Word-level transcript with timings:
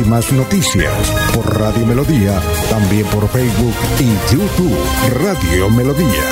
Últimas 0.00 0.32
noticias 0.32 1.12
por 1.34 1.58
Radio 1.58 1.84
Melodía, 1.84 2.40
también 2.70 3.04
por 3.08 3.28
Facebook 3.28 3.74
y 3.98 4.34
YouTube 4.34 4.74
Radio 5.22 5.68
Melodía. 5.68 6.24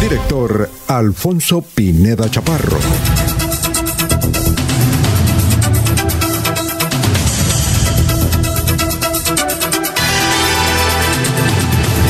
Director 0.00 0.70
Alfonso 0.86 1.60
Pineda 1.60 2.30
Chaparro. 2.30 2.78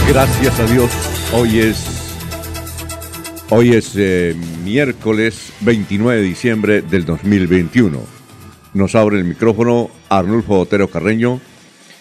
Gracias 0.06 0.60
a 0.60 0.64
Dios, 0.66 0.90
hoy 1.32 1.58
es 1.58 1.84
hoy 3.50 3.72
es 3.72 3.94
eh, 3.96 4.36
miércoles 4.62 5.52
29 5.62 6.20
de 6.20 6.24
diciembre 6.24 6.82
del 6.82 7.04
2021 7.04 8.17
nos 8.74 8.94
abre 8.94 9.18
el 9.18 9.24
micrófono 9.24 9.90
Arnulfo 10.08 10.60
Otero 10.60 10.88
Carreño 10.88 11.40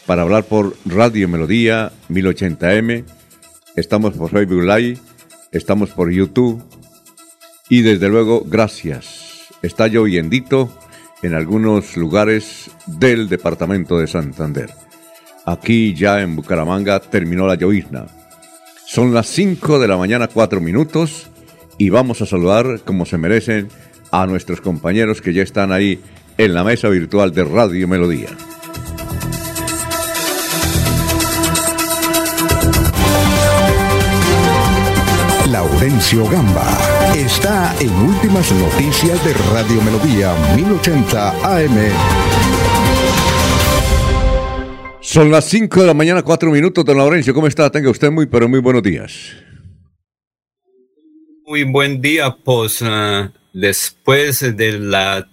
para 0.05 0.21
hablar 0.21 0.43
por 0.45 0.75
Radio 0.85 1.27
Melodía 1.27 1.91
1080M. 2.09 3.03
Estamos 3.75 4.15
por 4.15 4.31
Facebook 4.31 4.63
Live, 4.63 4.97
estamos 5.51 5.91
por 5.91 6.11
YouTube 6.11 6.63
y 7.69 7.81
desde 7.81 8.09
luego 8.09 8.43
gracias. 8.45 9.47
Está 9.61 9.87
lloviendito 9.87 10.71
en 11.21 11.33
algunos 11.33 11.97
lugares 11.97 12.69
del 12.85 13.27
departamento 13.27 13.97
de 13.97 14.07
Santander. 14.07 14.69
Aquí 15.45 15.93
ya 15.93 16.21
en 16.21 16.35
Bucaramanga 16.35 16.99
terminó 16.99 17.47
la 17.47 17.55
llovizna. 17.55 18.05
Son 18.85 19.13
las 19.13 19.27
5 19.27 19.79
de 19.79 19.87
la 19.87 19.97
mañana 19.97 20.27
4 20.27 20.61
minutos 20.61 21.27
y 21.77 21.89
vamos 21.89 22.21
a 22.21 22.25
saludar 22.25 22.81
como 22.85 23.05
se 23.05 23.17
merecen 23.17 23.69
a 24.11 24.25
nuestros 24.25 24.61
compañeros 24.61 25.21
que 25.21 25.33
ya 25.33 25.43
están 25.43 25.71
ahí 25.71 25.99
en 26.37 26.53
la 26.53 26.63
mesa 26.63 26.89
virtual 26.89 27.33
de 27.33 27.43
Radio 27.43 27.87
Melodía. 27.87 28.29
Laurencio 35.51 36.29
Gamba 36.29 36.77
está 37.15 37.75
en 37.79 37.91
Últimas 37.91 38.51
Noticias 38.51 39.23
de 39.25 39.33
Radio 39.51 39.81
Melodía 39.81 40.35
1080 40.55 41.57
AM. 41.57 41.77
Son 45.01 45.31
las 45.31 45.45
5 45.45 45.81
de 45.81 45.87
la 45.87 45.93
mañana, 45.93 46.21
4 46.21 46.51
minutos, 46.51 46.85
don 46.85 46.97
Laurencio. 46.97 47.33
¿Cómo 47.33 47.47
está? 47.47 47.69
Tenga 47.71 47.89
usted 47.89 48.11
muy, 48.11 48.27
pero 48.27 48.47
muy 48.47 48.59
buenos 48.59 48.83
días. 48.83 49.33
Muy 51.45 51.63
buen 51.63 52.01
día, 52.01 52.35
pues 52.43 52.81
uh, 52.81 53.31
después 53.53 54.55
de 54.57 54.79
la 54.79 55.27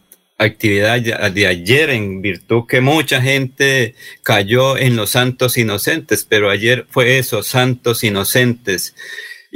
actividad 0.45 1.00
de 1.00 1.47
ayer 1.47 1.91
en 1.91 2.23
virtud 2.23 2.64
que 2.69 2.81
mucha 2.81 3.20
gente 3.20 3.95
cayó 4.23 4.77
en 4.77 4.97
los 4.97 5.11
santos 5.11 5.59
inocentes, 5.59 6.27
pero 6.28 6.51
ayer 6.51 6.86
fue 6.91 7.19
eso, 7.19 7.42
santos 7.42 8.05
inocentes. 8.05 8.95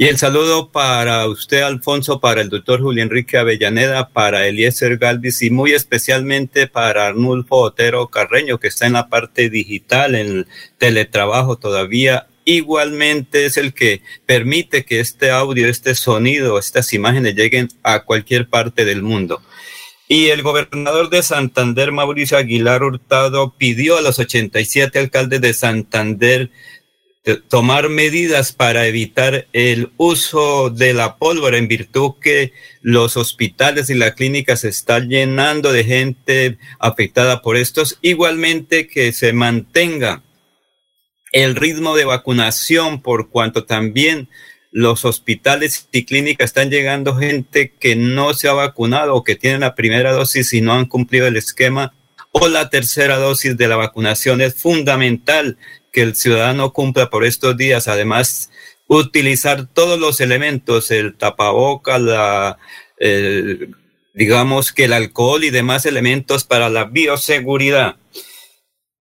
Y 0.01 0.05
el 0.05 0.17
saludo 0.17 0.71
para 0.71 1.27
usted, 1.27 1.61
Alfonso, 1.61 2.21
para 2.21 2.39
el 2.39 2.47
doctor 2.47 2.79
Julio 2.79 3.03
Enrique 3.03 3.37
Avellaneda, 3.37 4.07
para 4.07 4.47
Eliezer 4.47 4.97
Galvis 4.97 5.41
y 5.41 5.49
muy 5.49 5.73
especialmente 5.73 6.67
para 6.67 7.07
Arnulfo 7.07 7.57
Otero 7.57 8.07
Carreño, 8.07 8.59
que 8.61 8.69
está 8.69 8.87
en 8.87 8.93
la 8.93 9.09
parte 9.09 9.49
digital, 9.49 10.15
en 10.15 10.27
el 10.27 10.47
teletrabajo 10.77 11.57
todavía. 11.57 12.27
Igualmente 12.45 13.45
es 13.45 13.57
el 13.57 13.73
que 13.73 14.01
permite 14.25 14.85
que 14.85 15.01
este 15.01 15.31
audio, 15.31 15.67
este 15.67 15.93
sonido, 15.95 16.57
estas 16.57 16.93
imágenes 16.93 17.35
lleguen 17.35 17.67
a 17.83 18.05
cualquier 18.05 18.47
parte 18.47 18.85
del 18.85 19.01
mundo. 19.01 19.41
Y 20.11 20.29
el 20.29 20.41
gobernador 20.41 21.11
de 21.11 21.21
Santander, 21.21 21.91
Mauricio 21.91 22.35
Aguilar 22.35 22.81
Hurtado, 22.81 23.53
pidió 23.55 23.95
a 23.95 24.01
los 24.01 24.17
87 24.17 24.97
alcaldes 24.97 25.39
de 25.39 25.53
Santander 25.53 26.49
tomar 27.47 27.89
medidas 27.89 28.51
para 28.51 28.87
evitar 28.87 29.45
el 29.53 29.91
uso 29.97 30.71
de 30.71 30.93
la 30.93 31.17
pólvora 31.17 31.59
en 31.59 31.67
virtud 31.67 32.13
que 32.19 32.53
los 32.81 33.17
hospitales 33.17 33.91
y 33.91 33.93
las 33.93 34.15
clínicas 34.15 34.61
se 34.61 34.69
están 34.69 35.09
llenando 35.09 35.71
de 35.71 35.83
gente 35.83 36.57
afectada 36.79 37.43
por 37.43 37.55
estos. 37.55 37.99
Igualmente 38.01 38.87
que 38.87 39.11
se 39.11 39.31
mantenga 39.31 40.23
el 41.31 41.55
ritmo 41.55 41.95
de 41.95 42.05
vacunación 42.05 43.03
por 43.03 43.29
cuanto 43.29 43.65
también 43.65 44.27
los 44.71 45.05
hospitales 45.05 45.87
y 45.91 46.05
clínicas 46.05 46.45
están 46.45 46.69
llegando 46.69 47.15
gente 47.15 47.73
que 47.79 47.95
no 47.95 48.33
se 48.33 48.47
ha 48.47 48.53
vacunado 48.53 49.15
o 49.15 49.23
que 49.23 49.35
tienen 49.35 49.61
la 49.61 49.75
primera 49.75 50.11
dosis 50.11 50.53
y 50.53 50.61
no 50.61 50.73
han 50.73 50.85
cumplido 50.85 51.27
el 51.27 51.37
esquema 51.37 51.93
o 52.31 52.47
la 52.47 52.69
tercera 52.69 53.17
dosis 53.17 53.57
de 53.57 53.67
la 53.67 53.75
vacunación. 53.75 54.41
Es 54.41 54.55
fundamental 54.55 55.57
que 55.91 56.01
el 56.01 56.15
ciudadano 56.15 56.71
cumpla 56.71 57.09
por 57.09 57.25
estos 57.25 57.57
días. 57.57 57.87
Además, 57.87 58.51
utilizar 58.87 59.67
todos 59.67 59.99
los 59.99 60.19
elementos, 60.21 60.91
el 60.91 61.15
tapaboca, 61.15 61.97
la, 61.97 62.57
digamos 64.13 64.71
que 64.71 64.85
el 64.85 64.93
alcohol 64.93 65.43
y 65.43 65.49
demás 65.49 65.85
elementos 65.85 66.43
para 66.43 66.69
la 66.69 66.85
bioseguridad. 66.85 67.95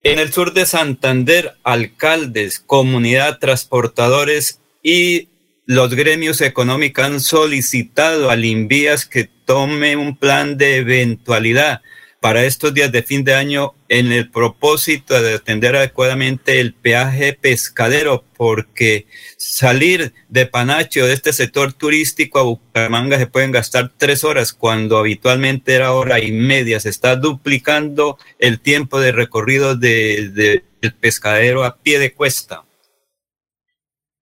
En 0.02 0.18
el 0.18 0.32
sur 0.32 0.54
de 0.54 0.64
Santander, 0.64 1.56
alcaldes, 1.64 2.60
comunidad, 2.60 3.38
transportadores 3.38 4.60
y 4.82 5.28
los 5.68 5.94
gremios 5.94 6.40
económicos 6.40 7.04
han 7.04 7.20
solicitado 7.20 8.30
al 8.30 8.46
INVIAS 8.46 9.04
que 9.04 9.28
tome 9.44 9.96
un 9.96 10.16
plan 10.16 10.56
de 10.56 10.78
eventualidad 10.78 11.82
para 12.20 12.46
estos 12.46 12.72
días 12.72 12.90
de 12.90 13.02
fin 13.02 13.22
de 13.22 13.34
año 13.34 13.74
en 13.90 14.10
el 14.10 14.30
propósito 14.30 15.20
de 15.20 15.34
atender 15.34 15.76
adecuadamente 15.76 16.60
el 16.60 16.72
peaje 16.72 17.34
pescadero, 17.34 18.24
porque 18.34 19.06
salir 19.36 20.14
de 20.30 20.46
Panacho, 20.46 21.06
de 21.06 21.12
este 21.12 21.34
sector 21.34 21.74
turístico 21.74 22.38
a 22.38 22.44
Bucaramanga, 22.44 23.18
se 23.18 23.26
pueden 23.26 23.52
gastar 23.52 23.92
tres 23.94 24.24
horas 24.24 24.54
cuando 24.54 24.96
habitualmente 24.96 25.74
era 25.74 25.92
hora 25.92 26.18
y 26.18 26.32
media. 26.32 26.80
Se 26.80 26.88
está 26.88 27.14
duplicando 27.14 28.16
el 28.38 28.58
tiempo 28.58 29.00
de 29.00 29.12
recorrido 29.12 29.76
del 29.76 30.32
de, 30.32 30.64
pescadero 30.98 31.62
a 31.62 31.76
pie 31.76 31.98
de 31.98 32.14
cuesta 32.14 32.64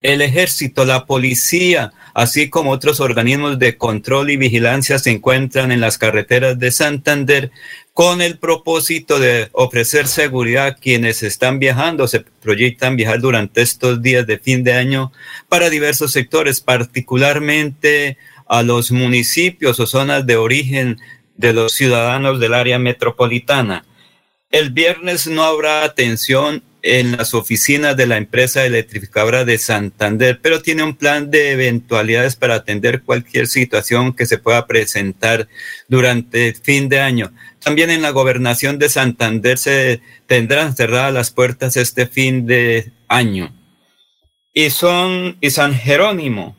el 0.02 0.20
ejército, 0.20 0.84
la 0.84 1.06
policía, 1.06 1.92
así 2.14 2.48
como 2.50 2.70
otros 2.70 3.00
organismos 3.00 3.58
de 3.58 3.76
control 3.76 4.30
y 4.30 4.36
vigilancia 4.36 4.98
se 4.98 5.10
encuentran 5.10 5.72
en 5.72 5.80
las 5.80 5.98
carreteras 5.98 6.58
de 6.58 6.70
Santander 6.70 7.50
con 7.92 8.20
el 8.20 8.38
propósito 8.38 9.18
de 9.18 9.48
ofrecer 9.52 10.06
seguridad 10.06 10.66
a 10.66 10.74
quienes 10.74 11.22
están 11.22 11.58
viajando, 11.58 12.06
se 12.06 12.20
proyectan 12.20 12.96
viajar 12.96 13.20
durante 13.20 13.62
estos 13.62 14.02
días 14.02 14.26
de 14.26 14.38
fin 14.38 14.62
de 14.64 14.74
año 14.74 15.12
para 15.48 15.70
diversos 15.70 16.12
sectores, 16.12 16.60
particularmente 16.60 18.18
a 18.48 18.62
los 18.62 18.92
municipios 18.92 19.80
o 19.80 19.86
zonas 19.86 20.26
de 20.26 20.36
origen 20.36 20.98
de 21.36 21.52
los 21.52 21.72
ciudadanos 21.72 22.38
del 22.38 22.54
área 22.54 22.78
metropolitana. 22.78 23.84
El 24.50 24.70
viernes 24.70 25.26
no 25.26 25.42
habrá 25.42 25.82
atención 25.82 26.62
en 26.86 27.16
las 27.16 27.34
oficinas 27.34 27.96
de 27.96 28.06
la 28.06 28.16
empresa 28.16 28.64
electrificadora 28.64 29.44
de 29.44 29.58
Santander, 29.58 30.38
pero 30.40 30.62
tiene 30.62 30.84
un 30.84 30.94
plan 30.94 31.32
de 31.32 31.50
eventualidades 31.50 32.36
para 32.36 32.54
atender 32.54 33.02
cualquier 33.02 33.48
situación 33.48 34.12
que 34.12 34.24
se 34.24 34.38
pueda 34.38 34.68
presentar 34.68 35.48
durante 35.88 36.48
el 36.48 36.54
fin 36.54 36.88
de 36.88 37.00
año. 37.00 37.32
También 37.58 37.90
en 37.90 38.02
la 38.02 38.10
gobernación 38.10 38.78
de 38.78 38.88
Santander 38.88 39.58
se 39.58 40.00
tendrán 40.28 40.76
cerradas 40.76 41.12
las 41.12 41.32
puertas 41.32 41.76
este 41.76 42.06
fin 42.06 42.46
de 42.46 42.92
año. 43.08 43.52
Y 44.52 44.70
son 44.70 45.36
y 45.40 45.50
San 45.50 45.74
Jerónimo 45.74 46.56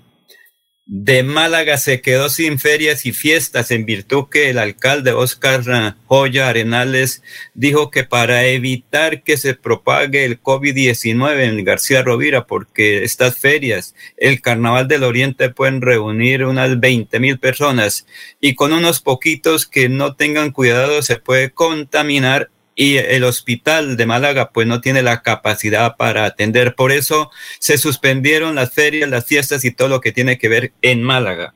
de 0.89 1.21
Málaga 1.21 1.77
se 1.77 1.99
quedó 1.99 2.29
sin 2.29 2.59
ferias 2.59 3.05
y 3.05 3.11
fiestas 3.11 3.71
en 3.71 3.85
virtud 3.85 4.27
que 4.31 4.49
el 4.49 4.57
alcalde 4.57 5.11
Oscar 5.11 5.61
Joya 6.05 6.47
Arenales 6.47 7.21
dijo 7.53 7.91
que 7.91 8.05
para 8.05 8.45
evitar 8.45 9.21
que 9.23 9.35
se 9.35 9.53
propague 9.53 10.23
el 10.23 10.41
COVID-19 10.41 11.41
en 11.41 11.65
García 11.65 12.03
Rovira, 12.03 12.47
porque 12.47 13.03
estas 13.03 13.37
ferias, 13.37 13.95
el 14.15 14.39
Carnaval 14.39 14.87
del 14.87 15.03
Oriente 15.03 15.49
pueden 15.49 15.81
reunir 15.81 16.45
unas 16.45 16.79
20 16.79 17.19
mil 17.19 17.37
personas 17.37 18.07
y 18.39 18.55
con 18.55 18.71
unos 18.71 19.01
poquitos 19.01 19.67
que 19.67 19.89
no 19.89 20.15
tengan 20.15 20.51
cuidado 20.51 21.01
se 21.01 21.17
puede 21.17 21.51
contaminar 21.51 22.49
y 22.79 22.97
el 22.97 23.23
hospital 23.23 23.97
de 23.97 24.05
Málaga 24.05 24.51
pues 24.51 24.67
no 24.67 24.81
tiene 24.81 25.01
la 25.01 25.23
capacidad 25.23 25.97
para 25.97 26.25
atender. 26.25 26.75
Por 26.75 26.91
eso 26.91 27.31
se 27.59 27.79
suspendieron 27.79 28.53
las 28.53 28.71
ferias, 28.71 29.09
las 29.09 29.25
fiestas 29.25 29.65
y 29.65 29.71
todo 29.71 29.87
lo 29.87 29.99
que 29.99 30.11
tiene 30.11 30.37
que 30.37 30.47
ver 30.47 30.73
en 30.83 31.01
Málaga. 31.01 31.55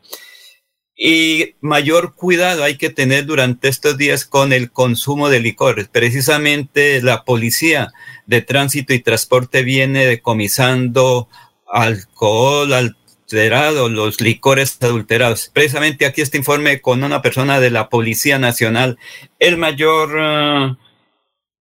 Y 0.97 1.55
mayor 1.61 2.15
cuidado 2.15 2.63
hay 2.63 2.75
que 2.77 2.89
tener 2.89 3.27
durante 3.27 3.67
estos 3.67 3.97
días 3.97 4.25
con 4.25 4.51
el 4.51 4.71
consumo 4.71 5.29
de 5.29 5.39
licores. 5.39 5.87
Precisamente 5.87 6.99
la 7.03 7.23
policía 7.23 7.91
de 8.25 8.41
tránsito 8.41 8.93
y 8.95 8.99
transporte 8.99 9.61
viene 9.61 10.07
decomisando 10.07 11.29
alcohol, 11.71 12.73
alterado, 12.73 13.89
los 13.89 14.21
licores 14.21 14.75
adulterados. 14.81 15.51
Precisamente 15.53 16.07
aquí 16.07 16.21
este 16.21 16.39
informe 16.39 16.81
con 16.81 17.03
una 17.03 17.21
persona 17.21 17.59
de 17.59 17.69
la 17.69 17.89
Policía 17.89 18.39
Nacional, 18.39 18.97
el 19.37 19.57
mayor 19.57 20.15
uh, 20.15 20.77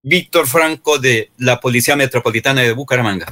Víctor 0.02 0.46
Franco 0.46 0.98
de 0.98 1.30
la 1.36 1.60
Policía 1.60 1.94
Metropolitana 1.94 2.62
de 2.62 2.72
Bucaramanga. 2.72 3.26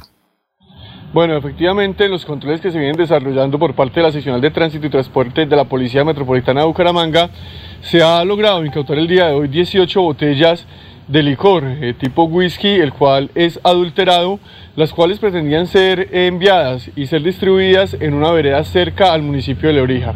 Bueno, 1.11 1.35
efectivamente, 1.35 2.07
los 2.07 2.23
controles 2.23 2.61
que 2.61 2.71
se 2.71 2.77
vienen 2.77 2.95
desarrollando 2.95 3.57
por 3.57 3.73
parte 3.73 3.99
de 3.99 4.05
la 4.05 4.11
seccional 4.11 4.41
de 4.41 4.51
tránsito 4.51 4.85
y 4.85 4.91
transporte 4.91 5.47
de 5.47 5.55
la 5.55 5.65
Policía 5.65 6.05
Metropolitana 6.05 6.61
de 6.61 6.67
Bucaramanga, 6.67 7.31
se 7.81 8.03
ha 8.03 8.23
logrado 8.23 8.63
incautar 8.63 8.99
el 8.99 9.07
día 9.07 9.25
de 9.27 9.33
hoy 9.33 9.47
18 9.47 9.99
botellas 9.99 10.67
de 11.07 11.23
licor 11.23 11.63
eh, 11.65 11.95
tipo 11.95 12.25
whisky, 12.25 12.67
el 12.67 12.93
cual 12.93 13.31
es 13.33 13.59
adulterado, 13.63 14.39
las 14.79 14.93
cuales 14.93 15.19
pretendían 15.19 15.67
ser 15.67 16.07
enviadas 16.13 16.89
y 16.95 17.05
ser 17.07 17.21
distribuidas 17.21 17.97
en 17.99 18.13
una 18.13 18.31
vereda 18.31 18.63
cerca 18.63 19.11
al 19.11 19.21
municipio 19.21 19.67
de 19.67 19.75
Lebrija. 19.75 20.13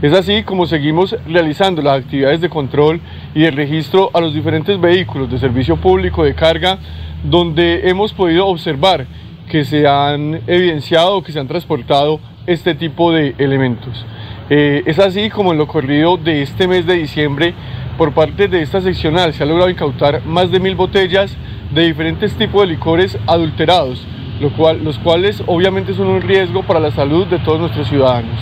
Es 0.00 0.14
así 0.14 0.42
como 0.42 0.64
seguimos 0.64 1.14
realizando 1.28 1.82
las 1.82 1.98
actividades 1.98 2.40
de 2.40 2.48
control 2.48 2.98
y 3.34 3.42
de 3.42 3.50
registro 3.50 4.10
a 4.14 4.22
los 4.22 4.32
diferentes 4.32 4.80
vehículos 4.80 5.30
de 5.30 5.38
servicio 5.38 5.76
público 5.76 6.24
de 6.24 6.34
carga, 6.34 6.78
donde 7.24 7.90
hemos 7.90 8.14
podido 8.14 8.46
observar 8.46 9.06
que 9.50 9.66
se 9.66 9.86
han 9.86 10.40
evidenciado 10.46 11.22
que 11.22 11.32
se 11.32 11.38
han 11.38 11.46
transportado 11.46 12.18
este 12.46 12.74
tipo 12.74 13.12
de 13.12 13.34
elementos. 13.36 14.06
Eh, 14.48 14.82
es 14.86 14.98
así 14.98 15.28
como 15.28 15.52
en 15.52 15.58
lo 15.58 15.66
corrido 15.66 16.16
de 16.16 16.40
este 16.40 16.66
mes 16.66 16.86
de 16.86 16.94
diciembre, 16.94 17.52
por 17.98 18.14
parte 18.14 18.48
de 18.48 18.62
esta 18.62 18.80
seccional 18.80 19.34
se 19.34 19.42
ha 19.42 19.46
logrado 19.46 19.68
incautar 19.68 20.24
más 20.24 20.50
de 20.50 20.58
mil 20.58 20.74
botellas 20.74 21.36
de 21.74 21.82
diferentes 21.86 22.36
tipos 22.36 22.62
de 22.62 22.74
licores 22.74 23.16
adulterados, 23.26 24.06
lo 24.40 24.54
cual, 24.56 24.82
los 24.84 24.98
cuales 24.98 25.42
obviamente 25.46 25.94
son 25.94 26.08
un 26.08 26.22
riesgo 26.22 26.66
para 26.66 26.80
la 26.80 26.90
salud 26.90 27.26
de 27.26 27.38
todos 27.40 27.60
nuestros 27.60 27.88
ciudadanos. 27.88 28.40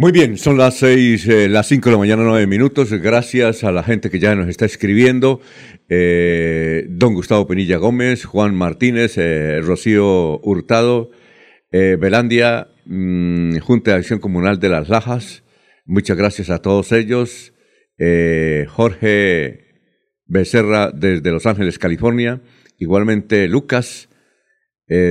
Muy 0.00 0.12
bien, 0.12 0.38
son 0.38 0.56
las 0.56 0.76
seis, 0.76 1.26
eh, 1.26 1.48
las 1.48 1.66
cinco 1.66 1.88
de 1.88 1.96
la 1.96 1.98
mañana, 1.98 2.22
nueve 2.22 2.46
minutos. 2.46 2.92
Gracias 2.92 3.64
a 3.64 3.72
la 3.72 3.82
gente 3.82 4.10
que 4.10 4.20
ya 4.20 4.36
nos 4.36 4.46
está 4.46 4.64
escribiendo. 4.64 5.40
Eh, 5.88 6.86
don 6.88 7.14
Gustavo 7.14 7.48
Penilla 7.48 7.78
Gómez, 7.78 8.24
Juan 8.24 8.54
Martínez, 8.54 9.18
eh, 9.18 9.60
Rocío 9.60 10.38
Hurtado, 10.38 11.10
Belandia, 11.72 12.68
mm, 12.84 13.58
Junta 13.58 13.90
de 13.90 13.96
Acción 13.96 14.20
Comunal 14.20 14.60
de 14.60 14.68
las 14.68 14.88
Lajas. 14.88 15.42
Muchas 15.84 16.16
gracias 16.16 16.48
a 16.50 16.62
todos 16.62 16.92
ellos. 16.92 17.52
Jorge 18.68 19.67
Becerra 20.28 20.92
desde 20.92 21.32
Los 21.32 21.46
Ángeles, 21.46 21.78
California. 21.78 22.40
Igualmente 22.78 23.48
Lucas, 23.48 24.08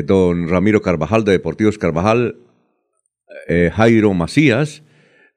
don 0.06 0.48
Ramiro 0.48 0.82
Carvajal 0.82 1.26
de 1.26 1.34
Deportivos 1.34 1.78
Carvajal, 1.78 2.38
eh, 3.48 3.72
Jairo 3.74 4.14
Macías, 4.14 4.84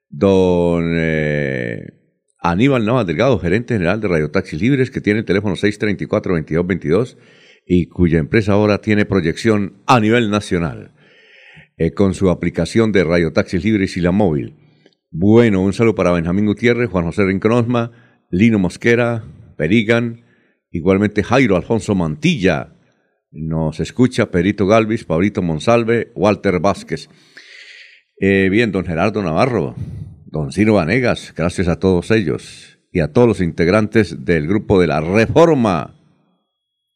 don 0.08 0.94
eh, 0.96 1.92
Aníbal 2.40 2.84
Navas 2.84 3.06
Delgado, 3.06 3.38
gerente 3.38 3.74
general 3.74 4.00
de 4.00 4.08
Radio 4.08 4.30
Taxis 4.30 4.60
Libres, 4.60 4.90
que 4.90 5.00
tiene 5.00 5.20
el 5.20 5.24
teléfono 5.24 5.54
634-2222 5.56 7.16
y 7.66 7.86
cuya 7.86 8.18
empresa 8.18 8.52
ahora 8.52 8.80
tiene 8.80 9.04
proyección 9.04 9.74
a 9.86 10.00
nivel 10.00 10.30
nacional 10.30 10.92
eh, 11.76 11.92
con 11.92 12.14
su 12.14 12.30
aplicación 12.30 12.92
de 12.92 13.04
Radio 13.04 13.32
Taxis 13.32 13.64
Libres 13.64 13.96
y 13.96 14.00
la 14.00 14.12
móvil. 14.12 14.56
Bueno, 15.10 15.62
un 15.62 15.72
saludo 15.72 15.94
para 15.94 16.12
Benjamín 16.12 16.46
Gutiérrez, 16.46 16.88
Juan 16.90 17.04
José 17.04 17.24
Rinconosma, 17.24 17.92
Lino 18.30 18.58
Mosquera, 18.58 19.24
Perigan, 19.60 20.24
igualmente 20.70 21.22
Jairo 21.22 21.54
Alfonso 21.54 21.94
Mantilla, 21.94 22.72
nos 23.30 23.78
escucha 23.78 24.30
Perito 24.30 24.66
Galvis, 24.66 25.04
Pablito 25.04 25.42
Monsalve, 25.42 26.12
Walter 26.14 26.60
Vázquez. 26.60 27.10
Eh, 28.18 28.48
bien, 28.50 28.72
don 28.72 28.86
Gerardo 28.86 29.22
Navarro, 29.22 29.74
don 30.24 30.50
Ciro 30.50 30.72
Vanegas, 30.72 31.34
gracias 31.36 31.68
a 31.68 31.78
todos 31.78 32.10
ellos 32.10 32.78
y 32.90 33.00
a 33.00 33.12
todos 33.12 33.28
los 33.28 33.42
integrantes 33.42 34.24
del 34.24 34.48
grupo 34.48 34.80
de 34.80 34.86
la 34.86 35.02
Reforma, 35.02 35.94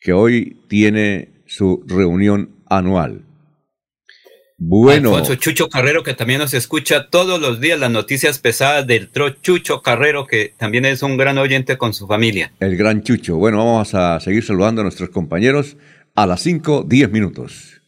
que 0.01 0.15
hoy 0.15 0.57
tiene 0.67 1.43
su 1.45 1.85
reunión 1.87 2.63
anual. 2.65 3.27
Bueno. 4.67 5.11
Alfonso 5.11 5.35
Chucho 5.35 5.69
Carrero, 5.69 6.03
que 6.03 6.15
también 6.15 6.41
nos 6.41 6.55
escucha 6.55 7.11
todos 7.11 7.41
los 7.41 7.61
días 7.61 7.79
las 7.79 7.91
noticias 7.91 8.39
pesadas 8.39 8.87
del 8.87 9.11
tro 9.11 9.29
Chucho 9.29 9.83
Carrero, 9.83 10.27
que 10.27 10.55
también 10.57 10.87
es 10.87 11.03
un 11.03 11.19
gran 11.19 11.37
oyente 11.37 11.77
con 11.77 11.93
su 11.93 12.07
familia. 12.07 12.53
El 12.61 12.77
gran 12.77 13.03
Chucho. 13.03 13.37
Bueno, 13.37 13.59
vamos 13.59 13.95
a 13.95 14.19
seguir 14.21 14.43
saludando 14.43 14.81
a 14.81 14.85
nuestros 14.85 15.11
compañeros 15.11 15.77
a 16.15 16.27
las 16.27 16.41
5, 16.41 16.85
10 16.89 17.11
minutos. 17.11 17.83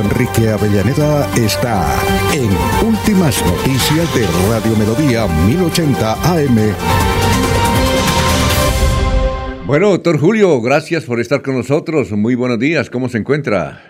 Enrique 0.00 0.48
Avellaneda 0.48 1.28
está 1.36 1.94
en 2.32 2.48
Últimas 2.86 3.44
Noticias 3.44 4.14
de 4.14 4.26
Radio 4.48 4.76
Melodía 4.76 5.26
1080 5.26 6.12
AM. 6.32 6.74
Bueno, 9.66 9.90
doctor 9.90 10.18
Julio, 10.18 10.60
gracias 10.62 11.04
por 11.04 11.20
estar 11.20 11.42
con 11.42 11.56
nosotros. 11.56 12.12
Muy 12.12 12.34
buenos 12.34 12.58
días, 12.58 12.88
¿cómo 12.88 13.08
se 13.08 13.18
encuentra? 13.18 13.89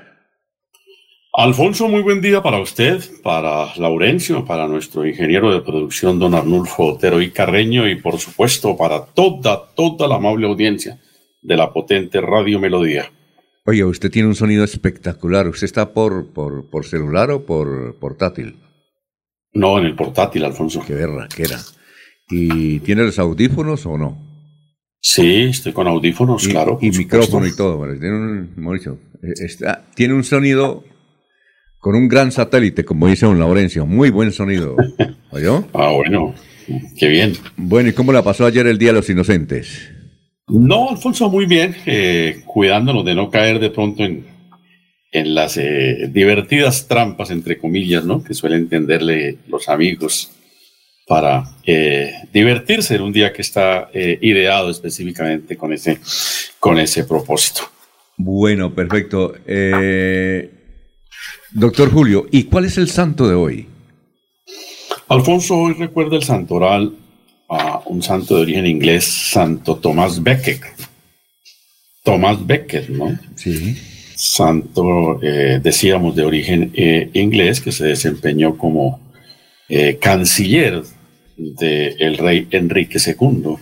Alfonso, 1.43 1.89
muy 1.89 2.03
buen 2.03 2.21
día 2.21 2.43
para 2.43 2.61
usted, 2.61 3.03
para 3.23 3.75
Laurencio, 3.77 4.45
para 4.45 4.69
nuestro 4.69 5.07
ingeniero 5.07 5.51
de 5.51 5.63
producción, 5.63 6.19
don 6.19 6.35
Arnulfo 6.35 6.85
Otero 6.85 7.23
y 7.23 7.31
Carreño, 7.31 7.89
y 7.89 7.95
por 7.95 8.19
supuesto 8.19 8.77
para 8.77 9.07
toda, 9.07 9.73
toda 9.75 10.07
la 10.07 10.17
amable 10.17 10.47
audiencia 10.47 11.01
de 11.41 11.57
la 11.57 11.73
potente 11.73 12.21
Radio 12.21 12.61
Melodía. 12.61 13.11
Oye, 13.65 13.83
usted 13.87 14.11
tiene 14.11 14.29
un 14.29 14.35
sonido 14.35 14.65
espectacular. 14.65 15.49
¿Usted 15.49 15.65
está 15.65 15.95
por, 15.95 16.27
por, 16.31 16.85
celular 16.85 17.31
o 17.31 17.47
por 17.47 17.97
portátil? 17.99 18.57
No, 19.55 19.79
en 19.79 19.87
el 19.87 19.97
portátil, 19.97 20.45
Alfonso. 20.45 20.85
Qué 20.87 20.93
verra, 20.93 21.27
qué 21.35 21.45
era. 21.45 21.59
¿Y 22.29 22.81
tiene 22.81 23.03
los 23.05 23.19
audífonos 23.19 23.87
o 23.87 23.97
no? 23.97 24.19
Sí, 25.01 25.45
estoy 25.45 25.73
con 25.73 25.89
audífonos, 25.89 26.47
claro. 26.47 26.79
Y 26.83 26.91
micrófono 26.91 27.47
y 27.47 27.57
todo. 27.57 27.83
Tiene 27.99 28.15
un, 28.15 28.53
Mauricio, 28.57 28.99
eh, 29.23 29.47
tiene 29.95 30.13
un 30.13 30.23
sonido 30.23 30.85
con 31.81 31.97
un 31.97 32.09
gran 32.09 32.31
satélite, 32.31 32.85
como 32.85 33.09
dice 33.09 33.27
don 33.27 33.39
Laurencio. 33.39 33.87
Muy 33.87 34.11
buen 34.11 34.33
sonido. 34.33 34.77
¿Oyó? 35.31 35.67
ah, 35.73 35.91
bueno. 35.93 36.35
Qué 36.97 37.09
bien. 37.09 37.33
Bueno, 37.57 37.89
¿y 37.89 37.93
cómo 37.93 38.13
la 38.13 38.23
pasó 38.23 38.47
ayer 38.47 38.67
el 38.67 38.79
Día 38.79 38.91
de 38.91 38.99
los 38.99 39.11
Inocentes? 39.11 39.91
No, 40.47 40.91
Alfonso, 40.91 41.29
muy 41.31 41.47
bien, 41.47 41.75
eh, 41.87 42.43
cuidándonos 42.47 43.05
de 43.05 43.15
no 43.15 43.31
caer 43.31 43.59
de 43.59 43.71
pronto 43.71 44.05
en, 44.05 44.27
en 45.11 45.35
las 45.35 45.57
eh, 45.57 46.09
divertidas 46.13 46.87
trampas, 46.87 47.31
entre 47.31 47.59
comillas, 47.59 48.05
¿no? 48.05 48.23
Que 48.23 48.35
suelen 48.35 48.61
entenderle 48.61 49.39
los 49.49 49.69
amigos 49.69 50.33
para 51.07 51.45
eh, 51.67 52.13
divertirse 52.33 52.97
en 52.97 53.03
un 53.03 53.13
día 53.13 53.33
que 53.33 53.43
está 53.43 53.91
ideado 53.93 54.71
específicamente 54.71 55.57
con 55.57 55.73
ese, 55.73 55.99
con 56.61 56.79
ese 56.79 57.05
propósito. 57.05 57.63
Bueno, 58.17 58.73
perfecto. 58.73 59.35
Doctor 61.53 61.91
Julio, 61.91 62.27
¿y 62.31 62.45
cuál 62.45 62.65
es 62.65 62.79
el 62.79 62.89
santo 62.89 63.29
de 63.29 63.35
hoy? 63.35 63.67
Alfonso, 65.09 65.57
hoy 65.57 65.75
recuerda 65.75 66.17
el 66.17 66.23
santoral 66.23 66.95
a 67.49 67.83
un 67.87 68.03
santo 68.03 68.37
de 68.37 68.43
origen 68.43 68.67
inglés, 68.67 69.05
Santo 69.05 69.77
Tomás 69.77 70.23
Becket. 70.23 70.61
Tomás 72.05 72.47
Becket, 72.47 72.91
¿no? 72.91 73.19
Sí. 73.35 73.77
Santo, 74.15 75.21
eh, 75.23 75.59
decíamos, 75.63 76.15
de 76.15 76.25
origen 76.25 76.71
eh, 76.75 77.11
inglés, 77.15 77.61
que 77.61 77.73
se 77.73 77.87
desempeñó 77.87 78.57
como 78.57 79.01
eh, 79.69 79.99
canciller 80.01 80.85
del 81.37 82.19
rey 82.19 82.47
Enrique 82.51 82.99
II. 83.05 83.57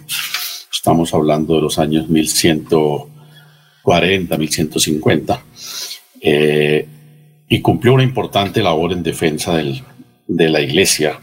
Estamos 0.70 1.14
hablando 1.14 1.56
de 1.56 1.62
los 1.62 1.78
años 1.78 2.08
1140, 2.08 4.36
1150. 4.36 5.44
Y 7.48 7.60
cumplió 7.60 7.94
una 7.94 8.02
importante 8.02 8.62
labor 8.62 8.92
en 8.92 9.02
defensa 9.02 9.56
del, 9.56 9.82
de 10.26 10.48
la 10.48 10.60
iglesia 10.60 11.18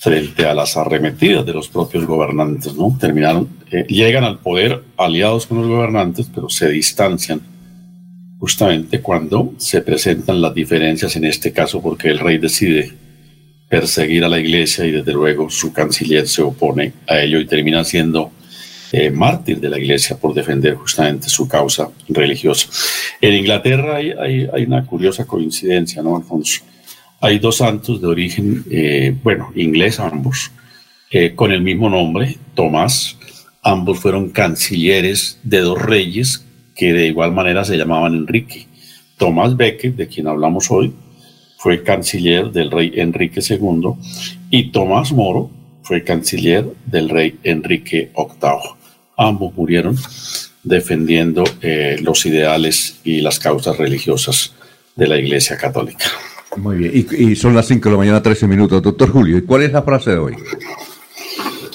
frente 0.00 0.46
a 0.46 0.54
las 0.54 0.76
arremetidas 0.76 1.44
de 1.44 1.54
los 1.54 1.68
propios 1.68 2.06
gobernantes, 2.06 2.74
¿no? 2.74 2.96
Terminaron, 3.00 3.48
eh, 3.70 3.86
llegan 3.88 4.24
al 4.24 4.38
poder 4.38 4.82
aliados 4.96 5.46
con 5.46 5.58
los 5.58 5.68
gobernantes, 5.68 6.30
pero 6.32 6.48
se 6.48 6.68
distancian 6.68 7.40
justamente 8.38 9.00
cuando 9.00 9.54
se 9.56 9.80
presentan 9.80 10.40
las 10.40 10.54
diferencias, 10.54 11.16
en 11.16 11.24
este 11.24 11.52
caso 11.52 11.80
porque 11.80 12.08
el 12.08 12.18
rey 12.18 12.38
decide 12.38 12.92
perseguir 13.68 14.24
a 14.24 14.28
la 14.28 14.38
iglesia 14.38 14.84
y 14.84 14.92
desde 14.92 15.12
luego 15.12 15.50
su 15.50 15.72
canciller 15.72 16.28
se 16.28 16.42
opone 16.42 16.92
a 17.08 17.18
ello 17.20 17.40
y 17.40 17.46
termina 17.46 17.82
siendo 17.82 18.30
eh, 18.92 19.10
mártir 19.10 19.60
de 19.60 19.68
la 19.68 19.78
iglesia 19.78 20.16
por 20.16 20.32
defender 20.32 20.74
justamente 20.74 21.28
su 21.28 21.48
causa 21.48 21.88
religiosa. 22.08 22.68
En 23.20 23.34
Inglaterra 23.34 23.96
hay, 23.96 24.48
una 24.66 24.84
curiosa 24.86 25.24
coincidencia, 25.24 26.02
¿no, 26.02 26.16
Alfonso? 26.16 26.62
Hay 27.20 27.38
dos 27.38 27.56
santos 27.56 28.00
de 28.00 28.06
origen, 28.06 28.64
eh, 28.70 29.14
bueno, 29.22 29.50
inglés 29.54 29.98
ambos, 29.98 30.52
eh, 31.10 31.34
con 31.34 31.52
el 31.52 31.62
mismo 31.62 31.88
nombre, 31.88 32.36
Tomás. 32.54 33.16
Ambos 33.62 33.98
fueron 33.98 34.30
cancilleres 34.30 35.40
de 35.42 35.60
dos 35.60 35.80
reyes 35.82 36.44
que 36.76 36.92
de 36.92 37.06
igual 37.06 37.32
manera 37.32 37.64
se 37.64 37.76
llamaban 37.76 38.14
Enrique. 38.14 38.66
Tomás 39.16 39.56
Becket, 39.56 39.96
de 39.96 40.06
quien 40.06 40.28
hablamos 40.28 40.70
hoy, 40.70 40.92
fue 41.58 41.82
canciller 41.82 42.52
del 42.52 42.70
rey 42.70 42.92
Enrique 42.96 43.40
II 43.40 43.92
y 44.50 44.70
Tomás 44.70 45.10
Moro 45.10 45.50
fue 45.86 46.02
canciller 46.02 46.66
del 46.84 47.08
rey 47.08 47.38
Enrique 47.44 48.10
VIII. 48.16 48.50
Ambos 49.16 49.54
murieron 49.54 49.96
defendiendo 50.64 51.44
eh, 51.62 51.96
los 52.02 52.26
ideales 52.26 52.98
y 53.04 53.20
las 53.20 53.38
causas 53.38 53.78
religiosas 53.78 54.52
de 54.96 55.06
la 55.06 55.16
Iglesia 55.16 55.56
Católica. 55.56 56.06
Muy 56.56 56.76
bien, 56.76 57.06
y, 57.16 57.36
son 57.36 57.54
las 57.54 57.68
5 57.68 57.88
de 57.88 57.92
la 57.92 57.98
mañana, 57.98 58.22
13 58.22 58.48
minutos. 58.48 58.82
Doctor 58.82 59.10
Julio, 59.10 59.38
¿y 59.38 59.42
cuál 59.42 59.62
es 59.62 59.72
la 59.72 59.82
frase 59.82 60.10
de 60.10 60.18
hoy? 60.18 60.34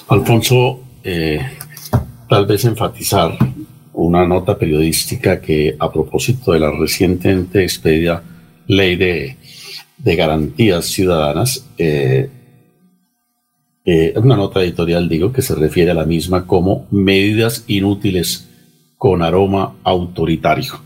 Alfonso, 0.09 0.81
eh, 1.03 1.39
tal 2.27 2.45
vez 2.45 2.65
enfatizar 2.65 3.37
una 3.93 4.27
nota 4.27 4.57
periodística 4.57 5.39
que 5.39 5.75
a 5.79 5.89
propósito 5.89 6.51
de 6.51 6.59
la 6.59 6.71
recientemente 6.71 7.63
expedida 7.63 8.23
ley 8.67 8.97
de, 8.97 9.37
garantías 10.03 10.85
ciudadanas, 10.85 11.65
eh, 11.77 12.29
eh, 13.85 14.13
una 14.15 14.35
nota 14.35 14.61
editorial, 14.61 15.09
digo, 15.09 15.31
que 15.31 15.41
se 15.41 15.55
refiere 15.55 15.91
a 15.91 15.95
la 15.95 16.05
misma 16.05 16.45
como 16.45 16.88
medidas 16.91 17.63
inútiles 17.67 18.47
con 18.97 19.23
aroma 19.23 19.75
autoritario, 19.83 20.79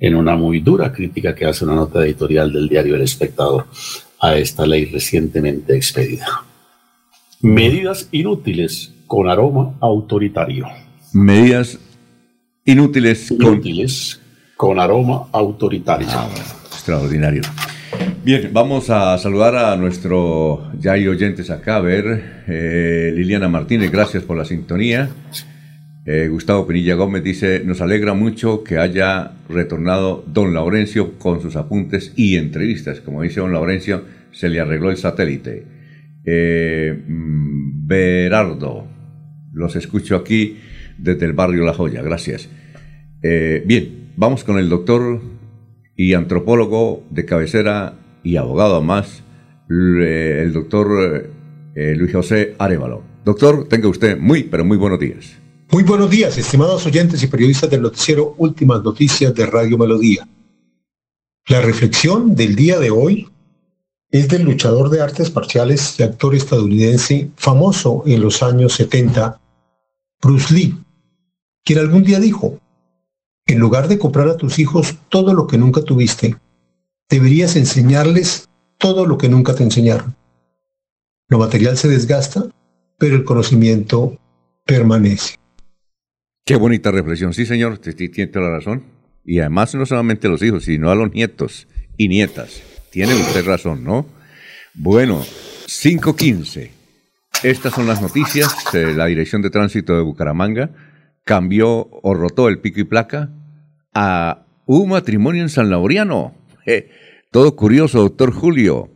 en 0.00 0.14
una 0.14 0.36
muy 0.36 0.60
dura 0.60 0.92
crítica 0.92 1.34
que 1.34 1.46
hace 1.46 1.64
una 1.64 1.74
nota 1.74 2.04
editorial 2.04 2.52
del 2.52 2.68
diario 2.68 2.94
El 2.94 3.02
Espectador 3.02 3.66
a 4.20 4.36
esta 4.36 4.66
ley 4.66 4.86
recientemente 4.86 5.76
expedida. 5.76 6.44
Medidas 7.40 8.08
inútiles 8.10 8.92
con 9.06 9.28
aroma 9.28 9.74
autoritario. 9.80 10.66
Medidas 11.12 11.78
Inútiles 12.64 13.28
con... 13.28 13.60
con 14.56 14.80
aroma 14.80 15.28
autoritario. 15.30 16.08
Ah, 16.10 16.28
extraordinario. 16.72 17.42
Bien, 18.24 18.48
vamos 18.54 18.88
a 18.88 19.18
saludar 19.18 19.54
a 19.54 19.76
nuestro 19.76 20.72
ya 20.80 20.92
hay 20.92 21.06
oyentes 21.06 21.50
acá, 21.50 21.76
a 21.76 21.80
ver, 21.82 22.44
eh, 22.48 23.12
Liliana 23.14 23.50
Martínez, 23.50 23.90
gracias 23.90 24.22
por 24.22 24.38
la 24.38 24.46
sintonía. 24.46 25.10
Eh, 26.06 26.28
Gustavo 26.28 26.66
Pinilla 26.66 26.94
Gómez 26.94 27.22
dice, 27.22 27.60
nos 27.66 27.82
alegra 27.82 28.14
mucho 28.14 28.64
que 28.64 28.78
haya 28.78 29.32
retornado 29.50 30.24
don 30.26 30.54
Laurencio 30.54 31.18
con 31.18 31.42
sus 31.42 31.54
apuntes 31.56 32.14
y 32.16 32.36
entrevistas. 32.36 33.02
Como 33.02 33.20
dice 33.20 33.40
don 33.40 33.52
Laurencio, 33.52 34.04
se 34.32 34.48
le 34.48 34.58
arregló 34.58 34.90
el 34.90 34.96
satélite. 34.96 35.66
Eh, 36.24 36.98
mm, 37.06 37.86
Berardo, 37.86 38.88
los 39.52 39.76
escucho 39.76 40.16
aquí 40.16 40.56
desde 40.96 41.26
el 41.26 41.34
barrio 41.34 41.62
La 41.66 41.74
Joya. 41.74 42.00
Gracias. 42.00 42.48
Eh, 43.22 43.62
bien, 43.66 44.12
vamos 44.16 44.44
con 44.44 44.58
el 44.58 44.70
doctor 44.70 45.20
y 45.94 46.14
antropólogo 46.14 47.06
de 47.10 47.26
cabecera 47.26 47.98
y 48.24 48.36
abogado 48.36 48.82
más, 48.82 49.22
el 49.68 50.52
doctor 50.52 51.30
eh, 51.74 51.94
Luis 51.96 52.12
José 52.12 52.56
Arevalo. 52.58 53.02
Doctor, 53.24 53.68
tenga 53.68 53.88
usted 53.88 54.18
muy, 54.18 54.44
pero 54.44 54.64
muy 54.64 54.76
buenos 54.76 54.98
días. 54.98 55.38
Muy 55.70 55.82
buenos 55.82 56.10
días, 56.10 56.36
estimados 56.36 56.86
oyentes 56.86 57.22
y 57.22 57.26
periodistas 57.26 57.70
del 57.70 57.82
noticiero 57.82 58.34
Últimas 58.38 58.82
Noticias 58.82 59.34
de 59.34 59.46
Radio 59.46 59.78
Melodía. 59.78 60.28
La 61.46 61.60
reflexión 61.60 62.34
del 62.34 62.56
día 62.56 62.78
de 62.78 62.90
hoy 62.90 63.28
es 64.10 64.28
del 64.28 64.44
luchador 64.44 64.88
de 64.90 65.02
artes 65.02 65.34
marciales 65.34 65.98
y 65.98 66.04
actor 66.04 66.34
estadounidense 66.34 67.30
famoso 67.36 68.02
en 68.06 68.20
los 68.22 68.42
años 68.42 68.74
70, 68.74 69.40
Bruce 70.22 70.54
Lee, 70.54 70.78
quien 71.64 71.80
algún 71.80 72.04
día 72.04 72.20
dijo, 72.20 72.58
en 73.46 73.58
lugar 73.58 73.88
de 73.88 73.98
comprar 73.98 74.28
a 74.28 74.36
tus 74.36 74.58
hijos 74.58 74.96
todo 75.08 75.34
lo 75.34 75.46
que 75.46 75.58
nunca 75.58 75.82
tuviste, 75.82 76.36
deberías 77.08 77.56
enseñarles 77.56 78.48
todo 78.78 79.06
lo 79.06 79.18
que 79.18 79.28
nunca 79.28 79.54
te 79.54 79.62
enseñaron. 79.62 80.16
Lo 81.28 81.38
material 81.38 81.76
se 81.76 81.88
desgasta, 81.88 82.44
pero 82.98 83.16
el 83.16 83.24
conocimiento 83.24 84.18
permanece. 84.64 85.36
Qué 86.44 86.56
bonita 86.56 86.90
reflexión. 86.90 87.32
Sí, 87.32 87.46
señor, 87.46 87.78
tiene 87.78 88.26
toda 88.26 88.50
la 88.50 88.56
razón. 88.56 88.84
Y 89.24 89.40
además 89.40 89.74
no 89.74 89.86
solamente 89.86 90.26
a 90.26 90.30
los 90.30 90.42
hijos, 90.42 90.64
sino 90.64 90.90
a 90.90 90.94
los 90.94 91.12
nietos 91.12 91.66
y 91.96 92.08
nietas. 92.08 92.62
Tiene 92.90 93.14
usted 93.14 93.46
razón, 93.46 93.82
¿no? 93.82 94.06
Bueno, 94.74 95.22
5.15. 95.66 96.70
Estas 97.42 97.74
son 97.74 97.86
las 97.86 98.02
noticias. 98.02 98.54
de 98.72 98.94
la 98.94 99.06
Dirección 99.06 99.40
de 99.40 99.50
Tránsito 99.50 99.96
de 99.96 100.02
Bucaramanga 100.02 100.70
cambió 101.24 101.88
o 101.90 102.14
rotó 102.14 102.48
el 102.48 102.58
pico 102.58 102.80
y 102.80 102.84
placa 102.84 103.30
a 103.94 104.44
un 104.66 104.90
matrimonio 104.90 105.42
en 105.42 105.48
San 105.48 105.70
Laureano. 105.70 106.34
Todo 107.30 107.56
curioso, 107.56 108.00
doctor 108.00 108.32
Julio. 108.32 108.90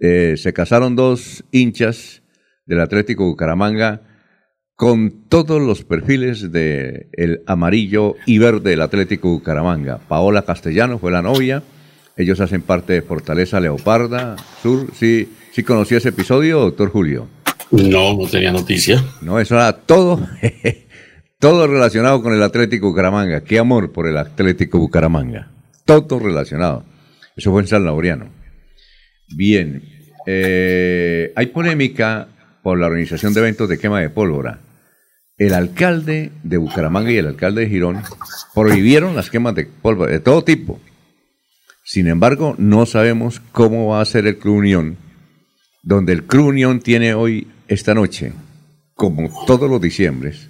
Eh, 0.00 0.34
se 0.36 0.52
casaron 0.52 0.96
dos 0.96 1.44
hinchas 1.52 2.22
del 2.66 2.80
Atlético 2.80 3.24
Bucaramanga 3.24 4.02
con 4.74 5.28
todos 5.28 5.60
los 5.60 5.84
perfiles 5.84 6.52
del 6.52 7.08
el 7.12 7.42
amarillo 7.46 8.16
y 8.26 8.38
verde 8.38 8.70
del 8.70 8.82
Atlético 8.82 9.28
Bucaramanga. 9.30 9.98
Paola 10.06 10.42
Castellano 10.42 10.98
fue 10.98 11.10
la 11.10 11.22
novia. 11.22 11.62
Ellos 12.16 12.40
hacen 12.40 12.62
parte 12.62 12.92
de 12.92 13.02
Fortaleza 13.02 13.60
Leoparda 13.60 14.36
Sur. 14.62 14.88
¿Sí, 14.94 15.28
sí 15.52 15.62
conocía 15.62 15.98
ese 15.98 16.10
episodio, 16.10 16.60
doctor 16.60 16.90
Julio? 16.90 17.28
No, 17.70 18.16
no 18.16 18.26
tenía 18.28 18.52
noticia. 18.52 19.02
No, 19.22 19.40
eso 19.40 19.54
era 19.54 19.72
todo. 19.72 20.20
Todo 21.38 21.66
relacionado 21.66 22.22
con 22.22 22.32
el 22.32 22.42
Atlético 22.42 22.88
Bucaramanga. 22.88 23.44
Qué 23.44 23.58
amor 23.58 23.92
por 23.92 24.08
el 24.08 24.16
Atlético 24.16 24.78
Bucaramanga. 24.78 25.50
Todo 25.86 26.18
relacionado. 26.18 26.84
Eso 27.34 27.50
fue 27.52 27.62
en 27.62 27.68
San 27.68 27.84
Laureano. 27.84 28.28
Bien. 29.28 29.82
Eh, 30.26 31.32
hay 31.34 31.46
polémica 31.46 32.28
por 32.62 32.78
la 32.78 32.86
organización 32.86 33.32
de 33.32 33.40
eventos 33.40 33.68
de 33.68 33.78
quema 33.78 34.00
de 34.00 34.10
pólvora. 34.10 34.60
El 35.38 35.54
alcalde 35.54 36.32
de 36.42 36.56
Bucaramanga 36.56 37.10
y 37.10 37.16
el 37.16 37.26
alcalde 37.26 37.62
de 37.62 37.68
Girón 37.68 38.02
prohibieron 38.54 39.14
las 39.14 39.30
quemas 39.30 39.54
de 39.54 39.66
pólvora 39.66 40.12
de 40.12 40.20
todo 40.20 40.42
tipo. 40.44 40.80
Sin 41.84 42.08
embargo, 42.08 42.56
no 42.58 42.84
sabemos 42.84 43.40
cómo 43.52 43.88
va 43.88 44.00
a 44.00 44.04
ser 44.04 44.26
el 44.26 44.38
Club 44.38 44.56
Unión, 44.56 44.96
donde 45.84 46.12
el 46.12 46.24
Club 46.24 46.46
Unión 46.46 46.80
tiene 46.80 47.14
hoy, 47.14 47.46
esta 47.68 47.94
noche, 47.94 48.32
como 48.94 49.30
todos 49.46 49.70
los 49.70 49.80
diciembres, 49.80 50.48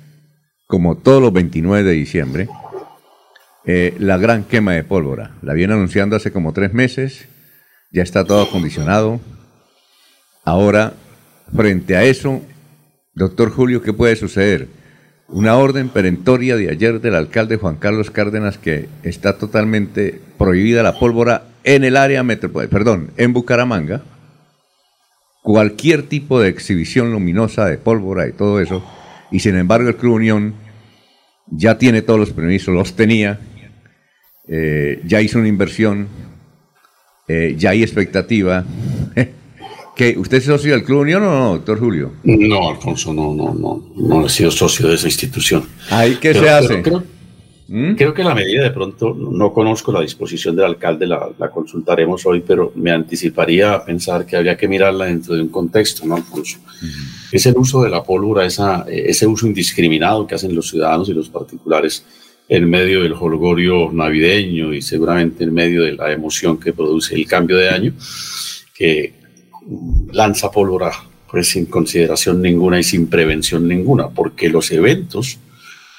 como 0.66 0.96
todos 0.96 1.20
los 1.20 1.32
29 1.32 1.82
de 1.84 1.92
diciembre, 1.92 2.48
eh, 3.66 3.94
la 3.98 4.18
gran 4.18 4.44
quema 4.44 4.72
de 4.72 4.84
pólvora. 4.84 5.32
La 5.42 5.52
viene 5.52 5.74
anunciando 5.74 6.16
hace 6.16 6.32
como 6.32 6.52
tres 6.52 6.72
meses, 6.72 7.28
ya 7.92 8.02
está 8.02 8.24
todo 8.24 8.42
acondicionado. 8.42 9.20
Ahora, 10.44 10.94
frente 11.54 11.96
a 11.96 12.04
eso, 12.04 12.42
doctor 13.14 13.50
Julio, 13.50 13.82
¿qué 13.82 13.92
puede 13.92 14.16
suceder? 14.16 14.68
Una 15.28 15.56
orden 15.56 15.88
perentoria 15.88 16.56
de 16.56 16.70
ayer 16.70 17.00
del 17.00 17.16
alcalde 17.16 17.56
Juan 17.56 17.76
Carlos 17.76 18.10
Cárdenas 18.10 18.58
que 18.58 18.88
está 19.02 19.38
totalmente 19.38 20.20
prohibida 20.38 20.84
la 20.84 20.98
pólvora 20.98 21.44
en 21.64 21.82
el 21.82 21.96
área 21.96 22.22
metropolitana, 22.22 22.70
perdón, 22.70 23.10
en 23.16 23.32
Bucaramanga. 23.32 24.02
Cualquier 25.42 26.04
tipo 26.04 26.40
de 26.40 26.48
exhibición 26.48 27.10
luminosa 27.10 27.66
de 27.66 27.78
pólvora 27.78 28.28
y 28.28 28.32
todo 28.32 28.60
eso 28.60 28.84
y 29.30 29.40
sin 29.40 29.56
embargo 29.56 29.88
el 29.88 29.96
Club 29.96 30.14
Unión 30.14 30.54
ya 31.48 31.78
tiene 31.78 32.02
todos 32.02 32.18
los 32.18 32.30
permisos, 32.30 32.74
los 32.74 32.94
tenía, 32.94 33.38
eh, 34.48 35.00
ya 35.04 35.20
hizo 35.20 35.38
una 35.38 35.48
inversión, 35.48 36.08
eh, 37.28 37.54
ya 37.58 37.70
hay 37.70 37.82
expectativa. 37.82 38.64
¿Que 39.96 40.16
¿Usted 40.18 40.38
es 40.38 40.44
socio 40.44 40.72
del 40.72 40.84
Club 40.84 41.00
Unión 41.00 41.22
o 41.22 41.30
no, 41.30 41.52
doctor 41.54 41.78
Julio? 41.78 42.12
No, 42.22 42.68
Alfonso, 42.68 43.14
no, 43.14 43.34
no, 43.34 43.54
no, 43.54 43.82
no 43.96 44.26
he 44.26 44.28
sido 44.28 44.50
socio 44.50 44.88
de 44.88 44.96
esa 44.96 45.06
institución. 45.06 45.64
¿Ahí 45.88 46.18
qué 46.20 46.34
se 46.34 46.50
hace? 46.50 46.82
¿Mm? 47.68 47.94
Creo 47.94 48.14
que 48.14 48.22
la 48.22 48.34
medida 48.34 48.62
de 48.62 48.70
pronto, 48.70 49.14
no 49.14 49.52
conozco 49.52 49.90
la 49.90 50.00
disposición 50.00 50.54
del 50.54 50.66
alcalde, 50.66 51.06
la, 51.06 51.50
consultaremos 51.52 52.24
hoy, 52.26 52.44
pero 52.46 52.72
me 52.76 52.92
anticiparía 52.92 53.72
a 53.72 53.84
pensar 53.84 54.24
que 54.26 54.36
habría 54.36 54.56
que 54.56 54.68
mirarla 54.68 55.06
dentro 55.06 55.34
de 55.34 55.42
un 55.42 55.48
contexto, 55.48 56.06
¿no, 56.06 56.14
Alfonso? 56.14 56.58
Es 57.32 57.46
el 57.46 57.56
uso 57.56 57.82
de 57.82 57.90
la 57.90 58.04
pólvora, 58.04 58.44
esa, 58.44 58.84
ese 58.88 59.26
uso 59.26 59.46
indiscriminado 59.46 60.26
que 60.26 60.36
hacen 60.36 60.54
los 60.54 60.68
ciudadanos 60.68 61.08
y 61.08 61.14
los 61.14 61.28
particulares 61.28 62.04
en 62.48 62.68
medio 62.70 63.02
del 63.02 63.14
holgorio 63.14 63.90
navideño 63.92 64.72
y 64.72 64.82
seguramente 64.82 65.44
en 65.44 65.52
medio 65.52 65.82
de 65.82 65.94
la 65.94 66.12
emoción 66.12 66.58
que 66.58 66.72
produce 66.72 67.14
el 67.14 67.26
cambio 67.26 67.56
de 67.56 67.68
año, 67.68 67.92
que 68.74 69.14
lanza 70.12 70.50
pólvora 70.50 70.92
pues 71.30 71.48
sin 71.48 71.66
consideración 71.66 72.40
ninguna 72.40 72.78
y 72.78 72.84
sin 72.84 73.08
prevención 73.08 73.66
ninguna, 73.66 74.08
porque 74.08 74.48
los 74.48 74.70
eventos 74.70 75.38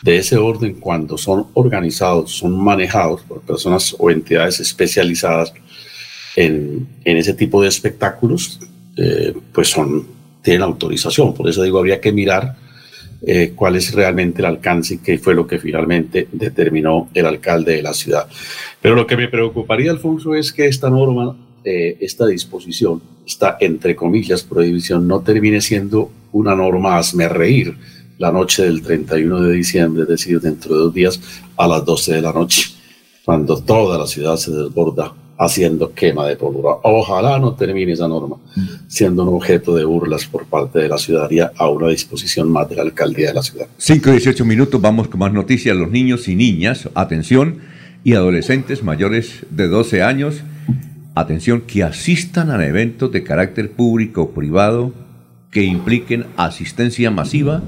de 0.01 0.17
ese 0.17 0.37
orden, 0.37 0.75
cuando 0.75 1.17
son 1.17 1.47
organizados, 1.53 2.31
son 2.31 2.57
manejados 2.63 3.23
por 3.23 3.41
personas 3.41 3.95
o 3.99 4.09
entidades 4.09 4.59
especializadas 4.59 5.53
en, 6.35 6.87
en 7.03 7.17
ese 7.17 7.33
tipo 7.33 7.61
de 7.61 7.67
espectáculos, 7.67 8.59
eh, 8.95 9.33
pues 9.51 9.69
son, 9.69 10.07
tienen 10.41 10.61
autorización. 10.61 11.33
Por 11.33 11.49
eso 11.49 11.63
digo, 11.63 11.79
habría 11.79 11.99
que 11.99 12.11
mirar 12.11 12.55
eh, 13.21 13.53
cuál 13.55 13.75
es 13.75 13.93
realmente 13.93 14.41
el 14.41 14.45
alcance 14.45 14.95
y 14.95 14.97
qué 14.99 15.17
fue 15.17 15.33
lo 15.33 15.47
que 15.47 15.59
finalmente 15.59 16.27
determinó 16.31 17.09
el 17.13 17.25
alcalde 17.25 17.75
de 17.75 17.81
la 17.81 17.93
ciudad. 17.93 18.27
Pero 18.81 18.95
lo 18.95 19.07
que 19.07 19.17
me 19.17 19.27
preocuparía, 19.27 19.91
Alfonso, 19.91 20.35
es 20.35 20.53
que 20.53 20.67
esta 20.67 20.89
norma, 20.89 21.35
eh, 21.63 21.97
esta 21.99 22.27
disposición, 22.27 23.01
esta 23.25 23.57
entre 23.59 23.95
comillas 23.95 24.43
prohibición, 24.43 25.07
no 25.07 25.21
termine 25.21 25.61
siendo 25.61 26.11
una 26.31 26.55
norma 26.55 26.97
hazme 26.97 27.27
reír 27.27 27.75
la 28.17 28.31
noche 28.31 28.63
del 28.63 28.81
31 28.81 29.41
de 29.41 29.53
diciembre, 29.53 30.03
es 30.03 30.09
decir, 30.09 30.39
dentro 30.39 30.75
de 30.75 30.81
dos 30.81 30.93
días 30.93 31.19
a 31.55 31.67
las 31.67 31.85
12 31.85 32.15
de 32.15 32.21
la 32.21 32.33
noche, 32.33 32.69
cuando 33.23 33.61
toda 33.61 33.97
la 33.97 34.07
ciudad 34.07 34.37
se 34.37 34.51
desborda 34.51 35.13
haciendo 35.37 35.93
quema 35.93 36.25
de 36.27 36.35
pólvora. 36.35 36.77
Ojalá 36.83 37.39
no 37.39 37.53
termine 37.53 37.93
esa 37.93 38.07
norma 38.07 38.37
siendo 38.87 39.23
un 39.23 39.35
objeto 39.35 39.75
de 39.75 39.85
burlas 39.85 40.25
por 40.25 40.45
parte 40.45 40.79
de 40.79 40.89
la 40.89 40.97
ciudadanía 40.97 41.51
a 41.57 41.69
una 41.69 41.89
disposición 41.89 42.49
más 42.49 42.69
de 42.69 42.77
la 42.77 42.81
alcaldía 42.83 43.27
de 43.27 43.33
la 43.35 43.43
ciudad. 43.43 43.67
5 43.77 44.09
y 44.09 44.11
18 44.13 44.45
minutos, 44.45 44.81
vamos 44.81 45.07
con 45.07 45.19
más 45.19 45.33
noticias. 45.33 45.75
Los 45.75 45.91
niños 45.91 46.27
y 46.27 46.35
niñas, 46.35 46.89
atención, 46.95 47.59
y 48.03 48.13
adolescentes 48.13 48.83
mayores 48.83 49.45
de 49.49 49.67
12 49.67 50.01
años, 50.01 50.41
atención, 51.13 51.61
que 51.61 51.83
asistan 51.83 52.51
a 52.51 52.65
eventos 52.65 53.11
de 53.11 53.23
carácter 53.23 53.71
público 53.71 54.23
o 54.23 54.31
privado 54.31 54.93
que 55.51 55.63
impliquen 55.63 56.25
asistencia 56.37 57.11
masiva 57.11 57.61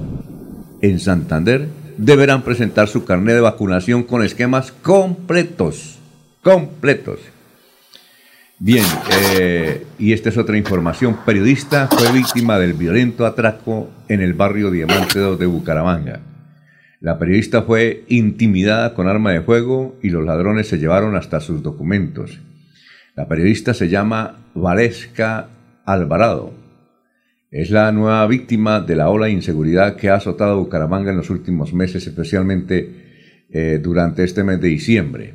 en 0.80 0.98
Santander, 0.98 1.68
deberán 1.98 2.42
presentar 2.42 2.88
su 2.88 3.04
carnet 3.04 3.34
de 3.34 3.40
vacunación 3.42 4.02
con 4.02 4.24
esquemas 4.24 4.72
completos. 4.72 5.98
Completos. 6.42 7.20
Bien, 8.62 8.84
eh, 9.38 9.86
y 9.98 10.12
esta 10.12 10.28
es 10.28 10.36
otra 10.36 10.58
información. 10.58 11.16
Periodista 11.24 11.88
fue 11.88 12.12
víctima 12.12 12.58
del 12.58 12.74
violento 12.74 13.24
atraco 13.24 13.88
en 14.06 14.20
el 14.20 14.34
barrio 14.34 14.70
Diamante 14.70 15.18
2 15.18 15.38
de 15.38 15.46
Bucaramanga. 15.46 16.20
La 17.00 17.18
periodista 17.18 17.62
fue 17.62 18.04
intimidada 18.08 18.92
con 18.92 19.08
arma 19.08 19.32
de 19.32 19.40
fuego 19.40 19.98
y 20.02 20.10
los 20.10 20.26
ladrones 20.26 20.68
se 20.68 20.76
llevaron 20.76 21.16
hasta 21.16 21.40
sus 21.40 21.62
documentos. 21.62 22.38
La 23.16 23.26
periodista 23.28 23.72
se 23.72 23.88
llama 23.88 24.44
Valesca 24.54 25.48
Alvarado. 25.86 26.52
Es 27.50 27.70
la 27.70 27.90
nueva 27.92 28.26
víctima 28.26 28.80
de 28.80 28.94
la 28.94 29.08
ola 29.08 29.24
de 29.24 29.32
inseguridad 29.32 29.96
que 29.96 30.10
ha 30.10 30.16
azotado 30.16 30.58
Bucaramanga 30.58 31.12
en 31.12 31.16
los 31.16 31.30
últimos 31.30 31.72
meses, 31.72 32.06
especialmente 32.06 33.46
eh, 33.48 33.80
durante 33.82 34.22
este 34.22 34.44
mes 34.44 34.60
de 34.60 34.68
diciembre. 34.68 35.32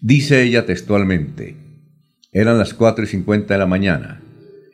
Dice 0.00 0.42
ella 0.42 0.64
textualmente, 0.64 1.67
eran 2.32 2.58
las 2.58 2.74
4 2.74 3.04
y 3.04 3.06
50 3.06 3.54
de 3.54 3.58
la 3.58 3.66
mañana 3.66 4.22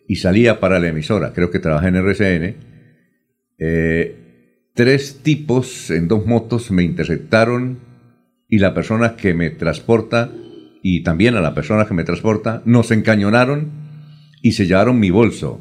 y 0.06 0.16
salía 0.16 0.60
para 0.60 0.78
la 0.78 0.88
emisora, 0.88 1.32
creo 1.32 1.50
que 1.50 1.58
trabaja 1.58 1.88
en 1.88 1.96
RCN. 1.96 2.56
Eh, 3.58 4.70
tres 4.74 5.20
tipos 5.22 5.90
en 5.90 6.08
dos 6.08 6.26
motos 6.26 6.70
me 6.70 6.82
interceptaron 6.82 7.78
y 8.48 8.58
la 8.58 8.74
persona 8.74 9.16
que 9.16 9.34
me 9.34 9.50
transporta 9.50 10.30
y 10.82 11.02
también 11.02 11.36
a 11.36 11.40
la 11.40 11.54
persona 11.54 11.86
que 11.86 11.94
me 11.94 12.04
transporta 12.04 12.62
nos 12.66 12.90
encañonaron 12.90 13.70
y 14.42 14.52
se 14.52 14.66
llevaron 14.66 15.00
mi 15.00 15.10
bolso, 15.10 15.60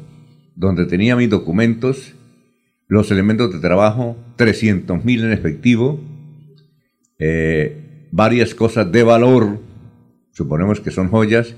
donde 0.54 0.84
tenía 0.84 1.16
mis 1.16 1.30
documentos, 1.30 2.14
los 2.86 3.10
elementos 3.10 3.52
de 3.52 3.60
trabajo, 3.60 4.16
300 4.36 5.04
mil 5.04 5.24
en 5.24 5.32
efectivo, 5.32 6.00
eh, 7.18 8.08
varias 8.12 8.54
cosas 8.54 8.92
de 8.92 9.02
valor, 9.02 9.60
suponemos 10.32 10.80
que 10.80 10.90
son 10.90 11.08
joyas, 11.08 11.54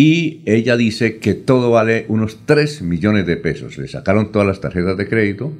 y 0.00 0.42
ella 0.46 0.76
dice 0.76 1.18
que 1.18 1.34
todo 1.34 1.72
vale 1.72 2.04
unos 2.06 2.46
3 2.46 2.82
millones 2.82 3.26
de 3.26 3.36
pesos. 3.36 3.78
Le 3.78 3.88
sacaron 3.88 4.30
todas 4.30 4.46
las 4.46 4.60
tarjetas 4.60 4.96
de 4.96 5.08
crédito, 5.08 5.52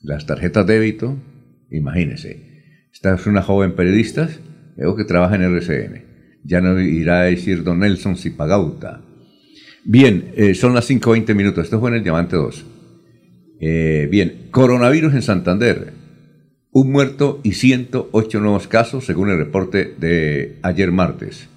las 0.00 0.26
tarjetas 0.26 0.66
de 0.66 0.80
débito, 0.80 1.16
imagínense. 1.70 2.88
Esta 2.92 3.14
es 3.14 3.24
una 3.28 3.42
joven 3.42 3.76
periodista, 3.76 4.28
veo 4.76 4.96
que 4.96 5.04
trabaja 5.04 5.36
en 5.36 5.42
RCN. 5.42 6.04
Ya 6.42 6.60
no 6.60 6.80
irá 6.80 7.20
a 7.20 7.24
decir 7.26 7.62
don 7.62 7.78
Nelson 7.78 8.16
Zipagauta. 8.16 9.02
Bien, 9.84 10.32
eh, 10.34 10.54
son 10.54 10.74
las 10.74 10.90
5.20 10.90 11.32
minutos. 11.36 11.66
Esto 11.66 11.78
fue 11.78 11.90
en 11.90 11.98
el 11.98 12.02
Diamante 12.02 12.34
2. 12.34 12.66
Eh, 13.60 14.08
bien, 14.10 14.48
coronavirus 14.50 15.14
en 15.14 15.22
Santander. 15.22 15.92
Un 16.72 16.90
muerto 16.90 17.38
y 17.44 17.52
108 17.52 18.40
nuevos 18.40 18.66
casos, 18.66 19.04
según 19.04 19.30
el 19.30 19.38
reporte 19.38 19.94
de 19.96 20.58
ayer 20.64 20.90
martes. 20.90 21.51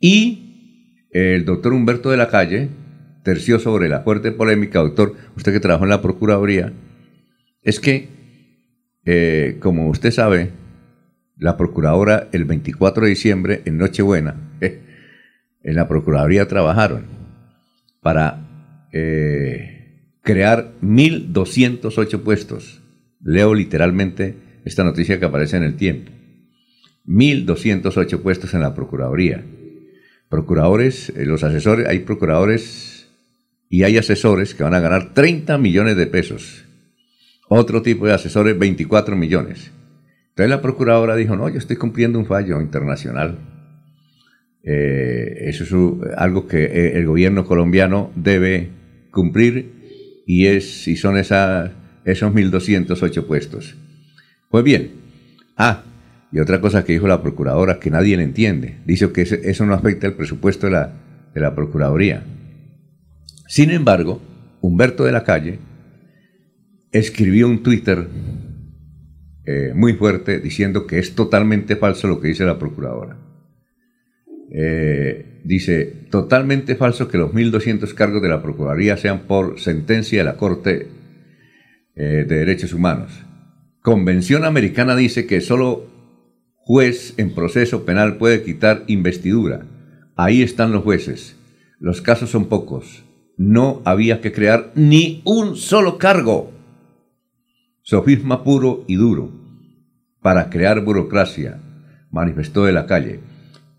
Y 0.00 1.06
el 1.10 1.44
doctor 1.44 1.74
Humberto 1.74 2.10
de 2.10 2.16
la 2.16 2.28
Calle 2.28 2.70
terció 3.22 3.58
sobre 3.58 3.88
la 3.90 4.00
fuerte 4.00 4.32
polémica, 4.32 4.78
doctor, 4.78 5.14
usted 5.36 5.52
que 5.52 5.60
trabajó 5.60 5.84
en 5.84 5.90
la 5.90 6.00
Procuraduría, 6.00 6.72
es 7.62 7.78
que, 7.80 8.08
eh, 9.04 9.58
como 9.60 9.90
usted 9.90 10.10
sabe, 10.10 10.52
la 11.36 11.58
Procuradora 11.58 12.28
el 12.32 12.46
24 12.46 13.04
de 13.04 13.10
diciembre, 13.10 13.62
en 13.66 13.76
Nochebuena, 13.76 14.36
en 14.60 15.76
la 15.76 15.86
Procuraduría 15.86 16.48
trabajaron 16.48 17.04
para 18.00 18.88
eh, 18.94 20.16
crear 20.22 20.72
1.208 20.80 22.20
puestos. 22.20 22.80
Leo 23.22 23.52
literalmente 23.52 24.34
esta 24.64 24.82
noticia 24.82 25.18
que 25.18 25.26
aparece 25.26 25.58
en 25.58 25.64
el 25.64 25.76
tiempo. 25.76 26.10
1.208 27.06 28.22
puestos 28.22 28.54
en 28.54 28.62
la 28.62 28.74
Procuraduría 28.74 29.44
procuradores, 30.30 31.10
eh, 31.10 31.26
los 31.26 31.44
asesores, 31.44 31.86
hay 31.86 31.98
procuradores 31.98 33.08
y 33.68 33.82
hay 33.82 33.98
asesores 33.98 34.54
que 34.54 34.62
van 34.62 34.74
a 34.74 34.80
ganar 34.80 35.12
30 35.12 35.58
millones 35.58 35.96
de 35.96 36.06
pesos. 36.06 36.64
Otro 37.48 37.82
tipo 37.82 38.06
de 38.06 38.14
asesores, 38.14 38.58
24 38.58 39.16
millones. 39.16 39.72
Entonces 40.30 40.48
la 40.48 40.62
procuradora 40.62 41.16
dijo, 41.16 41.36
no, 41.36 41.48
yo 41.48 41.58
estoy 41.58 41.76
cumpliendo 41.76 42.18
un 42.18 42.26
fallo 42.26 42.60
internacional. 42.60 43.38
Eh, 44.62 45.48
eso 45.48 45.64
es 45.64 45.72
algo 46.16 46.46
que 46.46 46.64
eh, 46.64 46.98
el 46.98 47.06
gobierno 47.06 47.44
colombiano 47.44 48.12
debe 48.14 48.70
cumplir 49.10 50.22
y, 50.26 50.46
es, 50.46 50.86
y 50.86 50.96
son 50.96 51.18
esos 51.18 51.32
1.208 52.06 53.26
puestos. 53.26 53.74
Pues 54.48 54.62
bien, 54.62 54.92
ah, 55.56 55.82
y 56.32 56.38
otra 56.38 56.60
cosa 56.60 56.84
que 56.84 56.92
dijo 56.92 57.08
la 57.08 57.22
procuradora 57.22 57.80
que 57.80 57.90
nadie 57.90 58.16
le 58.16 58.22
entiende, 58.22 58.78
dice 58.84 59.10
que 59.12 59.22
eso 59.22 59.66
no 59.66 59.74
afecta 59.74 60.06
el 60.06 60.14
presupuesto 60.14 60.66
de 60.66 60.72
la, 60.72 60.92
de 61.34 61.40
la 61.40 61.54
Procuraduría. 61.54 62.24
Sin 63.48 63.70
embargo, 63.70 64.20
Humberto 64.60 65.04
de 65.04 65.12
la 65.12 65.24
Calle 65.24 65.58
escribió 66.92 67.48
un 67.48 67.62
Twitter 67.62 68.06
eh, 69.44 69.72
muy 69.74 69.94
fuerte 69.94 70.38
diciendo 70.38 70.86
que 70.86 70.98
es 70.98 71.14
totalmente 71.14 71.74
falso 71.74 72.06
lo 72.06 72.20
que 72.20 72.28
dice 72.28 72.44
la 72.44 72.58
Procuradora. 72.58 73.16
Eh, 74.52 75.40
dice, 75.44 76.06
totalmente 76.10 76.76
falso 76.76 77.08
que 77.08 77.18
los 77.18 77.32
1.200 77.32 77.92
cargos 77.94 78.22
de 78.22 78.28
la 78.28 78.42
Procuraduría 78.42 78.96
sean 78.96 79.20
por 79.20 79.58
sentencia 79.58 80.18
de 80.18 80.24
la 80.24 80.36
Corte 80.36 80.88
eh, 81.96 82.24
de 82.28 82.38
Derechos 82.38 82.72
Humanos. 82.72 83.24
Convención 83.82 84.44
Americana 84.44 84.94
dice 84.94 85.26
que 85.26 85.40
solo 85.40 85.89
juez 86.70 87.14
en 87.16 87.34
proceso 87.34 87.84
penal 87.84 88.16
puede 88.16 88.44
quitar 88.44 88.84
investidura. 88.86 89.66
Ahí 90.14 90.40
están 90.40 90.70
los 90.70 90.84
jueces. 90.84 91.34
Los 91.80 92.00
casos 92.00 92.30
son 92.30 92.44
pocos. 92.44 93.02
No 93.36 93.82
había 93.84 94.20
que 94.20 94.30
crear 94.30 94.70
ni 94.76 95.20
un 95.24 95.56
solo 95.56 95.98
cargo. 95.98 96.52
Sofisma 97.82 98.44
puro 98.44 98.84
y 98.86 98.94
duro 98.94 99.32
para 100.22 100.48
crear 100.48 100.84
burocracia, 100.84 101.60
manifestó 102.12 102.64
de 102.64 102.72
la 102.72 102.86
calle. 102.86 103.18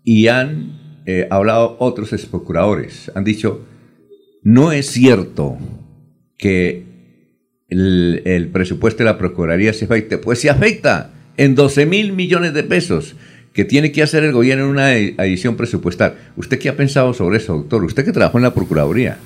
Y 0.04 0.26
han 0.26 1.00
eh, 1.06 1.28
hablado 1.30 1.76
otros 1.78 2.10
procuradores. 2.26 3.10
Han 3.14 3.24
dicho, 3.24 3.64
no 4.42 4.70
es 4.70 4.88
cierto 4.88 5.56
que 6.36 6.84
el, 7.68 8.20
el 8.26 8.48
presupuesto 8.48 8.98
de 9.02 9.06
la 9.06 9.16
Procuraduría 9.16 9.72
se 9.72 9.86
afecte. 9.86 10.18
Pues 10.18 10.42
se 10.42 10.50
afecta 10.50 11.10
en 11.42 11.56
12 11.56 11.86
mil 11.86 12.12
millones 12.12 12.54
de 12.54 12.62
pesos 12.62 13.16
que 13.52 13.64
tiene 13.64 13.90
que 13.90 14.02
hacer 14.02 14.22
el 14.22 14.32
gobierno 14.32 14.64
en 14.64 14.70
una 14.70 14.94
edición 14.94 15.56
presupuestal. 15.56 16.16
¿Usted 16.36 16.58
qué 16.58 16.68
ha 16.68 16.76
pensado 16.76 17.12
sobre 17.14 17.38
eso, 17.38 17.54
doctor? 17.54 17.82
Usted 17.82 18.04
que 18.04 18.12
trabajó 18.12 18.38
en 18.38 18.44
la 18.44 18.54
Procuraduría. 18.54 19.18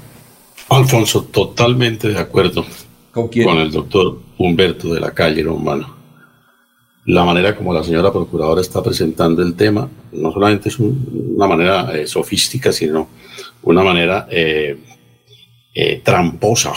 Alfonso, 0.71 1.25
totalmente 1.25 2.09
de 2.09 2.19
acuerdo 2.19 2.65
¿Con, 3.13 3.29
con 3.29 3.59
el 3.59 3.71
doctor 3.71 4.19
Humberto 4.39 4.95
de 4.95 5.01
la 5.01 5.13
Calle 5.13 5.43
Romano. 5.43 5.95
La 7.05 7.23
manera 7.25 7.55
como 7.55 7.75
la 7.75 7.85
señora 7.85 8.11
Procuradora 8.11 8.63
está 8.63 8.83
presentando 8.83 9.43
el 9.43 9.55
tema 9.55 9.89
no 10.13 10.33
solamente 10.33 10.71
es 10.71 10.79
una 10.79 11.47
manera 11.47 11.95
eh, 11.95 12.07
sofística, 12.07 12.73
sino 12.73 13.09
una 13.63 13.83
manera 13.83 14.27
eh, 14.31 14.79
eh, 15.75 16.01
tramposa, 16.03 16.73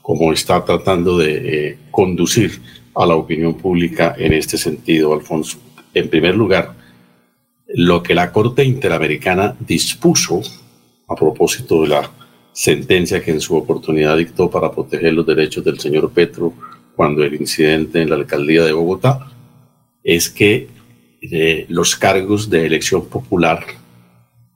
como 0.00 0.32
está 0.32 0.64
tratando 0.64 1.18
de 1.18 1.78
conducir 1.90 2.60
a 2.96 3.06
la 3.06 3.14
opinión 3.14 3.54
pública 3.54 4.14
en 4.16 4.32
este 4.32 4.56
sentido, 4.56 5.12
Alfonso. 5.12 5.58
En 5.92 6.08
primer 6.08 6.34
lugar, 6.34 6.74
lo 7.68 8.02
que 8.02 8.14
la 8.14 8.32
Corte 8.32 8.64
Interamericana 8.64 9.54
dispuso 9.60 10.40
a 11.08 11.14
propósito 11.14 11.82
de 11.82 11.88
la 11.88 12.10
sentencia 12.52 13.22
que 13.22 13.32
en 13.32 13.40
su 13.40 13.54
oportunidad 13.54 14.16
dictó 14.16 14.50
para 14.50 14.72
proteger 14.72 15.12
los 15.12 15.26
derechos 15.26 15.62
del 15.62 15.78
señor 15.78 16.10
Petro 16.10 16.54
cuando 16.96 17.22
el 17.22 17.34
incidente 17.34 18.00
en 18.00 18.08
la 18.08 18.16
alcaldía 18.16 18.64
de 18.64 18.72
Bogotá, 18.72 19.30
es 20.02 20.30
que 20.30 20.68
los 21.68 21.96
cargos 21.96 22.48
de 22.48 22.64
elección 22.64 23.06
popular 23.06 23.64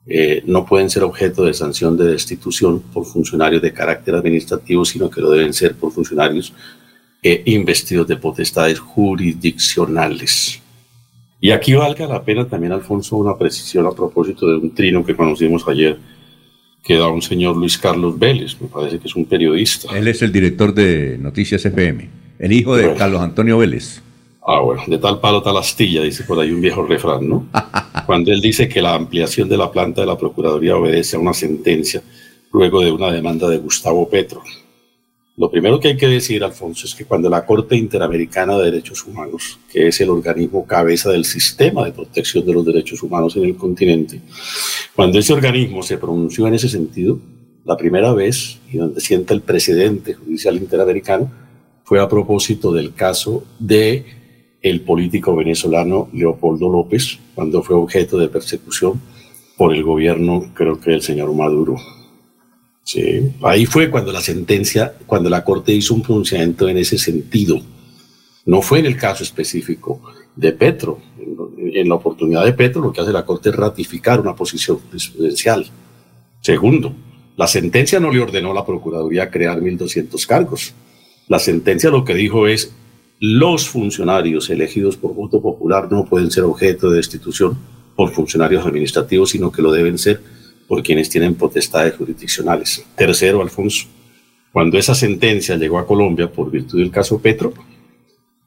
eh, 0.07 0.41
no 0.47 0.65
pueden 0.65 0.89
ser 0.89 1.03
objeto 1.03 1.43
de 1.43 1.53
sanción 1.53 1.95
de 1.95 2.05
destitución 2.05 2.81
por 2.81 3.05
funcionarios 3.05 3.61
de 3.61 3.71
carácter 3.71 4.15
administrativo, 4.15 4.83
sino 4.83 5.09
que 5.09 5.21
lo 5.21 5.29
deben 5.29 5.53
ser 5.53 5.75
por 5.75 5.91
funcionarios 5.91 6.53
eh, 7.23 7.43
investidos 7.45 8.07
de 8.07 8.17
potestades 8.17 8.79
jurisdiccionales. 8.79 10.59
Y 11.39 11.51
aquí 11.51 11.73
valga 11.73 12.07
la 12.07 12.23
pena 12.23 12.47
también, 12.47 12.73
Alfonso, 12.73 13.17
una 13.17 13.37
precisión 13.37 13.85
a 13.85 13.91
propósito 13.91 14.47
de 14.47 14.57
un 14.57 14.73
trino 14.73 15.05
que 15.05 15.15
conocimos 15.15 15.67
ayer, 15.67 15.97
que 16.83 16.95
da 16.95 17.07
un 17.09 17.21
señor 17.21 17.57
Luis 17.57 17.77
Carlos 17.77 18.17
Vélez, 18.17 18.59
me 18.59 18.67
parece 18.67 18.99
que 18.99 19.07
es 19.07 19.15
un 19.15 19.25
periodista. 19.25 19.95
Él 19.95 20.07
es 20.07 20.21
el 20.21 20.31
director 20.31 20.73
de 20.73 21.17
Noticias 21.19 21.63
FM, 21.63 22.09
el 22.39 22.51
hijo 22.51 22.75
de 22.75 22.93
Carlos 22.95 23.21
Antonio 23.21 23.57
Vélez. 23.59 24.01
Ah, 24.43 24.59
bueno, 24.59 24.81
de 24.87 24.97
tal 24.97 25.19
palo 25.19 25.43
tal 25.43 25.57
astilla, 25.57 26.01
dice 26.01 26.23
por 26.23 26.39
ahí 26.39 26.51
un 26.51 26.61
viejo 26.61 26.83
refrán, 26.83 27.29
¿no? 27.29 27.45
Cuando 28.07 28.31
él 28.31 28.41
dice 28.41 28.67
que 28.67 28.81
la 28.81 28.95
ampliación 28.95 29.47
de 29.47 29.57
la 29.57 29.71
planta 29.71 30.01
de 30.01 30.07
la 30.07 30.17
Procuraduría 30.17 30.75
obedece 30.75 31.15
a 31.15 31.19
una 31.19 31.33
sentencia 31.33 32.01
luego 32.51 32.81
de 32.81 32.91
una 32.91 33.11
demanda 33.11 33.47
de 33.47 33.57
Gustavo 33.57 34.09
Petro. 34.09 34.41
Lo 35.37 35.49
primero 35.49 35.79
que 35.79 35.89
hay 35.89 35.97
que 35.97 36.07
decir, 36.07 36.43
Alfonso, 36.43 36.85
es 36.85 36.93
que 36.93 37.05
cuando 37.05 37.29
la 37.29 37.45
Corte 37.45 37.75
Interamericana 37.77 38.57
de 38.57 38.65
Derechos 38.65 39.05
Humanos, 39.05 39.59
que 39.71 39.87
es 39.87 40.01
el 40.01 40.09
organismo 40.09 40.65
cabeza 40.65 41.09
del 41.09 41.23
sistema 41.23 41.85
de 41.85 41.93
protección 41.93 42.45
de 42.45 42.53
los 42.53 42.65
derechos 42.65 43.01
humanos 43.01 43.35
en 43.37 43.45
el 43.45 43.55
continente, 43.55 44.21
cuando 44.95 45.19
ese 45.19 45.33
organismo 45.33 45.83
se 45.83 45.97
pronunció 45.97 46.47
en 46.47 46.55
ese 46.55 46.67
sentido, 46.67 47.17
la 47.63 47.77
primera 47.77 48.13
vez, 48.13 48.59
y 48.71 48.77
donde 48.77 48.99
sienta 48.99 49.33
el 49.33 49.41
precedente 49.41 50.15
judicial 50.15 50.57
interamericano, 50.57 51.31
fue 51.85 52.01
a 52.01 52.09
propósito 52.09 52.73
del 52.73 52.93
caso 52.93 53.45
de 53.57 54.05
el 54.61 54.81
político 54.81 55.35
venezolano 55.35 56.09
Leopoldo 56.13 56.69
López 56.69 57.19
cuando 57.33 57.63
fue 57.63 57.75
objeto 57.75 58.17
de 58.17 58.27
persecución 58.27 59.01
por 59.57 59.73
el 59.73 59.83
gobierno, 59.83 60.51
creo 60.53 60.79
que 60.79 60.91
del 60.91 61.01
señor 61.01 61.33
Maduro. 61.33 61.77
Sí, 62.83 63.31
ahí 63.43 63.65
fue 63.65 63.89
cuando 63.89 64.11
la 64.11 64.21
sentencia, 64.21 64.93
cuando 65.05 65.29
la 65.29 65.43
Corte 65.43 65.71
hizo 65.71 65.93
un 65.93 66.01
pronunciamiento 66.01 66.67
en 66.67 66.77
ese 66.77 66.97
sentido. 66.97 67.61
No 68.45 68.61
fue 68.61 68.79
en 68.79 68.87
el 68.87 68.97
caso 68.97 69.23
específico 69.23 70.01
de 70.35 70.51
Petro. 70.51 70.99
En 71.73 71.87
la 71.87 71.95
oportunidad 71.95 72.43
de 72.43 72.53
Petro, 72.53 72.81
lo 72.81 72.91
que 72.91 73.01
hace 73.01 73.13
la 73.13 73.25
Corte 73.25 73.49
es 73.49 73.55
ratificar 73.55 74.19
una 74.19 74.35
posición 74.35 74.79
presidencial. 74.89 75.67
Segundo, 76.41 76.93
la 77.37 77.47
sentencia 77.47 77.99
no 77.99 78.11
le 78.11 78.19
ordenó 78.19 78.51
a 78.51 78.55
la 78.55 78.65
Procuraduría 78.65 79.29
crear 79.29 79.59
1.200 79.61 80.25
cargos. 80.25 80.73
La 81.27 81.39
sentencia 81.39 81.89
lo 81.89 82.03
que 82.03 82.15
dijo 82.15 82.47
es 82.47 82.73
los 83.19 83.69
funcionarios 83.69 84.49
elegidos 84.49 84.97
por 84.97 85.13
voto 85.13 85.41
popular 85.41 85.91
no 85.91 86.05
pueden 86.05 86.31
ser 86.31 86.43
objeto 86.43 86.89
de 86.89 86.97
destitución 86.97 87.55
por 87.95 88.11
funcionarios 88.11 88.65
administrativos, 88.65 89.29
sino 89.29 89.51
que 89.51 89.61
lo 89.61 89.71
deben 89.71 89.99
ser 89.99 90.21
por 90.71 90.81
quienes 90.83 91.09
tienen 91.09 91.35
potestades 91.35 91.95
jurisdiccionales. 91.97 92.85
Tercero, 92.95 93.41
Alfonso, 93.41 93.87
cuando 94.53 94.77
esa 94.77 94.95
sentencia 94.95 95.57
llegó 95.57 95.77
a 95.77 95.85
Colombia 95.85 96.31
por 96.31 96.49
virtud 96.49 96.79
del 96.79 96.89
caso 96.89 97.19
Petro, 97.19 97.53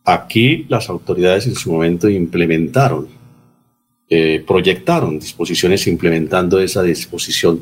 aquí 0.07 0.65
las 0.71 0.89
autoridades 0.89 1.47
en 1.47 1.55
su 1.55 1.71
momento 1.71 2.09
implementaron, 2.09 3.09
eh, 4.09 4.43
proyectaron 4.47 5.19
disposiciones 5.19 5.87
implementando 5.87 6.59
esa 6.61 6.83
disposición 6.83 7.61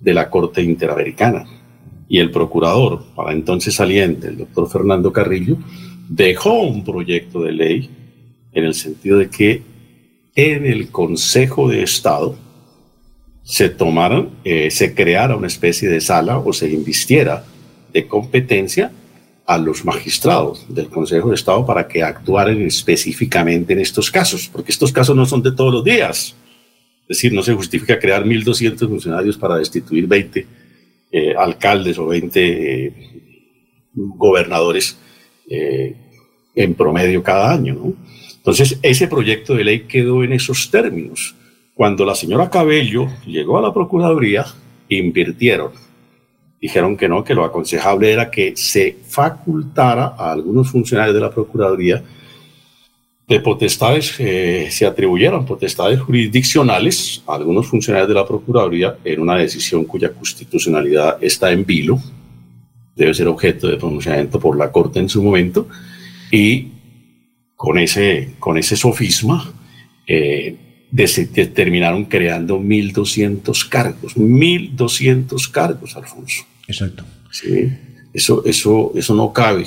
de 0.00 0.14
la 0.14 0.30
Corte 0.30 0.62
Interamericana. 0.62 1.44
Y 2.08 2.20
el 2.20 2.30
procurador, 2.30 3.04
para 3.14 3.32
entonces 3.32 3.74
saliente, 3.74 4.28
el 4.28 4.38
doctor 4.38 4.70
Fernando 4.70 5.12
Carrillo, 5.12 5.58
dejó 6.08 6.62
un 6.62 6.84
proyecto 6.84 7.42
de 7.42 7.52
ley 7.52 7.90
en 8.52 8.64
el 8.64 8.72
sentido 8.72 9.18
de 9.18 9.28
que 9.28 9.62
en 10.34 10.64
el 10.64 10.90
Consejo 10.90 11.68
de 11.68 11.82
Estado 11.82 12.38
se 13.50 13.68
tomaran, 13.68 14.30
eh, 14.44 14.70
se 14.70 14.94
creara 14.94 15.34
una 15.34 15.48
especie 15.48 15.88
de 15.88 16.00
sala 16.00 16.38
o 16.38 16.52
se 16.52 16.70
invistiera 16.70 17.44
de 17.92 18.06
competencia 18.06 18.92
a 19.44 19.58
los 19.58 19.84
magistrados 19.84 20.64
del 20.68 20.88
Consejo 20.88 21.30
de 21.30 21.34
Estado 21.34 21.66
para 21.66 21.88
que 21.88 22.04
actuaran 22.04 22.62
específicamente 22.62 23.72
en 23.72 23.80
estos 23.80 24.08
casos, 24.08 24.48
porque 24.48 24.70
estos 24.70 24.92
casos 24.92 25.16
no 25.16 25.26
son 25.26 25.42
de 25.42 25.50
todos 25.50 25.74
los 25.74 25.82
días. 25.82 26.36
Es 27.02 27.16
decir, 27.16 27.32
no 27.32 27.42
se 27.42 27.54
justifica 27.54 27.98
crear 27.98 28.24
1.200 28.24 28.88
funcionarios 28.88 29.36
para 29.36 29.56
destituir 29.56 30.06
20 30.06 30.46
eh, 31.10 31.34
alcaldes 31.36 31.98
o 31.98 32.06
20 32.06 32.86
eh, 32.86 32.92
gobernadores 33.92 34.96
eh, 35.48 35.96
en 36.54 36.74
promedio 36.74 37.20
cada 37.20 37.52
año. 37.52 37.74
¿no? 37.74 37.94
Entonces, 38.36 38.78
ese 38.80 39.08
proyecto 39.08 39.54
de 39.54 39.64
ley 39.64 39.80
quedó 39.88 40.22
en 40.22 40.34
esos 40.34 40.70
términos. 40.70 41.34
Cuando 41.80 42.04
la 42.04 42.14
señora 42.14 42.50
Cabello 42.50 43.08
llegó 43.24 43.56
a 43.56 43.62
la 43.62 43.72
Procuraduría, 43.72 44.44
invirtieron. 44.90 45.70
Dijeron 46.60 46.94
que 46.94 47.08
no, 47.08 47.24
que 47.24 47.32
lo 47.32 47.42
aconsejable 47.42 48.12
era 48.12 48.30
que 48.30 48.54
se 48.54 48.98
facultara 49.02 50.08
a 50.08 50.30
algunos 50.30 50.70
funcionarios 50.70 51.14
de 51.14 51.22
la 51.22 51.30
Procuraduría 51.30 52.04
de 53.26 53.40
potestades, 53.40 54.14
eh, 54.18 54.68
se 54.70 54.84
atribuyeran 54.84 55.46
potestades 55.46 55.98
jurisdiccionales 56.00 57.22
a 57.26 57.36
algunos 57.36 57.66
funcionarios 57.66 58.10
de 58.10 58.14
la 58.14 58.26
Procuraduría 58.26 58.98
en 59.02 59.18
una 59.18 59.36
decisión 59.36 59.86
cuya 59.86 60.12
constitucionalidad 60.12 61.16
está 61.22 61.50
en 61.50 61.64
vilo, 61.64 61.98
debe 62.94 63.14
ser 63.14 63.26
objeto 63.26 63.68
de 63.68 63.78
pronunciamiento 63.78 64.38
por 64.38 64.54
la 64.58 64.70
Corte 64.70 64.98
en 64.98 65.08
su 65.08 65.22
momento, 65.22 65.66
y 66.30 66.72
con 67.56 67.78
ese, 67.78 68.34
con 68.38 68.58
ese 68.58 68.76
sofisma 68.76 69.50
eh, 70.06 70.56
terminaron 71.54 72.04
creando 72.04 72.58
1.200 72.58 73.68
cargos, 73.68 74.16
1.200 74.16 75.50
cargos, 75.50 75.96
Alfonso. 75.96 76.44
Exacto. 76.66 77.04
Sí, 77.30 77.70
eso, 78.12 78.42
eso, 78.44 78.92
eso 78.94 79.14
no 79.14 79.32
cabe 79.32 79.66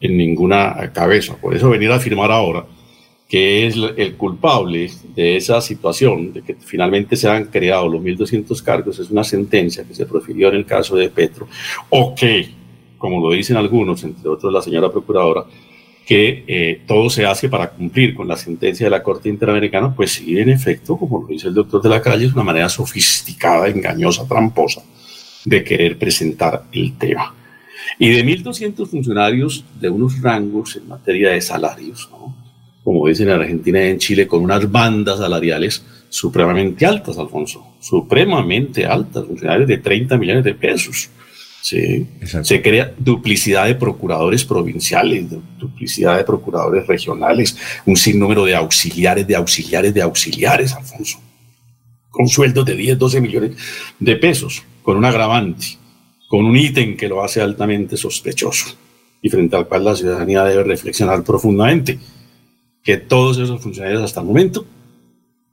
en 0.00 0.16
ninguna 0.16 0.92
cabeza. 0.92 1.36
Por 1.36 1.56
eso 1.56 1.70
venir 1.70 1.90
a 1.90 1.96
afirmar 1.96 2.30
ahora 2.30 2.64
que 3.32 3.66
es 3.66 3.76
el 3.96 4.14
culpable 4.16 4.90
de 5.16 5.38
esa 5.38 5.58
situación, 5.62 6.34
de 6.34 6.42
que 6.42 6.54
finalmente 6.54 7.16
se 7.16 7.30
han 7.30 7.46
creado 7.46 7.88
los 7.88 8.02
1.200 8.02 8.62
cargos, 8.62 8.98
es 8.98 9.10
una 9.10 9.24
sentencia 9.24 9.84
que 9.84 9.94
se 9.94 10.04
profirió 10.04 10.48
en 10.48 10.56
el 10.56 10.66
caso 10.66 10.96
de 10.96 11.08
Petro, 11.08 11.48
o 11.88 12.14
que, 12.14 12.46
como 12.98 13.26
lo 13.26 13.34
dicen 13.34 13.56
algunos, 13.56 14.04
entre 14.04 14.28
otros 14.28 14.52
la 14.52 14.60
señora 14.60 14.92
procuradora, 14.92 15.46
que 16.06 16.44
eh, 16.46 16.80
todo 16.86 17.08
se 17.08 17.26
hace 17.26 17.48
para 17.48 17.70
cumplir 17.70 18.14
con 18.14 18.26
la 18.26 18.36
sentencia 18.36 18.86
de 18.86 18.90
la 18.90 19.02
Corte 19.02 19.28
Interamericana, 19.28 19.94
pues 19.94 20.12
sí, 20.12 20.38
en 20.38 20.48
efecto, 20.48 20.96
como 20.96 21.22
lo 21.22 21.28
dice 21.28 21.48
el 21.48 21.54
doctor 21.54 21.82
de 21.82 21.88
la 21.88 22.02
calle, 22.02 22.26
es 22.26 22.32
una 22.32 22.42
manera 22.42 22.68
sofisticada, 22.68 23.68
engañosa, 23.68 24.26
tramposa 24.26 24.82
de 25.44 25.64
querer 25.64 25.98
presentar 25.98 26.64
el 26.72 26.96
tema. 26.98 27.34
Y 27.98 28.10
de 28.10 28.24
1.200 28.24 28.86
funcionarios 28.86 29.64
de 29.80 29.90
unos 29.90 30.20
rangos 30.20 30.76
en 30.76 30.88
materia 30.88 31.30
de 31.30 31.40
salarios, 31.40 32.08
como 32.82 33.06
dicen 33.06 33.28
en 33.28 33.40
Argentina 33.40 33.84
y 33.84 33.90
en 33.90 33.98
Chile, 33.98 34.26
con 34.26 34.42
unas 34.42 34.70
bandas 34.70 35.18
salariales 35.18 35.84
supremamente 36.08 36.84
altas, 36.84 37.16
Alfonso, 37.18 37.64
supremamente 37.80 38.84
altas, 38.86 39.24
funcionarios 39.24 39.68
de 39.68 39.78
30 39.78 40.16
millones 40.18 40.44
de 40.44 40.54
pesos. 40.54 41.10
Sí. 41.62 42.08
Se 42.42 42.60
crea 42.60 42.92
duplicidad 42.98 43.66
de 43.66 43.76
procuradores 43.76 44.44
provinciales, 44.44 45.26
duplicidad 45.60 46.16
de 46.16 46.24
procuradores 46.24 46.84
regionales, 46.88 47.56
un 47.86 47.96
sinnúmero 47.96 48.44
de 48.44 48.56
auxiliares, 48.56 49.24
de 49.28 49.36
auxiliares, 49.36 49.94
de 49.94 50.02
auxiliares, 50.02 50.72
Alfonso, 50.72 51.20
con 52.10 52.26
sueldos 52.26 52.66
de 52.66 52.74
10, 52.74 52.98
12 52.98 53.20
millones 53.20 53.52
de 54.00 54.16
pesos, 54.16 54.64
con 54.82 54.96
un 54.96 55.04
agravante, 55.04 55.78
con 56.28 56.44
un 56.44 56.56
ítem 56.56 56.96
que 56.96 57.06
lo 57.06 57.22
hace 57.22 57.40
altamente 57.40 57.96
sospechoso 57.96 58.76
y 59.22 59.30
frente 59.30 59.54
al 59.54 59.68
cual 59.68 59.84
la 59.84 59.94
ciudadanía 59.94 60.42
debe 60.42 60.64
reflexionar 60.64 61.22
profundamente, 61.22 62.00
que 62.82 62.96
todos 62.96 63.38
esos 63.38 63.62
funcionarios 63.62 64.02
hasta 64.02 64.18
el 64.18 64.26
momento, 64.26 64.66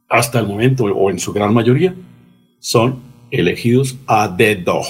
hasta 0.10 0.39
el 0.39 0.48
momento 0.48 0.86
o 0.86 1.12
en 1.12 1.19
su 1.19 1.32
gran 1.34 1.54
mayoría, 1.54 1.93
son 2.60 3.00
elegidos 3.30 3.95
a 4.08 4.28
dedo 4.28 4.82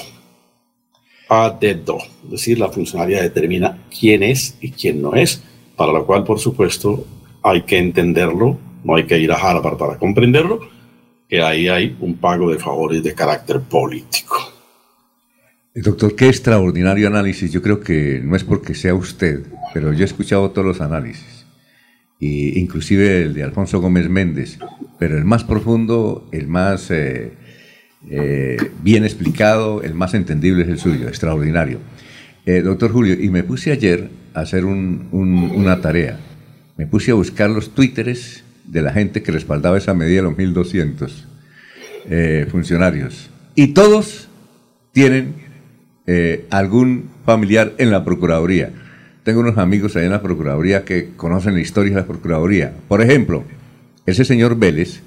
a 1.29 1.55
dedo, 1.59 1.99
es 2.25 2.31
decir, 2.31 2.59
la 2.59 2.69
funcionaria 2.69 3.21
determina 3.21 3.83
quién 3.97 4.23
es 4.23 4.57
y 4.59 4.71
quién 4.71 5.01
no 5.01 5.13
es, 5.13 5.43
para 5.75 5.93
lo 5.93 6.05
cual, 6.05 6.23
por 6.23 6.39
supuesto, 6.39 7.05
hay 7.43 7.61
que 7.61 7.77
entenderlo, 7.77 8.57
no 8.83 8.95
hay 8.95 9.05
que 9.05 9.19
ir 9.19 9.31
a 9.31 9.35
Harvard 9.35 9.77
para 9.77 9.97
comprenderlo, 9.97 10.59
que 11.29 11.41
ahí 11.41 11.67
hay 11.67 11.95
un 11.99 12.15
pago 12.15 12.51
de 12.51 12.57
favores 12.57 13.03
de 13.03 13.13
carácter 13.13 13.61
político. 13.61 14.37
Doctor, 15.75 16.15
qué 16.15 16.27
extraordinario 16.27 17.07
análisis. 17.07 17.51
Yo 17.51 17.61
creo 17.61 17.79
que 17.79 18.19
no 18.23 18.35
es 18.35 18.43
porque 18.43 18.73
sea 18.73 18.95
usted, 18.95 19.45
pero 19.73 19.93
yo 19.93 20.01
he 20.01 20.05
escuchado 20.05 20.49
todos 20.49 20.65
los 20.65 20.81
análisis, 20.81 21.45
y 22.19 22.59
inclusive 22.59 23.21
el 23.21 23.35
de 23.35 23.43
Alfonso 23.43 23.79
Gómez 23.79 24.09
Méndez, 24.09 24.57
pero 24.97 25.17
el 25.17 25.25
más 25.25 25.43
profundo, 25.43 26.27
el 26.31 26.47
más 26.47 26.89
eh, 26.89 27.33
eh, 28.07 28.71
bien 28.81 29.03
explicado, 29.03 29.83
el 29.83 29.93
más 29.93 30.13
entendible 30.13 30.63
es 30.63 30.69
el 30.69 30.79
suyo, 30.79 31.07
extraordinario. 31.07 31.79
Eh, 32.45 32.61
doctor 32.61 32.91
Julio, 32.91 33.15
y 33.19 33.29
me 33.29 33.43
puse 33.43 33.71
ayer 33.71 34.09
a 34.33 34.41
hacer 34.41 34.65
una 34.65 35.81
tarea. 35.81 36.17
Me 36.77 36.87
puse 36.87 37.11
a 37.11 37.15
buscar 37.15 37.49
los 37.49 37.75
twitteres 37.75 38.43
de 38.65 38.81
la 38.81 38.93
gente 38.93 39.21
que 39.21 39.31
respaldaba 39.31 39.77
esa 39.77 39.93
medida 39.93 40.21
de 40.21 40.29
los 40.29 40.37
1.200 40.37 41.11
eh, 42.09 42.47
funcionarios. 42.49 43.29
Y 43.55 43.73
todos 43.73 44.29
tienen 44.91 45.49
algún 46.49 47.11
familiar 47.23 47.73
en 47.77 47.91
la 47.91 48.03
Procuraduría. 48.03 48.71
Tengo 49.23 49.41
unos 49.41 49.59
amigos 49.59 49.95
ahí 49.95 50.05
en 50.05 50.11
la 50.11 50.23
Procuraduría 50.23 50.83
que 50.83 51.09
conocen 51.15 51.53
la 51.53 51.61
historia 51.61 51.93
de 51.93 52.01
la 52.01 52.07
Procuraduría. 52.07 52.73
Por 52.87 53.03
ejemplo, 53.03 53.43
ese 54.07 54.25
señor 54.25 54.57
Vélez 54.57 55.03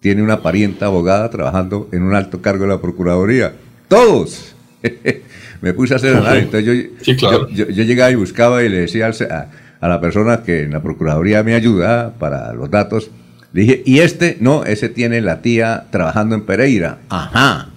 tiene 0.00 0.22
una 0.22 0.42
parienta 0.42 0.86
abogada 0.86 1.28
trabajando 1.30 1.88
en 1.92 2.02
un 2.02 2.14
alto 2.14 2.40
cargo 2.40 2.64
de 2.64 2.70
la 2.70 2.80
Procuraduría. 2.80 3.54
Todos. 3.88 4.54
Me 5.60 5.74
puse 5.74 5.94
a 5.94 5.96
hacer 5.96 6.16
análisis. 6.16 6.44
Entonces 6.44 7.20
yo, 7.20 7.48
yo, 7.48 7.84
llegaba 7.84 8.10
y 8.10 8.14
buscaba 8.14 8.62
y 8.62 8.68
le 8.68 8.80
decía 8.80 9.08
a, 9.08 9.46
a 9.80 9.88
la 9.88 10.00
persona 10.00 10.42
que 10.42 10.62
en 10.62 10.70
la 10.70 10.82
Procuraduría 10.82 11.42
me 11.42 11.54
ayuda 11.54 12.14
para 12.18 12.52
los 12.52 12.70
datos, 12.70 13.10
le 13.52 13.62
dije, 13.62 13.82
¿y 13.84 14.00
este? 14.00 14.36
No, 14.40 14.64
ese 14.64 14.88
tiene 14.88 15.20
la 15.20 15.40
tía 15.40 15.86
trabajando 15.90 16.34
en 16.34 16.42
Pereira. 16.42 16.98
Ajá. 17.08 17.70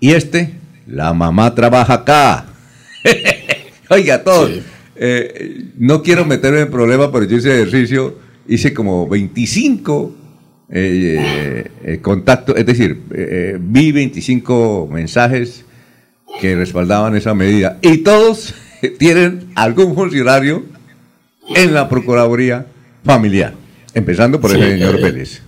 ¿Y 0.00 0.12
este? 0.12 0.54
La 0.86 1.12
mamá 1.12 1.54
trabaja 1.54 1.94
acá. 1.94 2.46
Oiga, 3.90 4.24
todos. 4.24 4.50
Eh, 4.96 5.66
no 5.78 6.02
quiero 6.02 6.24
meterme 6.24 6.60
en 6.60 6.70
problemas, 6.70 7.10
pero 7.12 7.26
yo 7.26 7.36
hice 7.36 7.54
ejercicio, 7.54 8.18
hice 8.48 8.72
como 8.74 9.08
25 9.08 10.16
eh, 10.72 11.68
eh, 11.84 11.98
contactos, 12.00 12.56
es 12.56 12.66
decir, 12.66 13.00
vi 13.60 13.92
25 13.92 14.88
mensajes 14.90 15.64
que 16.40 16.54
respaldaban 16.54 17.16
esa 17.16 17.34
medida. 17.34 17.78
Y 17.82 17.98
todos 17.98 18.54
tienen 18.98 19.50
algún 19.54 19.94
funcionario 19.94 20.64
en 21.54 21.74
la 21.74 21.88
Procuraduría 21.88 22.66
Familiar, 23.04 23.54
empezando 23.94 24.40
por 24.40 24.52
el 24.52 24.60
señor 24.60 24.96
eh, 24.96 25.02
Pérez. 25.02 25.42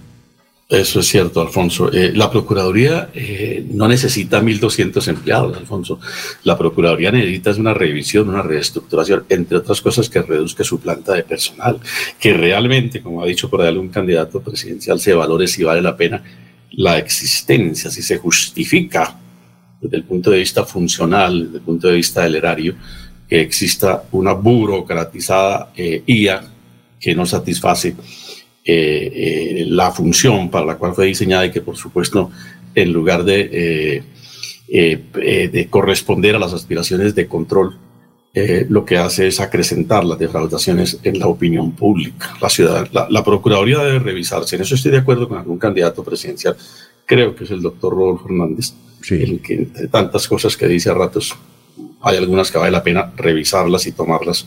Eso 0.73 1.01
es 1.01 1.07
cierto, 1.07 1.43
Alfonso. 1.43 1.93
Eh, 1.93 2.13
la 2.15 2.31
Procuraduría 2.31 3.11
eh, 3.13 3.63
no 3.73 3.87
necesita 3.87 4.41
1.200 4.41 5.07
empleados, 5.07 5.55
Alfonso. 5.55 6.01
La 6.45 6.57
Procuraduría 6.57 7.13
necesita 7.13 7.51
una 7.51 7.75
revisión, 7.75 8.31
una 8.31 8.41
reestructuración, 8.41 9.27
entre 9.29 9.59
otras 9.59 9.83
cosas 9.83 10.09
que 10.09 10.23
reduzca 10.23 10.65
su 10.65 10.81
planta 10.81 11.13
de 11.13 11.25
personal, 11.25 11.79
que 12.19 12.33
realmente, 12.33 13.03
como 13.03 13.23
ha 13.23 13.27
dicho 13.27 13.51
por 13.51 13.61
ahí 13.61 13.69
algún 13.69 13.91
candidato 13.91 14.41
presidencial, 14.41 14.99
se 14.99 15.13
valore 15.13 15.47
si 15.47 15.63
vale 15.63 15.83
la 15.83 15.95
pena 15.95 16.25
la 16.71 16.97
existencia, 16.97 17.91
si 17.91 18.01
se 18.01 18.17
justifica 18.17 19.15
desde 19.79 19.99
el 19.99 20.05
punto 20.05 20.31
de 20.31 20.39
vista 20.39 20.65
funcional, 20.65 21.45
desde 21.45 21.59
el 21.59 21.65
punto 21.65 21.89
de 21.89 21.97
vista 21.97 22.23
del 22.23 22.37
erario, 22.37 22.77
que 23.29 23.43
exista 23.43 24.05
una 24.13 24.33
burocratizada 24.33 25.71
eh, 25.77 26.03
IA 26.07 26.43
que 26.99 27.15
no 27.15 27.27
satisface 27.27 27.95
eh, 28.65 29.13
eh, 29.15 29.65
la 29.69 29.91
función 29.91 30.51
para 30.51 30.67
la 30.67 30.77
cual 30.77 30.95
fue 30.95 31.07
diseñada 31.07 31.47
y 31.47 31.51
que 31.51 31.61
por 31.61 31.77
supuesto 31.77 32.31
en 32.75 32.93
lugar 32.93 33.25
de, 33.25 34.03
de 34.69 35.67
corresponder 35.69 36.37
a 36.37 36.39
las 36.39 36.53
aspiraciones 36.53 37.15
de 37.15 37.27
control, 37.27 37.77
lo 38.71 38.87
que 38.87 38.97
hace 38.97 39.27
es 39.27 39.41
acrecentar 39.41 40.05
las 40.05 40.19
defraudaciones 40.19 40.99
en 41.03 41.19
la 41.19 41.27
opinión 41.27 41.73
pública. 41.73 42.35
La, 42.41 42.49
ciudad, 42.49 42.89
la, 42.91 43.25
Procuraduría 43.25 43.81
debe 43.81 43.99
revisarse. 43.99 44.57
En 44.57 44.63
eso 44.63 44.75
estoy 44.75 44.91
de 44.91 44.99
acuerdo 44.99 45.29
con 45.29 45.37
algún 45.37 45.59
candidato 45.59 46.03
presidencial. 46.03 46.57
Creo 47.05 47.35
que 47.35 47.45
es 47.45 47.51
el 47.51 47.61
doctor 47.61 47.93
Rodolfo 47.93 48.25
Hernández, 48.25 48.73
el 49.11 49.43
que 49.43 49.55
entre 49.55 49.89
tantas 49.89 50.27
cosas 50.27 50.57
que 50.57 50.67
dice 50.67 50.89
a 50.89 50.95
ratos 50.95 51.37
hay 52.01 52.17
algunas 52.17 52.51
que 52.51 52.59
vale 52.59 52.71
la 52.71 52.83
pena 52.83 53.13
revisarlas 53.17 53.87
y 53.87 53.93
tomarlas 53.93 54.47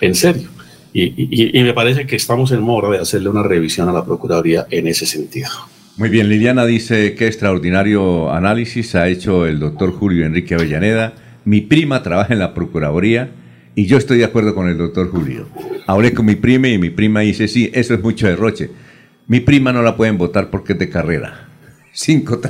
en 0.00 0.14
serio. 0.14 0.48
Y, 0.96 1.60
me 1.64 1.74
parece 1.74 2.06
que 2.06 2.14
estamos 2.14 2.52
en 2.52 2.60
mora 2.60 2.88
de 2.88 2.98
hacerle 2.98 3.28
una 3.28 3.42
revisión 3.42 3.88
a 3.88 3.92
la 3.92 4.04
Procuraduría 4.04 4.66
en 4.70 4.86
ese 4.86 5.06
sentido. 5.06 5.48
Muy 5.96 6.08
bien, 6.08 6.28
Liliana 6.28 6.64
dice 6.66 7.16
que 7.16 7.26
extraordinario 7.26 8.30
análisis 8.30 8.94
ha 8.94 9.08
hecho 9.08 9.44
el 9.44 9.58
doctor 9.58 9.92
Julio 9.92 10.24
Enrique 10.24 10.54
Avellaneda. 10.54 11.14
Mi 11.44 11.60
prima 11.60 12.04
trabaja 12.04 12.32
en 12.32 12.38
la 12.38 12.54
Procuraduría 12.54 13.30
y 13.74 13.86
yo 13.86 13.98
estoy 13.98 14.18
de 14.18 14.24
acuerdo 14.24 14.54
con 14.54 14.68
el 14.68 14.78
doctor 14.78 15.10
Julio. 15.10 15.48
Hablé 15.88 16.14
con 16.14 16.26
mi 16.26 16.36
prima 16.36 16.68
y 16.68 16.78
mi 16.78 16.90
prima 16.90 17.20
dice, 17.20 17.48
sí, 17.48 17.72
eso 17.74 17.94
es 17.94 18.00
mucho 18.00 18.28
derroche. 18.28 18.70
Mi 19.26 19.40
prima 19.40 19.72
no 19.72 19.82
la 19.82 19.96
pueden 19.96 20.16
votar 20.16 20.48
porque 20.48 20.74
es 20.74 20.78
de 20.78 20.90
carrera. 20.90 21.48
Cinco 21.92 22.40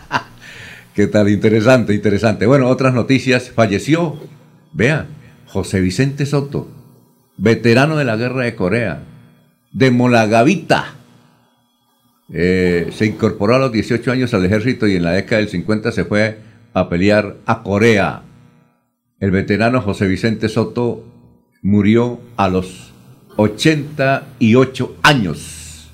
¿Qué 0.94 1.06
tal? 1.06 1.28
Interesante, 1.28 1.92
interesante. 1.92 2.46
Bueno, 2.46 2.68
otras 2.68 2.94
noticias. 2.94 3.50
Falleció, 3.50 4.18
vea, 4.72 5.06
José 5.46 5.80
Vicente 5.80 6.24
Soto, 6.24 6.77
veterano 7.38 7.96
de 7.96 8.04
la 8.04 8.16
guerra 8.16 8.44
de 8.44 8.54
Corea, 8.54 9.02
de 9.72 9.90
Molagavita. 9.90 10.94
Eh, 12.30 12.90
se 12.92 13.06
incorporó 13.06 13.54
a 13.54 13.58
los 13.58 13.72
18 13.72 14.12
años 14.12 14.34
al 14.34 14.44
ejército 14.44 14.86
y 14.86 14.96
en 14.96 15.04
la 15.04 15.12
década 15.12 15.40
del 15.40 15.48
50 15.48 15.92
se 15.92 16.04
fue 16.04 16.38
a 16.74 16.88
pelear 16.90 17.36
a 17.46 17.62
Corea. 17.62 18.22
El 19.20 19.30
veterano 19.30 19.80
José 19.80 20.06
Vicente 20.06 20.48
Soto 20.48 21.04
murió 21.62 22.20
a 22.36 22.48
los 22.48 22.92
88 23.36 24.96
años. 25.02 25.90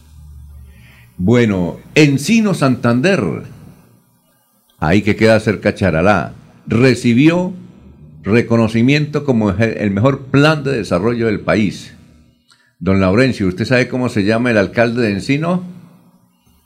Bueno, 1.17 1.79
Encino 1.95 2.55
Santander 2.55 3.45
ahí 4.87 5.03
que 5.03 5.17
queda 5.17 5.41
cerca 5.41 5.75
Charalá, 5.75 6.33
recibió 6.67 7.53
reconocimiento 8.25 9.25
como 9.25 9.51
el 9.51 9.91
mejor 9.91 10.27
plan 10.27 10.65
de 10.65 10.73
desarrollo 10.73 11.27
del 11.27 11.41
país. 11.41 11.95
Don 12.79 13.01
Laurencio, 13.01 13.47
¿usted 13.47 13.65
sabe 13.65 13.89
cómo 13.89 14.09
se 14.09 14.25
llama 14.25 14.51
el 14.51 14.59
alcalde 14.59 15.03
de 15.03 15.13
Encino? 15.13 15.75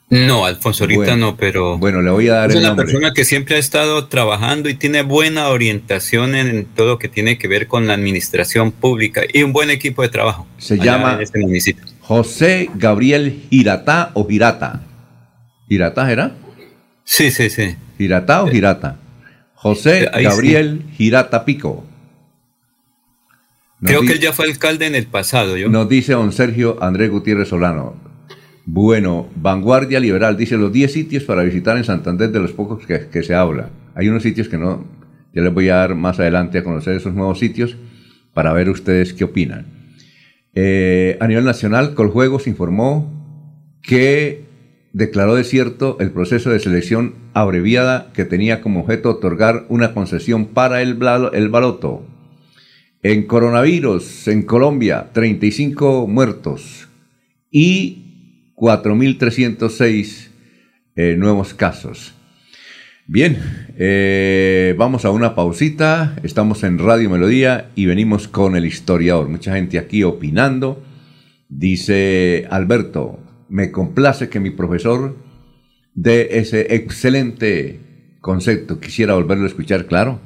No, 0.09 0.45
Alfonso, 0.45 0.85
ahorita 0.85 1.15
no, 1.15 1.37
pero. 1.37 1.77
Bueno, 1.77 2.01
le 2.01 2.09
voy 2.09 2.29
a 2.29 2.33
dar 2.33 2.49
es 2.49 2.55
una 2.55 2.75
persona 2.75 3.13
que 3.13 3.23
siempre 3.25 3.57
ha 3.57 3.59
estado 3.59 4.07
trabajando 4.07 4.67
y 4.67 4.73
tiene 4.73 5.03
buena 5.03 5.49
orientación 5.49 6.33
en 6.33 6.65
todo 6.65 6.87
lo 6.87 6.99
que 6.99 7.09
tiene 7.09 7.37
que 7.37 7.47
ver 7.47 7.67
con 7.67 7.85
la 7.85 7.93
administración 7.93 8.71
pública 8.71 9.21
y 9.31 9.43
un 9.43 9.53
buen 9.53 9.69
equipo 9.69 10.01
de 10.01 10.09
trabajo. 10.09 10.47
Se 10.57 10.79
llama 10.79 11.19
este 11.21 11.75
José 12.01 12.71
Gabriel 12.73 13.43
Girata 13.51 14.09
o 14.15 14.27
Girata. 14.27 14.81
¿Girata 15.67 16.11
era? 16.11 16.35
Sí, 17.03 17.29
sí, 17.29 17.51
sí. 17.51 17.75
¿Girata 17.99 18.41
o 18.41 18.47
Girata? 18.47 18.97
José 19.61 20.09
Gabriel 20.23 20.85
Girata 20.93 21.43
Pico. 21.43 21.83
Creo 23.81 24.01
que 24.01 24.13
él 24.13 24.19
ya 24.19 24.31
fue 24.31 24.45
alcalde 24.45 24.87
en 24.87 24.95
el 24.95 25.05
pasado. 25.07 25.57
¿yo? 25.57 25.67
Nos 25.67 25.89
dice 25.89 26.13
don 26.13 26.31
Sergio 26.31 26.81
Andrés 26.81 27.11
Gutiérrez 27.11 27.49
Solano. 27.49 27.97
Bueno, 28.63 29.27
Vanguardia 29.35 29.99
Liberal 29.99 30.37
dice 30.37 30.55
los 30.55 30.71
10 30.71 30.93
sitios 30.93 31.23
para 31.23 31.43
visitar 31.43 31.75
en 31.75 31.83
Santander 31.83 32.31
de 32.31 32.39
los 32.39 32.53
pocos 32.53 32.85
que, 32.85 33.23
se 33.23 33.35
habla. 33.35 33.69
Hay 33.95 34.07
unos 34.07 34.23
sitios 34.23 34.47
que 34.47 34.57
no, 34.57 34.85
ya 35.33 35.41
les 35.41 35.53
voy 35.53 35.67
a 35.67 35.75
dar 35.75 35.93
más 35.93 36.21
adelante 36.21 36.59
a 36.59 36.63
conocer 36.63 36.95
esos 36.95 37.13
nuevos 37.13 37.39
sitios 37.39 37.75
para 38.33 38.53
ver 38.53 38.69
ustedes 38.69 39.11
qué 39.11 39.25
opinan. 39.25 39.65
Eh, 40.55 41.17
a 41.19 41.27
nivel 41.27 41.43
nacional, 41.43 41.95
Coljuegos 41.95 42.47
informó 42.47 43.11
que 43.81 44.48
declaró 44.93 45.35
desierto 45.35 45.97
el 45.99 46.11
proceso 46.11 46.49
de 46.49 46.59
selección 46.59 47.15
abreviada 47.33 48.11
que 48.13 48.25
tenía 48.25 48.61
como 48.61 48.81
objeto 48.81 49.11
otorgar 49.11 49.65
una 49.69 49.93
concesión 49.93 50.47
para 50.47 50.81
el, 50.81 50.95
baloto. 50.95 52.05
En 53.01 53.27
coronavirus, 53.27 54.27
en 54.27 54.43
Colombia, 54.43 55.09
35 55.13 56.07
muertos 56.07 56.87
y 57.49 58.51
4.306 58.55 60.27
eh, 60.95 61.15
nuevos 61.17 61.53
casos. 61.53 62.13
Bien, 63.07 63.37
eh, 63.77 64.75
vamos 64.77 65.05
a 65.05 65.11
una 65.11 65.33
pausita. 65.33 66.15
Estamos 66.21 66.63
en 66.63 66.77
Radio 66.77 67.09
Melodía 67.09 67.69
y 67.73 67.85
venimos 67.85 68.27
con 68.27 68.55
el 68.55 68.65
historiador. 68.65 69.29
Mucha 69.29 69.55
gente 69.55 69.79
aquí 69.79 70.03
opinando. 70.03 70.83
Dice 71.47 72.47
Alberto, 72.51 73.19
me 73.49 73.71
complace 73.71 74.29
que 74.29 74.39
mi 74.39 74.51
profesor 74.51 75.15
dé 75.93 76.39
ese 76.39 76.75
excelente 76.75 77.79
concepto. 78.21 78.79
Quisiera 78.79 79.15
volverlo 79.15 79.45
a 79.45 79.47
escuchar, 79.47 79.85
claro. 79.85 80.19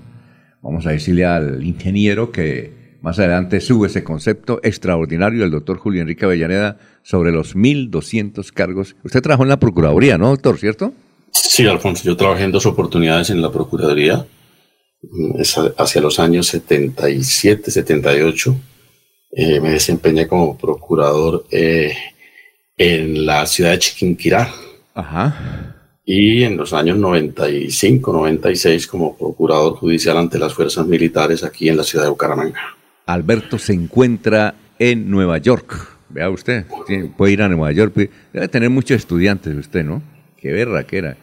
Vamos 0.61 0.85
a 0.85 0.91
decirle 0.91 1.25
al 1.25 1.63
ingeniero 1.63 2.31
que 2.31 2.83
Más 3.03 3.19
adelante 3.19 3.59
sube 3.59 3.87
ese 3.87 4.05
concepto 4.05 4.61
extraordinario 4.63 5.41
del 5.41 5.51
doctor 5.51 5.77
Julio 5.77 5.99
Enrique 5.99 6.23
Avellaneda 6.23 6.77
sobre 7.01 7.33
los 7.33 7.53
1.200 7.53 8.49
cargos. 8.53 8.95
Usted 9.03 9.21
trabajó 9.21 9.43
en 9.43 9.49
la 9.49 9.59
Procuraduría, 9.59 10.17
¿no, 10.17 10.29
doctor? 10.29 10.57
¿Cierto? 10.57 10.93
Sí, 11.29 11.67
Alfonso, 11.67 12.05
yo 12.05 12.15
trabajé 12.15 12.45
en 12.45 12.53
dos 12.53 12.65
oportunidades 12.65 13.29
en 13.29 13.41
la 13.41 13.51
Procuraduría, 13.51 14.25
mm, 15.01 15.41
hacia 15.77 16.01
los 16.01 16.17
años 16.17 16.47
77, 16.47 17.71
78. 17.71 18.55
Eh, 19.31 19.59
me 19.59 19.71
desempeñé 19.71 20.25
como 20.25 20.57
procurador 20.57 21.45
eh, 21.51 21.93
en 22.77 23.25
la 23.25 23.45
ciudad 23.45 23.71
de 23.71 23.79
Chiquinquirá. 23.79 24.51
Ajá 24.93 25.73
y 26.05 26.43
en 26.43 26.57
los 26.57 26.73
años 26.73 26.97
95, 26.97 28.11
96 28.11 28.87
como 28.87 29.17
procurador 29.17 29.75
judicial 29.75 30.17
ante 30.17 30.37
las 30.37 30.53
fuerzas 30.53 30.85
militares 30.85 31.43
aquí 31.43 31.69
en 31.69 31.77
la 31.77 31.83
ciudad 31.83 32.05
de 32.05 32.09
Bucaramanga. 32.09 32.59
Alberto 33.05 33.57
se 33.57 33.73
encuentra 33.73 34.55
en 34.79 35.09
Nueva 35.09 35.37
York. 35.37 35.73
Vea 36.09 36.29
usted, 36.29 36.65
puede 37.17 37.33
ir 37.33 37.41
a 37.41 37.49
Nueva 37.49 37.71
York, 37.71 37.93
debe 38.33 38.47
tener 38.47 38.69
muchos 38.69 38.97
estudiantes 38.97 39.55
usted, 39.55 39.83
¿no? 39.83 40.03
Qué 40.37 40.51
verra 40.51 40.83
que 40.83 40.97
era. 40.97 41.17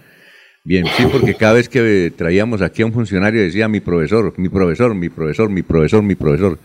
Bien, 0.64 0.84
sí, 0.96 1.04
porque 1.10 1.34
cada 1.34 1.54
vez 1.54 1.68
que 1.68 2.12
traíamos 2.16 2.60
aquí 2.60 2.82
a 2.82 2.86
un 2.86 2.92
funcionario 2.92 3.40
decía 3.40 3.68
mi 3.68 3.80
profesor, 3.80 4.34
mi 4.36 4.48
profesor, 4.48 4.94
mi 4.94 5.08
profesor, 5.08 5.48
mi 5.48 5.62
profesor, 5.62 6.02
mi 6.02 6.14
profesor. 6.14 6.58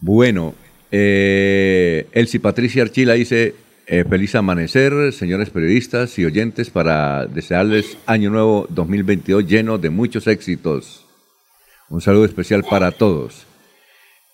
Bueno, 0.00 0.54
eh, 0.90 2.06
Elsie 2.12 2.38
Patricia 2.38 2.82
Archila 2.82 3.14
dice, 3.14 3.54
eh, 3.90 4.04
feliz 4.08 4.34
amanecer, 4.34 5.14
señores 5.14 5.48
periodistas 5.48 6.18
y 6.18 6.26
oyentes, 6.26 6.68
para 6.68 7.26
desearles 7.26 7.96
año 8.04 8.28
nuevo 8.28 8.66
2022 8.68 9.46
lleno 9.46 9.78
de 9.78 9.88
muchos 9.88 10.26
éxitos. 10.26 11.06
Un 11.88 12.02
saludo 12.02 12.26
especial 12.26 12.64
para 12.64 12.92
todos. 12.92 13.46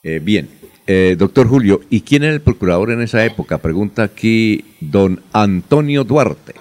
Eh, 0.03 0.21
bien, 0.21 0.51
eh, 0.89 1.15
doctor 1.17 1.47
Julio, 1.47 1.83
¿y 1.89 2.01
quién 2.01 2.25
era 2.25 2.33
el 2.33 2.41
procurador 2.41 2.91
en 2.91 3.01
esa 3.01 3.25
época? 3.25 3.59
Pregunta 3.59 4.03
aquí 4.03 4.65
don 4.81 5.23
Antonio 5.33 6.03
Duarte. 6.03 6.55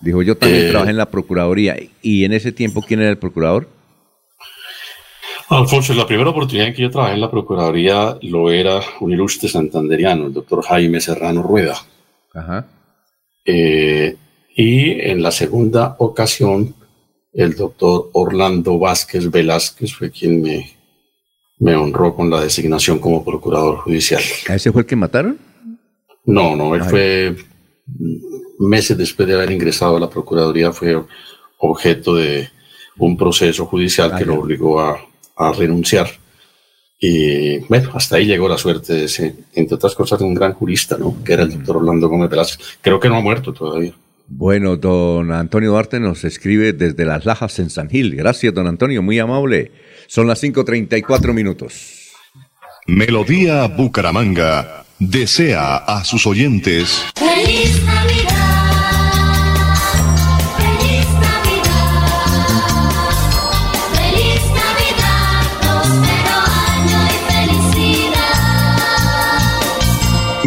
Dijo, 0.00 0.22
yo 0.22 0.36
también 0.38 0.70
trabajé 0.70 0.92
en 0.92 0.96
la 0.96 1.10
Procuraduría. 1.10 1.76
¿Y 2.00 2.24
en 2.24 2.32
ese 2.32 2.52
tiempo 2.52 2.80
quién 2.80 3.00
era 3.00 3.10
el 3.10 3.18
procurador? 3.18 3.68
Alfonso, 5.50 5.92
la 5.92 6.06
primera 6.06 6.30
oportunidad 6.30 6.68
en 6.68 6.74
que 6.74 6.82
yo 6.82 6.90
trabajé 6.90 7.14
en 7.14 7.20
la 7.20 7.30
Procuraduría 7.30 8.16
lo 8.22 8.50
era 8.50 8.80
un 9.00 9.12
ilustre 9.12 9.48
santanderiano, 9.48 10.26
el 10.26 10.32
doctor 10.32 10.64
Jaime 10.64 11.00
Serrano 11.00 11.42
Rueda. 11.42 11.76
Eh, 13.44 14.16
y 14.56 15.00
en 15.00 15.22
la 15.22 15.30
segunda 15.30 15.96
ocasión, 15.98 16.74
el 17.32 17.54
doctor 17.54 18.10
Orlando 18.12 18.78
Vázquez 18.78 19.30
Velázquez 19.30 19.94
fue 19.94 20.10
quien 20.10 20.42
me, 20.42 20.76
me 21.58 21.74
honró 21.74 22.14
con 22.14 22.30
la 22.30 22.40
designación 22.40 22.98
como 22.98 23.24
procurador 23.24 23.76
judicial. 23.78 24.22
¿A 24.48 24.54
ese 24.54 24.72
fue 24.72 24.82
el 24.82 24.86
que 24.86 24.96
mataron? 24.96 25.38
No, 26.24 26.54
no, 26.54 26.74
él 26.74 26.84
fue 26.84 27.36
meses 28.58 28.98
después 28.98 29.26
de 29.26 29.34
haber 29.34 29.50
ingresado 29.50 29.96
a 29.96 30.00
la 30.00 30.10
Procuraduría, 30.10 30.72
fue 30.72 31.02
objeto 31.58 32.14
de 32.14 32.48
un 32.98 33.16
proceso 33.16 33.66
judicial 33.66 34.16
que 34.16 34.26
lo 34.26 34.40
obligó 34.40 34.80
a, 34.80 34.98
a 35.36 35.52
renunciar. 35.52 36.08
Y 37.00 37.58
bueno, 37.60 37.90
hasta 37.94 38.16
ahí 38.16 38.26
llegó 38.26 38.48
la 38.48 38.58
suerte 38.58 38.92
de 38.92 39.04
ese, 39.04 39.34
entre 39.54 39.76
otras 39.76 39.94
cosas, 39.94 40.18
de 40.18 40.24
un 40.24 40.34
gran 40.34 40.52
jurista, 40.54 40.96
¿no? 40.98 41.22
Que 41.24 41.34
era 41.34 41.44
el 41.44 41.52
doctor 41.52 41.76
Orlando 41.76 42.08
Gómez 42.08 42.28
Velázquez. 42.28 42.78
Creo 42.80 42.98
que 42.98 43.08
no 43.08 43.16
ha 43.16 43.20
muerto 43.20 43.52
todavía. 43.52 43.92
Bueno, 44.26 44.76
don 44.76 45.32
Antonio 45.32 45.70
Duarte 45.70 46.00
nos 46.00 46.24
escribe 46.24 46.72
desde 46.72 47.06
Las 47.06 47.24
Lajas 47.24 47.58
en 47.60 47.70
San 47.70 47.88
Gil. 47.88 48.14
Gracias, 48.14 48.52
don 48.52 48.66
Antonio, 48.66 49.02
muy 49.02 49.18
amable. 49.18 49.72
Son 50.06 50.26
las 50.26 50.42
5.34 50.42 51.32
minutos. 51.32 52.10
Melodía 52.86 53.66
Bucaramanga 53.68 54.84
desea 54.98 55.76
a 55.76 56.04
sus 56.04 56.26
oyentes. 56.26 57.04
¡Feliz 57.14 57.82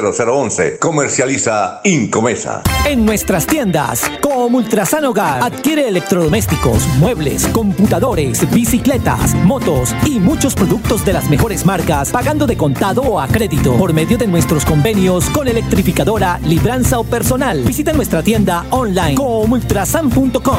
0011 0.00 0.10
301 0.12 0.50
643 0.50 0.50
0011. 0.50 0.78
Comercializa 0.78 1.80
Incomesa. 1.84 2.62
En 2.86 3.04
nuestras 3.04 3.46
tiendas, 3.46 4.02
como 4.22 4.58
Ultrasan 4.58 5.04
Hogar, 5.04 5.42
adquiere 5.42 5.88
electrodomésticos, 5.88 6.86
muebles, 6.98 7.46
computadores, 7.48 8.50
bicicletas, 8.50 9.34
motos 9.34 9.94
y 10.04 10.18
muchos 10.18 10.54
productos 10.54 11.04
de 11.04 11.12
las 11.12 11.28
mejores 11.28 11.64
marcas, 11.66 12.10
pagando 12.10 12.46
de 12.46 12.56
contado 12.56 13.02
o 13.02 13.20
a 13.20 13.28
crédito 13.28 13.76
por 13.76 13.92
medio 13.92 14.18
de 14.18 14.26
nuestros 14.26 14.64
convenios 14.64 15.28
con 15.30 15.48
electrificadora, 15.48 16.38
libranza 16.44 16.98
o 16.98 17.04
personal. 17.04 17.62
Visita 17.62 17.92
nuestra 17.92 18.22
tienda 18.22 18.64
online 18.70 19.14
comultrasan.com. 19.14 20.56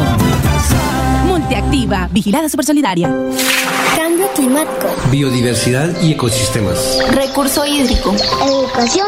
Multiactiva, 1.25 2.09
vigilada 2.11 2.49
super 2.49 2.65
solidaria. 2.65 3.07
Cambio 3.95 4.27
climático. 4.35 4.87
Biodiversidad 5.09 5.89
y 6.01 6.13
ecosistemas. 6.13 6.99
Recurso 7.11 7.65
hídrico. 7.65 8.13
Educación 8.45 9.07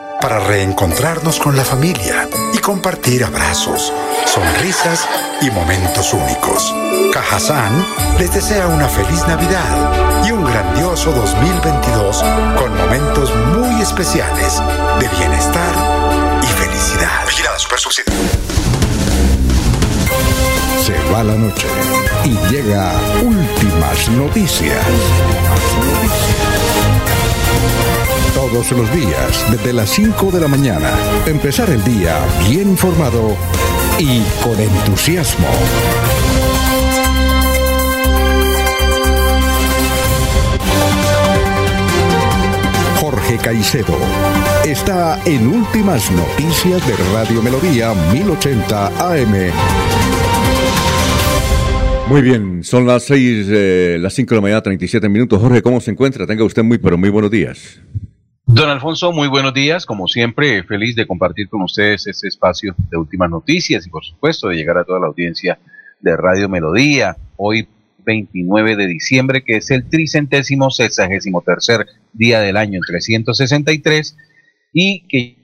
para 0.21 0.39
reencontrarnos 0.39 1.39
con 1.39 1.57
la 1.57 1.65
familia 1.65 2.29
y 2.53 2.59
compartir 2.59 3.23
abrazos, 3.23 3.91
sonrisas 4.25 5.07
y 5.41 5.49
momentos 5.49 6.13
únicos. 6.13 6.73
Cajazán 7.11 7.85
les 8.19 8.33
desea 8.33 8.67
una 8.67 8.87
feliz 8.87 9.27
Navidad 9.27 10.23
y 10.25 10.31
un 10.31 10.45
grandioso 10.45 11.11
2022 11.11 12.23
con 12.57 12.77
momentos 12.77 13.33
muy 13.57 13.81
especiales 13.81 14.61
de 14.99 15.07
bienestar 15.17 15.73
y 16.43 16.45
felicidad. 16.45 17.25
Vigilada 17.27 17.57
Super 17.57 17.79
Se 20.85 21.11
va 21.11 21.23
la 21.23 21.35
noche 21.35 21.67
y 22.23 22.37
llega 22.51 22.93
últimas 23.23 24.09
noticias 24.09 24.85
todos 28.33 28.71
los 28.71 28.93
días, 28.93 29.45
desde 29.51 29.73
las 29.73 29.89
5 29.89 30.31
de 30.31 30.39
la 30.39 30.47
mañana. 30.47 30.91
Empezar 31.25 31.69
el 31.69 31.83
día 31.83 32.17
bien 32.47 32.69
informado 32.69 33.35
y 33.99 34.21
con 34.43 34.59
entusiasmo. 34.59 35.47
Jorge 42.99 43.37
Caicedo 43.37 43.97
está 44.65 45.21
en 45.25 45.47
Últimas 45.47 46.11
Noticias 46.11 46.85
de 46.87 46.95
Radio 47.13 47.41
Melodía 47.41 47.93
1080 48.13 48.87
AM. 49.11 49.51
Muy 52.07 52.21
bien, 52.21 52.63
son 52.63 52.85
las 52.85 53.03
6, 53.03 53.47
eh, 53.49 53.97
las 53.99 54.13
5 54.13 54.29
de 54.29 54.35
la 54.35 54.41
mañana, 54.41 54.61
37 54.61 55.07
minutos. 55.09 55.41
Jorge, 55.41 55.61
¿cómo 55.61 55.79
se 55.79 55.91
encuentra? 55.91 56.27
Tenga 56.27 56.43
usted 56.43 56.63
muy, 56.63 56.77
pero 56.77 56.97
muy 56.97 57.09
buenos 57.09 57.31
días. 57.31 57.79
Don 58.53 58.69
Alfonso, 58.69 59.13
muy 59.13 59.29
buenos 59.29 59.53
días. 59.53 59.85
Como 59.85 60.09
siempre, 60.09 60.63
feliz 60.63 60.93
de 60.97 61.07
compartir 61.07 61.47
con 61.47 61.61
ustedes 61.61 62.05
este 62.05 62.27
espacio 62.27 62.75
de 62.89 62.97
últimas 62.97 63.29
noticias 63.29 63.87
y, 63.87 63.89
por 63.89 64.03
supuesto, 64.03 64.49
de 64.49 64.57
llegar 64.57 64.77
a 64.77 64.83
toda 64.83 64.99
la 64.99 65.07
audiencia 65.07 65.57
de 66.01 66.17
Radio 66.17 66.49
Melodía. 66.49 67.15
Hoy, 67.37 67.65
29 68.05 68.75
de 68.75 68.87
diciembre, 68.87 69.43
que 69.45 69.55
es 69.55 69.71
el 69.71 69.87
tricentésimo 69.87 70.69
sexagésimo 70.69 71.41
tercer 71.41 71.85
día 72.11 72.41
del 72.41 72.57
año 72.57 72.81
363 72.85 74.17
y 74.73 75.07
que 75.07 75.37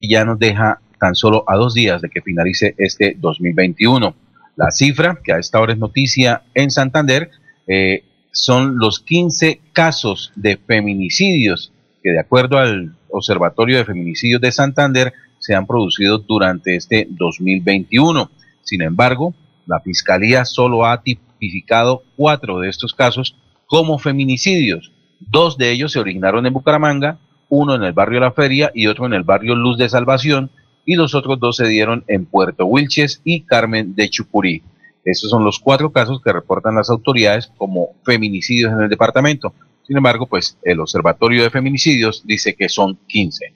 ya 0.00 0.24
nos 0.24 0.38
deja 0.38 0.80
tan 1.00 1.16
solo 1.16 1.42
a 1.48 1.56
dos 1.56 1.74
días 1.74 2.02
de 2.02 2.08
que 2.08 2.22
finalice 2.22 2.76
este 2.78 3.16
2021. 3.18 4.14
La 4.54 4.70
cifra, 4.70 5.18
que 5.24 5.32
a 5.32 5.38
esta 5.38 5.60
hora 5.60 5.72
es 5.72 5.78
noticia 5.80 6.44
en 6.54 6.70
Santander, 6.70 7.30
eh, 7.66 8.04
son 8.32 8.78
los 8.78 9.00
15 9.00 9.60
casos 9.72 10.32
de 10.36 10.56
feminicidios 10.56 11.73
que 12.04 12.10
de 12.10 12.20
acuerdo 12.20 12.58
al 12.58 12.94
Observatorio 13.08 13.78
de 13.78 13.86
Feminicidios 13.86 14.40
de 14.42 14.52
Santander 14.52 15.14
se 15.38 15.54
han 15.54 15.66
producido 15.66 16.18
durante 16.18 16.76
este 16.76 17.08
2021. 17.10 18.30
Sin 18.62 18.82
embargo, 18.82 19.34
la 19.66 19.80
Fiscalía 19.80 20.44
solo 20.44 20.84
ha 20.84 21.00
tipificado 21.00 22.02
cuatro 22.14 22.60
de 22.60 22.68
estos 22.68 22.92
casos 22.92 23.36
como 23.66 23.98
feminicidios. 23.98 24.92
Dos 25.18 25.56
de 25.56 25.72
ellos 25.72 25.92
se 25.92 25.98
originaron 25.98 26.44
en 26.44 26.52
Bucaramanga, 26.52 27.18
uno 27.48 27.74
en 27.74 27.84
el 27.84 27.94
barrio 27.94 28.20
La 28.20 28.32
Feria 28.32 28.70
y 28.74 28.86
otro 28.86 29.06
en 29.06 29.14
el 29.14 29.22
barrio 29.22 29.54
Luz 29.54 29.78
de 29.78 29.88
Salvación, 29.88 30.50
y 30.84 30.96
los 30.96 31.14
otros 31.14 31.40
dos 31.40 31.56
se 31.56 31.66
dieron 31.66 32.04
en 32.08 32.26
Puerto 32.26 32.66
Wilches 32.66 33.22
y 33.24 33.40
Carmen 33.40 33.94
de 33.94 34.10
Chucurí. 34.10 34.62
Estos 35.06 35.30
son 35.30 35.42
los 35.42 35.58
cuatro 35.58 35.90
casos 35.90 36.20
que 36.22 36.32
reportan 36.32 36.74
las 36.74 36.90
autoridades 36.90 37.50
como 37.56 37.90
feminicidios 38.04 38.72
en 38.72 38.82
el 38.82 38.90
departamento. 38.90 39.54
Sin 39.86 39.96
embargo, 39.96 40.26
pues 40.26 40.58
el 40.62 40.80
Observatorio 40.80 41.42
de 41.42 41.50
Feminicidios 41.50 42.24
dice 42.26 42.54
que 42.54 42.68
son 42.68 42.98
15. 43.06 43.54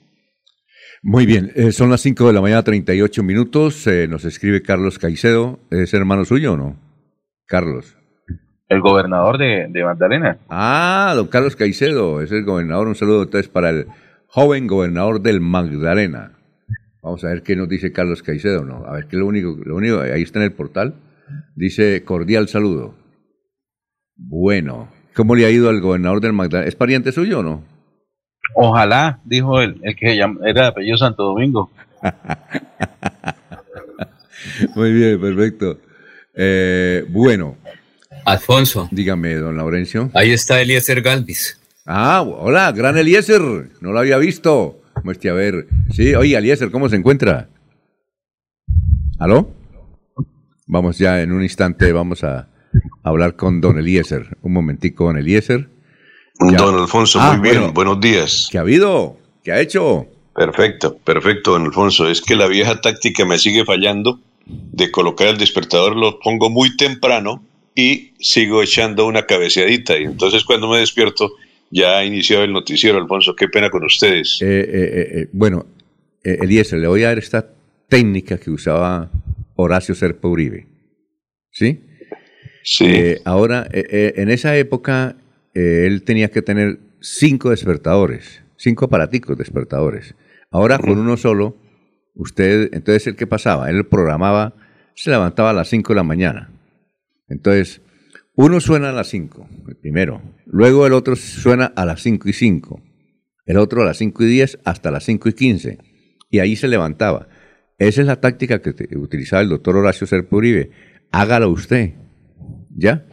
Muy 1.01 1.25
bien, 1.25 1.51
eh, 1.55 1.71
son 1.71 1.89
las 1.89 2.01
5 2.01 2.27
de 2.27 2.33
la 2.33 2.41
mañana, 2.41 2.63
38 2.63 3.23
minutos. 3.23 3.87
Eh, 3.87 4.07
nos 4.07 4.25
escribe 4.25 4.61
Carlos 4.61 4.99
Caicedo. 4.99 5.59
¿Es 5.71 5.93
hermano 5.93 6.25
suyo 6.25 6.53
o 6.53 6.57
no? 6.57 6.75
Carlos. 7.45 7.95
El 8.67 8.81
gobernador 8.81 9.37
de, 9.37 9.67
de 9.69 9.83
Magdalena. 9.83 10.37
Ah, 10.49 11.13
don 11.15 11.27
Carlos 11.27 11.55
Caicedo, 11.55 12.21
es 12.21 12.31
el 12.31 12.43
gobernador. 12.43 12.87
Un 12.87 12.95
saludo 12.95 13.23
entonces 13.23 13.49
para 13.49 13.69
el 13.69 13.87
joven 14.27 14.67
gobernador 14.67 15.21
del 15.21 15.41
Magdalena. 15.41 16.33
Vamos 17.01 17.23
a 17.23 17.29
ver 17.29 17.43
qué 17.43 17.55
nos 17.55 17.69
dice 17.69 17.91
Carlos 17.91 18.21
Caicedo, 18.21 18.65
¿no? 18.65 18.85
A 18.85 18.93
ver 18.93 19.07
qué 19.07 19.15
es 19.15 19.19
lo 19.19 19.25
único, 19.25 19.57
lo 19.63 19.75
único, 19.75 20.01
ahí 20.01 20.21
está 20.21 20.39
en 20.39 20.45
el 20.45 20.51
portal. 20.51 20.95
Dice 21.55 22.03
cordial 22.03 22.47
saludo. 22.47 22.95
Bueno, 24.15 24.89
¿cómo 25.15 25.35
le 25.35 25.45
ha 25.45 25.49
ido 25.49 25.69
al 25.69 25.81
gobernador 25.81 26.21
del 26.21 26.33
Magdalena? 26.33 26.67
¿Es 26.67 26.75
pariente 26.75 27.11
suyo 27.11 27.39
o 27.39 27.43
no? 27.43 27.63
Ojalá, 28.55 29.19
dijo 29.25 29.61
él, 29.61 29.79
el 29.83 29.95
que 29.95 30.17
era 30.17 30.27
de 30.43 30.67
apellido 30.67 30.97
Santo 30.97 31.23
Domingo. 31.23 31.69
Muy 34.75 34.91
bien, 34.91 35.19
perfecto. 35.19 35.79
Eh, 36.35 37.05
bueno. 37.09 37.57
Alfonso. 38.25 38.87
Dígame, 38.91 39.35
don 39.35 39.57
Laurencio. 39.57 40.09
Ahí 40.13 40.31
está 40.31 40.61
Eliezer 40.61 41.01
Galvis. 41.01 41.59
Ah, 41.85 42.21
hola, 42.21 42.71
gran 42.71 42.97
Eliezer. 42.97 43.41
No 43.81 43.91
lo 43.91 43.99
había 43.99 44.17
visto. 44.17 44.81
Muestre 45.03 45.29
a 45.29 45.33
ver. 45.33 45.67
Sí, 45.91 46.13
oye, 46.15 46.37
Eliezer, 46.37 46.71
¿cómo 46.71 46.89
se 46.89 46.95
encuentra? 46.95 47.49
¿Aló? 49.17 49.51
Vamos 50.67 50.97
ya 50.97 51.21
en 51.21 51.31
un 51.31 51.41
instante, 51.41 51.91
vamos 51.91 52.23
a 52.23 52.47
hablar 53.03 53.35
con 53.35 53.61
don 53.61 53.77
Eliezer. 53.77 54.37
Un 54.41 54.53
momentico, 54.53 55.05
don 55.05 55.17
Eliezer. 55.17 55.69
Don 56.39 56.75
Alfonso, 56.75 57.19
muy 57.19 57.35
ah, 57.35 57.39
bien, 57.41 57.73
buenos 57.73 57.99
días. 57.99 58.47
¿Qué 58.51 58.57
ha 58.57 58.61
habido? 58.61 59.17
¿Qué 59.43 59.51
ha 59.51 59.59
hecho? 59.59 60.07
Perfecto, 60.33 60.97
perfecto, 60.97 61.51
don 61.51 61.65
Alfonso. 61.65 62.09
Es 62.09 62.21
que 62.21 62.35
la 62.35 62.47
vieja 62.47 62.79
táctica 62.79 63.25
me 63.25 63.37
sigue 63.37 63.65
fallando 63.65 64.19
de 64.45 64.89
colocar 64.89 65.27
el 65.27 65.37
despertador, 65.37 65.95
lo 65.95 66.19
pongo 66.19 66.49
muy 66.49 66.75
temprano 66.77 67.43
y 67.75 68.13
sigo 68.19 68.63
echando 68.63 69.05
una 69.05 69.25
cabeceadita. 69.25 69.97
Y 69.97 70.03
entonces 70.03 70.43
cuando 70.43 70.69
me 70.69 70.79
despierto 70.79 71.33
ya 71.71 71.97
ha 71.97 72.05
iniciado 72.05 72.43
el 72.43 72.53
noticiero, 72.53 72.97
Alfonso. 72.97 73.35
Qué 73.35 73.47
pena 73.47 73.69
con 73.69 73.83
ustedes. 73.83 74.41
Eh, 74.41 74.59
eh, 74.61 75.09
eh, 75.13 75.29
bueno, 75.31 75.67
Eliezer, 76.23 76.79
le 76.79 76.87
voy 76.87 77.03
a 77.03 77.07
dar 77.07 77.19
esta 77.19 77.53
técnica 77.87 78.37
que 78.37 78.49
usaba 78.49 79.11
Horacio 79.55 79.95
Serpa 79.95 80.27
Uribe. 80.27 80.67
¿Sí? 81.51 81.81
Sí. 82.63 83.15
ahora, 83.25 83.67
en 83.71 84.29
esa 84.29 84.55
época, 84.57 85.15
él 85.53 86.03
tenía 86.03 86.29
que 86.29 86.41
tener 86.41 86.79
cinco 87.01 87.49
despertadores, 87.49 88.43
cinco 88.57 88.85
aparaticos 88.85 89.37
despertadores. 89.37 90.15
Ahora, 90.51 90.77
con 90.77 90.97
uno 90.97 91.17
solo, 91.17 91.57
usted, 92.15 92.69
entonces, 92.73 93.15
¿qué 93.15 93.27
pasaba? 93.27 93.69
Él 93.69 93.85
programaba, 93.85 94.55
se 94.95 95.11
levantaba 95.11 95.51
a 95.51 95.53
las 95.53 95.69
cinco 95.69 95.93
de 95.93 95.97
la 95.97 96.03
mañana. 96.03 96.51
Entonces, 97.27 97.81
uno 98.41 98.61
suena 98.61 98.89
a 98.89 98.93
las 98.93 99.09
5, 99.09 99.49
el 99.67 99.75
primero. 99.75 100.21
Luego 100.45 100.87
el 100.87 100.93
otro 100.93 101.17
suena 101.17 101.65
a 101.65 101.85
las 101.85 102.01
5 102.01 102.29
y 102.29 102.33
5. 102.33 102.81
El 103.45 103.57
otro 103.57 103.81
a 103.81 103.85
las 103.85 103.97
5 103.97 104.23
y 104.23 104.27
10 104.27 104.59
hasta 104.63 104.91
las 104.91 105.03
5 105.03 105.27
y 105.27 105.33
15. 105.33 105.77
Y 106.29 106.39
ahí 106.39 106.55
se 106.55 106.69
levantaba. 106.69 107.27
Esa 107.77 107.99
es 107.99 108.07
la 108.07 108.21
táctica 108.21 108.61
que 108.61 108.97
utilizaba 108.97 109.41
el 109.41 109.49
doctor 109.49 109.75
Horacio 109.75 110.07
Serpa 110.07 110.37
Uribe. 110.37 110.71
Hágalo 111.11 111.49
usted. 111.49 111.95
¿Ya? 112.79 113.05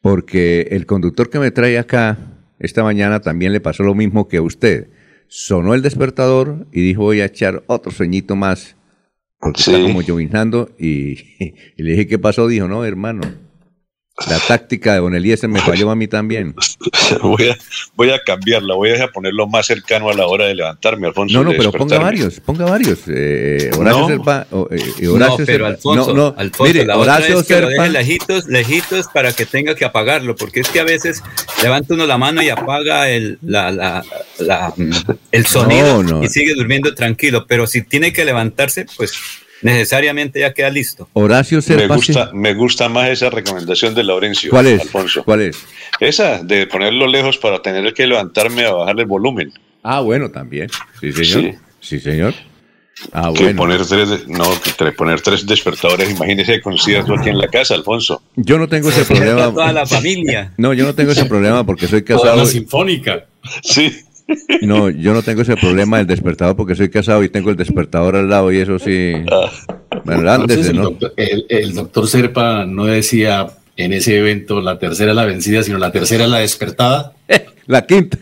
Porque 0.00 0.68
el 0.70 0.86
conductor 0.86 1.30
que 1.30 1.38
me 1.38 1.50
trae 1.50 1.78
acá 1.78 2.18
esta 2.58 2.82
mañana 2.82 3.20
también 3.20 3.52
le 3.52 3.60
pasó 3.60 3.82
lo 3.82 3.94
mismo 3.94 4.28
que 4.28 4.38
a 4.38 4.42
usted. 4.42 4.88
Sonó 5.28 5.74
el 5.74 5.82
despertador 5.82 6.66
y 6.72 6.80
dijo 6.82 7.02
voy 7.02 7.20
a 7.20 7.26
echar 7.26 7.62
otro 7.66 7.92
sueñito 7.92 8.36
más. 8.36 8.76
Porque 9.38 9.60
está 9.60 9.80
como 9.80 10.00
llovinando 10.00 10.70
y, 10.78 11.18
y 11.76 11.82
le 11.82 11.90
dije, 11.90 12.06
¿qué 12.06 12.18
pasó? 12.18 12.48
Dijo, 12.48 12.66
no, 12.66 12.84
hermano, 12.84 13.22
la 14.30 14.38
táctica 14.38 14.94
de 14.94 15.00
Don 15.00 15.14
Eliezer 15.14 15.50
me 15.50 15.60
falló 15.60 15.90
a 15.90 15.96
mí 15.96 16.06
también. 16.06 16.54
voy, 17.22 17.48
a, 17.48 17.58
voy 17.96 18.10
a 18.10 18.22
cambiarla, 18.22 18.74
voy 18.74 18.92
a 18.92 19.08
ponerlo 19.08 19.48
más 19.48 19.66
cercano 19.66 20.08
a 20.08 20.14
la 20.14 20.26
hora 20.26 20.46
de 20.46 20.54
levantarme, 20.54 21.08
Alfonso. 21.08 21.36
No, 21.36 21.50
no, 21.50 21.56
pero 21.56 21.72
ponga 21.72 21.98
varios, 21.98 22.38
ponga 22.38 22.64
varios. 22.64 23.00
Eh, 23.08 23.72
Horacio 23.76 24.00
no. 24.00 24.08
Serpa, 24.08 24.46
eh, 24.70 25.08
Horacio 25.08 25.18
no, 25.18 25.36
pero 25.44 25.66
Alfonso, 25.66 26.14
no, 26.14 26.30
no. 26.30 26.34
Alfonso, 26.38 26.72
mire, 26.72 26.86
la 26.86 26.96
Horacio 26.96 27.38
otra 27.38 27.40
es 27.40 27.46
que 27.46 27.54
Serpa, 27.54 27.70
lo 27.70 27.78
deje 27.78 27.90
lejitos, 27.90 28.46
lejitos 28.46 29.06
para 29.08 29.32
que 29.32 29.46
tenga 29.46 29.74
que 29.74 29.84
apagarlo, 29.84 30.36
porque 30.36 30.60
es 30.60 30.68
que 30.68 30.78
a 30.78 30.84
veces 30.84 31.20
levanta 31.60 31.94
uno 31.94 32.06
la 32.06 32.16
mano 32.16 32.40
y 32.40 32.50
apaga 32.50 33.10
el, 33.10 33.38
la, 33.42 33.72
la, 33.72 34.04
la, 34.38 34.72
el 35.32 35.46
sonido 35.46 36.22
y 36.22 36.28
sigue 36.28 36.54
durmiendo 36.54 36.94
tranquilo, 36.94 37.46
pero 37.48 37.66
si 37.66 37.82
tiene 37.82 38.12
que 38.12 38.24
levantarse, 38.24 38.86
pues 38.96 39.12
necesariamente 39.64 40.40
ya 40.40 40.52
queda 40.52 40.70
listo. 40.70 41.08
Horacio 41.14 41.60
me 41.68 41.86
gusta, 41.88 42.30
me 42.32 42.54
gusta 42.54 42.88
más 42.88 43.08
esa 43.08 43.30
recomendación 43.30 43.94
de 43.94 44.04
Laurencio. 44.04 44.50
¿Cuál 44.50 44.66
es? 44.66 44.80
Alfonso. 44.82 45.24
¿Cuál 45.24 45.42
es? 45.42 45.58
Esa, 45.98 46.42
de 46.42 46.66
ponerlo 46.66 47.06
lejos 47.06 47.38
para 47.38 47.60
tener 47.62 47.92
que 47.94 48.06
levantarme 48.06 48.66
a 48.66 48.72
bajarle 48.72 49.02
el 49.02 49.08
volumen. 49.08 49.52
Ah, 49.82 50.00
bueno, 50.00 50.30
también. 50.30 50.68
Sí, 51.00 51.12
señor. 51.12 51.54
Sí, 51.80 51.98
señor. 51.98 52.34
Ah, 53.12 53.32
que 53.34 53.44
bueno. 53.44 53.58
poner 53.58 53.84
tres, 53.84 54.28
no, 54.28 54.44
que 54.62 54.92
poner 54.92 55.20
tres 55.20 55.44
despertadores, 55.46 56.10
imagínese 56.10 56.60
concierto 56.60 57.14
aquí 57.14 57.28
en 57.28 57.38
la 57.38 57.48
casa, 57.48 57.74
Alfonso. 57.74 58.22
Yo 58.36 58.58
no 58.58 58.68
tengo 58.68 58.90
ese 58.90 59.04
problema. 59.14 59.52
Toda 59.52 59.72
la 59.72 59.86
familia. 59.86 60.52
No, 60.56 60.72
yo 60.74 60.84
no 60.84 60.94
tengo 60.94 61.12
ese 61.12 61.24
problema 61.24 61.64
porque 61.64 61.88
soy 61.88 62.04
casado. 62.04 62.24
Toda 62.24 62.36
la 62.36 62.46
sinfónica. 62.46 63.24
Sí. 63.62 63.92
No, 64.62 64.88
yo 64.88 65.12
no 65.12 65.22
tengo 65.22 65.42
ese 65.42 65.56
problema 65.56 65.98
del 65.98 66.06
despertador 66.06 66.56
porque 66.56 66.74
soy 66.74 66.88
casado 66.88 67.22
y 67.22 67.28
tengo 67.28 67.50
el 67.50 67.56
despertador 67.56 68.16
al 68.16 68.28
lado 68.28 68.50
y 68.52 68.58
eso 68.58 68.78
sí. 68.78 69.12
Bueno, 70.04 70.30
antes, 70.30 70.66
el, 70.68 70.76
¿no? 70.76 70.82
doctor, 70.84 71.12
el, 71.16 71.46
el 71.48 71.74
doctor 71.74 72.08
Serpa 72.08 72.64
no 72.64 72.86
decía 72.86 73.46
en 73.76 73.92
ese 73.92 74.18
evento 74.18 74.60
la 74.60 74.78
tercera 74.78 75.10
es 75.10 75.16
la 75.16 75.24
vencida, 75.24 75.62
sino 75.62 75.78
la 75.78 75.92
tercera 75.92 76.24
es 76.24 76.30
la 76.30 76.38
despertada. 76.38 77.12
la 77.66 77.86
quinta. 77.86 78.18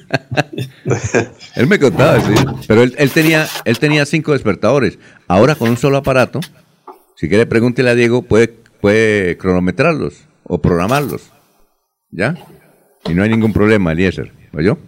él 1.57 1.67
me 1.67 1.79
contaba, 1.79 2.21
sí. 2.21 2.35
Pero 2.67 2.83
él, 2.83 2.95
él, 2.99 3.11
tenía, 3.11 3.47
él 3.65 3.79
tenía 3.79 4.07
cinco 4.07 4.33
despertadores. 4.33 4.99
Ahora 5.29 5.55
con 5.55 5.71
un 5.71 5.77
solo 5.77 5.99
aparato, 5.99 6.41
si 7.17 7.29
quiere 7.29 7.47
pregúntele 7.47 7.91
a 7.91 7.95
Diego, 7.95 8.23
puede, 8.23 8.49
puede 8.81 9.37
cronometrarlos 9.37 10.15
o 10.45 10.61
programarlos. 10.61 11.31
¿Ya? 12.11 12.35
Y 13.07 13.15
no 13.15 13.23
hay 13.23 13.31
ningún 13.31 13.53
problema, 13.53 13.93
Eliezer. 13.93 14.33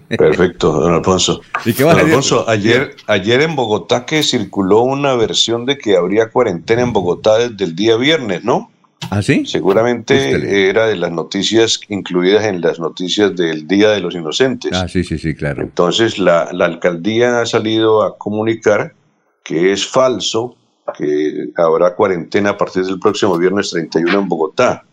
Perfecto, 0.08 0.72
don 0.72 0.94
Alfonso. 0.94 1.40
¿Y 1.64 1.72
qué 1.72 1.84
don 1.84 1.98
Alfonso, 1.98 2.48
ayer, 2.48 2.96
ayer 3.06 3.40
en 3.40 3.56
Bogotá 3.56 4.04
que 4.04 4.22
circuló 4.22 4.82
una 4.82 5.14
versión 5.14 5.64
de 5.64 5.78
que 5.78 5.96
habría 5.96 6.28
cuarentena 6.28 6.82
en 6.82 6.92
Bogotá 6.92 7.38
desde 7.38 7.64
el 7.64 7.74
día 7.74 7.96
viernes, 7.96 8.44
¿no? 8.44 8.70
¿Ah, 9.10 9.22
sí? 9.22 9.44
Seguramente 9.46 10.14
Usted. 10.14 10.44
era 10.44 10.86
de 10.86 10.96
las 10.96 11.12
noticias 11.12 11.80
incluidas 11.88 12.44
en 12.44 12.60
las 12.60 12.78
noticias 12.78 13.34
del 13.36 13.66
Día 13.66 13.90
de 13.90 14.00
los 14.00 14.14
Inocentes. 14.14 14.72
Ah, 14.74 14.88
sí, 14.88 15.04
sí, 15.04 15.18
sí, 15.18 15.34
claro. 15.34 15.62
Entonces 15.62 16.18
la, 16.18 16.50
la 16.52 16.66
alcaldía 16.66 17.40
ha 17.40 17.46
salido 17.46 18.02
a 18.02 18.16
comunicar 18.16 18.94
que 19.42 19.72
es 19.72 19.86
falso, 19.86 20.56
que 20.96 21.50
habrá 21.56 21.94
cuarentena 21.94 22.50
a 22.50 22.56
partir 22.56 22.84
del 22.84 22.98
próximo 22.98 23.36
viernes 23.38 23.70
31 23.70 24.20
en 24.20 24.28
Bogotá. 24.28 24.84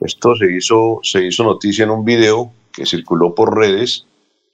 Esto 0.00 0.34
se 0.36 0.52
hizo, 0.52 1.00
se 1.02 1.24
hizo 1.24 1.44
noticia 1.44 1.84
en 1.84 1.90
un 1.90 2.04
video 2.04 2.52
que 2.72 2.86
circuló 2.86 3.34
por 3.34 3.56
redes, 3.56 4.06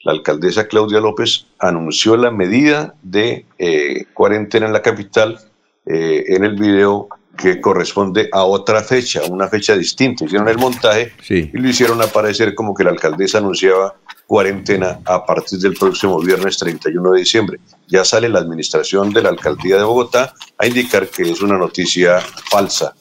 la 0.05 0.13
alcaldesa 0.13 0.69
Claudia 0.69 1.01
López 1.01 1.47
anunció 1.59 2.17
la 2.17 2.31
medida 2.31 2.95
de 3.03 3.47
eh, 3.59 4.05
cuarentena 4.13 4.67
en 4.67 4.73
la 4.73 4.83
capital 4.83 5.41
eh, 5.87 6.25
en 6.29 6.45
el 6.45 6.55
video 6.57 7.09
que 7.37 7.61
corresponde 7.61 8.29
a 8.33 8.45
otra 8.45 8.83
fecha, 8.83 9.23
una 9.29 9.49
fecha 9.49 9.77
distinta. 9.77 10.25
Hicieron 10.25 10.49
el 10.49 10.59
montaje 10.59 11.13
sí. 11.23 11.51
y 11.53 11.59
lo 11.59 11.69
hicieron 11.69 12.01
aparecer 12.01 12.55
como 12.55 12.75
que 12.75 12.85
la 12.85 12.91
alcaldesa 12.91 13.39
anunciaba 13.39 13.97
cuarentena 14.27 15.01
a 15.05 15.25
partir 15.25 15.59
del 15.59 15.75
próximo 15.75 16.21
viernes 16.21 16.59
31 16.59 17.13
de 17.13 17.19
diciembre. 17.19 17.59
Ya 17.89 18.05
sale 18.05 18.29
la 18.29 18.39
administración 18.39 19.11
de 19.11 19.23
la 19.23 19.31
alcaldía 19.31 19.79
de 19.79 19.85
Bogotá 19.85 20.35
a 20.59 20.67
indicar 20.67 21.09
que 21.09 21.23
es 21.23 21.41
una 21.43 21.59
noticia 21.59 22.21
falsa. 22.51 22.95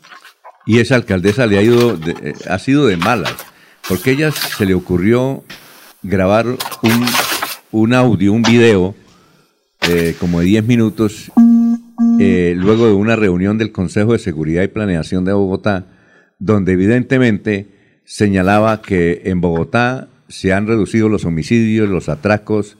Y 0.65 0.79
esa 0.79 0.95
alcaldesa 0.95 1.45
le 1.45 1.57
ha 1.59 1.61
ido, 1.61 1.93
eh, 1.93 2.33
ha 2.49 2.57
sido 2.57 2.87
de 2.87 2.97
malas, 2.97 3.35
porque 3.87 4.11
ella 4.11 4.31
se 4.31 4.65
le 4.65 4.73
ocurrió 4.73 5.43
grabar 6.03 6.45
un, 7.71 7.93
audio, 7.93 8.33
un 8.33 8.43
video, 8.43 8.95
eh, 9.89 10.15
como 10.19 10.41
de 10.41 10.45
10 10.47 10.65
minutos, 10.65 11.31
eh, 12.19 12.53
luego 12.55 12.87
de 12.87 12.93
una 12.93 13.15
reunión 13.15 13.57
del 13.57 13.71
Consejo 13.71 14.13
de 14.13 14.19
Seguridad 14.19 14.63
y 14.63 14.67
Planeación 14.67 15.25
de 15.25 15.33
Bogotá, 15.33 15.87
donde 16.39 16.73
evidentemente 16.73 17.67
señalaba 18.05 18.81
que 18.81 19.21
en 19.25 19.41
Bogotá 19.41 20.09
se 20.27 20.53
han 20.53 20.67
reducido 20.67 21.09
los 21.09 21.25
homicidios, 21.25 21.89
los 21.89 22.09
atracos, 22.09 22.77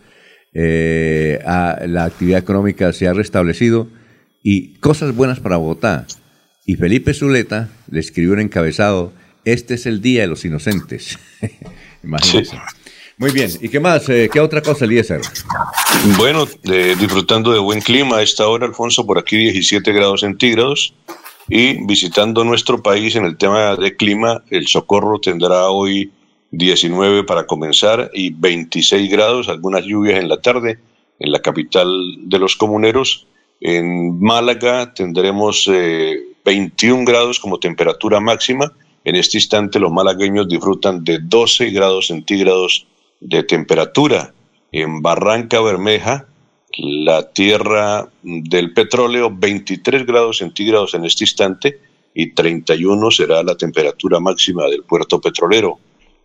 eh, 0.53 1.39
la 1.43 2.05
actividad 2.05 2.39
económica 2.39 2.93
se 2.93 3.07
ha 3.07 3.13
restablecido 3.13 3.87
y 4.43 4.75
cosas 4.75 5.15
buenas 5.15 5.39
para 5.39 5.57
Bogotá. 5.57 6.05
Y 6.65 6.75
Felipe 6.75 7.13
Zuleta 7.13 7.69
le 7.89 7.99
escribió 7.99 8.33
un 8.33 8.39
encabezado, 8.39 9.13
este 9.45 9.73
es 9.73 9.85
el 9.85 10.01
Día 10.01 10.21
de 10.21 10.27
los 10.27 10.45
Inocentes. 10.45 11.17
Imagínense. 12.03 12.57
Muy 13.17 13.31
bien, 13.31 13.49
¿y 13.61 13.69
qué 13.69 13.79
más? 13.79 14.09
Eh, 14.09 14.29
¿Qué 14.31 14.39
otra 14.39 14.61
cosa, 14.61 14.85
Eliezer? 14.85 15.21
Bueno, 16.17 16.47
disfrutando 16.63 17.51
de 17.51 17.59
buen 17.59 17.79
clima 17.79 18.17
a 18.17 18.23
esta 18.23 18.47
hora, 18.47 18.65
Alfonso, 18.65 19.05
por 19.05 19.19
aquí 19.19 19.37
17 19.37 19.91
grados 19.93 20.21
centígrados. 20.21 20.93
Y 21.49 21.85
visitando 21.85 22.43
nuestro 22.43 22.81
país 22.81 23.15
en 23.15 23.25
el 23.25 23.37
tema 23.37 23.75
de 23.75 23.95
clima, 23.95 24.43
el 24.49 24.67
Socorro 24.67 25.19
tendrá 25.19 25.69
hoy 25.69 26.11
19 26.51 27.23
para 27.23 27.45
comenzar 27.45 28.09
y 28.13 28.29
26 28.31 29.11
grados, 29.11 29.49
algunas 29.49 29.83
lluvias 29.83 30.19
en 30.19 30.29
la 30.29 30.37
tarde 30.37 30.79
en 31.19 31.31
la 31.31 31.41
capital 31.41 31.87
de 32.17 32.39
los 32.39 32.55
comuneros. 32.55 33.27
En 33.59 34.19
Málaga 34.19 34.93
tendremos 34.93 35.69
21 36.45 37.01
eh, 37.01 37.05
grados 37.05 37.39
como 37.39 37.59
temperatura 37.59 38.19
máxima. 38.19 38.71
En 39.03 39.15
este 39.15 39.37
instante 39.37 39.79
los 39.79 39.91
malagueños 39.91 40.47
disfrutan 40.47 41.03
de 41.03 41.19
12 41.19 41.71
grados 41.71 42.07
centígrados 42.07 42.87
de 43.23 43.43
temperatura. 43.43 44.33
En 44.71 45.01
Barranca 45.01 45.61
Bermeja, 45.61 46.27
la 46.77 47.31
tierra 47.31 48.09
del 48.23 48.73
petróleo, 48.73 49.31
23 49.31 50.05
grados 50.05 50.37
centígrados 50.39 50.93
en 50.93 51.05
este 51.05 51.23
instante 51.23 51.79
y 52.15 52.31
31 52.31 53.11
será 53.11 53.43
la 53.43 53.55
temperatura 53.55 54.19
máxima 54.19 54.67
del 54.67 54.83
puerto 54.83 55.21
petrolero 55.21 55.79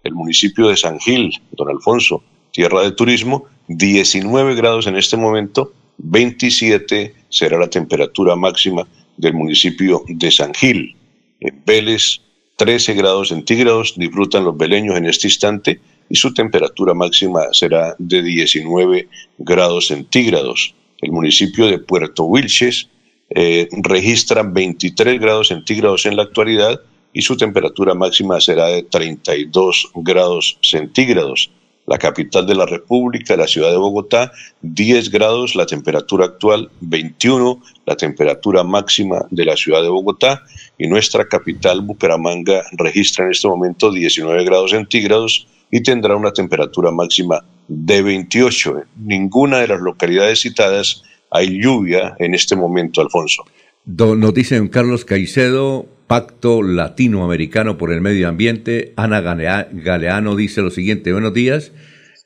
el 0.04 0.14
municipio 0.14 0.68
de 0.68 0.76
San 0.76 0.98
Gil, 0.98 1.32
don 1.52 1.68
Alfonso, 1.68 2.22
tierra 2.52 2.82
de 2.82 2.92
turismo, 2.92 3.46
19 3.68 4.54
grados 4.54 4.86
en 4.86 4.96
este 4.96 5.16
momento, 5.16 5.72
27 5.98 7.14
será 7.28 7.58
la 7.58 7.68
temperatura 7.68 8.36
máxima 8.36 8.86
del 9.16 9.34
municipio 9.34 10.02
de 10.08 10.30
San 10.30 10.54
Gil. 10.54 10.96
En 11.40 11.62
Vélez, 11.66 12.20
13 12.56 12.94
grados 12.94 13.28
centígrados 13.28 13.94
disfrutan 13.96 14.44
los 14.44 14.56
veleños 14.56 14.96
en 14.96 15.06
este 15.06 15.28
instante 15.28 15.80
y 16.08 16.16
su 16.16 16.32
temperatura 16.32 16.94
máxima 16.94 17.42
será 17.52 17.94
de 17.98 18.22
19 18.22 19.08
grados 19.38 19.88
centígrados. 19.88 20.74
El 21.00 21.12
municipio 21.12 21.66
de 21.66 21.78
Puerto 21.78 22.24
Wilches 22.24 22.88
eh, 23.30 23.68
registra 23.82 24.42
23 24.42 25.20
grados 25.20 25.48
centígrados 25.48 26.06
en 26.06 26.16
la 26.16 26.22
actualidad 26.22 26.80
y 27.12 27.22
su 27.22 27.36
temperatura 27.36 27.94
máxima 27.94 28.40
será 28.40 28.66
de 28.66 28.82
32 28.84 29.90
grados 29.96 30.58
centígrados. 30.62 31.50
La 31.86 31.96
capital 31.96 32.46
de 32.46 32.54
la 32.54 32.66
República, 32.66 33.34
la 33.34 33.46
ciudad 33.46 33.70
de 33.70 33.78
Bogotá, 33.78 34.30
10 34.60 35.10
grados, 35.10 35.54
la 35.54 35.64
temperatura 35.64 36.26
actual 36.26 36.70
21, 36.80 37.62
la 37.86 37.96
temperatura 37.96 38.62
máxima 38.62 39.24
de 39.30 39.46
la 39.46 39.56
ciudad 39.56 39.82
de 39.82 39.88
Bogotá 39.88 40.42
y 40.76 40.86
nuestra 40.86 41.26
capital, 41.26 41.80
Bucaramanga, 41.80 42.62
registra 42.72 43.24
en 43.24 43.30
este 43.30 43.48
momento 43.48 43.90
19 43.90 44.44
grados 44.44 44.72
centígrados 44.72 45.46
y 45.70 45.82
tendrá 45.82 46.16
una 46.16 46.32
temperatura 46.32 46.90
máxima 46.90 47.44
de 47.68 48.02
28. 48.02 48.78
En 48.78 49.06
ninguna 49.06 49.58
de 49.58 49.68
las 49.68 49.80
localidades 49.80 50.40
citadas 50.40 51.02
hay 51.30 51.60
lluvia 51.60 52.16
en 52.18 52.34
este 52.34 52.56
momento, 52.56 53.00
Alfonso. 53.00 53.44
Nos 53.84 54.34
dice 54.34 54.68
Carlos 54.70 55.04
Caicedo, 55.04 55.86
Pacto 56.06 56.62
Latinoamericano 56.62 57.78
por 57.78 57.92
el 57.92 58.00
Medio 58.00 58.28
Ambiente. 58.28 58.92
Ana 58.96 59.20
Galeano 59.20 60.36
dice 60.36 60.62
lo 60.62 60.70
siguiente, 60.70 61.12
buenos 61.12 61.34
días. 61.34 61.72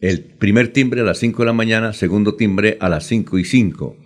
El 0.00 0.24
primer 0.24 0.68
timbre 0.72 1.02
a 1.02 1.04
las 1.04 1.18
5 1.18 1.42
de 1.42 1.46
la 1.46 1.52
mañana, 1.52 1.92
segundo 1.92 2.34
timbre 2.34 2.76
a 2.80 2.88
las 2.88 3.06
5 3.06 3.38
y 3.38 3.44
5. 3.44 3.96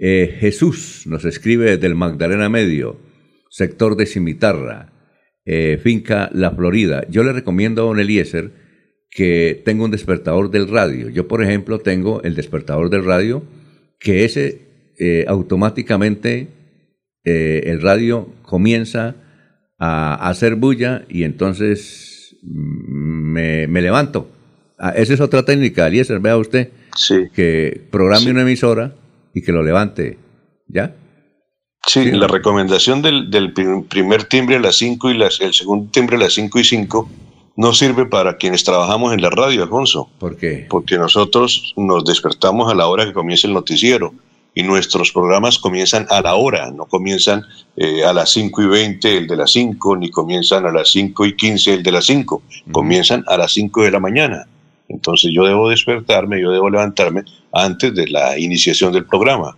Eh, 0.00 0.36
Jesús 0.40 1.04
nos 1.06 1.24
escribe 1.24 1.70
desde 1.70 1.86
el 1.86 1.94
Magdalena 1.94 2.48
Medio, 2.48 3.00
sector 3.48 3.96
de 3.96 4.06
Cimitarra, 4.06 4.92
eh, 5.44 5.78
finca 5.82 6.28
La 6.32 6.50
Florida. 6.50 7.06
Yo 7.08 7.22
le 7.22 7.32
recomiendo 7.32 7.82
a 7.82 7.86
don 7.86 8.00
Eliezer 8.00 8.65
que 9.16 9.62
tenga 9.64 9.82
un 9.82 9.90
despertador 9.90 10.50
del 10.50 10.68
radio. 10.68 11.08
Yo, 11.08 11.26
por 11.26 11.42
ejemplo, 11.42 11.78
tengo 11.78 12.22
el 12.22 12.34
despertador 12.34 12.90
del 12.90 13.02
radio 13.02 13.42
que 13.98 14.26
ese 14.26 14.60
eh, 14.98 15.24
automáticamente 15.26 16.48
eh, 17.24 17.62
el 17.64 17.80
radio 17.80 18.28
comienza 18.42 19.16
a, 19.78 20.28
hacer 20.28 20.56
bulla 20.56 21.06
y 21.08 21.22
entonces 21.22 22.36
mm, 22.42 23.66
me, 23.68 23.80
levanto. 23.80 24.28
Ah, 24.78 24.90
esa 24.94 25.14
es 25.14 25.20
otra 25.22 25.46
técnica, 25.46 25.86
Eliezer, 25.86 26.20
vea 26.20 26.36
usted, 26.36 26.68
que 27.34 27.88
programe 27.90 28.32
una 28.32 28.42
emisora 28.42 28.96
y 29.32 29.40
que 29.40 29.52
lo 29.52 29.62
levante, 29.62 30.18
¿ya? 30.68 30.94
Sí, 31.86 32.10
la 32.10 32.26
recomendación 32.26 33.00
del, 33.00 33.54
primer 33.88 34.24
timbre 34.24 34.56
a 34.56 34.60
las 34.60 34.76
5 34.76 35.10
y 35.10 35.22
el 35.22 35.54
segundo 35.54 35.90
timbre 35.90 36.16
a 36.16 36.20
las 36.20 36.34
5 36.34 36.58
y 36.58 36.64
5 36.64 37.10
no 37.56 37.72
sirve 37.72 38.06
para 38.06 38.36
quienes 38.36 38.64
trabajamos 38.64 39.14
en 39.14 39.22
la 39.22 39.30
radio, 39.30 39.62
Alfonso. 39.62 40.10
¿Por 40.18 40.36
qué? 40.36 40.66
Porque 40.68 40.98
nosotros 40.98 41.72
nos 41.76 42.04
despertamos 42.04 42.70
a 42.70 42.74
la 42.74 42.86
hora 42.86 43.06
que 43.06 43.12
comienza 43.12 43.46
el 43.46 43.54
noticiero 43.54 44.12
y 44.54 44.62
nuestros 44.62 45.12
programas 45.12 45.58
comienzan 45.58 46.06
a 46.10 46.20
la 46.20 46.34
hora, 46.34 46.70
no 46.70 46.86
comienzan 46.86 47.42
eh, 47.76 48.04
a 48.04 48.12
las 48.12 48.30
5 48.32 48.62
y 48.62 48.66
20 48.66 49.16
el 49.18 49.26
de 49.26 49.36
las 49.36 49.50
5, 49.52 49.96
ni 49.96 50.10
comienzan 50.10 50.64
a 50.66 50.72
las 50.72 50.90
5 50.90 51.26
y 51.26 51.36
15 51.36 51.74
el 51.74 51.82
de 51.82 51.92
las 51.92 52.06
5, 52.06 52.42
comienzan 52.72 53.24
a 53.26 53.36
las 53.36 53.52
5 53.52 53.82
de 53.82 53.90
la 53.90 54.00
mañana. 54.00 54.46
Entonces 54.88 55.30
yo 55.34 55.44
debo 55.44 55.68
despertarme, 55.68 56.40
yo 56.40 56.52
debo 56.52 56.70
levantarme 56.70 57.24
antes 57.52 57.94
de 57.94 58.08
la 58.08 58.38
iniciación 58.38 58.92
del 58.92 59.04
programa. 59.04 59.56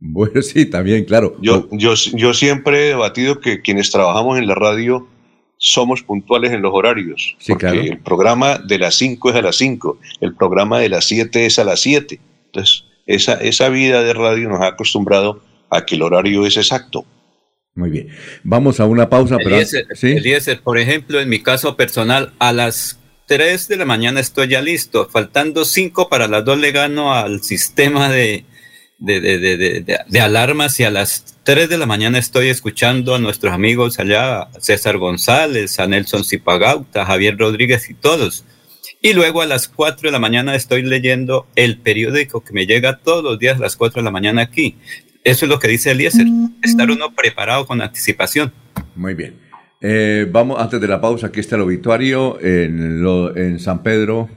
Bueno, 0.00 0.42
sí, 0.42 0.66
también, 0.66 1.04
claro. 1.04 1.36
Yo, 1.40 1.68
yo, 1.72 1.94
yo 1.94 2.34
siempre 2.34 2.78
he 2.78 2.88
debatido 2.90 3.40
que 3.40 3.60
quienes 3.60 3.90
trabajamos 3.90 4.38
en 4.38 4.46
la 4.46 4.54
radio 4.54 5.08
somos 5.66 6.02
puntuales 6.02 6.52
en 6.52 6.60
los 6.60 6.74
horarios. 6.74 7.36
porque 7.48 7.80
el 7.88 7.98
programa 7.98 8.58
de 8.58 8.78
las 8.78 8.96
5 8.96 9.30
es 9.30 9.36
a 9.36 9.40
las 9.40 9.56
5, 9.56 9.98
el 10.20 10.34
programa 10.34 10.78
de 10.78 10.90
las 10.90 11.06
7 11.06 11.46
es 11.46 11.58
a 11.58 11.64
las 11.64 11.80
7. 11.80 12.20
Entonces, 12.46 12.84
esa, 13.06 13.34
esa 13.34 13.70
vida 13.70 14.02
de 14.02 14.12
radio 14.12 14.50
nos 14.50 14.60
ha 14.60 14.68
acostumbrado 14.68 15.42
a 15.70 15.86
que 15.86 15.94
el 15.94 16.02
horario 16.02 16.44
es 16.44 16.58
exacto. 16.58 17.06
Muy 17.74 17.88
bien. 17.88 18.08
Vamos 18.42 18.78
a 18.78 18.84
una 18.84 19.08
pausa. 19.08 19.36
Eliezer, 19.36 19.86
pero, 19.88 20.62
por 20.62 20.78
ejemplo, 20.78 21.18
en 21.18 21.30
mi 21.30 21.40
caso 21.40 21.76
personal, 21.76 22.34
a 22.38 22.52
las 22.52 23.00
3 23.26 23.66
de 23.66 23.76
la 23.78 23.86
mañana 23.86 24.20
estoy 24.20 24.48
ya 24.48 24.60
listo. 24.60 25.08
Faltando 25.10 25.64
5 25.64 26.10
para 26.10 26.28
las 26.28 26.44
2 26.44 26.58
le 26.58 26.72
gano 26.72 27.14
al 27.14 27.42
sistema 27.42 28.10
de, 28.10 28.44
de, 28.98 29.18
de, 29.18 29.80
de, 30.06 30.20
alarmas 30.20 30.78
y 30.78 30.84
a 30.84 30.90
las 30.90 31.33
3 31.44 31.68
de 31.68 31.76
la 31.76 31.84
mañana 31.84 32.18
estoy 32.18 32.48
escuchando 32.48 33.14
a 33.14 33.18
nuestros 33.18 33.52
amigos 33.52 33.98
allá, 33.98 34.48
César 34.60 34.96
González, 34.96 35.78
a 35.78 35.86
Nelson 35.86 36.24
Zipagauta, 36.24 37.02
a 37.02 37.04
Javier 37.04 37.36
Rodríguez 37.36 37.90
y 37.90 37.94
todos. 37.94 38.46
Y 39.02 39.12
luego 39.12 39.42
a 39.42 39.46
las 39.46 39.68
4 39.68 40.08
de 40.08 40.12
la 40.12 40.18
mañana 40.18 40.54
estoy 40.54 40.82
leyendo 40.82 41.46
el 41.54 41.76
periódico 41.76 42.42
que 42.42 42.54
me 42.54 42.64
llega 42.64 42.96
todos 42.96 43.22
los 43.22 43.38
días 43.38 43.58
a 43.58 43.60
las 43.60 43.76
4 43.76 44.00
de 44.00 44.04
la 44.04 44.10
mañana 44.10 44.40
aquí. 44.40 44.76
Eso 45.22 45.44
es 45.44 45.50
lo 45.50 45.58
que 45.58 45.68
dice 45.68 45.90
Eliezer, 45.90 46.26
estar 46.62 46.90
uno 46.90 47.14
preparado 47.14 47.66
con 47.66 47.82
anticipación. 47.82 48.50
Muy 48.96 49.12
bien. 49.12 49.34
Eh, 49.82 50.26
vamos, 50.32 50.58
antes 50.58 50.80
de 50.80 50.88
la 50.88 51.02
pausa, 51.02 51.26
aquí 51.26 51.40
está 51.40 51.56
el 51.56 51.62
obituario 51.62 52.40
en, 52.40 53.04
en 53.36 53.58
San 53.58 53.82
Pedro. 53.82 54.30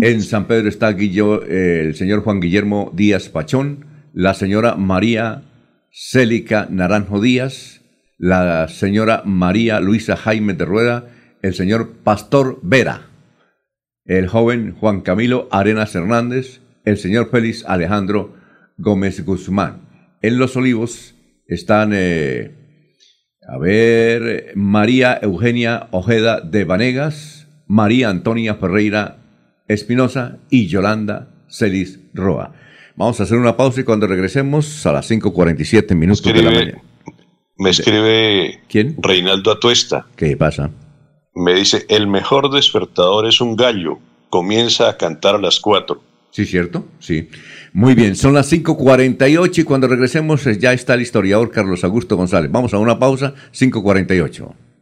En 0.00 0.22
San 0.22 0.46
Pedro 0.46 0.70
está 0.70 0.88
el 0.88 1.94
señor 1.94 2.22
Juan 2.22 2.40
Guillermo 2.40 2.90
Díaz 2.94 3.28
Pachón, 3.28 3.84
la 4.14 4.32
señora 4.32 4.76
María 4.76 5.42
Célica 5.92 6.66
Naranjo 6.70 7.20
Díaz, 7.20 7.82
la 8.18 8.66
señora 8.68 9.22
María 9.24 9.78
Luisa 9.78 10.16
Jaime 10.16 10.54
de 10.54 10.64
Rueda, 10.64 11.04
el 11.42 11.54
señor 11.54 11.92
Pastor 12.02 12.58
Vera 12.62 13.12
el 14.04 14.28
joven 14.28 14.74
Juan 14.78 15.00
Camilo 15.00 15.48
Arenas 15.50 15.94
Hernández, 15.94 16.60
el 16.84 16.98
señor 16.98 17.30
Félix 17.30 17.64
Alejandro 17.64 18.34
Gómez 18.76 19.24
Guzmán. 19.24 19.82
En 20.22 20.38
Los 20.38 20.56
Olivos 20.56 21.14
están, 21.46 21.92
eh, 21.94 22.50
a 23.46 23.58
ver, 23.58 24.52
María 24.56 25.18
Eugenia 25.22 25.88
Ojeda 25.92 26.40
de 26.40 26.64
Vanegas, 26.64 27.48
María 27.66 28.10
Antonia 28.10 28.56
Ferreira 28.56 29.18
Espinosa 29.68 30.38
y 30.50 30.66
Yolanda 30.66 31.28
Celis 31.48 32.00
Roa. 32.12 32.54
Vamos 32.96 33.20
a 33.20 33.22
hacer 33.22 33.38
una 33.38 33.56
pausa 33.56 33.80
y 33.80 33.84
cuando 33.84 34.06
regresemos 34.06 34.84
a 34.86 34.92
las 34.92 35.10
5.47 35.10 35.94
minutos 35.94 36.22
de 36.22 36.42
la 36.42 36.50
mañana. 36.50 36.82
Me 37.56 37.70
escribe 37.70 38.60
¿Quién? 38.68 38.96
Reinaldo 38.98 39.52
Atuesta. 39.52 40.06
¿Qué 40.16 40.36
pasa? 40.36 40.70
Me 41.34 41.54
dice, 41.54 41.86
el 41.88 42.06
mejor 42.06 42.50
despertador 42.50 43.26
es 43.26 43.40
un 43.40 43.56
gallo. 43.56 43.98
Comienza 44.28 44.88
a 44.88 44.96
cantar 44.96 45.36
a 45.36 45.38
las 45.38 45.60
4. 45.60 46.02
Sí, 46.30 46.46
cierto, 46.46 46.86
sí. 46.98 47.28
Muy 47.74 47.94
bien, 47.94 48.16
son 48.16 48.34
las 48.34 48.50
5.48 48.50 49.58
y 49.58 49.64
cuando 49.64 49.86
regresemos 49.86 50.46
eh, 50.46 50.58
ya 50.58 50.72
está 50.72 50.94
el 50.94 51.02
historiador 51.02 51.50
Carlos 51.50 51.84
Augusto 51.84 52.16
González. 52.16 52.50
Vamos 52.50 52.72
a 52.74 52.78
una 52.78 52.98
pausa, 52.98 53.34
5.48. 53.52 54.52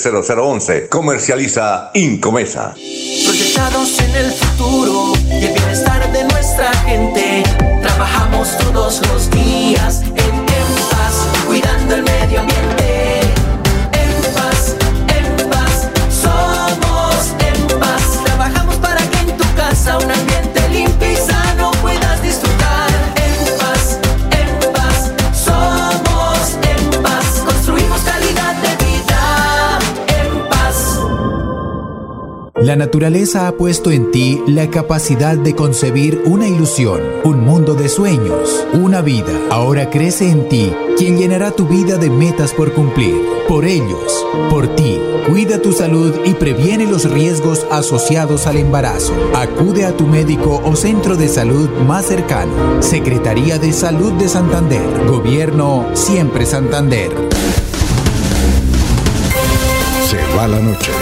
0011. 0.00 0.88
Comercializa 0.88 1.90
Incomesa. 1.94 2.74
Proyectados 2.74 4.00
en 4.00 4.14
el 4.16 4.32
futuro 4.32 5.12
y 5.28 5.44
el 5.44 5.52
bienestar 5.54 6.10
de 6.12 6.24
nuestra 6.24 6.72
gente. 6.84 7.42
Trabajamos 7.82 8.56
todos 8.58 9.06
los 9.08 9.30
días 9.30 10.02
en 10.02 10.46
paz, 10.90 11.26
cuidando 11.46 11.96
el 11.96 12.02
medio 12.02 12.40
ambiente. 12.40 12.49
La 32.70 32.76
naturaleza 32.76 33.48
ha 33.48 33.56
puesto 33.56 33.90
en 33.90 34.12
ti 34.12 34.40
la 34.46 34.70
capacidad 34.70 35.36
de 35.36 35.56
concebir 35.56 36.22
una 36.24 36.46
ilusión, 36.46 37.00
un 37.24 37.40
mundo 37.40 37.74
de 37.74 37.88
sueños, 37.88 38.64
una 38.72 39.02
vida. 39.02 39.32
Ahora 39.50 39.90
crece 39.90 40.30
en 40.30 40.48
ti 40.48 40.72
quien 40.96 41.18
llenará 41.18 41.50
tu 41.50 41.66
vida 41.66 41.96
de 41.96 42.10
metas 42.10 42.52
por 42.52 42.72
cumplir. 42.72 43.16
Por 43.48 43.64
ellos, 43.64 44.24
por 44.50 44.68
ti, 44.76 45.00
cuida 45.26 45.60
tu 45.60 45.72
salud 45.72 46.14
y 46.24 46.34
previene 46.34 46.86
los 46.86 47.10
riesgos 47.10 47.66
asociados 47.72 48.46
al 48.46 48.56
embarazo. 48.56 49.14
Acude 49.34 49.84
a 49.84 49.96
tu 49.96 50.06
médico 50.06 50.62
o 50.64 50.76
centro 50.76 51.16
de 51.16 51.26
salud 51.26 51.68
más 51.88 52.06
cercano. 52.06 52.80
Secretaría 52.80 53.58
de 53.58 53.72
Salud 53.72 54.12
de 54.12 54.28
Santander. 54.28 55.08
Gobierno 55.08 55.88
Siempre 55.94 56.46
Santander. 56.46 57.10
Se 60.08 60.36
va 60.36 60.46
la 60.46 60.60
noche 60.60 60.92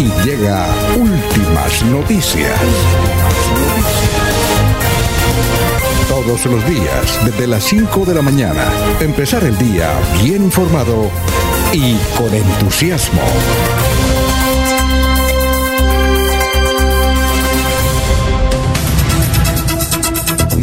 y 0.00 0.26
llega 0.26 0.66
últimas 0.96 1.84
noticias. 1.84 2.58
Todos 6.08 6.46
los 6.46 6.66
días, 6.66 7.20
desde 7.26 7.46
las 7.46 7.64
5 7.64 8.06
de 8.06 8.14
la 8.14 8.22
mañana, 8.22 8.64
empezar 9.00 9.44
el 9.44 9.56
día 9.58 9.90
bien 10.22 10.44
informado 10.44 11.10
y 11.74 11.96
con 12.16 12.34
entusiasmo. 12.34 13.20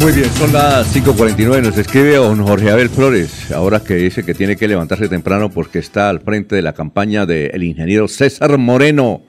Muy 0.00 0.12
bien, 0.12 0.30
son 0.34 0.52
las 0.52 0.94
5.49. 0.94 1.62
Nos 1.62 1.76
escribe 1.76 2.16
don 2.16 2.44
Jorge 2.44 2.70
Abel 2.70 2.88
Flores, 2.88 3.52
ahora 3.52 3.80
que 3.80 3.94
dice 3.94 4.24
que 4.24 4.34
tiene 4.34 4.56
que 4.56 4.66
levantarse 4.66 5.08
temprano 5.08 5.50
porque 5.50 5.78
está 5.78 6.08
al 6.08 6.20
frente 6.20 6.56
de 6.56 6.62
la 6.62 6.72
campaña 6.72 7.24
del 7.26 7.62
ingeniero 7.62 8.08
César 8.08 8.58
Moreno 8.58 9.27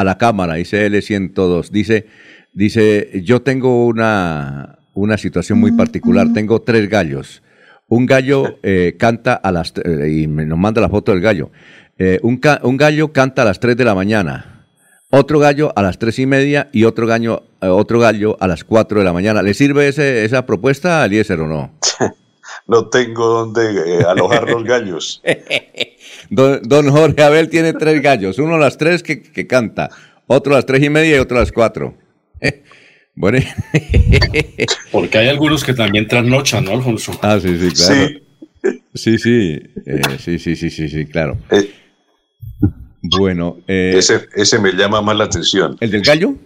a 0.00 0.04
la 0.04 0.18
Cámara, 0.18 0.54
dice 0.54 0.90
L102. 0.90 1.70
Dice, 1.70 2.06
dice 2.52 3.10
yo 3.24 3.42
tengo 3.42 3.86
una, 3.86 4.78
una 4.94 5.16
situación 5.18 5.58
muy 5.58 5.72
particular, 5.72 6.28
tengo 6.32 6.62
tres 6.62 6.88
gallos. 6.88 7.42
Un 7.88 8.04
gallo 8.06 8.58
eh, 8.62 8.96
canta 8.98 9.34
a 9.34 9.50
las... 9.50 9.72
eh, 9.84 10.10
y 10.22 10.26
me 10.26 10.44
nos 10.44 10.58
manda 10.58 10.80
la 10.80 10.88
foto 10.90 11.12
del 11.12 11.20
gallo. 11.22 11.50
Eh, 11.98 12.18
un, 12.22 12.36
ca- 12.36 12.60
un 12.62 12.76
gallo 12.76 13.12
canta 13.12 13.42
a 13.42 13.44
las 13.46 13.58
3 13.60 13.76
de 13.76 13.84
la 13.84 13.94
mañana. 13.94 14.66
Otro 15.10 15.38
gallo 15.38 15.72
a 15.74 15.82
las 15.82 15.98
tres 15.98 16.18
y 16.18 16.26
media 16.26 16.68
y 16.70 16.84
otro 16.84 17.06
gallo, 17.06 17.44
eh, 17.62 17.66
otro 17.66 17.98
gallo 17.98 18.36
a 18.40 18.46
las 18.46 18.62
4 18.62 18.98
de 18.98 19.04
la 19.06 19.12
mañana. 19.14 19.42
¿Le 19.42 19.54
sirve 19.54 19.88
ese, 19.88 20.24
esa 20.26 20.44
propuesta 20.44 21.02
a 21.02 21.06
Eliezer 21.06 21.40
o 21.40 21.46
no? 21.48 21.72
No 22.66 22.88
tengo 22.88 23.26
donde 23.26 23.98
eh, 24.00 24.04
alojar 24.06 24.48
los 24.50 24.64
gallos. 24.64 25.22
Don, 26.30 26.60
don 26.62 26.90
Jorge 26.90 27.22
Abel 27.22 27.48
tiene 27.48 27.72
tres 27.72 28.02
gallos, 28.02 28.38
uno 28.38 28.56
a 28.56 28.58
las 28.58 28.76
tres 28.76 29.02
que, 29.02 29.22
que 29.22 29.46
canta, 29.46 29.90
otro 30.26 30.52
a 30.52 30.56
las 30.56 30.66
tres 30.66 30.82
y 30.82 30.90
media 30.90 31.16
y 31.16 31.18
otro 31.18 31.36
a 31.38 31.40
las 31.40 31.52
cuatro. 31.52 31.94
Bueno, 33.20 33.40
Porque 34.92 35.18
hay 35.18 35.26
algunos 35.26 35.64
que 35.64 35.74
también 35.74 36.06
trasnochan, 36.06 36.64
¿no, 36.64 36.70
Alfonso? 36.70 37.18
ah, 37.22 37.40
sí, 37.42 37.48
sí, 37.58 37.74
claro. 37.74 38.08
Sí, 38.94 39.18
sí, 39.18 39.60
eh, 39.86 40.00
sí, 40.20 40.38
sí, 40.38 40.54
sí, 40.54 40.70
sí, 40.70 40.88
sí, 40.88 41.04
claro. 41.04 41.36
Bueno, 43.02 43.58
eh, 43.66 43.94
Ese, 43.96 44.28
ese 44.36 44.60
me 44.60 44.70
llama 44.72 45.02
más 45.02 45.16
la 45.16 45.24
atención. 45.24 45.76
¿el 45.80 45.90
del 45.90 46.02
gallo? 46.02 46.36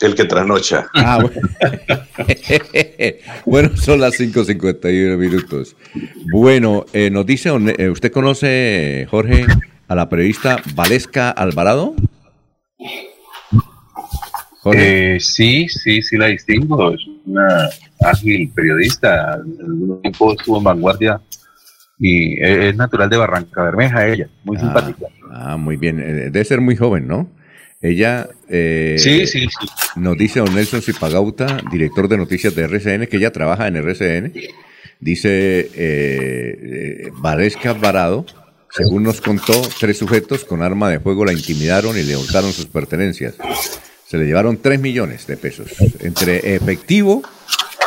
El 0.00 0.14
que 0.14 0.24
trasnocha. 0.24 0.86
Ah, 0.94 1.18
bueno. 1.22 1.40
bueno, 3.46 3.76
son 3.76 4.00
las 4.00 4.18
5.51 4.18 5.16
minutos. 5.16 5.76
Bueno, 6.32 6.86
eh, 6.92 7.10
nos 7.10 7.26
dice, 7.26 7.50
eh, 7.78 7.88
¿usted 7.90 8.10
conoce, 8.12 9.06
Jorge, 9.10 9.44
a 9.88 9.94
la 9.94 10.08
periodista 10.08 10.56
Valesca 10.74 11.30
Alvarado? 11.30 11.94
Jorge. 14.62 15.14
Eh, 15.16 15.20
sí, 15.20 15.68
sí, 15.68 16.02
sí 16.02 16.16
la 16.16 16.26
distingo. 16.26 16.92
Es 16.92 17.00
una 17.26 17.68
ágil 18.04 18.50
periodista. 18.54 19.34
En 19.34 19.64
algún 19.64 20.02
tiempo 20.02 20.32
estuvo 20.32 20.58
en 20.58 20.64
vanguardia 20.64 21.20
y 21.98 22.42
es 22.42 22.64
es 22.66 22.76
natural 22.76 23.08
de 23.08 23.16
Barranca 23.16 23.62
Bermeja 23.62 24.06
ella. 24.06 24.28
Muy 24.44 24.56
Ah, 24.58 24.60
simpática. 24.60 25.06
Ah, 25.32 25.56
muy 25.56 25.76
bien. 25.76 25.98
Eh, 26.00 26.12
Debe 26.30 26.44
ser 26.44 26.60
muy 26.60 26.76
joven, 26.76 27.06
¿no? 27.08 27.28
Ella 27.82 28.28
eh, 28.48 28.96
Sí, 28.98 29.26
sí, 29.26 29.40
sí. 29.40 29.66
nos 29.96 30.16
dice 30.18 30.40
don 30.40 30.54
Nelson 30.54 30.82
Zipagauta, 30.82 31.62
director 31.70 32.08
de 32.08 32.18
noticias 32.18 32.54
de 32.54 32.64
RCN, 32.64 33.06
que 33.06 33.16
ella 33.16 33.32
trabaja 33.32 33.68
en 33.68 33.76
RCN. 33.76 34.32
Dice 35.00 35.30
eh, 35.30 35.68
eh, 35.76 37.10
Valesca 37.14 37.70
Alvarado, 37.70 38.26
según 38.70 39.02
nos 39.02 39.20
contó, 39.22 39.60
tres 39.80 39.96
sujetos 39.96 40.44
con 40.44 40.62
arma 40.62 40.90
de 40.90 41.00
fuego 41.00 41.24
la 41.24 41.32
intimidaron 41.32 41.98
y 41.98 42.02
le 42.02 42.16
hurtaron 42.16 42.52
sus 42.52 42.66
pertenencias. 42.66 43.34
Se 44.06 44.18
le 44.18 44.26
llevaron 44.26 44.56
3 44.56 44.80
millones 44.80 45.28
de 45.28 45.36
pesos, 45.36 45.70
entre 46.00 46.56
efectivo 46.56 47.22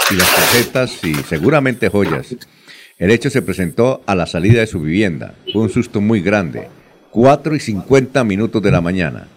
y 0.10 0.16
las 0.16 0.34
tarjetas 0.34 1.04
y 1.04 1.14
seguramente 1.16 1.90
joyas. 1.90 2.36
El 2.98 3.12
hecho 3.12 3.30
se 3.30 3.42
presentó 3.42 4.02
a 4.06 4.16
la 4.16 4.26
salida 4.26 4.62
de 4.62 4.68
su 4.68 4.80
vivienda. 4.80 5.36
Fue 5.52 5.64
un 5.64 5.70
susto 5.70 6.00
muy 6.00 6.22
grande. 6.22 6.70
4 7.12 7.56
y 7.56 7.60
50 7.60 8.24
minutos 8.24 8.62
de 8.62 8.72
la 8.72 8.80
mañana. 8.80 9.28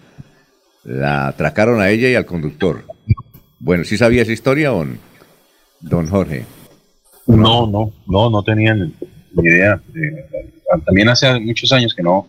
La 0.86 1.26
atracaron 1.26 1.80
a 1.80 1.90
ella 1.90 2.08
y 2.08 2.14
al 2.14 2.26
conductor. 2.26 2.84
Bueno, 3.58 3.82
¿sí 3.82 3.98
sabía 3.98 4.22
esa 4.22 4.32
historia 4.32 4.70
no? 4.70 4.98
Don 5.80 6.06
Jorge? 6.08 6.44
No, 7.26 7.66
no, 7.66 7.92
no, 8.06 8.30
no 8.30 8.42
tenían 8.44 8.94
ni 9.32 9.48
idea. 9.48 9.80
Eh, 9.96 10.26
también 10.84 11.08
hace 11.08 11.40
muchos 11.40 11.72
años 11.72 11.92
que 11.92 12.04
no, 12.04 12.28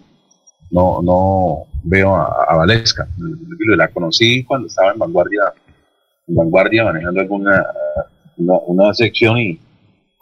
no, 0.71 1.03
no 1.03 1.67
veo 1.83 2.15
a, 2.15 2.55
Valesca. 2.55 3.07
La 3.77 3.89
conocí 3.89 4.43
cuando 4.43 4.67
estaba 4.67 4.91
en 4.91 4.97
Vanguardia, 4.97 5.53
en 6.27 6.35
Vanguardia 6.35 6.83
manejando 6.83 7.21
alguna 7.21 7.63
una, 8.37 8.93
sección 8.95 9.37
y, 9.37 9.49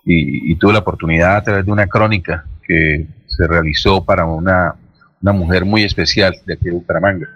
y, 0.06 0.52
y 0.52 0.56
tuve 0.56 0.74
la 0.74 0.80
oportunidad 0.80 1.38
a 1.38 1.44
través 1.44 1.66
de 1.66 1.72
una 1.72 1.88
crónica 1.88 2.46
que 2.68 3.08
se 3.28 3.48
realizó 3.48 4.04
para 4.04 4.26
una, 4.26 4.76
una 5.22 5.32
mujer 5.32 5.64
muy 5.64 5.84
especial 5.84 6.36
de 6.46 6.54
aquí 6.54 6.66
de 6.66 6.72
Bucaramanga. 6.72 7.30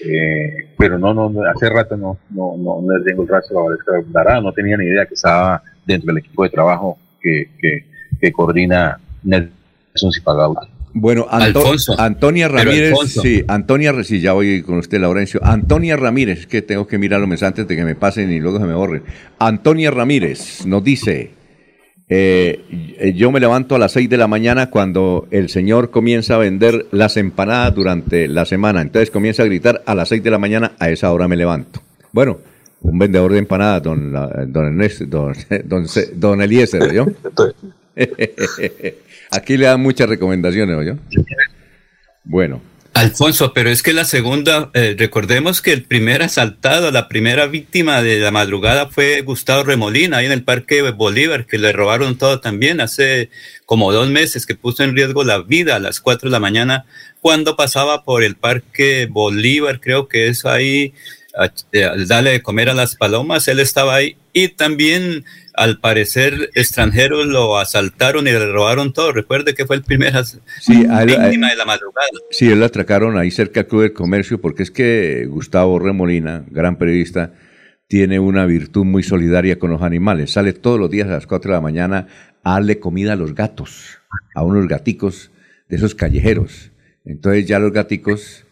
Eh, 0.00 0.68
pero 0.76 0.98
no, 0.98 1.12
no, 1.12 1.28
no, 1.28 1.42
hace 1.42 1.68
rato 1.68 1.96
no, 1.96 2.18
no, 2.30 2.56
no, 2.56 2.80
no 2.82 3.04
tengo 3.04 3.22
el 3.22 3.28
rastro 3.28 3.60
a 3.60 3.62
Valesca 3.64 3.96
Alvarado, 3.96 4.42
no 4.42 4.52
tenía 4.52 4.76
ni 4.76 4.84
idea 4.86 5.06
que 5.06 5.14
estaba 5.14 5.62
dentro 5.84 6.08
del 6.08 6.18
equipo 6.18 6.44
de 6.44 6.50
trabajo 6.50 6.98
que, 7.20 7.50
que, 7.60 7.84
que 8.20 8.32
coordina 8.32 8.98
Nelson 9.24 10.12
Zipagauta. 10.12 10.68
Bueno, 10.94 11.26
Anto 11.30 11.60
Alfonso. 11.60 11.94
Antonia 11.98 12.48
Ramírez, 12.48 12.92
Alfonso. 12.92 13.22
sí, 13.22 13.44
Antonia, 13.46 13.92
sí, 14.04 14.20
ya 14.20 14.32
voy 14.32 14.62
con 14.62 14.78
usted, 14.78 15.00
Laurencio. 15.00 15.40
Antonia 15.44 15.96
Ramírez, 15.96 16.46
que 16.46 16.62
tengo 16.62 16.86
que 16.86 16.98
mirar 16.98 17.20
los 17.20 17.28
mensajes 17.28 17.52
antes 17.52 17.68
de 17.68 17.76
que 17.76 17.84
me 17.84 17.94
pasen 17.94 18.32
y 18.32 18.40
luego 18.40 18.58
se 18.58 18.64
me 18.64 18.74
borren. 18.74 19.02
Antonia 19.38 19.90
Ramírez 19.90 20.64
nos 20.66 20.82
dice, 20.82 21.32
eh, 22.08 22.64
eh, 22.98 23.12
yo 23.14 23.30
me 23.30 23.40
levanto 23.40 23.74
a 23.74 23.78
las 23.78 23.92
6 23.92 24.08
de 24.08 24.16
la 24.16 24.26
mañana 24.26 24.70
cuando 24.70 25.28
el 25.30 25.48
señor 25.48 25.90
comienza 25.90 26.36
a 26.36 26.38
vender 26.38 26.86
las 26.90 27.16
empanadas 27.16 27.74
durante 27.74 28.28
la 28.28 28.44
semana. 28.44 28.80
Entonces 28.80 29.10
comienza 29.10 29.42
a 29.42 29.46
gritar 29.46 29.82
a 29.86 29.94
las 29.94 30.08
6 30.08 30.22
de 30.22 30.30
la 30.30 30.38
mañana, 30.38 30.72
a 30.78 30.88
esa 30.90 31.12
hora 31.12 31.28
me 31.28 31.36
levanto. 31.36 31.82
Bueno, 32.12 32.38
un 32.80 32.98
vendedor 32.98 33.32
de 33.32 33.38
empanadas, 33.38 33.82
don, 33.82 34.12
don, 34.12 34.66
Ernesto, 34.66 35.04
don, 35.06 35.34
don, 35.64 35.86
don 36.14 36.42
Eliezer, 36.42 36.92
¿yo? 36.92 37.06
Aquí 39.30 39.56
le 39.56 39.66
dan 39.66 39.80
muchas 39.80 40.08
recomendaciones, 40.08 40.86
¿yo? 40.86 41.22
Bueno. 42.24 42.60
Alfonso, 42.98 43.52
pero 43.52 43.70
es 43.70 43.84
que 43.84 43.92
la 43.92 44.04
segunda, 44.04 44.72
eh, 44.74 44.96
recordemos 44.98 45.62
que 45.62 45.72
el 45.72 45.84
primer 45.84 46.20
asaltado, 46.20 46.90
la 46.90 47.06
primera 47.06 47.46
víctima 47.46 48.02
de 48.02 48.18
la 48.18 48.32
madrugada 48.32 48.88
fue 48.88 49.20
Gustavo 49.20 49.62
Remolina, 49.62 50.16
ahí 50.16 50.26
en 50.26 50.32
el 50.32 50.42
Parque 50.42 50.82
Bolívar, 50.90 51.46
que 51.46 51.58
le 51.58 51.70
robaron 51.70 52.18
todo 52.18 52.40
también 52.40 52.80
hace 52.80 53.30
como 53.66 53.92
dos 53.92 54.08
meses, 54.08 54.46
que 54.46 54.56
puso 54.56 54.82
en 54.82 54.96
riesgo 54.96 55.22
la 55.22 55.38
vida 55.38 55.76
a 55.76 55.78
las 55.78 56.00
4 56.00 56.28
de 56.28 56.32
la 56.32 56.40
mañana 56.40 56.86
cuando 57.20 57.54
pasaba 57.54 58.02
por 58.02 58.24
el 58.24 58.34
Parque 58.34 59.06
Bolívar, 59.08 59.78
creo 59.80 60.08
que 60.08 60.26
es 60.26 60.44
ahí, 60.44 60.92
eh, 61.70 61.84
al 61.84 62.08
darle 62.08 62.32
de 62.32 62.42
comer 62.42 62.68
a 62.68 62.74
las 62.74 62.96
palomas, 62.96 63.46
él 63.46 63.60
estaba 63.60 63.94
ahí. 63.94 64.16
Y 64.32 64.48
también 64.48 65.24
al 65.58 65.80
parecer 65.80 66.50
extranjeros 66.54 67.26
lo 67.26 67.58
asaltaron 67.58 68.26
y 68.28 68.30
le 68.30 68.46
robaron 68.52 68.92
todo. 68.92 69.12
Recuerde 69.12 69.54
que 69.54 69.66
fue 69.66 69.76
el 69.76 69.82
primer 69.82 70.14
Sí, 70.60 70.84
él- 70.88 71.06
de 71.08 71.56
la 71.56 71.64
madrugada. 71.64 72.06
Sí, 72.30 72.50
él 72.50 72.60
lo 72.60 72.66
atracaron 72.66 73.18
ahí 73.18 73.30
cerca 73.30 73.60
del 73.60 73.68
Club 73.68 73.82
del 73.82 73.92
Comercio 73.92 74.40
porque 74.40 74.62
es 74.62 74.70
que 74.70 75.26
Gustavo 75.28 75.78
Remolina, 75.78 76.44
gran 76.50 76.76
periodista, 76.78 77.32
tiene 77.88 78.18
una 78.20 78.46
virtud 78.46 78.84
muy 78.84 79.02
solidaria 79.02 79.58
con 79.58 79.70
los 79.70 79.82
animales. 79.82 80.32
Sale 80.32 80.52
todos 80.52 80.78
los 80.78 80.90
días 80.90 81.08
a 81.08 81.12
las 81.12 81.26
4 81.26 81.50
de 81.50 81.56
la 81.56 81.60
mañana 81.60 82.06
a 82.44 82.52
darle 82.54 82.78
comida 82.78 83.14
a 83.14 83.16
los 83.16 83.34
gatos, 83.34 83.98
a 84.34 84.42
unos 84.44 84.68
gaticos 84.68 85.30
de 85.68 85.76
esos 85.76 85.94
callejeros. 85.94 86.70
Entonces 87.04 87.46
ya 87.46 87.58
los 87.58 87.72
gaticos 87.72 88.44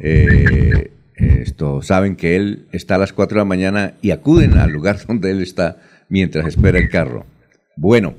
eh, 0.00 0.92
esto, 1.16 1.82
saben 1.82 2.16
que 2.16 2.36
él 2.36 2.66
está 2.72 2.94
a 2.96 2.98
las 2.98 3.12
4 3.12 3.34
de 3.36 3.40
la 3.40 3.44
mañana 3.44 3.94
y 4.02 4.10
acuden 4.10 4.54
al 4.58 4.70
lugar 4.70 4.98
donde 5.06 5.30
él 5.30 5.42
está 5.42 5.78
mientras 6.08 6.46
espera 6.46 6.78
el 6.78 6.88
carro. 6.88 7.26
Bueno, 7.76 8.14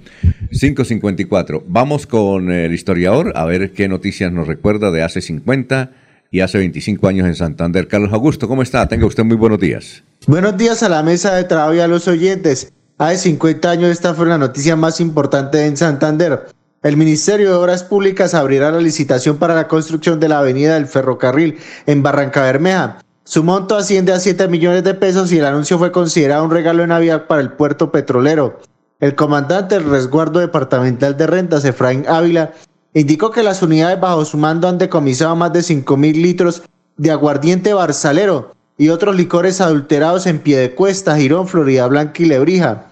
5.54. 0.51 1.63
Vamos 1.67 2.07
con 2.07 2.51
el 2.51 2.73
historiador 2.73 3.31
a 3.36 3.45
ver 3.45 3.71
qué 3.71 3.88
noticias 3.88 4.31
nos 4.31 4.47
recuerda 4.47 4.91
de 4.91 5.01
hace 5.01 5.21
50 5.21 5.91
y 6.29 6.41
hace 6.41 6.57
25 6.57 7.07
años 7.07 7.27
en 7.27 7.36
Santander. 7.36 7.88
Carlos 7.88 8.11
Augusto, 8.11 8.47
¿cómo 8.47 8.61
está? 8.61 8.88
Tenga 8.88 9.05
usted 9.05 9.23
muy 9.23 9.38
buenos 9.38 9.59
días. 9.59 10.03
Buenos 10.27 10.57
días 10.57 10.83
a 10.83 10.89
la 10.89 11.03
mesa 11.03 11.36
de 11.36 11.45
trabajo 11.45 11.75
y 11.75 11.79
a 11.79 11.88
los 11.88 12.07
oyentes. 12.07 12.73
Hace 12.97 13.17
50 13.29 13.71
años 13.71 13.89
esta 13.91 14.13
fue 14.13 14.25
la 14.25 14.38
noticia 14.38 14.75
más 14.75 14.99
importante 14.99 15.65
en 15.65 15.77
Santander. 15.77 16.47
El 16.83 16.97
Ministerio 16.97 17.49
de 17.49 17.55
Obras 17.55 17.83
Públicas 17.83 18.33
abrirá 18.33 18.71
la 18.71 18.79
licitación 18.79 19.38
para 19.38 19.55
la 19.55 19.67
construcción 19.67 20.19
de 20.19 20.29
la 20.29 20.39
avenida 20.39 20.75
del 20.75 20.88
ferrocarril 20.88 21.57
en 21.88 22.03
Barranca 22.03 22.43
Bermeja. 22.43 22.99
Su 23.28 23.43
monto 23.43 23.76
asciende 23.76 24.13
a 24.13 24.19
7 24.19 24.47
millones 24.47 24.84
de 24.84 24.93
pesos 24.93 25.32
y 25.32 25.39
el 25.39 25.45
anuncio 25.45 25.80
fue 25.80 25.91
considerado 25.91 26.43
un 26.43 26.51
regalo 26.51 26.82
de 26.82 26.88
Navidad 26.88 27.26
para 27.26 27.41
el 27.41 27.51
puerto 27.53 27.91
petrolero. 27.91 28.59
El 28.99 29.15
comandante 29.15 29.73
del 29.73 29.89
resguardo 29.89 30.39
departamental 30.39 31.17
de 31.17 31.26
rentas, 31.26 31.65
Efraín 31.65 32.05
Ávila, 32.07 32.53
indicó 32.93 33.32
que 33.32 33.41
las 33.41 33.63
unidades 33.63 33.99
bajo 33.99 34.23
su 34.26 34.38
mando 34.38 34.67
han 34.67 34.78
decomisado 34.78 35.36
más 35.36 35.51
de 35.53 35.63
5 35.63 35.97
mil 35.97 36.21
litros 36.21 36.61
de 36.97 37.09
aguardiente 37.09 37.73
barzalero 37.73 38.53
y 38.78 38.89
otros 38.89 39.15
licores 39.15 39.59
adulterados 39.59 40.28
en 40.28 40.38
Piedecuesta, 40.38 41.17
Girón, 41.17 41.47
Florida 41.47 41.88
Blanca 41.88 42.21
y 42.21 42.26
Lebrija. 42.26 42.91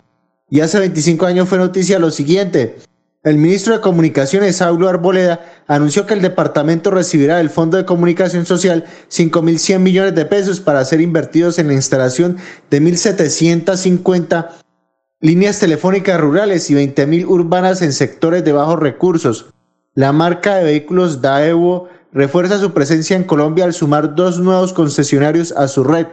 Y 0.49 0.61
hace 0.61 0.79
25 0.79 1.27
años 1.27 1.47
fue 1.47 1.59
noticia 1.59 1.99
lo 1.99 2.09
siguiente. 2.09 2.77
El 3.24 3.38
ministro 3.38 3.74
de 3.74 3.80
Comunicaciones, 3.80 4.57
Saulo 4.57 4.89
Arboleda, 4.89 5.39
anunció 5.67 6.05
que 6.05 6.13
el 6.13 6.21
departamento 6.21 6.91
recibirá 6.91 7.38
del 7.38 7.49
Fondo 7.49 7.78
de 7.78 7.86
Comunicación 7.86 8.45
Social 8.45 8.84
5.100 9.09 9.80
millones 9.80 10.13
de 10.13 10.26
pesos 10.26 10.59
para 10.59 10.84
ser 10.84 10.99
invertidos 10.99 11.57
en 11.57 11.67
la 11.67 11.74
instalación 11.74 12.36
de 12.69 12.82
1.750 12.82 14.49
líneas 15.21 15.57
telefónicas 15.57 16.19
rurales 16.19 16.69
y 16.69 16.74
20.000 16.74 17.26
urbanas 17.26 17.82
en 17.82 17.93
sectores 17.93 18.43
de 18.43 18.51
bajos 18.51 18.78
recursos. 18.82 19.45
La 19.95 20.11
marca 20.11 20.55
de 20.55 20.65
vehículos 20.65 21.21
Daewoo 21.21 21.88
refuerza 22.11 22.59
su 22.59 22.74
presencia 22.74 23.15
en 23.15 23.24
Colombia 23.24 23.63
al 23.63 23.74
sumar 23.74 24.15
dos 24.15 24.38
nuevos 24.39 24.74
concesionarios 24.74 25.53
a 25.53 25.69
su 25.69 25.86
red. 25.86 26.07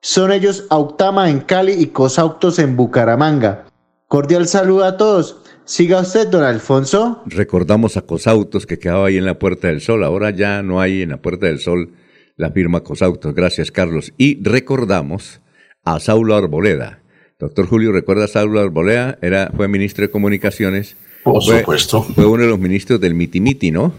Son 0.00 0.32
ellos 0.32 0.64
Autama 0.70 1.30
en 1.30 1.38
Cali 1.38 1.74
y 1.74 1.86
Cosautos 1.86 2.58
en 2.58 2.76
Bucaramanga. 2.76 3.64
Cordial 4.08 4.48
saludo 4.48 4.84
a 4.84 4.96
todos. 4.96 5.36
Siga 5.68 6.00
usted, 6.00 6.28
don 6.28 6.44
Alfonso. 6.44 7.22
Recordamos 7.26 7.98
a 7.98 8.02
Cosautos 8.02 8.64
que 8.66 8.78
quedaba 8.78 9.08
ahí 9.08 9.18
en 9.18 9.26
la 9.26 9.38
Puerta 9.38 9.68
del 9.68 9.82
Sol. 9.82 10.02
Ahora 10.02 10.30
ya 10.30 10.62
no 10.62 10.80
hay 10.80 11.02
en 11.02 11.10
la 11.10 11.18
Puerta 11.18 11.44
del 11.46 11.60
Sol 11.60 11.90
la 12.36 12.50
firma 12.52 12.80
Cosautos. 12.80 13.34
Gracias, 13.34 13.70
Carlos. 13.70 14.14
Y 14.16 14.42
recordamos 14.42 15.40
a 15.84 16.00
Saulo 16.00 16.34
Arboleda. 16.36 17.00
Doctor 17.38 17.66
Julio, 17.66 17.92
¿recuerda 17.92 18.24
a 18.24 18.28
Saulo 18.28 18.60
Arboleda? 18.60 19.18
Era, 19.20 19.52
fue 19.54 19.68
ministro 19.68 20.02
de 20.02 20.10
Comunicaciones. 20.10 20.96
Por 21.22 21.44
Fue- 21.44 21.58
supuesto. 21.60 22.02
Fue 22.02 22.24
uno 22.24 22.44
de 22.44 22.48
los 22.48 22.58
ministros 22.58 22.98
del 22.98 23.14
Mitimiti, 23.14 23.70
¿no? 23.70 23.92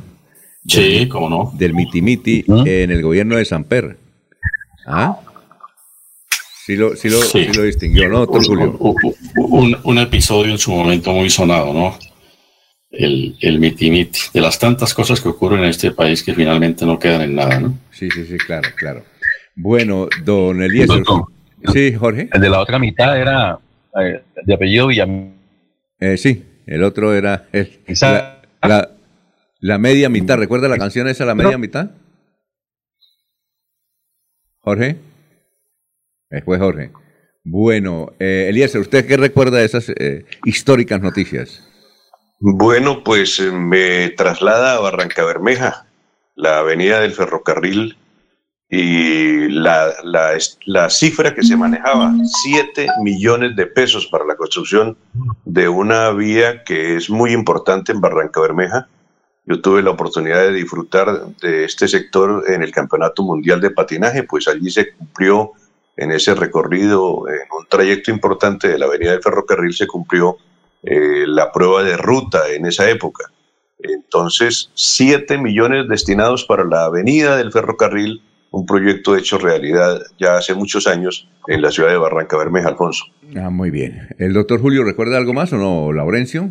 Sí, 0.67 1.07
cómo 1.07 1.30
no. 1.30 1.53
Del 1.55 1.76
Mitimiti 1.76 2.43
en 2.47 2.89
el 2.89 3.01
gobierno 3.03 3.38
de 3.38 3.45
Samper. 3.45 3.95
¿Ah? 4.88 5.20
Sí 6.70 6.76
lo, 6.76 6.95
sí 6.95 7.09
lo, 7.09 7.17
Sí. 7.24 7.45
sí 7.45 7.57
lo 7.57 7.63
distinguió, 7.63 8.07
¿no, 8.09 8.20
doctor 8.20 8.45
Julio? 8.45 8.78
Un, 8.78 8.95
un- 9.38 9.78
un 9.84 9.97
episodio 9.97 10.51
en 10.51 10.59
su 10.59 10.70
momento 10.70 11.11
muy 11.13 11.28
sonado, 11.32 11.74
¿no? 11.74 11.97
El, 12.91 13.36
el 13.41 13.57
mitimiti, 13.59 14.20
de 14.36 14.39
las 14.39 14.59
tantas 14.59 14.93
cosas 14.93 15.20
que 15.20 15.30
ocurren 15.30 15.61
en 15.63 15.70
este 15.72 15.89
país 15.89 16.22
que 16.22 16.36
finalmente 16.36 16.86
no 16.86 16.99
quedan 16.99 17.22
en 17.22 17.34
nada, 17.34 17.59
¿no? 17.59 17.76
Sí, 17.89 18.11
sí, 18.11 18.24
sí, 18.24 18.38
claro, 18.38 18.70
claro. 18.76 19.03
Bueno, 19.55 20.07
don 20.24 20.61
Eliezer. 20.61 21.01
Sí, 21.74 21.91
Jorge. 21.95 22.30
El 22.32 22.39
de 22.41 22.49
la 22.51 22.59
otra 22.59 22.78
mitad 22.78 23.20
era 23.20 23.57
eh, 23.99 24.22
de 24.45 24.53
apellido 24.53 24.86
Villamil. 24.86 25.34
Eh, 25.99 26.17
sí, 26.17 26.43
el 26.67 26.84
otro 26.84 27.15
era 27.15 27.47
el- 27.51 27.80
la, 27.99 28.41
la- 28.61 28.91
la 29.59 29.78
media 29.80 30.07
mitad. 30.07 30.38
¿Recuerda 30.38 30.67
la 30.70 30.78
canción 30.78 31.07
esa, 31.07 31.26
la 31.26 31.34
media 31.34 31.57
mitad? 31.57 31.89
Jorge. 34.59 34.97
Fue 36.45 36.59
Jorge. 36.59 36.91
Bueno, 37.43 38.11
eh, 38.19 38.69
¿usted 38.80 39.07
qué 39.07 39.17
recuerda 39.17 39.57
de 39.57 39.65
esas 39.65 39.89
eh, 39.89 40.25
históricas 40.45 41.01
noticias? 41.01 41.67
Bueno, 42.39 43.03
pues 43.03 43.39
eh, 43.39 43.51
me 43.51 44.09
traslada 44.09 44.75
a 44.75 44.80
Barranca 44.80 45.25
Bermeja, 45.25 45.88
la 46.36 46.59
avenida 46.59 46.99
del 46.99 47.13
ferrocarril 47.13 47.97
y 48.69 49.47
la, 49.49 49.93
la, 50.03 50.38
la 50.65 50.89
cifra 50.91 51.34
que 51.34 51.41
se 51.41 51.57
manejaba, 51.57 52.13
7 52.43 52.88
millones 53.01 53.55
de 53.55 53.65
pesos 53.65 54.05
para 54.05 54.25
la 54.25 54.36
construcción 54.36 54.95
de 55.45 55.67
una 55.67 56.11
vía 56.11 56.63
que 56.63 56.95
es 56.95 57.09
muy 57.09 57.32
importante 57.32 57.91
en 57.91 58.01
Barranca 58.01 58.39
Bermeja. 58.39 58.88
Yo 59.45 59.59
tuve 59.59 59.82
la 59.82 59.89
oportunidad 59.89 60.41
de 60.41 60.53
disfrutar 60.53 61.25
de 61.41 61.65
este 61.65 61.88
sector 61.88 62.43
en 62.47 62.61
el 62.61 62.71
Campeonato 62.71 63.23
Mundial 63.23 63.59
de 63.59 63.71
Patinaje, 63.71 64.21
pues 64.21 64.47
allí 64.47 64.69
se 64.69 64.93
cumplió 64.93 65.53
en 66.00 66.12
ese 66.14 66.34
recorrido, 66.34 67.28
en 67.28 67.41
un 67.58 67.66
trayecto 67.68 68.10
importante 68.10 68.70
de 68.70 68.80
la 68.80 68.86
avenida 68.86 69.12
del 69.12 69.22
ferrocarril, 69.22 69.74
se 69.74 69.86
cumplió 69.86 70.38
eh, 70.82 71.26
la 71.28 71.52
prueba 71.52 71.84
de 71.84 71.97
ruta 71.97 72.50
en 72.50 72.66
esa 72.66 72.89
época. 72.89 73.26
Entonces, 73.80 74.72
7 74.76 75.38
millones 75.38 75.89
destinados 75.89 76.45
para 76.45 76.64
la 76.64 76.86
avenida 76.86 77.36
del 77.36 77.52
ferrocarril, 77.52 78.22
un 78.52 78.66
proyecto 78.66 79.18
hecho 79.18 79.38
realidad 79.38 80.00
ya 80.18 80.38
hace 80.38 80.54
muchos 80.56 80.88
años 80.88 81.28
en 81.47 81.62
la 81.62 81.70
ciudad 81.70 81.89
de 81.89 81.97
Barranca 81.97 82.38
Bermeja, 82.38 82.70
Alfonso. 82.70 83.04
Ah, 83.36 83.50
muy 83.50 83.70
bien. 83.70 84.08
¿El 84.18 84.32
doctor 84.34 84.62
Julio 84.62 84.86
recuerda 84.86 85.18
algo 85.18 85.34
más 85.34 85.52
o 85.52 85.58
no, 85.58 85.91
Laurencio? 85.91 86.50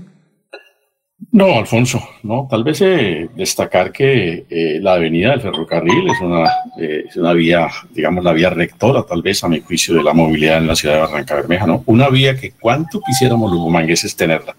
No, 1.39 1.57
Alfonso, 1.57 2.01
no, 2.25 2.49
tal 2.51 2.65
vez 2.65 2.81
eh, 2.81 3.31
destacar 3.37 3.93
que 3.93 4.45
eh, 4.51 4.81
la 4.81 4.95
avenida 4.95 5.31
del 5.31 5.41
ferrocarril 5.41 6.11
es 6.11 6.21
una, 6.21 6.51
eh, 6.77 7.05
es 7.09 7.17
una 7.17 7.33
vía, 7.33 7.69
digamos, 7.93 8.25
la 8.25 8.33
vía 8.33 8.51
rectora, 8.51 9.05
tal 9.05 9.23
vez 9.23 9.45
a 9.45 9.49
mi 9.49 9.61
juicio, 9.61 9.95
de 9.95 10.03
la 10.03 10.13
movilidad 10.13 10.59
en 10.59 10.67
la 10.67 10.75
ciudad 10.75 10.97
de 10.97 11.01
Barranca 11.03 11.37
Bermeja, 11.37 11.65
¿no? 11.65 11.85
Una 11.87 12.09
vía 12.09 12.37
que 12.37 12.51
cuánto 12.61 13.01
quisiéramos 13.01 13.53
los 13.53 13.61
bumangueses 13.61 14.17
tenerla. 14.17 14.57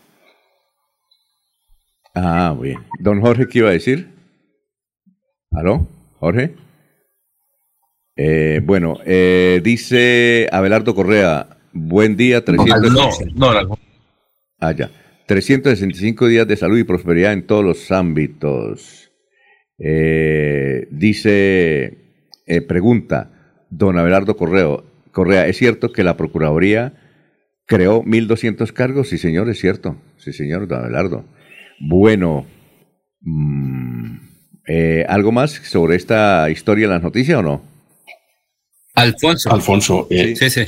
Ah, 2.15 2.55
bien. 2.57 2.79
Don 2.97 3.19
Jorge, 3.19 3.49
¿qué 3.49 3.57
iba 3.57 3.67
a 3.71 3.73
decir? 3.73 4.13
¿Aló? 5.51 5.85
¿Jorge? 6.21 6.55
Eh, 8.15 8.61
bueno, 8.63 8.99
eh, 9.05 9.59
dice 9.61 10.47
Abelardo 10.49 10.95
Correa, 10.95 11.57
buen 11.73 12.15
día, 12.15 12.45
300... 12.45 13.35
No, 13.35 13.53
no, 13.53 13.63
no, 13.63 13.79
Ah, 14.61 14.71
ya. 14.71 14.89
365 15.29 16.27
días 16.27 16.47
de 16.47 16.57
salud 16.57 16.79
y 16.79 16.83
prosperidad 16.83 17.33
en 17.33 17.45
todos 17.45 17.63
los 17.63 17.91
ámbitos. 17.91 19.11
Eh, 19.77 20.87
dice, 20.89 21.99
eh, 22.47 22.61
pregunta, 22.61 23.29
don 23.69 23.99
Abelardo 23.99 24.35
Correo, 24.35 24.83
Correa, 25.11 25.45
¿es 25.45 25.55
cierto 25.57 25.91
que 25.91 26.03
la 26.03 26.17
Procuraduría 26.17 26.93
creó 27.67 28.03
1.200 28.03 28.73
cargos? 28.73 29.09
Sí, 29.09 29.19
señor, 29.19 29.51
es 29.51 29.59
cierto. 29.59 29.97
Sí, 30.17 30.33
señor, 30.33 30.67
don 30.67 30.79
Abelardo. 30.79 31.25
Bueno, 31.79 32.47
mm, 33.21 34.15
eh, 34.67 35.05
¿algo 35.07 35.31
más 35.31 35.51
sobre 35.51 35.95
esta 35.95 36.49
historia 36.49 36.85
en 36.85 36.91
las 36.91 37.03
noticias 37.03 37.37
o 37.37 37.43
no? 37.43 37.61
Alfonso. 38.95 39.53
Alfonso, 39.53 40.07
eh, 40.09 40.35
sí, 40.35 40.49
sí. 40.49 40.63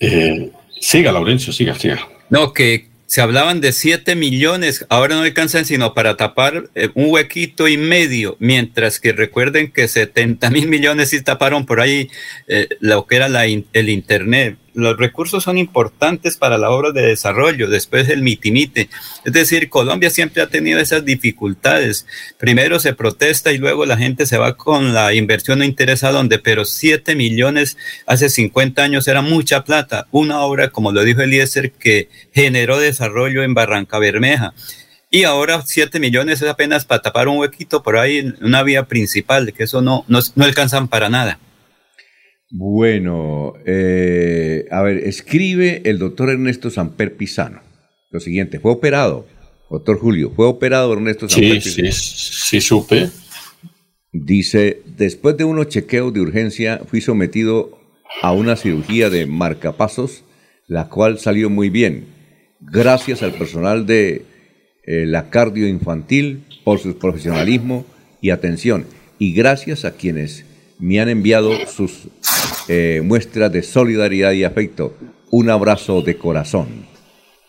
Eh, 0.00 0.50
siga, 0.80 1.12
Laurencio, 1.12 1.52
siga, 1.52 1.76
siga. 1.76 2.00
No, 2.30 2.52
que 2.52 2.90
se 3.06 3.20
hablaban 3.20 3.60
de 3.60 3.72
7 3.72 4.14
millones, 4.14 4.86
ahora 4.88 5.16
no 5.16 5.22
alcanzan 5.22 5.64
sino 5.64 5.92
para 5.92 6.16
tapar 6.16 6.70
eh, 6.74 6.88
un 6.94 7.10
huequito 7.10 7.68
y 7.68 7.76
medio, 7.76 8.36
mientras 8.38 9.00
que 9.00 9.12
recuerden 9.12 9.70
que 9.70 9.88
70 9.88 10.50
mil 10.50 10.68
millones 10.68 11.10
sí 11.10 11.20
taparon 11.22 11.66
por 11.66 11.80
ahí 11.80 12.10
eh, 12.48 12.68
lo 12.80 13.06
que 13.06 13.16
era 13.16 13.28
la 13.28 13.44
el 13.44 13.88
Internet. 13.88 14.56
Los 14.74 14.96
recursos 14.96 15.44
son 15.44 15.58
importantes 15.58 16.36
para 16.36 16.58
la 16.58 16.70
obra 16.70 16.92
de 16.92 17.02
desarrollo, 17.02 17.68
después 17.68 18.08
el 18.08 18.22
mitimite. 18.22 18.88
Es 19.24 19.32
decir, 19.32 19.68
Colombia 19.68 20.10
siempre 20.10 20.42
ha 20.42 20.48
tenido 20.48 20.78
esas 20.80 21.04
dificultades. 21.04 22.06
Primero 22.38 22.80
se 22.80 22.94
protesta 22.94 23.52
y 23.52 23.58
luego 23.58 23.84
la 23.86 23.96
gente 23.96 24.26
se 24.26 24.38
va 24.38 24.56
con 24.56 24.94
la 24.94 25.12
inversión 25.14 25.58
no 25.58 25.64
interesa 25.64 26.12
dónde, 26.12 26.38
pero 26.38 26.64
7 26.64 27.14
millones 27.14 27.76
hace 28.06 28.28
50 28.28 28.82
años 28.82 29.08
era 29.08 29.22
mucha 29.22 29.64
plata. 29.64 30.06
Una 30.10 30.40
obra, 30.40 30.70
como 30.70 30.92
lo 30.92 31.04
dijo 31.04 31.20
Eliezer, 31.20 31.72
que 31.72 32.08
generó 32.32 32.78
desarrollo 32.78 33.42
en 33.42 33.54
Barranca 33.54 33.98
Bermeja. 33.98 34.54
Y 35.10 35.24
ahora 35.24 35.62
7 35.64 36.00
millones 36.00 36.40
es 36.40 36.48
apenas 36.48 36.86
para 36.86 37.02
tapar 37.02 37.28
un 37.28 37.38
huequito 37.38 37.82
por 37.82 37.98
ahí 37.98 38.18
en 38.18 38.36
una 38.40 38.62
vía 38.62 38.84
principal, 38.84 39.52
que 39.52 39.64
eso 39.64 39.82
no, 39.82 40.04
no, 40.08 40.20
no 40.34 40.44
alcanzan 40.44 40.88
para 40.88 41.10
nada. 41.10 41.38
Bueno, 42.54 43.54
eh, 43.64 44.66
a 44.70 44.82
ver, 44.82 44.98
escribe 44.98 45.80
el 45.86 45.98
doctor 45.98 46.28
Ernesto 46.28 46.68
Samper 46.68 47.16
Pisano. 47.16 47.62
Lo 48.10 48.20
siguiente, 48.20 48.60
fue 48.60 48.72
operado, 48.72 49.26
doctor 49.70 49.98
Julio, 49.98 50.30
fue 50.36 50.46
operado 50.46 50.92
Ernesto 50.92 51.30
Samper 51.30 51.62
Sí, 51.62 51.70
Pisano. 51.70 51.92
sí, 51.92 52.42
sí 52.44 52.60
supe. 52.60 53.08
Dice, 54.12 54.82
después 54.98 55.38
de 55.38 55.44
unos 55.44 55.68
chequeos 55.68 56.12
de 56.12 56.20
urgencia, 56.20 56.82
fui 56.86 57.00
sometido 57.00 57.78
a 58.20 58.32
una 58.32 58.56
cirugía 58.56 59.08
de 59.08 59.24
marcapasos, 59.24 60.22
la 60.66 60.90
cual 60.90 61.18
salió 61.18 61.48
muy 61.48 61.70
bien. 61.70 62.04
Gracias 62.60 63.22
al 63.22 63.32
personal 63.32 63.86
de 63.86 64.26
eh, 64.84 65.06
la 65.06 65.30
cardio 65.30 65.66
infantil 65.66 66.44
por 66.64 66.78
su 66.80 66.98
profesionalismo 66.98 67.86
y 68.20 68.28
atención. 68.28 68.84
Y 69.18 69.32
gracias 69.32 69.86
a 69.86 69.92
quienes 69.92 70.44
me 70.82 70.98
han 70.98 71.08
enviado 71.08 71.52
sus 71.66 72.08
eh, 72.68 73.02
muestras 73.04 73.52
de 73.52 73.62
solidaridad 73.62 74.32
y 74.32 74.42
afecto. 74.42 74.96
Un 75.30 75.48
abrazo 75.48 76.02
de 76.02 76.16
corazón. 76.16 76.66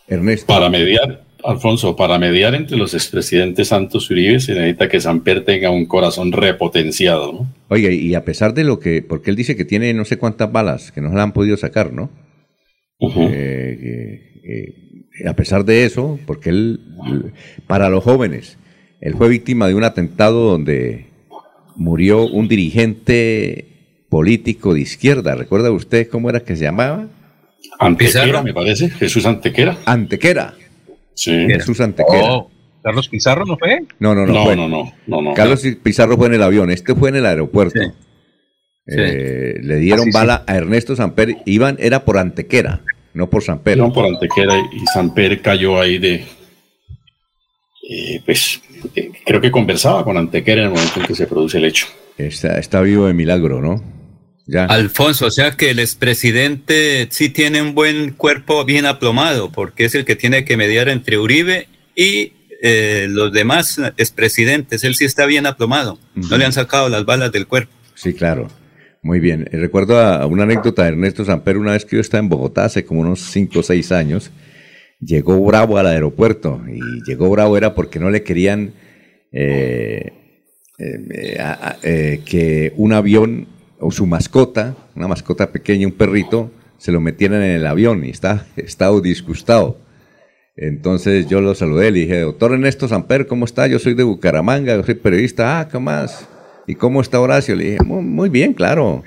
Ernesto. 0.06 0.46
Para 0.46 0.70
mediar, 0.70 1.24
Alfonso, 1.42 1.96
para 1.96 2.16
mediar 2.16 2.54
entre 2.54 2.76
los 2.76 2.94
expresidentes 2.94 3.68
Santos 3.68 4.08
y 4.08 4.12
Uribe 4.12 4.38
se 4.38 4.54
necesita 4.54 4.88
que 4.88 5.00
Samper 5.00 5.44
tenga 5.44 5.70
un 5.70 5.86
corazón 5.86 6.30
repotenciado, 6.30 7.32
¿no? 7.32 7.52
Oye, 7.70 7.92
y 7.94 8.14
a 8.14 8.24
pesar 8.24 8.54
de 8.54 8.62
lo 8.62 8.78
que, 8.78 9.02
porque 9.02 9.30
él 9.30 9.36
dice 9.36 9.56
que 9.56 9.64
tiene 9.64 9.92
no 9.94 10.04
sé 10.04 10.16
cuántas 10.16 10.52
balas, 10.52 10.92
que 10.92 11.00
no 11.00 11.10
se 11.10 11.16
la 11.16 11.24
han 11.24 11.32
podido 11.32 11.56
sacar, 11.56 11.92
¿no? 11.92 12.10
Eh, 13.00 14.42
eh, 14.44 15.26
a 15.26 15.34
pesar 15.34 15.64
de 15.64 15.84
eso, 15.84 16.20
porque 16.24 16.50
él, 16.50 16.80
para 17.66 17.90
los 17.90 18.04
jóvenes, 18.04 18.58
él 19.00 19.14
fue 19.14 19.28
víctima 19.28 19.66
de 19.66 19.74
un 19.74 19.82
atentado 19.82 20.48
donde 20.48 21.13
murió 21.76 22.26
un 22.26 22.48
dirigente 22.48 23.66
político 24.08 24.74
de 24.74 24.80
izquierda. 24.80 25.34
¿Recuerda 25.34 25.70
usted 25.70 26.08
cómo 26.08 26.30
era 26.30 26.40
que 26.40 26.56
se 26.56 26.64
llamaba? 26.64 27.08
Antequera, 27.78 28.42
me 28.42 28.54
parece. 28.54 28.90
Jesús 28.90 29.26
Antequera. 29.26 29.78
Antequera. 29.84 30.54
Sí. 31.14 31.32
Jesús 31.48 31.80
Antequera. 31.80 32.34
Oh, 32.34 32.50
Carlos 32.82 33.08
Pizarro 33.08 33.44
no 33.46 33.56
fue. 33.56 33.84
No, 33.98 34.14
no, 34.14 34.26
no. 34.26 34.32
No, 34.34 34.44
fue- 34.44 34.56
no, 34.56 34.68
no, 34.68 34.92
no, 35.06 35.22
no. 35.22 35.34
Carlos 35.34 35.62
Pizarro 35.82 36.16
fue 36.16 36.26
en 36.28 36.34
el 36.34 36.42
avión, 36.42 36.70
este 36.70 36.94
fue 36.94 37.08
en 37.08 37.16
el 37.16 37.26
aeropuerto. 37.26 37.80
Eh, 38.86 39.54
le 39.62 39.76
dieron 39.76 40.04
sí. 40.06 40.10
bala 40.12 40.44
a 40.46 40.56
Ernesto 40.56 40.94
Samper. 40.94 41.38
Iban, 41.46 41.76
era 41.80 42.04
por 42.04 42.18
Antequera, 42.18 42.82
no 43.14 43.30
por 43.30 43.42
Samper. 43.42 43.78
Iban 43.78 43.92
por 43.94 44.04
Antequera 44.04 44.58
y 44.72 44.84
Samper 44.92 45.40
cayó 45.40 45.80
ahí 45.80 45.96
de. 45.98 46.24
eh, 47.88 48.20
pues 48.24 48.60
eh, 48.94 49.10
creo 49.24 49.40
que 49.40 49.50
conversaba 49.50 50.04
con 50.04 50.16
Antequera 50.16 50.62
en 50.62 50.68
el 50.68 50.74
momento 50.74 51.00
en 51.00 51.06
que 51.06 51.14
se 51.14 51.26
produce 51.26 51.58
el 51.58 51.64
hecho. 51.64 51.86
Está, 52.18 52.58
está 52.58 52.80
vivo 52.80 53.06
de 53.06 53.14
milagro, 53.14 53.60
¿no? 53.60 53.82
Ya. 54.46 54.66
Alfonso, 54.66 55.26
o 55.26 55.30
sea 55.30 55.52
que 55.52 55.70
el 55.70 55.78
expresidente 55.78 57.08
sí 57.10 57.30
tiene 57.30 57.62
un 57.62 57.74
buen 57.74 58.10
cuerpo 58.10 58.64
bien 58.64 58.84
aplomado, 58.84 59.50
porque 59.50 59.86
es 59.86 59.94
el 59.94 60.04
que 60.04 60.16
tiene 60.16 60.44
que 60.44 60.56
mediar 60.56 60.88
entre 60.90 61.18
Uribe 61.18 61.66
y 61.96 62.32
eh, 62.62 63.06
los 63.10 63.32
demás 63.32 63.80
expresidentes. 63.96 64.84
Él 64.84 64.94
sí 64.94 65.04
está 65.04 65.26
bien 65.26 65.46
aplomado. 65.46 65.98
No 66.14 66.36
le 66.36 66.44
han 66.44 66.52
sacado 66.52 66.88
las 66.88 67.04
balas 67.04 67.32
del 67.32 67.46
cuerpo. 67.46 67.72
Sí, 67.94 68.12
claro. 68.12 68.48
Muy 69.02 69.20
bien. 69.20 69.48
Eh, 69.52 69.58
Recuerdo 69.58 69.98
a, 69.98 70.22
a 70.22 70.26
una 70.26 70.44
anécdota 70.44 70.82
de 70.82 70.88
Ernesto 70.88 71.24
Samper 71.24 71.58
una 71.58 71.72
vez 71.72 71.84
que 71.84 71.96
yo 71.96 72.00
estaba 72.00 72.22
en 72.22 72.28
Bogotá 72.28 72.64
hace 72.64 72.84
como 72.84 73.00
unos 73.00 73.20
5 73.20 73.58
o 73.58 73.62
6 73.62 73.92
años. 73.92 74.30
Llegó 75.04 75.40
Bravo 75.44 75.78
al 75.78 75.86
aeropuerto 75.86 76.60
y 76.68 77.02
llegó 77.04 77.28
Bravo 77.30 77.56
era 77.56 77.74
porque 77.74 77.98
no 77.98 78.10
le 78.10 78.22
querían 78.22 78.72
eh, 79.32 80.12
eh, 80.78 81.36
eh, 81.82 82.20
que 82.24 82.72
un 82.76 82.92
avión 82.92 83.46
o 83.80 83.90
su 83.90 84.06
mascota, 84.06 84.74
una 84.94 85.08
mascota 85.08 85.50
pequeña, 85.50 85.86
un 85.86 85.92
perrito, 85.92 86.50
se 86.78 86.92
lo 86.92 87.00
metieran 87.00 87.42
en 87.42 87.50
el 87.50 87.66
avión 87.66 88.04
y 88.04 88.10
está, 88.10 88.46
estaba 88.56 89.00
disgustado. 89.00 89.78
Entonces 90.56 91.26
yo 91.26 91.40
lo 91.40 91.54
saludé, 91.54 91.90
le 91.90 92.00
dije, 92.00 92.20
doctor 92.20 92.52
Ernesto 92.52 92.86
Samper, 92.86 93.26
¿cómo 93.26 93.44
está? 93.44 93.66
Yo 93.66 93.78
soy 93.78 93.94
de 93.94 94.04
Bucaramanga, 94.04 94.76
yo 94.76 94.84
soy 94.84 94.94
periodista. 94.94 95.58
Ah, 95.58 95.68
¿qué 95.68 95.78
más? 95.78 96.28
¿Y 96.66 96.76
cómo 96.76 97.00
está 97.00 97.20
Horacio? 97.20 97.56
Le 97.56 97.64
dije, 97.64 97.84
muy, 97.84 98.28
bien, 98.28 98.54
claro. 98.54 99.02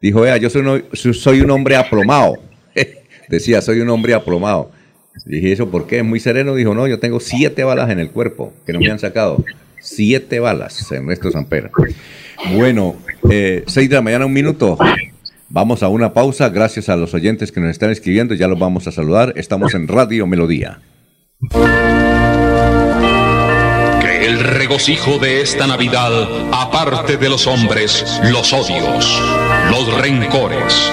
Dijo, 0.00 0.22
vea, 0.22 0.36
yo 0.38 0.48
soy 0.50 1.40
un 1.40 1.50
hombre 1.50 1.76
aplomado. 1.76 2.38
Decía, 3.28 3.60
soy 3.60 3.80
un 3.80 3.90
hombre 3.90 4.14
aplomado. 4.14 4.70
Dije, 5.24 5.52
¿eso 5.52 5.70
por 5.70 5.86
qué? 5.86 5.98
Es 5.98 6.04
muy 6.04 6.20
sereno. 6.20 6.54
Dijo, 6.54 6.74
no, 6.74 6.86
yo 6.86 6.98
tengo 6.98 7.20
siete 7.20 7.64
balas 7.64 7.90
en 7.90 7.98
el 7.98 8.10
cuerpo 8.10 8.52
que 8.66 8.72
no 8.72 8.80
me 8.80 8.90
han 8.90 8.98
sacado. 8.98 9.44
Siete 9.80 10.40
balas, 10.40 10.90
Ernesto 10.90 11.30
Samper. 11.30 11.70
Bueno, 12.54 12.96
eh, 13.30 13.64
seis 13.66 13.88
de 13.88 13.96
la 13.96 14.02
mañana, 14.02 14.26
un 14.26 14.32
minuto. 14.32 14.78
Vamos 15.48 15.82
a 15.82 15.88
una 15.88 16.12
pausa. 16.12 16.50
Gracias 16.50 16.88
a 16.88 16.96
los 16.96 17.14
oyentes 17.14 17.52
que 17.52 17.60
nos 17.60 17.70
están 17.70 17.90
escribiendo. 17.90 18.34
Ya 18.34 18.48
los 18.48 18.58
vamos 18.58 18.86
a 18.86 18.92
saludar. 18.92 19.32
Estamos 19.36 19.74
en 19.74 19.88
Radio 19.88 20.26
Melodía. 20.26 20.80
Que 24.00 24.26
el 24.26 24.40
regocijo 24.40 25.18
de 25.18 25.40
esta 25.40 25.66
Navidad 25.66 26.12
aparte 26.52 27.16
de 27.16 27.28
los 27.28 27.46
hombres 27.46 28.04
los 28.30 28.52
odios, 28.52 29.22
los 29.70 30.00
rencores, 30.00 30.92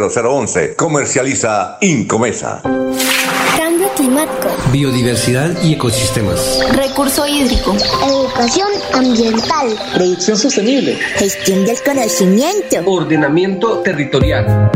301-643-0011. 0.09 0.75
Comercializa 0.75 1.77
Incomesa. 1.81 2.61
Cambio 3.57 3.89
climático. 3.95 4.49
Biodiversidad 4.71 5.61
y 5.63 5.73
ecosistemas. 5.73 6.59
Recurso 6.73 7.27
hídrico. 7.27 7.75
Educación 8.05 8.67
ambiental. 8.93 9.67
Producción 9.93 10.37
sostenible. 10.37 10.95
Gestión 11.15 11.65
del 11.65 11.81
conocimiento. 11.81 12.77
Ordenamiento 12.85 13.79
territorial. 13.79 14.71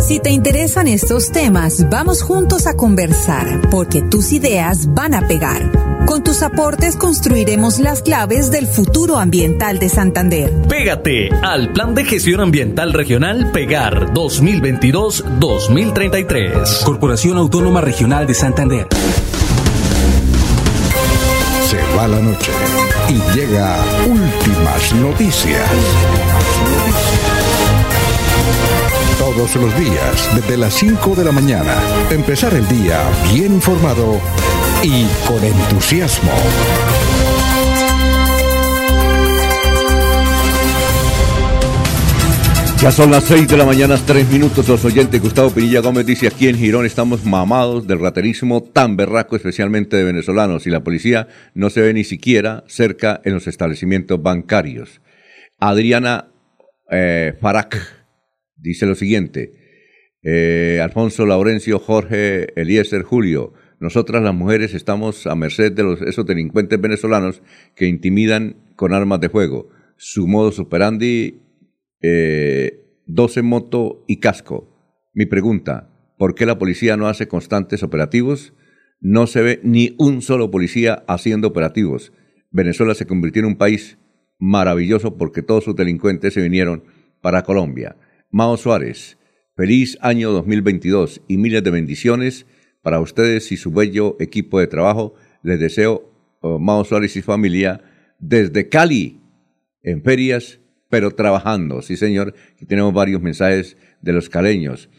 Si 0.00 0.18
te 0.18 0.30
interesan 0.30 0.88
estos 0.88 1.30
temas, 1.30 1.88
vamos 1.88 2.22
juntos 2.22 2.66
a 2.66 2.74
conversar, 2.74 3.60
porque 3.70 4.02
tus 4.02 4.32
ideas 4.32 4.92
van 4.92 5.14
a 5.14 5.28
pegar. 5.28 5.91
Con 6.06 6.24
tus 6.24 6.42
aportes 6.42 6.96
construiremos 6.96 7.78
las 7.78 8.02
claves 8.02 8.50
del 8.50 8.66
futuro 8.66 9.18
ambiental 9.18 9.78
de 9.78 9.88
Santander. 9.88 10.52
Pégate 10.68 11.30
al 11.42 11.72
Plan 11.72 11.94
de 11.94 12.04
Gestión 12.04 12.40
Ambiental 12.40 12.92
Regional 12.92 13.52
Pegar 13.52 14.12
2022-2033. 14.12 16.82
Corporación 16.84 17.38
Autónoma 17.38 17.80
Regional 17.80 18.26
de 18.26 18.34
Santander. 18.34 18.88
Se 21.68 21.78
va 21.96 22.08
la 22.08 22.20
noche 22.20 22.50
y 23.08 23.14
llega 23.36 23.76
últimas 24.06 24.94
noticias. 24.96 25.70
Todos 29.18 29.54
los 29.56 29.78
días, 29.78 30.30
desde 30.34 30.56
las 30.56 30.72
5 30.74 31.14
de 31.14 31.24
la 31.24 31.30
mañana, 31.32 31.74
empezar 32.10 32.54
el 32.54 32.66
día 32.68 33.00
bien 33.32 33.52
informado 33.54 34.20
y 34.84 35.06
con 35.26 35.42
entusiasmo. 35.44 36.32
Ya 42.80 42.90
son 42.90 43.12
las 43.12 43.22
6 43.24 43.46
de 43.46 43.56
la 43.56 43.64
mañana, 43.64 43.96
3 43.96 44.28
minutos. 44.28 44.68
Los 44.68 44.84
oyentes 44.84 45.22
Gustavo 45.22 45.50
Pinilla 45.50 45.80
Gómez 45.80 46.04
dice: 46.04 46.26
Aquí 46.26 46.48
en 46.48 46.56
Girón 46.56 46.84
estamos 46.84 47.24
mamados 47.24 47.86
del 47.86 48.00
raterismo 48.00 48.64
tan 48.64 48.96
berraco, 48.96 49.36
especialmente 49.36 49.96
de 49.96 50.02
venezolanos, 50.02 50.66
y 50.66 50.70
la 50.70 50.82
policía 50.82 51.28
no 51.54 51.70
se 51.70 51.80
ve 51.80 51.94
ni 51.94 52.02
siquiera 52.02 52.64
cerca 52.66 53.20
en 53.24 53.34
los 53.34 53.46
establecimientos 53.46 54.20
bancarios. 54.20 55.00
Adriana 55.60 56.32
eh, 56.90 57.34
Farac 57.40 57.78
dice 58.56 58.86
lo 58.86 58.96
siguiente: 58.96 59.52
eh, 60.24 60.80
Alfonso 60.82 61.24
Laurencio, 61.24 61.78
Jorge, 61.78 62.48
Eliezer, 62.60 63.02
Julio. 63.02 63.52
Nosotras 63.82 64.22
las 64.22 64.32
mujeres 64.32 64.74
estamos 64.74 65.26
a 65.26 65.34
merced 65.34 65.72
de 65.72 65.82
los, 65.82 66.00
esos 66.02 66.24
delincuentes 66.24 66.80
venezolanos 66.80 67.42
que 67.74 67.88
intimidan 67.88 68.54
con 68.76 68.94
armas 68.94 69.18
de 69.18 69.28
fuego. 69.28 69.70
Su 69.96 70.28
modo 70.28 70.52
superandi 70.52 71.42
eh, 72.00 72.78
12 73.06 73.42
moto 73.42 74.04
y 74.06 74.20
casco. 74.20 74.68
Mi 75.14 75.26
pregunta, 75.26 75.90
¿por 76.16 76.36
qué 76.36 76.46
la 76.46 76.60
policía 76.60 76.96
no 76.96 77.08
hace 77.08 77.26
constantes 77.26 77.82
operativos? 77.82 78.54
No 79.00 79.26
se 79.26 79.42
ve 79.42 79.60
ni 79.64 79.96
un 79.98 80.22
solo 80.22 80.52
policía 80.52 81.02
haciendo 81.08 81.48
operativos. 81.48 82.12
Venezuela 82.52 82.94
se 82.94 83.06
convirtió 83.06 83.40
en 83.40 83.46
un 83.46 83.56
país 83.56 83.98
maravilloso 84.38 85.16
porque 85.18 85.42
todos 85.42 85.64
sus 85.64 85.74
delincuentes 85.74 86.34
se 86.34 86.40
vinieron 86.40 86.84
para 87.20 87.42
Colombia. 87.42 87.96
Mao 88.30 88.56
Suárez, 88.56 89.18
feliz 89.56 89.98
año 90.02 90.30
2022 90.30 91.22
y 91.26 91.36
miles 91.36 91.64
de 91.64 91.70
bendiciones 91.72 92.46
para 92.82 93.00
ustedes 93.00 93.50
y 93.52 93.56
su 93.56 93.70
bello 93.70 94.16
equipo 94.20 94.60
de 94.60 94.66
trabajo. 94.66 95.14
Les 95.42 95.58
deseo, 95.58 96.10
oh, 96.40 96.58
Mao 96.58 96.84
Suárez 96.84 97.16
y 97.16 97.22
familia, 97.22 97.80
desde 98.18 98.68
Cali, 98.68 99.20
en 99.82 100.02
ferias 100.02 100.58
pero 100.92 101.12
trabajando. 101.12 101.80
Sí, 101.80 101.96
señor. 101.96 102.34
Aquí 102.54 102.66
tenemos 102.66 102.92
varios 102.92 103.22
mensajes 103.22 103.78
de 104.02 104.12
los 104.12 104.28
caleños. 104.28 104.90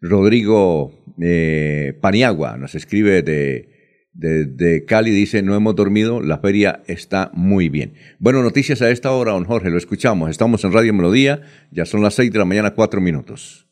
Rodrigo 0.00 0.92
eh, 1.20 1.98
Paniagua 2.00 2.56
nos 2.56 2.76
escribe 2.76 3.22
de, 3.22 3.68
de, 4.12 4.84
Cali, 4.84 5.10
dice, 5.10 5.42
no 5.42 5.56
hemos 5.56 5.74
dormido, 5.74 6.20
la 6.20 6.38
feria 6.38 6.84
está 6.86 7.32
muy 7.34 7.68
bien. 7.68 7.94
Bueno, 8.20 8.44
noticias 8.44 8.80
a 8.80 8.90
esta 8.90 9.10
hora, 9.10 9.32
don 9.32 9.44
Jorge, 9.44 9.70
lo 9.70 9.78
escuchamos. 9.78 10.30
Estamos 10.30 10.62
en 10.62 10.72
Radio 10.72 10.94
Melodía, 10.94 11.42
ya 11.72 11.84
son 11.84 12.00
las 12.00 12.14
seis 12.14 12.30
de 12.30 12.38
la 12.38 12.44
mañana, 12.44 12.70
cuatro 12.76 13.00
minutos. 13.00 13.66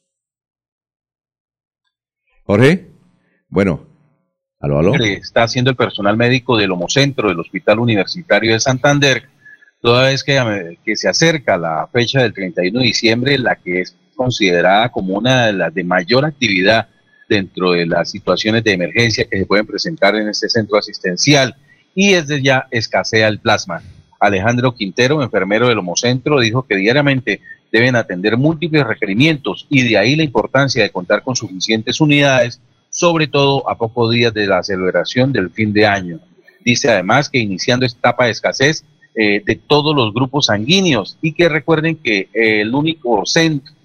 Jorge, 2.42 2.87
bueno, 3.48 3.86
aló, 4.60 4.78
aló. 4.78 4.94
Está 4.94 5.44
haciendo 5.44 5.70
el 5.70 5.76
personal 5.76 6.16
médico 6.16 6.56
del 6.56 6.72
Homocentro 6.72 7.28
del 7.28 7.40
Hospital 7.40 7.78
Universitario 7.78 8.52
de 8.52 8.60
Santander 8.60 9.28
toda 9.80 10.08
vez 10.08 10.24
que, 10.24 10.76
que, 10.84 10.96
se 10.96 11.08
acerca 11.08 11.56
la 11.56 11.88
fecha 11.92 12.22
del 12.22 12.34
31 12.34 12.80
de 12.80 12.84
diciembre, 12.84 13.38
la 13.38 13.56
que 13.56 13.82
es 13.82 13.96
considerada 14.16 14.88
como 14.90 15.14
una 15.14 15.46
de 15.46 15.52
las 15.52 15.72
de 15.72 15.84
mayor 15.84 16.24
actividad 16.24 16.88
dentro 17.28 17.72
de 17.72 17.86
las 17.86 18.10
situaciones 18.10 18.64
de 18.64 18.72
emergencia 18.72 19.26
que 19.30 19.38
se 19.38 19.46
pueden 19.46 19.66
presentar 19.66 20.16
en 20.16 20.28
este 20.28 20.48
centro 20.48 20.78
asistencial 20.78 21.54
y 21.94 22.12
desde 22.12 22.42
ya 22.42 22.66
escasea 22.70 23.28
el 23.28 23.38
plasma. 23.38 23.82
Alejandro 24.18 24.74
Quintero, 24.74 25.22
enfermero 25.22 25.68
del 25.68 25.78
Homocentro, 25.78 26.40
dijo 26.40 26.66
que 26.66 26.76
diariamente 26.76 27.40
deben 27.70 27.94
atender 27.94 28.36
múltiples 28.36 28.84
requerimientos 28.84 29.66
y 29.68 29.82
de 29.82 29.98
ahí 29.98 30.16
la 30.16 30.24
importancia 30.24 30.82
de 30.82 30.90
contar 30.90 31.22
con 31.22 31.36
suficientes 31.36 32.00
unidades, 32.00 32.60
sobre 32.98 33.28
todo 33.28 33.70
a 33.70 33.78
pocos 33.78 34.10
días 34.10 34.34
de 34.34 34.48
la 34.48 34.60
celebración 34.64 35.32
del 35.32 35.50
fin 35.50 35.72
de 35.72 35.86
año. 35.86 36.18
Dice 36.64 36.90
además 36.90 37.30
que 37.30 37.38
iniciando 37.38 37.86
esta 37.86 38.00
etapa 38.00 38.24
de 38.24 38.32
escasez, 38.32 38.84
eh, 39.14 39.40
de 39.46 39.54
todos 39.54 39.94
los 39.94 40.12
grupos 40.12 40.46
sanguíneos 40.46 41.16
y 41.22 41.32
que 41.32 41.48
recuerden 41.48 41.94
que 41.94 42.28
eh, 42.34 42.62
el 42.62 42.74
único 42.74 43.24
centro 43.24 43.76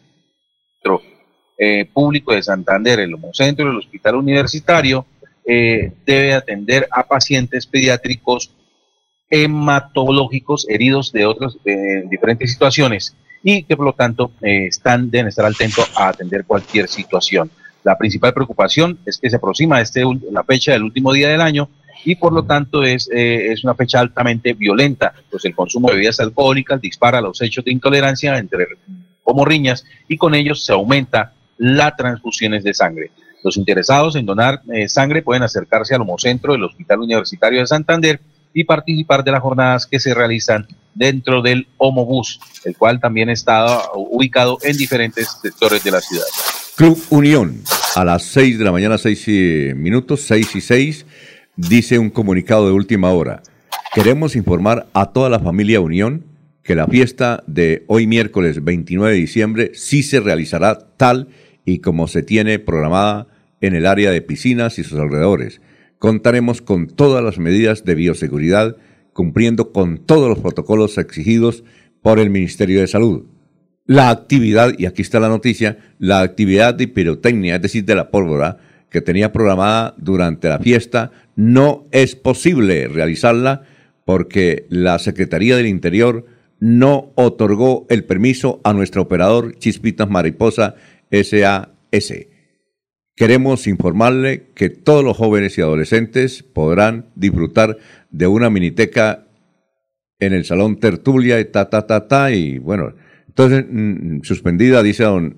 eh, 1.59 1.86
público 1.93 2.34
de 2.34 2.41
Santander, 2.41 3.01
el 3.01 3.14
Homocentro 3.14 3.68
del 3.68 3.78
Hospital 3.78 4.16
Universitario, 4.16 5.05
debe 5.45 6.34
atender 6.34 6.88
a 6.89 7.03
pacientes 7.03 7.68
pediátricos 7.68 8.51
hematológicos 9.30 10.66
heridos 10.70 11.11
de 11.11 11.26
otras 11.26 11.57
diferentes 12.09 12.49
situaciones 12.49 13.14
y 13.43 13.64
que 13.64 13.76
por 13.76 13.88
lo 13.88 13.91
tanto 13.91 14.32
están 14.39 15.11
deben 15.11 15.28
estar 15.28 15.45
atentos 15.45 15.91
a 15.97 16.07
atender 16.07 16.45
cualquier 16.45 16.88
situación. 16.88 17.51
La 17.84 17.97
principal 17.97 18.34
preocupación 18.34 18.99
es 19.05 19.17
que 19.17 19.29
se 19.29 19.36
aproxima 19.36 19.81
este, 19.81 20.03
la 20.31 20.43
fecha 20.43 20.71
del 20.71 20.84
último 20.84 21.11
día 21.11 21.29
del 21.29 21.41
año 21.41 21.69
y 22.05 22.15
por 22.15 22.34
lo 22.34 22.43
tanto 22.43 22.84
es, 22.84 23.09
eh, 23.13 23.51
es 23.51 23.63
una 23.63 23.75
fecha 23.75 23.99
altamente 23.99 24.53
violenta, 24.53 25.13
pues 25.29 25.45
el 25.45 25.55
consumo 25.55 25.88
de 25.88 25.95
bebidas 25.95 26.19
alcohólicas 26.19 26.81
dispara 26.81 27.21
los 27.21 27.41
hechos 27.41 27.63
de 27.65 27.71
intolerancia 27.71 28.38
entre 28.38 28.67
como 29.23 29.45
riñas 29.45 29.86
y 30.07 30.17
con 30.17 30.36
ellos 30.36 30.65
se 30.65 30.73
aumenta 30.73 31.34
las 31.57 31.95
transfusiones 31.95 32.63
de 32.63 32.73
sangre. 32.73 33.11
Los 33.43 33.57
interesados 33.57 34.15
en 34.15 34.25
donar 34.25 34.61
eh, 34.73 34.88
sangre 34.88 35.21
pueden 35.21 35.43
acercarse 35.43 35.95
al 35.95 36.01
Homocentro 36.01 36.53
del 36.53 36.63
Hospital 36.63 36.99
Universitario 36.99 37.59
de 37.59 37.67
Santander 37.67 38.21
y 38.53 38.63
participar 38.63 39.23
de 39.23 39.31
las 39.31 39.41
jornadas 39.41 39.86
que 39.86 39.99
se 39.99 40.13
realizan 40.13 40.67
dentro 40.93 41.41
del 41.41 41.67
Homobús, 41.77 42.39
el 42.65 42.77
cual 42.77 42.99
también 42.99 43.29
está 43.29 43.81
ubicado 43.95 44.57
en 44.61 44.77
diferentes 44.77 45.27
sectores 45.41 45.84
de 45.84 45.91
la 45.91 46.01
ciudad. 46.01 46.25
Club 46.76 46.99
Unión, 47.11 47.61
a 47.95 48.03
las 48.03 48.24
6 48.24 48.57
de 48.57 48.65
la 48.65 48.71
mañana, 48.71 48.97
6 48.97 49.76
minutos, 49.76 50.21
6 50.21 50.55
y 50.55 50.61
6 50.61 51.05
dice 51.55 51.99
un 51.99 52.09
comunicado 52.09 52.65
de 52.65 52.74
última 52.74 53.11
hora. 53.11 53.43
Queremos 53.93 54.36
informar 54.36 54.88
a 54.93 55.11
toda 55.13 55.30
la 55.30 55.39
familia 55.39 55.82
Unión 55.82 56.26
que 56.63 56.74
la 56.74 56.88
fiesta 56.88 57.43
de 57.45 57.84
hoy 57.86 58.07
miércoles 58.07 58.63
29 58.63 59.13
de 59.13 59.19
diciembre 59.19 59.71
sí 59.76 60.01
se 60.01 60.19
realizará 60.19 60.80
tal 60.97 61.28
y 61.63 61.78
como 61.78 62.07
se 62.07 62.24
tiene 62.24 62.57
programada 62.57 63.28
en 63.61 63.76
el 63.76 63.86
área 63.86 64.09
de 64.09 64.24
piscinas 64.24 64.80
y 64.80 64.84
sus 64.84 64.97
alrededores. 64.97 65.61
Contaremos 65.99 66.63
con 66.63 66.88
todas 66.88 67.24
las 67.24 67.38
medidas 67.38 67.86
de 67.86 67.93
bioseguridad, 67.93 68.78
cumpliendo 69.13 69.74
con 69.74 69.99
todos 69.99 70.28
los 70.28 70.39
protocolos 70.39 70.97
exigidos 70.97 71.63
por 72.01 72.17
el 72.17 72.32
Ministerio 72.32 72.80
de 72.82 72.88
Salud. 72.88 73.28
La 73.86 74.09
actividad, 74.09 74.73
y 74.77 74.86
aquí 74.86 75.01
está 75.01 75.19
la 75.19 75.27
noticia, 75.27 75.77
la 75.99 76.21
actividad 76.21 76.73
de 76.73 76.88
pirotecnia, 76.88 77.55
es 77.55 77.61
decir, 77.61 77.84
de 77.84 77.95
la 77.95 78.11
pólvora, 78.11 78.57
que 78.89 79.01
tenía 79.01 79.34
programada 79.34 79.93
durante 79.97 80.47
la 80.47 80.59
fiesta, 80.59 81.11
no 81.36 81.86
es 81.91 82.15
posible 82.15 82.88
realizarla 82.88 83.63
porque 84.05 84.67
la 84.69 84.99
Secretaría 84.99 85.57
del 85.57 85.67
Interior 85.67 86.25
no 86.59 87.11
otorgó 87.15 87.86
el 87.89 88.05
permiso 88.05 88.61
a 88.63 88.71
nuestro 88.71 89.01
operador 89.01 89.57
Chispitas 89.57 90.09
Mariposa 90.09 90.75
SAS. 91.11 92.27
Queremos 93.15 93.67
informarle 93.67 94.47
que 94.55 94.69
todos 94.69 95.03
los 95.03 95.17
jóvenes 95.17 95.57
y 95.57 95.61
adolescentes 95.61 96.41
podrán 96.41 97.07
disfrutar 97.15 97.77
de 98.11 98.27
una 98.27 98.49
miniteca 98.49 99.25
en 100.19 100.34
el 100.34 100.45
Salón 100.45 100.79
Tertulia 100.79 101.39
y 101.39 101.45
ta, 101.45 101.69
ta, 101.69 101.86
ta, 101.86 102.07
ta, 102.07 102.31
y 102.31 102.59
bueno, 102.59 102.93
entonces 103.36 103.65
mm, 103.67 104.21
suspendida, 104.21 104.84
dice 104.84 105.03
don 105.05 105.38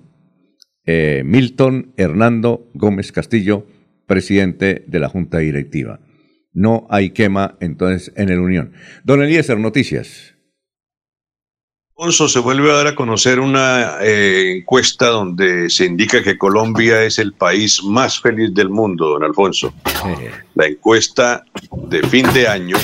eh, 0.86 1.24
Milton 1.26 1.94
Hernando 1.96 2.70
Gómez 2.74 3.14
Castillo, 3.14 3.66
presidente 4.06 4.84
de 4.86 5.00
la 5.00 5.08
Junta 5.08 5.38
Directiva. 5.38 6.02
No 6.52 6.88
hay 6.90 7.12
quema 7.12 7.56
entonces 7.62 8.12
en 8.18 8.30
el 8.30 8.40
Unión. 8.40 8.74
Don 9.06 9.24
Eliezer, 9.24 9.58
noticias. 9.58 10.36
Alfonso, 11.98 12.28
se 12.28 12.40
vuelve 12.40 12.70
a 12.70 12.76
dar 12.76 12.88
a 12.88 12.96
conocer 12.96 13.40
una 13.40 14.00
eh, 14.02 14.58
encuesta 14.58 15.08
donde 15.08 15.70
se 15.70 15.86
indica 15.86 16.22
que 16.22 16.38
Colombia 16.38 17.02
es 17.04 17.18
el 17.18 17.32
país 17.32 17.82
más 17.82 18.20
feliz 18.20 18.54
del 18.54 18.70
mundo, 18.70 19.08
don 19.08 19.24
Alfonso. 19.24 19.74
La 20.56 20.68
encuesta 20.68 21.46
de 21.88 22.04
fin 22.10 22.26
de 22.34 22.50
año, 22.50 22.76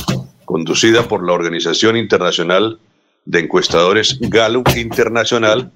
conducida 0.45 1.05
por 1.09 1.25
la 1.25 1.33
Organización 1.33 1.97
Internacional 1.97 2.79
de 3.25 3.39
Encuestadores 3.39 4.17
Gallup 4.19 4.69
Internacional, 4.75 5.71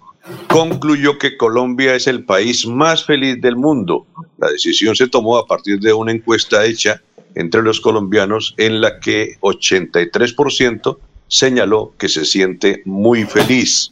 concluyó 0.47 1.17
que 1.17 1.37
Colombia 1.37 1.95
es 1.95 2.07
el 2.07 2.25
país 2.25 2.65
más 2.65 3.05
feliz 3.05 3.39
del 3.41 3.55
mundo. 3.55 4.07
La 4.37 4.49
decisión 4.49 4.95
se 4.95 5.07
tomó 5.07 5.37
a 5.37 5.45
partir 5.45 5.79
de 5.79 5.93
una 5.93 6.11
encuesta 6.11 6.65
hecha 6.65 7.01
entre 7.35 7.61
los 7.61 7.81
colombianos 7.81 8.55
en 8.57 8.81
la 8.81 8.99
que 8.99 9.37
83% 9.41 10.97
señaló 11.27 11.93
que 11.97 12.09
se 12.09 12.25
siente 12.25 12.81
muy 12.85 13.25
feliz. 13.25 13.91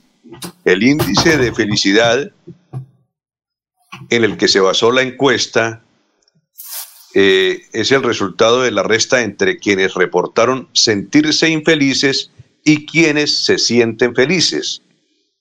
El 0.66 0.84
índice 0.84 1.38
de 1.38 1.54
felicidad 1.54 2.32
en 4.10 4.24
el 4.24 4.38
que 4.38 4.48
se 4.48 4.60
basó 4.60 4.92
la 4.92 5.02
encuesta 5.02 5.84
eh, 7.14 7.62
es 7.74 7.92
el 7.92 8.02
resultado 8.02 8.64
de 8.64 8.72
la 8.72 8.82
resta 8.82 9.22
entre 9.22 9.58
quienes 9.58 9.94
reportaron 9.94 10.68
sentirse 10.74 11.50
infelices 11.50 12.32
y 12.64 12.86
quienes 12.86 13.46
se 13.46 13.58
sienten 13.58 14.16
felices. 14.16 14.82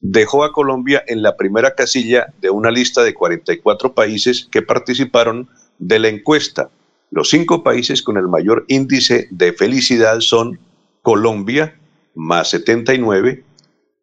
Dejó 0.01 0.45
a 0.45 0.53
Colombia 0.53 1.05
en 1.07 1.23
la 1.23 1.37
primera 1.37 1.75
casilla 1.75 2.33
de 2.41 2.51
una 2.51 2.71
lista 2.71 3.03
de 3.03 3.15
44 3.15 3.95
países 3.95 4.49
que 4.51 4.63
participaron 4.63 5.49
de 5.79 5.99
la 5.99 6.09
encuesta. 6.09 6.71
Los 7.11 7.31
cinco 7.31 7.63
países 7.63 8.03
con 8.03 8.17
el 8.17 8.27
mayor 8.27 8.65
índice 8.69 9.29
de 9.31 9.53
felicidad 9.53 10.21
son 10.21 10.59
Colombia, 11.03 11.79
más 12.15 12.51
79, 12.51 13.45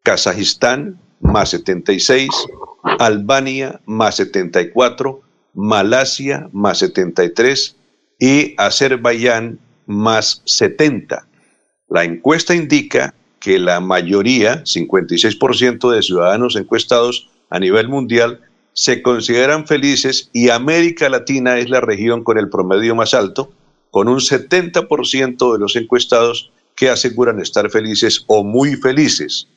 Kazajistán 0.02 0.98
más 1.20 1.50
76, 1.50 2.28
Albania 2.98 3.80
más 3.86 4.16
74, 4.16 5.20
Malasia 5.54 6.48
más 6.52 6.78
73 6.78 7.76
y 8.18 8.54
Azerbaiyán 8.56 9.58
más 9.86 10.42
70. 10.44 11.26
La 11.90 12.04
encuesta 12.04 12.54
indica 12.54 13.14
que 13.40 13.58
la 13.58 13.80
mayoría, 13.80 14.62
56% 14.62 15.90
de 15.90 16.02
ciudadanos 16.02 16.54
encuestados 16.54 17.28
a 17.50 17.58
nivel 17.58 17.88
mundial, 17.88 18.40
se 18.72 19.02
consideran 19.02 19.66
felices 19.66 20.30
y 20.32 20.50
América 20.50 21.08
Latina 21.08 21.58
es 21.58 21.68
la 21.68 21.80
región 21.80 22.22
con 22.22 22.38
el 22.38 22.48
promedio 22.48 22.94
más 22.94 23.12
alto, 23.12 23.50
con 23.90 24.08
un 24.08 24.20
70% 24.20 25.52
de 25.52 25.58
los 25.58 25.74
encuestados 25.74 26.52
que 26.76 26.90
aseguran 26.90 27.40
estar 27.40 27.68
felices 27.70 28.24
o 28.28 28.44
muy 28.44 28.76
felices. 28.76 29.48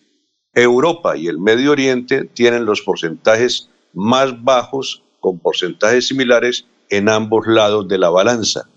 Europa 0.56 1.16
y 1.16 1.28
el 1.28 1.38
Medio 1.38 1.72
Oriente 1.72 2.26
tienen 2.26 2.66
los 2.66 2.82
porcentajes 2.82 3.70
más 3.94 4.44
bajos 4.44 5.04
con 5.20 5.38
porcentajes 5.38 6.08
similares 6.08 6.66
en 6.90 7.10
ambos 7.10 7.46
lados 7.46 7.88
de 7.88 8.00
la 8.00 8.10
balanza. 8.10 8.68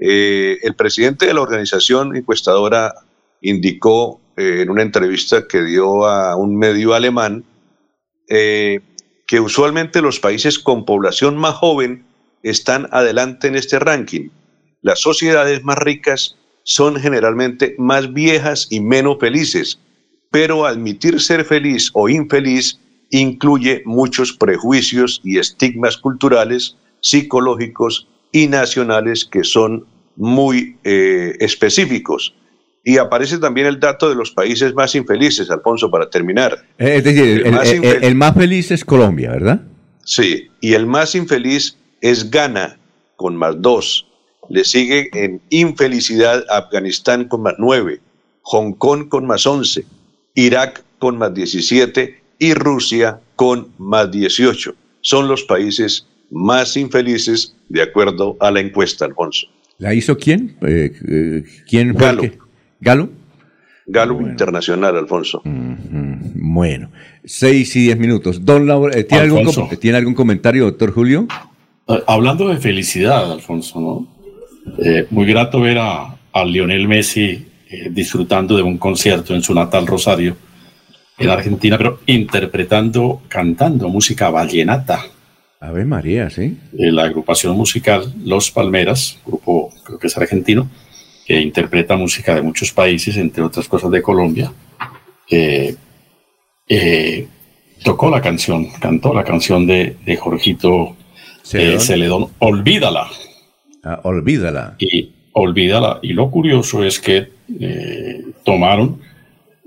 Eh, 0.00 0.58
el 0.62 0.74
presidente 0.74 1.26
de 1.26 1.34
la 1.34 1.42
organización 1.42 2.16
encuestadora 2.16 2.94
indicó 3.42 4.20
eh, 4.36 4.62
en 4.62 4.70
una 4.70 4.82
entrevista 4.82 5.46
que 5.46 5.62
dio 5.62 6.06
a 6.06 6.36
un 6.36 6.56
medio 6.56 6.94
alemán 6.94 7.44
eh, 8.28 8.80
que 9.26 9.40
usualmente 9.40 10.00
los 10.00 10.18
países 10.18 10.58
con 10.58 10.86
población 10.86 11.36
más 11.36 11.54
joven 11.54 12.06
están 12.42 12.88
adelante 12.92 13.48
en 13.48 13.56
este 13.56 13.78
ranking. 13.78 14.30
Las 14.80 15.00
sociedades 15.00 15.62
más 15.62 15.76
ricas 15.76 16.36
son 16.62 16.96
generalmente 16.96 17.74
más 17.76 18.12
viejas 18.14 18.68
y 18.70 18.80
menos 18.80 19.18
felices, 19.20 19.78
pero 20.30 20.64
admitir 20.64 21.20
ser 21.20 21.44
feliz 21.44 21.90
o 21.92 22.08
infeliz 22.08 22.80
incluye 23.10 23.82
muchos 23.84 24.32
prejuicios 24.32 25.20
y 25.22 25.38
estigmas 25.38 25.98
culturales, 25.98 26.76
psicológicos 27.00 28.08
y 28.32 28.46
nacionales 28.46 29.24
que 29.24 29.44
son 29.44 29.86
muy 30.16 30.76
eh, 30.84 31.36
específicos. 31.40 32.34
Y 32.82 32.98
aparece 32.98 33.38
también 33.38 33.66
el 33.66 33.78
dato 33.78 34.08
de 34.08 34.14
los 34.14 34.30
países 34.30 34.74
más 34.74 34.94
infelices, 34.94 35.50
Alfonso, 35.50 35.90
para 35.90 36.08
terminar. 36.08 36.64
Eh, 36.78 36.96
es 36.96 37.04
decir, 37.04 37.42
el, 38.02 38.14
más 38.14 38.34
feliz 38.34 38.70
es 38.70 38.84
Colombia, 38.84 39.30
¿verdad? 39.30 39.62
Sí, 40.04 40.48
y 40.60 40.72
el 40.72 40.86
más 40.86 41.14
infeliz 41.14 41.76
es 42.00 42.30
Ghana, 42.30 42.78
con 43.16 43.36
más 43.36 43.60
dos. 43.60 44.06
Le 44.48 44.64
sigue 44.64 45.10
en 45.12 45.40
infelicidad 45.50 46.44
Afganistán 46.48 47.26
con 47.26 47.42
más 47.42 47.54
9, 47.58 48.00
Hong 48.42 48.72
Kong 48.72 49.08
con 49.08 49.26
más 49.26 49.46
11, 49.46 49.84
Irak 50.34 50.82
con 50.98 51.18
más 51.18 51.32
17 51.34 52.20
y 52.38 52.54
Rusia 52.54 53.20
con 53.36 53.68
más 53.78 54.10
18. 54.10 54.74
Son 55.02 55.28
los 55.28 55.44
países 55.44 56.06
más 56.30 56.76
infelices 56.76 57.54
de 57.70 57.82
acuerdo 57.82 58.36
a 58.38 58.50
la 58.50 58.60
encuesta, 58.60 59.06
Alfonso. 59.06 59.46
¿La 59.78 59.94
hizo 59.94 60.18
quién? 60.18 60.56
Eh, 60.60 60.92
eh, 61.08 61.44
¿Quién 61.66 61.94
fue 61.94 62.06
Galo. 62.06 62.22
¿Galo? 62.80 63.10
Galo 63.86 64.20
Internacional, 64.20 64.96
Alfonso. 64.96 65.42
Bueno, 65.44 66.90
6 67.24 67.76
y 67.76 67.80
10 67.84 67.98
minutos. 67.98 68.44
Don 68.44 68.66
Laura, 68.66 68.96
eh, 68.96 69.04
¿tiene, 69.04 69.24
algún, 69.24 69.68
¿tiene 69.80 69.98
algún 69.98 70.14
comentario, 70.14 70.64
doctor 70.64 70.92
Julio? 70.92 71.26
Hablando 72.06 72.48
de 72.48 72.58
felicidad, 72.58 73.32
Alfonso, 73.32 73.80
¿no? 73.80 74.20
Eh, 74.78 75.06
muy 75.10 75.26
grato 75.26 75.60
ver 75.60 75.78
a, 75.78 76.16
Lionel 76.44 76.86
Messi 76.86 77.46
eh, 77.68 77.88
disfrutando 77.90 78.56
de 78.56 78.62
un 78.62 78.78
concierto 78.78 79.34
en 79.34 79.42
su 79.42 79.52
natal 79.52 79.86
Rosario, 79.86 80.36
en 81.18 81.28
Argentina, 81.28 81.76
pero 81.76 82.00
interpretando, 82.06 83.22
cantando 83.28 83.88
música 83.88 84.30
vallenata. 84.30 85.04
Ave 85.60 85.84
María, 85.84 86.30
sí. 86.30 86.56
Eh, 86.78 86.90
la 86.90 87.04
agrupación 87.04 87.56
musical 87.56 88.12
Los 88.24 88.50
Palmeras, 88.50 89.18
grupo 89.26 89.70
creo 89.84 89.98
que 89.98 90.06
es 90.06 90.16
argentino, 90.16 90.68
que 91.26 91.40
interpreta 91.40 91.96
música 91.96 92.34
de 92.34 92.42
muchos 92.42 92.72
países, 92.72 93.16
entre 93.16 93.42
otras 93.42 93.68
cosas 93.68 93.90
de 93.90 94.02
Colombia. 94.02 94.52
tocó 97.84 98.10
la 98.10 98.20
canción, 98.20 98.68
cantó 98.80 99.12
la 99.12 99.24
canción 99.24 99.66
de, 99.66 99.96
de 100.04 100.16
Jorgito 100.16 100.96
Celedón, 101.42 102.28
Olvídala. 102.38 103.08
Ah, 103.82 104.00
olvídala. 104.04 104.76
Y 104.78 105.10
olvídala. 105.32 105.98
Y 106.02 106.12
lo 106.12 106.30
curioso 106.30 106.84
es 106.84 107.00
que 107.00 107.28
eh, 107.60 108.24
tomaron 108.44 109.00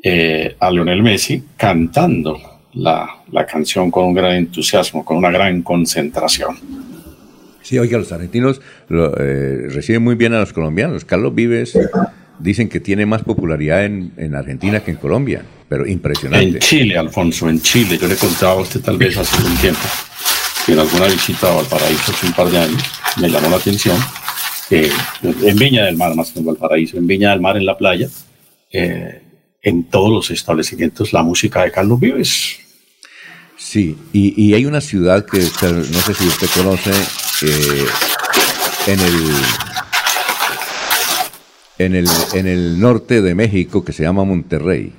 eh, 0.01 0.55
a 0.59 0.71
Lionel 0.71 1.01
Messi 1.01 1.43
cantando 1.57 2.39
la, 2.73 3.45
canción 3.49 3.91
con 3.91 4.05
un 4.05 4.13
gran 4.13 4.33
entusiasmo, 4.33 5.03
con 5.03 5.17
una 5.17 5.31
gran 5.31 5.61
concentración. 5.61 6.57
Sí, 7.61 7.79
oiga, 7.79 7.97
los 7.97 8.11
argentinos 8.11 8.61
eh, 8.89 9.67
reciben 9.69 10.03
muy 10.03 10.15
bien 10.15 10.33
a 10.33 10.39
los 10.39 10.51
colombianos. 10.51 11.05
Carlos 11.05 11.33
Vives 11.33 11.77
dicen 12.39 12.67
que 12.67 12.79
tiene 12.79 13.05
más 13.05 13.23
popularidad 13.23 13.85
en, 13.85 14.11
en, 14.17 14.35
Argentina 14.35 14.81
que 14.81 14.91
en 14.91 14.97
Colombia, 14.97 15.43
pero 15.69 15.87
impresionante. 15.87 16.47
En 16.47 16.59
Chile, 16.59 16.97
Alfonso, 16.97 17.49
en 17.49 17.61
Chile. 17.61 17.97
Yo 17.97 18.07
le 18.07 18.17
contaba 18.17 18.53
a 18.53 18.61
usted 18.61 18.81
tal 18.81 18.97
vez 18.97 19.17
hace 19.17 19.41
un 19.45 19.55
tiempo 19.57 19.79
que 20.65 20.73
en 20.73 20.79
alguna 20.79 21.07
visita 21.07 21.51
a 21.51 21.55
Valparaíso 21.55 22.11
hace 22.11 22.25
un 22.25 22.33
par 22.33 22.47
de 22.49 22.57
años 22.57 22.83
me 23.19 23.29
llamó 23.29 23.49
la 23.49 23.57
atención 23.57 23.97
que 24.69 24.89
en 25.21 25.57
Viña 25.57 25.85
del 25.85 25.97
Mar, 25.97 26.15
más 26.15 26.31
que 26.31 26.39
en 26.39 26.45
Valparaíso, 26.45 26.97
en 26.97 27.05
Viña 27.05 27.31
del 27.31 27.41
Mar, 27.41 27.57
en 27.57 27.65
la 27.65 27.77
playa, 27.77 28.07
eh, 28.71 29.21
en 29.61 29.83
todos 29.85 30.09
los 30.09 30.31
establecimientos 30.31 31.13
la 31.13 31.21
música 31.21 31.63
de 31.63 31.71
Carlos 31.71 31.99
Vives. 31.99 32.59
Sí, 33.63 33.97
y, 34.11 34.53
hay 34.53 34.65
una 34.65 34.81
ciudad 34.81 35.25
que 35.25 35.39
no 35.39 35.99
sé 36.01 36.13
si 36.13 36.27
usted 36.27 36.47
conoce, 36.53 36.91
eh, 36.91 37.85
en 38.87 38.99
el 38.99 39.13
en 41.79 41.95
el, 41.95 42.07
en 42.33 42.47
el 42.47 42.79
norte 42.79 43.21
de 43.21 43.33
México 43.33 43.83
que 43.83 43.93
se 43.93 44.03
llama 44.03 44.25
Monterrey. 44.25 44.93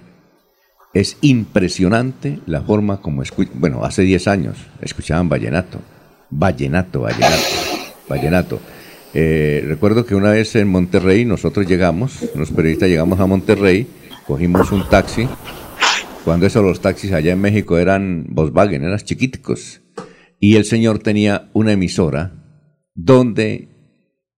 Es 0.94 1.18
impresionante 1.20 2.40
la 2.46 2.62
forma 2.62 3.00
como 3.00 3.22
escuchan. 3.22 3.60
Bueno, 3.60 3.84
hace 3.84 4.02
10 4.02 4.28
años 4.28 4.56
escuchaban 4.80 5.28
vallenato. 5.28 5.80
Vallenato, 6.30 7.02
vallenato, 7.02 7.44
vallenato. 8.08 8.60
Eh, 9.12 9.62
recuerdo 9.68 10.06
que 10.06 10.14
una 10.14 10.30
vez 10.30 10.56
en 10.56 10.68
Monterrey 10.68 11.24
nosotros 11.24 11.66
llegamos, 11.66 12.18
los 12.34 12.50
periodistas 12.50 12.88
llegamos 12.88 13.20
a 13.20 13.26
Monterrey, 13.26 13.86
cogimos 14.26 14.72
un 14.72 14.88
taxi. 14.88 15.28
Cuando 16.24 16.46
eso 16.46 16.62
los 16.62 16.80
taxis 16.80 17.12
allá 17.12 17.32
en 17.34 17.40
México 17.40 17.76
eran 17.76 18.24
Volkswagen, 18.30 18.82
eran 18.82 18.98
chiquiticos. 18.98 19.82
Y 20.40 20.56
el 20.56 20.64
señor 20.64 20.98
tenía 20.98 21.51
una 21.52 21.72
emisora 21.72 22.32
donde 22.94 23.68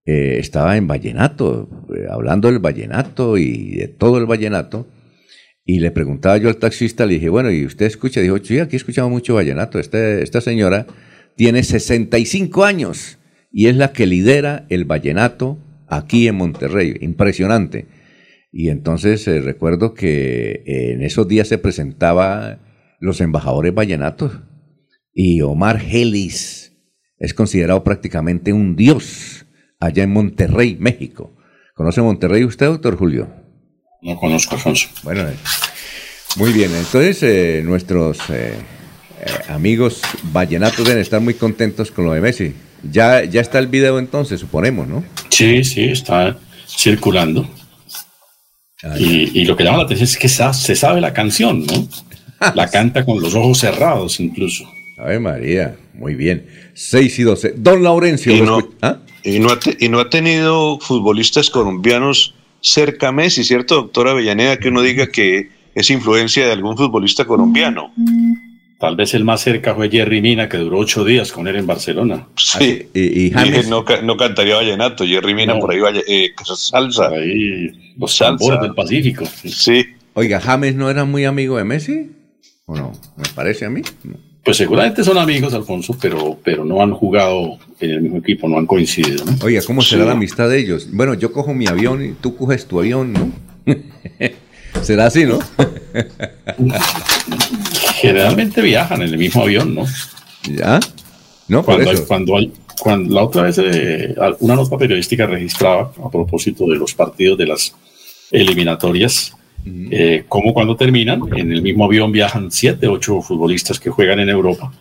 eh, 0.04 0.38
estaba 0.40 0.76
en 0.76 0.88
vallenato, 0.88 1.68
eh, 1.96 2.06
hablando 2.10 2.48
del 2.48 2.58
vallenato 2.58 3.38
y 3.38 3.76
de 3.76 3.86
todo 3.86 4.18
el 4.18 4.26
vallenato. 4.26 4.88
Y 5.64 5.78
le 5.78 5.92
preguntaba 5.92 6.38
yo 6.38 6.48
al 6.48 6.56
taxista, 6.56 7.06
le 7.06 7.14
dije, 7.14 7.28
bueno, 7.28 7.52
¿y 7.52 7.64
usted 7.64 7.86
escucha? 7.86 8.20
Dijo, 8.20 8.38
sí, 8.42 8.58
aquí 8.58 8.74
escuchamos 8.74 9.12
mucho 9.12 9.34
vallenato. 9.34 9.78
Este, 9.78 10.22
esta 10.24 10.40
señora 10.40 10.86
tiene 11.36 11.62
65 11.62 12.64
años 12.64 13.18
y 13.52 13.68
es 13.68 13.76
la 13.76 13.92
que 13.92 14.06
lidera 14.06 14.66
el 14.70 14.86
vallenato 14.86 15.58
aquí 15.86 16.26
en 16.26 16.34
Monterrey. 16.34 16.96
Impresionante. 17.00 17.86
Y 18.58 18.70
entonces 18.70 19.28
eh, 19.28 19.42
recuerdo 19.42 19.92
que 19.92 20.62
eh, 20.66 20.92
en 20.92 21.02
esos 21.02 21.28
días 21.28 21.46
se 21.46 21.58
presentaba 21.58 22.60
los 23.00 23.20
embajadores 23.20 23.74
vallenatos 23.74 24.40
y 25.12 25.42
Omar 25.42 25.78
Gelis 25.78 26.72
es 27.18 27.34
considerado 27.34 27.84
prácticamente 27.84 28.54
un 28.54 28.74
dios 28.74 29.44
allá 29.78 30.04
en 30.04 30.12
Monterrey, 30.12 30.76
México. 30.80 31.36
¿Conoce 31.74 32.00
Monterrey 32.00 32.44
usted, 32.44 32.66
doctor 32.66 32.96
Julio? 32.96 33.28
No 34.00 34.16
conozco, 34.16 34.54
Alfonso. 34.54 34.88
Bueno, 35.02 35.28
eh, 35.28 35.34
muy 36.36 36.52
bien. 36.52 36.70
Entonces, 36.74 37.22
eh, 37.22 37.62
nuestros 37.62 38.18
eh, 38.30 38.54
eh, 39.20 39.30
amigos 39.48 40.00
vallenatos 40.32 40.86
deben 40.86 41.02
estar 41.02 41.20
muy 41.20 41.34
contentos 41.34 41.90
con 41.90 42.06
lo 42.06 42.12
de 42.12 42.22
Messi. 42.22 42.54
Ya, 42.90 43.22
ya 43.24 43.42
está 43.42 43.58
el 43.58 43.66
video 43.66 43.98
entonces, 43.98 44.40
suponemos, 44.40 44.88
¿no? 44.88 45.04
Sí, 45.28 45.62
sí, 45.62 45.84
está 45.84 46.38
circulando. 46.66 47.48
Y, 48.98 49.40
y 49.40 49.44
lo 49.46 49.56
que 49.56 49.64
llama 49.64 49.78
la 49.78 49.84
atención 49.84 50.04
es 50.08 50.16
que 50.18 50.28
sa- 50.28 50.52
se 50.52 50.76
sabe 50.76 51.00
la 51.00 51.12
canción, 51.12 51.64
¿no? 51.66 51.88
La 52.54 52.68
canta 52.70 53.04
con 53.04 53.20
los 53.20 53.34
ojos 53.34 53.58
cerrados 53.58 54.20
incluso. 54.20 54.68
Ave 54.98 55.18
María, 55.18 55.76
muy 55.94 56.14
bien. 56.14 56.46
6 56.74 57.18
y 57.18 57.22
12. 57.22 57.54
Don 57.56 57.82
Laurencio. 57.82 58.32
Y 58.34 58.38
¿lo 58.40 58.44
no, 58.60 58.68
¿Ah? 58.82 58.98
y, 59.24 59.38
no 59.38 59.50
ha 59.50 59.58
te- 59.58 59.76
y 59.80 59.88
no 59.88 59.98
ha 60.00 60.10
tenido 60.10 60.78
futbolistas 60.78 61.48
colombianos 61.50 62.34
cerca 62.60 63.08
a 63.08 63.12
Messi, 63.12 63.44
¿cierto, 63.44 63.76
doctora 63.76 64.10
Avellaneda? 64.12 64.58
Que 64.58 64.68
uno 64.68 64.82
diga 64.82 65.06
que 65.08 65.48
es 65.74 65.90
influencia 65.90 66.44
de 66.46 66.52
algún 66.52 66.76
futbolista 66.76 67.24
colombiano. 67.24 67.92
Tal 68.78 68.94
vez 68.94 69.14
el 69.14 69.24
más 69.24 69.40
cerca 69.40 69.74
fue 69.74 69.88
Jerry 69.90 70.20
Mina, 70.20 70.48
que 70.50 70.58
duró 70.58 70.78
ocho 70.78 71.02
días 71.04 71.32
con 71.32 71.48
él 71.48 71.56
en 71.56 71.66
Barcelona. 71.66 72.26
Sí. 72.36 72.88
Y, 72.92 73.30
Dije, 73.30 73.62
no, 73.68 73.84
no 74.02 74.16
cantaría 74.18 74.56
vallenato, 74.56 75.04
Jerry 75.06 75.32
Mina 75.34 75.54
No. 75.54 75.60
por 75.60 75.72
ahí 75.72 75.80
vaya, 75.80 76.02
eh, 76.06 76.28
salsa. 76.54 77.10
los 77.96 78.14
salsa 78.14 78.36
tambores 78.36 78.60
del 78.60 78.74
Pacífico. 78.74 79.24
Sí. 79.44 79.86
Oiga, 80.12 80.40
James 80.40 80.74
no 80.74 80.90
era 80.90 81.04
muy 81.06 81.24
amigo 81.24 81.56
de 81.56 81.64
Messi. 81.64 82.10
¿O 82.66 82.76
no? 82.76 82.92
Me 83.16 83.24
parece 83.34 83.64
a 83.64 83.70
mí. 83.70 83.80
Pues 84.44 84.58
seguramente 84.58 85.02
son 85.02 85.18
amigos, 85.18 85.54
Alfonso, 85.54 85.96
pero, 86.00 86.38
pero 86.44 86.64
no 86.64 86.82
han 86.82 86.92
jugado 86.92 87.58
en 87.80 87.90
el 87.90 88.02
mismo 88.02 88.18
equipo, 88.18 88.46
no 88.48 88.58
han 88.58 88.66
coincidido. 88.66 89.24
¿no? 89.24 89.36
Oiga, 89.42 89.60
¿cómo 89.66 89.80
será 89.82 90.02
Sí. 90.02 90.06
la 90.08 90.12
amistad 90.12 90.48
de 90.50 90.58
ellos? 90.60 90.88
Bueno, 90.92 91.14
yo 91.14 91.32
cojo 91.32 91.52
mi 91.54 91.66
avión 91.66 92.04
y 92.04 92.12
tú 92.12 92.36
coges 92.36 92.66
tu 92.66 92.78
avión, 92.78 93.12
¿no? 93.12 93.32
será 94.82 95.06
así, 95.06 95.24
¿no? 95.24 95.38
Generalmente 98.08 98.60
viajan 98.62 99.02
en 99.02 99.08
el 99.08 99.18
mismo 99.18 99.42
avión, 99.42 99.74
¿no? 99.74 99.84
¿Ya? 100.44 100.80
No, 101.48 101.62
por 101.64 101.74
cuando, 101.76 101.90
eso. 101.92 102.02
hay- 102.02 102.06
cuando, 102.08 102.36
hay- 102.36 102.52
cuando 102.80 103.14
la 103.14 103.22
otra 103.22 103.42
vez 103.42 103.58
eh, 103.62 104.14
una 104.40 104.54
nota 104.56 104.76
periodística 104.76 105.26
registraba 105.26 105.92
a 106.04 106.10
propósito 106.10 106.66
de 106.66 106.76
los 106.76 106.92
partidos 106.94 107.38
de 107.38 107.46
las 107.46 107.74
eliminatorias, 108.30 109.32
eh, 109.90 110.24
como 110.28 110.54
cuando 110.54 110.76
terminan, 110.76 111.22
en 111.36 111.50
el 111.52 111.62
mismo 111.62 111.84
avión 111.86 112.12
viajan 112.12 112.52
siete, 112.52 112.86
ocho 112.86 113.20
futbolistas 113.22 113.80
que 113.80 113.90
juegan 113.90 114.20
en 114.20 114.28
Europa. 114.28 114.72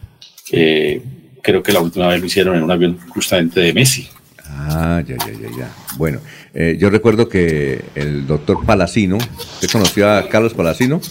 Eh, 0.52 1.02
creo 1.42 1.64
que 1.64 1.72
la 1.72 1.80
última 1.80 2.08
vez 2.08 2.20
lo 2.20 2.26
hicieron 2.28 2.56
en 2.56 2.64
un 2.64 2.72
avión 2.72 2.98
justamente 3.10 3.60
de 3.62 3.74
Messi. 3.74 4.08
Ah, 4.48 5.02
ya, 5.08 5.16
ya, 5.18 5.32
ya, 5.34 5.58
ya. 5.58 5.70
Bueno, 5.98 6.20
eh, 6.54 6.78
yo 6.80 6.90
recuerdo 6.90 7.28
que 7.28 7.82
el 7.96 8.28
doctor 8.28 8.64
Palacino, 8.66 9.18
¿usted 9.18 9.70
conoció 9.72 10.10
a 10.12 10.28
Carlos 10.30 10.54
Palacino? 10.54 11.02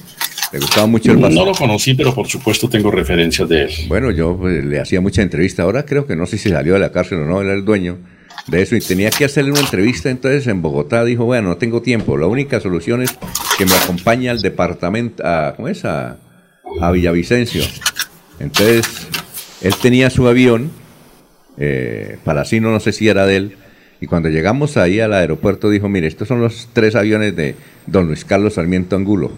Le 0.55 0.61
gustaba 0.61 0.87
mucho 0.87 1.11
el 1.11 1.17
No 1.17 1.23
basquet. 1.23 1.47
lo 1.47 1.53
conocí, 1.53 1.95
pero 1.95 2.15
por 2.15 2.29
supuesto 2.29 2.69
tengo 2.69 2.89
referencias 2.89 3.49
de 3.49 3.63
él. 3.65 3.71
Bueno, 3.89 4.13
yo 4.13 4.37
pues, 4.37 4.65
le 4.65 4.79
hacía 4.79 5.01
mucha 5.01 5.21
entrevista. 5.21 5.65
Ahora 5.65 5.85
creo 5.85 6.07
que 6.07 6.15
no 6.15 6.27
sé 6.27 6.39
si 6.39 6.49
salió 6.49 6.75
de 6.75 6.79
la 6.79 6.93
cárcel 6.93 7.19
o 7.19 7.25
no, 7.25 7.41
él 7.41 7.49
era 7.49 7.57
el 7.57 7.65
dueño 7.65 7.99
de 8.47 8.63
eso 8.63 8.77
y 8.77 8.81
tenía 8.81 9.11
que 9.11 9.25
hacerle 9.25 9.51
una 9.51 9.59
entrevista. 9.59 10.11
Entonces 10.11 10.47
en 10.47 10.63
Bogotá 10.63 11.05
dijo, 11.05 11.25
bueno, 11.25 11.49
no 11.49 11.57
tengo 11.57 11.83
tiempo. 11.83 12.17
La 12.17 12.29
única 12.29 12.61
solución 12.61 13.03
es 13.03 13.19
que 13.59 13.67
me 13.67 13.75
acompañe 13.75 14.31
al 14.31 14.43
departamento, 14.43 15.27
a, 15.27 15.55
¿cómo 15.57 15.67
es? 15.67 15.85
A, 15.85 16.19
a 16.81 16.91
Villavicencio. 16.93 17.65
Entonces 18.39 18.87
él 19.61 19.75
tenía 19.83 20.09
su 20.09 20.29
avión, 20.29 20.71
eh, 21.59 22.19
Palacino 22.23 22.71
no 22.71 22.79
sé 22.79 22.93
si 22.93 23.09
era 23.09 23.27
de 23.27 23.37
él, 23.39 23.57
y 24.01 24.07
cuando 24.07 24.29
llegamos 24.29 24.77
ahí 24.77 25.01
al 25.01 25.15
aeropuerto 25.15 25.69
dijo, 25.69 25.89
mire, 25.89 26.07
estos 26.07 26.29
son 26.29 26.41
los 26.41 26.69
tres 26.73 26.95
aviones 26.95 27.35
de 27.35 27.57
don 27.89 28.07
Luis 28.07 28.25
Carlos 28.25 28.55
Sarmiento 28.55 28.95
Angulo. 28.95 29.33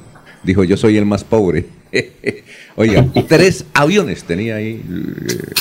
Dijo, 0.46 0.62
yo 0.62 0.76
soy 0.76 0.96
el 0.96 1.04
más 1.04 1.24
pobre. 1.24 1.66
Oiga, 2.76 3.04
tres 3.26 3.64
aviones 3.74 4.22
tenía 4.22 4.54
ahí 4.54 4.80
eh, 4.80 5.52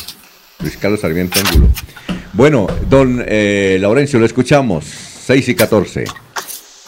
Luis 0.60 0.78
Carlos 0.78 1.00
Sarmiento 1.00 1.40
Angulo. 1.40 1.70
Bueno, 2.34 2.68
don 2.88 3.24
eh, 3.26 3.80
Laurencio, 3.82 4.20
lo 4.20 4.28
escuchamos. 4.28 4.86
6 4.86 5.50
y 5.50 5.56
14. 5.56 6.06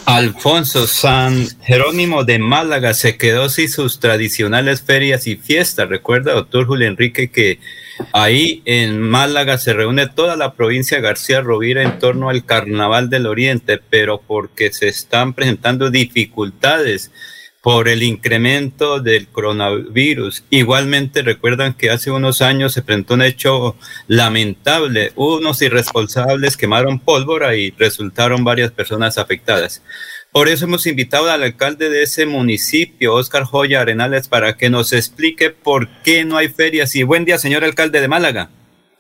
Alfonso 0.05 0.85
San 0.85 1.47
Jerónimo 1.63 2.23
de 2.23 2.37
Málaga 2.37 2.93
se 2.93 3.17
quedó 3.17 3.49
sin 3.49 3.67
sus 3.67 3.99
tradicionales 3.99 4.83
ferias 4.83 5.25
y 5.25 5.35
fiestas. 5.35 5.89
Recuerda, 5.89 6.33
doctor 6.33 6.67
Julio 6.67 6.87
Enrique, 6.87 7.31
que 7.31 7.59
ahí 8.13 8.61
en 8.65 9.01
Málaga 9.01 9.57
se 9.57 9.73
reúne 9.73 10.05
toda 10.05 10.37
la 10.37 10.53
provincia 10.53 10.99
García 10.99 11.41
Rovira 11.41 11.81
en 11.81 11.97
torno 11.97 12.29
al 12.29 12.45
Carnaval 12.45 13.09
del 13.09 13.25
Oriente, 13.25 13.81
pero 13.89 14.21
porque 14.21 14.71
se 14.71 14.87
están 14.87 15.33
presentando 15.33 15.89
dificultades 15.89 17.11
por 17.61 17.87
el 17.89 18.03
incremento 18.03 18.99
del 18.99 19.27
coronavirus. 19.27 20.43
Igualmente 20.49 21.21
recuerdan 21.21 21.73
que 21.73 21.89
hace 21.89 22.11
unos 22.11 22.41
años 22.41 22.73
se 22.73 22.81
presentó 22.81 23.15
un 23.15 23.23
hecho 23.23 23.75
lamentable. 24.07 25.11
Unos 25.15 25.61
irresponsables 25.61 26.57
quemaron 26.57 26.99
pólvora 26.99 27.55
y 27.55 27.71
resultaron 27.71 28.43
varias 28.43 28.71
personas 28.71 29.17
afectadas. 29.17 29.81
Por 30.31 30.49
eso 30.49 30.65
hemos 30.65 30.85
invitado 30.85 31.31
al 31.31 31.43
alcalde 31.43 31.89
de 31.89 32.03
ese 32.03 32.25
municipio, 32.25 33.15
Oscar 33.15 33.43
Joya 33.43 33.81
Arenales, 33.81 34.27
para 34.27 34.55
que 34.55 34.69
nos 34.69 34.93
explique 34.93 35.49
por 35.49 35.89
qué 36.03 36.25
no 36.25 36.37
hay 36.37 36.49
ferias. 36.49 36.95
Y 36.95 37.03
buen 37.03 37.25
día, 37.25 37.37
señor 37.37 37.63
alcalde 37.63 38.01
de 38.01 38.07
Málaga. 38.07 38.49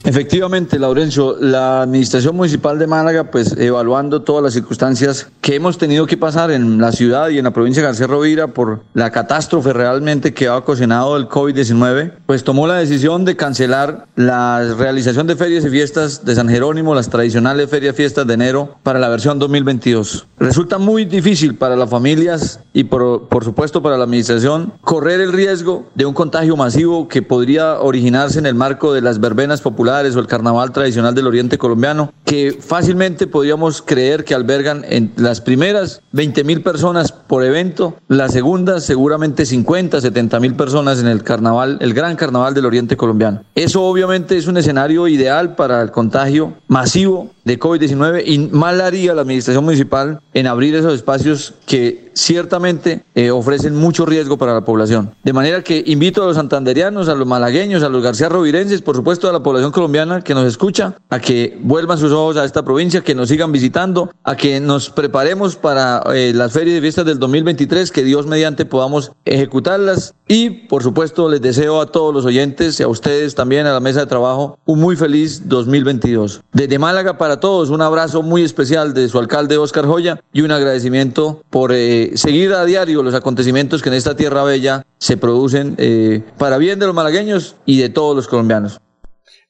Efectivamente, 0.07 0.79
Laurencio, 0.79 1.35
la 1.37 1.81
Administración 1.81 2.33
Municipal 2.33 2.79
de 2.79 2.87
Málaga, 2.87 3.25
pues 3.25 3.57
evaluando 3.57 4.21
todas 4.21 4.41
las 4.41 4.53
circunstancias 4.53 5.27
que 5.41 5.55
hemos 5.55 5.77
tenido 5.77 6.05
que 6.05 6.15
pasar 6.15 6.49
en 6.49 6.79
la 6.79 6.93
ciudad 6.93 7.27
y 7.27 7.39
en 7.39 7.43
la 7.43 7.51
provincia 7.51 7.81
de 7.81 7.89
García 7.89 8.07
Rovira 8.07 8.47
por 8.47 8.83
la 8.93 9.11
catástrofe 9.11 9.73
realmente 9.73 10.33
que 10.33 10.47
ha 10.47 10.55
ocasionado 10.55 11.17
el 11.17 11.27
COVID-19, 11.27 12.13
pues 12.25 12.45
tomó 12.45 12.67
la 12.67 12.75
decisión 12.75 13.25
de 13.25 13.35
cancelar 13.35 14.07
la 14.15 14.75
realización 14.77 15.27
de 15.27 15.35
ferias 15.35 15.65
y 15.65 15.69
fiestas 15.69 16.23
de 16.23 16.35
San 16.35 16.47
Jerónimo, 16.47 16.95
las 16.95 17.09
tradicionales 17.09 17.69
ferias 17.69 17.93
y 17.93 17.97
fiestas 17.97 18.25
de 18.25 18.33
enero 18.33 18.77
para 18.83 18.99
la 18.99 19.09
versión 19.09 19.39
2022. 19.39 20.25
Resulta 20.39 20.77
muy 20.77 21.03
difícil 21.03 21.55
para 21.55 21.75
las 21.75 21.89
familias 21.89 22.61
y 22.71 22.85
por, 22.85 23.27
por 23.27 23.43
supuesto 23.43 23.81
para 23.81 23.97
la 23.97 24.05
Administración 24.05 24.71
correr 24.79 25.19
el 25.19 25.33
riesgo 25.33 25.85
de 25.95 26.05
un 26.05 26.13
contagio 26.13 26.55
masivo 26.55 27.09
que 27.09 27.21
podría 27.21 27.81
originarse 27.81 28.39
en 28.39 28.45
el 28.45 28.55
marco 28.55 28.93
de 28.93 29.01
las 29.01 29.19
verbenas 29.19 29.59
populares 29.59 29.96
o 29.97 30.19
el 30.19 30.27
carnaval 30.27 30.71
tradicional 30.71 31.15
del 31.15 31.27
oriente 31.27 31.57
colombiano, 31.57 32.13
que 32.23 32.57
fácilmente 32.59 33.27
podríamos 33.27 33.81
creer 33.81 34.23
que 34.23 34.35
albergan 34.35 34.85
en 34.87 35.11
las 35.15 35.41
primeras 35.41 36.01
20 36.11 36.43
mil 36.43 36.61
personas 36.61 37.11
por 37.11 37.43
evento, 37.43 37.95
las 38.07 38.33
segundas 38.33 38.83
seguramente 38.83 39.45
50, 39.45 40.01
70 40.01 40.39
mil 40.39 40.55
personas 40.55 40.99
en 40.99 41.07
el 41.07 41.23
carnaval, 41.23 41.77
el 41.81 41.93
gran 41.93 42.15
carnaval 42.15 42.53
del 42.53 42.65
oriente 42.65 42.95
colombiano. 42.95 43.43
Eso 43.55 43.83
obviamente 43.83 44.37
es 44.37 44.47
un 44.47 44.57
escenario 44.57 45.07
ideal 45.07 45.55
para 45.55 45.81
el 45.81 45.91
contagio 45.91 46.53
masivo 46.67 47.31
de 47.47 47.57
COVID-19 47.57 48.23
y 48.25 48.39
mal 48.39 48.81
haría 48.81 49.15
la 49.15 49.21
administración 49.21 49.63
municipal 49.63 50.19
en 50.33 50.47
abrir 50.47 50.75
esos 50.75 50.93
espacios 50.93 51.53
que 51.65 52.11
ciertamente 52.13 53.03
eh, 53.15 53.31
ofrecen 53.31 53.75
mucho 53.75 54.05
riesgo 54.05 54.37
para 54.37 54.53
la 54.53 54.65
población. 54.65 55.15
De 55.23 55.31
manera 55.33 55.63
que 55.63 55.83
invito 55.85 56.23
a 56.23 56.25
los 56.25 56.35
santanderianos, 56.35 57.07
a 57.07 57.15
los 57.15 57.27
malagueños, 57.27 57.83
a 57.83 57.89
los 57.89 58.03
garcía 58.03 58.27
rovirenses, 58.27 58.81
por 58.81 58.95
supuesto 58.95 59.29
a 59.29 59.31
la 59.31 59.41
población 59.41 59.71
colombiana 59.71 60.21
que 60.21 60.33
nos 60.33 60.45
escucha, 60.45 60.95
a 61.09 61.19
que 61.19 61.57
vuelvan 61.61 61.97
sus 61.97 62.11
ojos 62.11 62.35
a 62.37 62.43
esta 62.43 62.65
provincia, 62.65 63.01
que 63.01 63.15
nos 63.15 63.29
sigan 63.29 63.51
visitando, 63.51 64.11
a 64.23 64.35
que 64.35 64.59
nos 64.59 64.89
preparemos 64.89 65.55
para 65.55 66.03
eh, 66.13 66.33
las 66.35 66.51
ferias 66.51 66.77
y 66.77 66.81
fiestas 66.81 67.05
del 67.05 67.19
2023, 67.19 67.91
que 67.91 68.03
Dios 68.03 68.25
mediante 68.27 68.65
podamos 68.65 69.13
ejecutarlas 69.23 70.13
y 70.27 70.49
por 70.49 70.83
supuesto 70.83 71.29
les 71.29 71.41
deseo 71.41 71.79
a 71.79 71.85
todos 71.85 72.13
los 72.13 72.25
oyentes 72.25 72.79
y 72.79 72.83
a 72.83 72.87
ustedes 72.87 73.35
también 73.35 73.65
a 73.67 73.73
la 73.73 73.79
mesa 73.79 74.01
de 74.01 74.07
trabajo 74.07 74.59
un 74.65 74.81
muy 74.81 74.97
feliz 74.97 75.47
2022. 75.47 76.41
Desde 76.51 76.79
Málaga 76.79 77.17
para 77.17 77.36
todos 77.39 77.69
un 77.69 77.81
abrazo 77.81 78.21
muy 78.21 78.43
especial 78.43 78.93
de 78.93 79.07
su 79.07 79.19
alcalde 79.19 79.57
Oscar 79.57 79.85
Joya 79.85 80.19
y 80.33 80.41
un 80.41 80.51
agradecimiento 80.51 81.43
por 81.49 81.71
eh, 81.73 82.11
seguir 82.15 82.53
a 82.53 82.65
diario 82.65 83.03
los 83.03 83.13
acontecimientos 83.13 83.81
que 83.81 83.89
en 83.89 83.95
esta 83.95 84.15
tierra 84.15 84.43
bella 84.43 84.85
se 84.97 85.17
producen 85.17 85.75
eh, 85.77 86.21
para 86.37 86.57
bien 86.57 86.79
de 86.79 86.87
los 86.87 86.95
malagueños 86.95 87.55
y 87.65 87.79
de 87.79 87.89
todos 87.89 88.15
los 88.15 88.27
colombianos. 88.27 88.79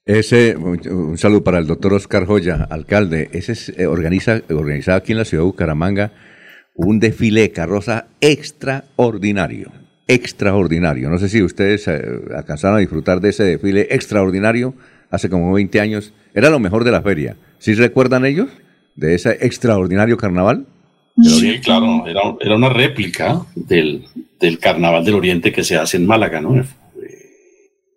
Ese, 0.07 0.55
un, 0.55 1.18
saludo 1.18 1.43
para 1.43 1.57
el 1.57 1.68
doctor 1.68 1.93
Oscar 1.93 2.26
Joya, 2.26 2.65
alcalde. 2.69 3.30
Ese 3.34 3.51
es, 3.51 3.73
eh, 3.77 3.88
organiza, 3.88 4.39
organizado 4.49 4.97
aquí 4.97 5.11
en 5.11 5.18
la 5.18 5.26
ciudad 5.26 5.43
de 5.43 5.47
Bucaramanga 5.47 6.14
un 6.77 6.99
desfile 6.99 7.41
de 7.41 7.51
carroza 7.51 8.07
extraordinario. 8.22 9.72
Extraordinario. 10.07 11.09
No 11.09 11.18
sé 11.18 11.27
si 11.27 11.41
ustedes 11.41 11.88
eh, 11.89 12.01
alcanzaron 12.34 12.77
a 12.77 12.80
disfrutar 12.80 13.19
de 13.19 13.30
ese 13.30 13.43
desfile 13.43 13.88
extraordinario 13.89 14.76
hace 15.09 15.30
como 15.30 15.51
20 15.51 15.81
años. 15.81 16.14
Era 16.34 16.49
lo 16.49 16.59
mejor 16.59 16.85
de 16.85 16.91
la 16.91 17.01
feria. 17.01 17.35
¿Sí 17.59 17.73
recuerdan 17.73 18.25
ellos 18.25 18.49
de 18.95 19.15
ese 19.15 19.38
extraordinario 19.41 20.17
carnaval? 20.17 20.65
Sí, 21.23 21.59
claro, 21.59 22.05
era, 22.07 22.21
era 22.39 22.55
una 22.55 22.69
réplica 22.69 23.41
del, 23.55 24.05
del 24.39 24.59
Carnaval 24.59 25.03
del 25.03 25.15
Oriente 25.15 25.51
que 25.51 25.63
se 25.63 25.75
hace 25.75 25.97
en 25.97 26.05
Málaga, 26.05 26.39
¿no? 26.41 26.63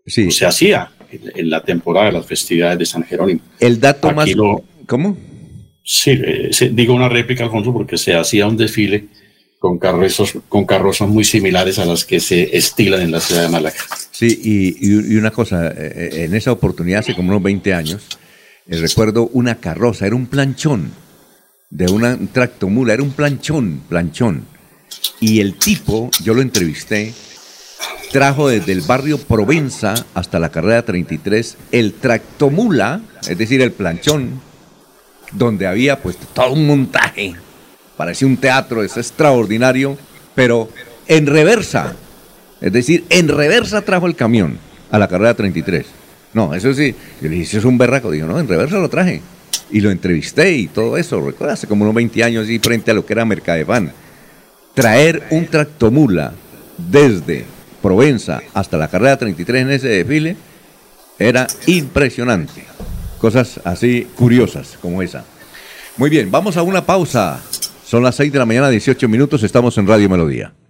Sí. 0.07 0.31
Se 0.31 0.47
hacía 0.47 0.91
en, 1.11 1.21
en 1.35 1.51
la 1.51 1.63
temporada 1.63 2.07
de 2.07 2.13
las 2.13 2.27
festividades 2.27 2.79
de 2.79 2.87
San 2.87 3.03
Jerónimo. 3.05 3.41
El 3.61 3.79
dato 3.81 4.09
Aquí 4.09 4.17
más... 4.17 4.35
lo- 4.35 4.65
¿Cómo? 4.87 5.17
Sí, 5.85 6.13
eh, 6.13 6.49
se- 6.53 6.71
digo 6.71 6.95
una 6.95 7.09
réplica, 7.09 7.45
Alfonso, 7.45 7.73
porque 7.73 7.97
se 7.99 8.15
hacía 8.15 8.47
un 8.47 8.57
desfile 8.57 9.07
con 9.59 9.79
carrozas, 9.79 10.35
con 10.49 10.65
carrozas 10.65 11.09
muy 11.09 11.23
similares 11.25 11.79
a 11.79 11.85
las 11.85 12.05
que 12.07 12.19
se 12.21 12.57
estilan 12.57 13.03
en 13.03 13.11
la 13.13 13.21
ciudad 13.21 13.43
de 13.43 13.49
Málaga. 13.51 13.77
Sí, 14.11 14.27
y, 14.43 14.69
y- 14.81 15.13
y 15.13 15.17
una 15.17 15.31
cosa, 15.31 15.69
eh, 15.69 15.75
eh, 15.77 16.25
en 16.25 16.35
esa 16.35 16.53
oportunidad, 16.53 17.01
hace 17.01 17.15
como 17.15 17.29
unos 17.29 17.43
20 17.43 17.75
años, 17.75 18.07
eh, 18.71 18.81
recuerdo 18.81 19.29
una 19.33 19.57
carroza, 19.57 20.07
era 20.07 20.15
un 20.15 20.27
planchón, 20.27 20.93
de 21.71 21.87
una 21.87 22.15
un 22.15 22.29
tractomula, 22.29 22.95
era 22.95 23.03
un 23.03 23.11
planchón, 23.11 23.83
planchón. 23.89 24.45
Y 25.19 25.41
el 25.41 25.55
tipo, 25.55 26.11
yo 26.23 26.35
lo 26.35 26.41
entrevisté, 26.41 27.13
trajo 28.13 28.49
desde 28.49 28.73
el 28.73 28.83
barrio 28.83 29.19
Provenza 29.19 29.95
hasta 30.15 30.39
la 30.39 30.51
carrera 30.51 30.85
33 30.85 31.57
el 31.73 31.95
tractomula, 31.95 33.01
es 33.29 33.37
decir, 33.37 33.61
el 33.61 33.73
planchón, 33.73 34.41
donde 35.33 35.67
había 35.67 36.01
pues 36.01 36.17
todo 36.33 36.53
un 36.53 36.67
montaje. 36.67 37.35
Parecía 37.97 38.29
un 38.29 38.37
teatro, 38.37 38.85
es 38.85 38.97
extraordinario, 38.97 39.99
pero 40.35 40.69
en 41.09 41.27
reversa. 41.27 41.95
Es 42.61 42.73
decir, 42.73 43.05
en 43.11 43.29
reversa 43.29 43.83
trajo 43.83 44.07
el 44.07 44.15
camión 44.15 44.59
a 44.91 44.99
la 44.99 45.09
carrera 45.09 45.35
33. 45.35 46.00
No, 46.33 46.55
eso 46.55 46.73
sí, 46.75 46.95
yo 47.21 47.29
le 47.29 47.37
dije, 47.37 47.43
"Eso 47.45 47.59
es 47.59 47.65
un 47.65 47.79
berraco. 47.79 48.11
Digo, 48.11 48.27
no, 48.27 48.39
en 48.39 48.49
reversa 48.49 48.79
lo 48.79 48.89
traje. 48.89 49.21
Y 49.73 49.81
lo 49.81 49.91
entrevisté 49.91 50.53
y 50.53 50.67
todo 50.67 50.97
eso, 50.97 51.21
recuerda, 51.21 51.55
hace 51.55 51.67
como 51.67 51.85
unos 51.85 51.95
20 51.95 52.25
años 52.25 52.49
y 52.49 52.59
frente 52.59 52.91
a 52.91 52.95
lo 52.95 53.07
que 53.07 53.13
era 53.13 53.25
Mercadefan. 53.25 53.93
Traer 54.75 55.25
un 55.31 55.47
tractomula 55.47 56.33
desde 56.77 57.45
Provenza 57.83 58.41
hasta 58.53 58.77
la 58.77 58.89
carrera 58.89 59.17
33 59.17 59.63
en 59.63 59.71
ese 59.71 59.89
desfile 59.89 60.37
era 61.19 61.47
impresionante. 61.67 62.65
Cosas 63.19 63.61
así 63.65 64.07
curiosas 64.17 64.79
como 64.81 65.03
esa. 65.03 65.25
Muy 65.97 66.11
bien, 66.11 66.31
vamos 66.31 66.57
a 66.57 66.63
una 66.63 66.85
pausa. 66.85 67.41
Son 67.85 68.03
las 68.03 68.15
6 68.17 68.33
de 68.33 68.39
la 68.39 68.47
mañana, 68.47 68.71
18 68.71 69.09
minutos, 69.09 69.43
estamos 69.43 69.77
en 69.79 69.87
Radio 69.87 70.09
Melodía. 70.09 70.53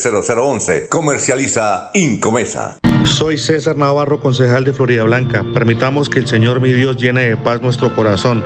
301-643-0011. 0.00 0.88
Comercializa 0.88 1.90
Incomesa. 1.94 2.78
Soy 3.04 3.38
César 3.38 3.76
Navarro, 3.76 4.20
concejal 4.20 4.64
de 4.64 4.72
Florida 4.72 5.04
Blanca. 5.04 5.44
Permitamos 5.52 6.08
que 6.08 6.20
el 6.20 6.26
Señor 6.26 6.60
mi 6.60 6.72
Dios 6.72 6.96
llene 6.96 7.30
de 7.30 7.36
paz 7.36 7.60
nuestro 7.60 7.94
corazón. 7.94 8.44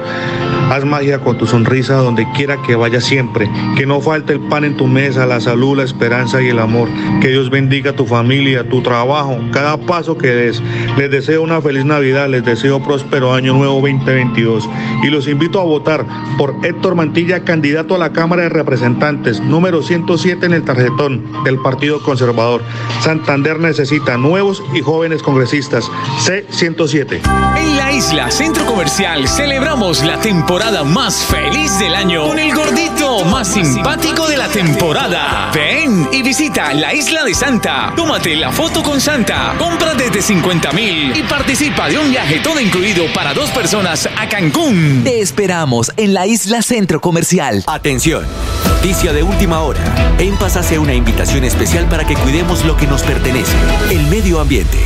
Haz 0.69 0.83
magia 0.83 1.19
con 1.19 1.37
tu 1.37 1.45
sonrisa 1.45 1.95
donde 1.97 2.27
quiera 2.31 2.59
que 2.63 2.75
vaya 2.75 2.99
siempre. 2.99 3.47
Que 3.77 3.85
no 3.85 4.01
falte 4.01 4.33
el 4.33 4.39
pan 4.39 4.63
en 4.63 4.75
tu 4.75 4.87
mesa, 4.87 5.27
la 5.27 5.39
salud, 5.39 5.77
la 5.77 5.83
esperanza 5.83 6.41
y 6.41 6.47
el 6.47 6.57
amor. 6.57 6.89
Que 7.21 7.27
Dios 7.27 7.51
bendiga 7.51 7.93
tu 7.93 8.07
familia, 8.07 8.67
tu 8.67 8.81
trabajo, 8.81 9.37
cada 9.53 9.77
paso 9.77 10.17
que 10.17 10.27
des. 10.27 10.63
Les 10.97 11.11
deseo 11.11 11.43
una 11.43 11.61
feliz 11.61 11.85
Navidad, 11.85 12.29
les 12.29 12.43
deseo 12.43 12.81
próspero 12.81 13.33
año 13.33 13.53
nuevo 13.53 13.75
2022. 13.75 14.67
Y 15.03 15.07
los 15.07 15.27
invito 15.27 15.61
a 15.61 15.63
votar 15.63 16.03
por 16.37 16.55
Héctor 16.63 16.95
Mantilla, 16.95 17.43
candidato 17.43 17.93
a 17.93 17.99
la 17.99 18.11
Cámara 18.11 18.43
de 18.43 18.49
Representantes, 18.49 19.39
número 19.41 19.83
107 19.83 20.47
en 20.47 20.53
el 20.53 20.63
tarjetón 20.63 21.43
del 21.43 21.59
Partido 21.59 22.01
Conservador. 22.01 22.63
Santander 23.01 23.59
necesita 23.59 24.17
nuevos 24.17 24.63
y 24.73 24.81
jóvenes 24.81 25.21
congresistas. 25.21 25.91
C107. 26.25 27.21
En 27.57 27.77
la 27.77 27.91
isla 27.91 28.31
Centro 28.31 28.65
Comercial 28.65 29.27
celebramos 29.27 30.03
la 30.03 30.19
temporada 30.19 30.54
más 30.85 31.25
feliz 31.25 31.77
del 31.79 31.93
año 31.93 32.27
con 32.27 32.39
el 32.39 32.55
gordito 32.55 33.25
más 33.25 33.49
simpático 33.49 34.25
de 34.25 34.37
la 34.37 34.47
temporada. 34.47 35.51
Ven 35.53 36.07
y 36.13 36.21
visita 36.21 36.73
la 36.73 36.93
isla 36.93 37.25
de 37.25 37.33
Santa. 37.35 37.91
Tómate 37.93 38.37
la 38.37 38.53
foto 38.53 38.81
con 38.81 39.01
Santa. 39.01 39.53
Compra 39.59 39.93
desde 39.95 40.21
50 40.21 40.71
mil 40.71 41.15
y 41.15 41.23
participa 41.23 41.89
de 41.89 41.99
un 41.99 42.09
viaje 42.09 42.39
todo 42.39 42.61
incluido 42.61 43.05
para 43.13 43.33
dos 43.33 43.49
personas 43.51 44.07
a 44.17 44.29
Cancún. 44.29 45.01
Te 45.03 45.19
esperamos 45.19 45.91
en 45.97 46.13
la 46.13 46.25
isla 46.25 46.61
Centro 46.61 47.01
Comercial. 47.01 47.61
Atención, 47.67 48.25
noticia 48.65 49.11
de 49.11 49.23
última 49.23 49.59
hora. 49.59 49.81
En 50.19 50.37
Paz 50.37 50.55
hace 50.55 50.79
una 50.79 50.93
invitación 50.93 51.43
especial 51.43 51.85
para 51.89 52.05
que 52.05 52.15
cuidemos 52.15 52.63
lo 52.63 52.77
que 52.77 52.87
nos 52.87 53.03
pertenece, 53.03 53.57
el 53.91 54.07
medio 54.07 54.39
ambiente. 54.39 54.79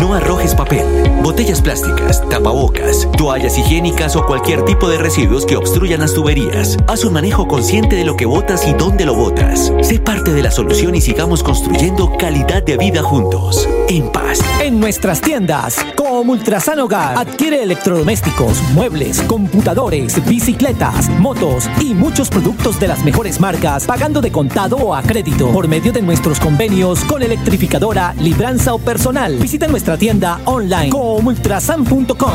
No 0.00 0.14
arrojes 0.14 0.54
papel, 0.54 0.86
botellas 1.22 1.60
plásticas, 1.60 2.26
tapabocas, 2.30 3.06
toallas 3.18 3.58
higiénicas 3.58 4.16
o 4.16 4.24
cualquier 4.24 4.64
tipo 4.64 4.88
de 4.88 4.96
residuos 4.96 5.44
que 5.44 5.56
obstruyan 5.56 6.00
las 6.00 6.14
tuberías. 6.14 6.78
Haz 6.88 7.04
un 7.04 7.12
manejo 7.12 7.46
consciente 7.46 7.94
de 7.96 8.04
lo 8.04 8.16
que 8.16 8.24
botas 8.24 8.66
y 8.66 8.72
dónde 8.72 9.04
lo 9.04 9.14
botas. 9.14 9.70
Sé 9.82 10.00
parte 10.00 10.32
de 10.32 10.42
la 10.42 10.50
solución 10.50 10.94
y 10.94 11.02
sigamos 11.02 11.42
construyendo 11.42 12.16
calidad 12.16 12.62
de 12.62 12.78
vida 12.78 13.02
juntos. 13.02 13.68
En 13.88 14.10
paz. 14.10 14.40
En 14.62 14.80
nuestras 14.80 15.20
tiendas, 15.20 15.76
como 15.94 16.32
Ultrasan 16.32 16.80
Hogar, 16.80 17.18
adquiere 17.18 17.62
electrodomésticos, 17.62 18.62
muebles, 18.72 19.20
computadores, 19.22 20.24
bicicletas, 20.26 21.10
motos 21.10 21.68
y 21.80 21.92
muchos 21.92 22.30
productos 22.30 22.80
de 22.80 22.88
las 22.88 23.04
mejores 23.04 23.40
marcas, 23.40 23.84
pagando 23.84 24.22
de 24.22 24.32
contado 24.32 24.76
o 24.76 24.94
a 24.94 25.02
crédito 25.02 25.48
por 25.52 25.68
medio 25.68 25.92
de 25.92 26.00
nuestros 26.00 26.40
convenios 26.40 27.04
con 27.04 27.22
electrificadora, 27.22 28.14
libranza 28.18 28.72
o 28.72 28.78
personal. 28.78 29.36
Visita 29.36 29.66
nuestra 29.66 29.81
tienda 29.82 30.40
online 30.44 30.90
comultrasan.com. 30.90 32.32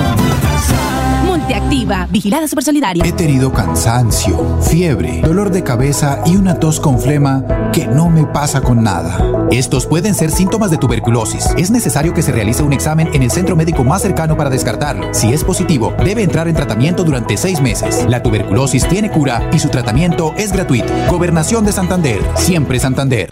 Multiactiva, 1.25 2.07
vigilada 2.09 2.47
super 2.47 2.63
solidaria. 2.63 3.03
He 3.05 3.11
tenido 3.11 3.51
cansancio, 3.51 4.59
fiebre, 4.61 5.21
dolor 5.21 5.51
de 5.51 5.63
cabeza 5.63 6.21
y 6.25 6.35
una 6.35 6.59
tos 6.59 6.79
con 6.79 6.99
flema 6.99 7.43
que 7.71 7.87
no 7.87 8.09
me 8.09 8.25
pasa 8.25 8.61
con 8.61 8.83
nada. 8.83 9.47
Estos 9.51 9.85
pueden 9.85 10.13
ser 10.13 10.31
síntomas 10.31 10.71
de 10.71 10.77
tuberculosis. 10.77 11.49
Es 11.57 11.71
necesario 11.71 12.13
que 12.13 12.21
se 12.21 12.31
realice 12.31 12.63
un 12.63 12.73
examen 12.73 13.09
en 13.13 13.23
el 13.23 13.31
centro 13.31 13.55
médico 13.55 13.83
más 13.83 14.01
cercano 14.01 14.35
para 14.35 14.49
descartarlo. 14.49 15.13
Si 15.13 15.31
es 15.31 15.43
positivo, 15.43 15.93
debe 16.03 16.23
entrar 16.23 16.47
en 16.47 16.55
tratamiento 16.55 17.03
durante 17.03 17.37
seis 17.37 17.61
meses. 17.61 18.05
La 18.09 18.21
tuberculosis 18.21 18.87
tiene 18.87 19.09
cura 19.09 19.49
y 19.53 19.59
su 19.59 19.69
tratamiento 19.69 20.33
es 20.37 20.51
gratuito. 20.51 20.91
Gobernación 21.09 21.65
de 21.65 21.71
Santander. 21.71 22.19
Siempre 22.35 22.79
Santander. 22.79 23.31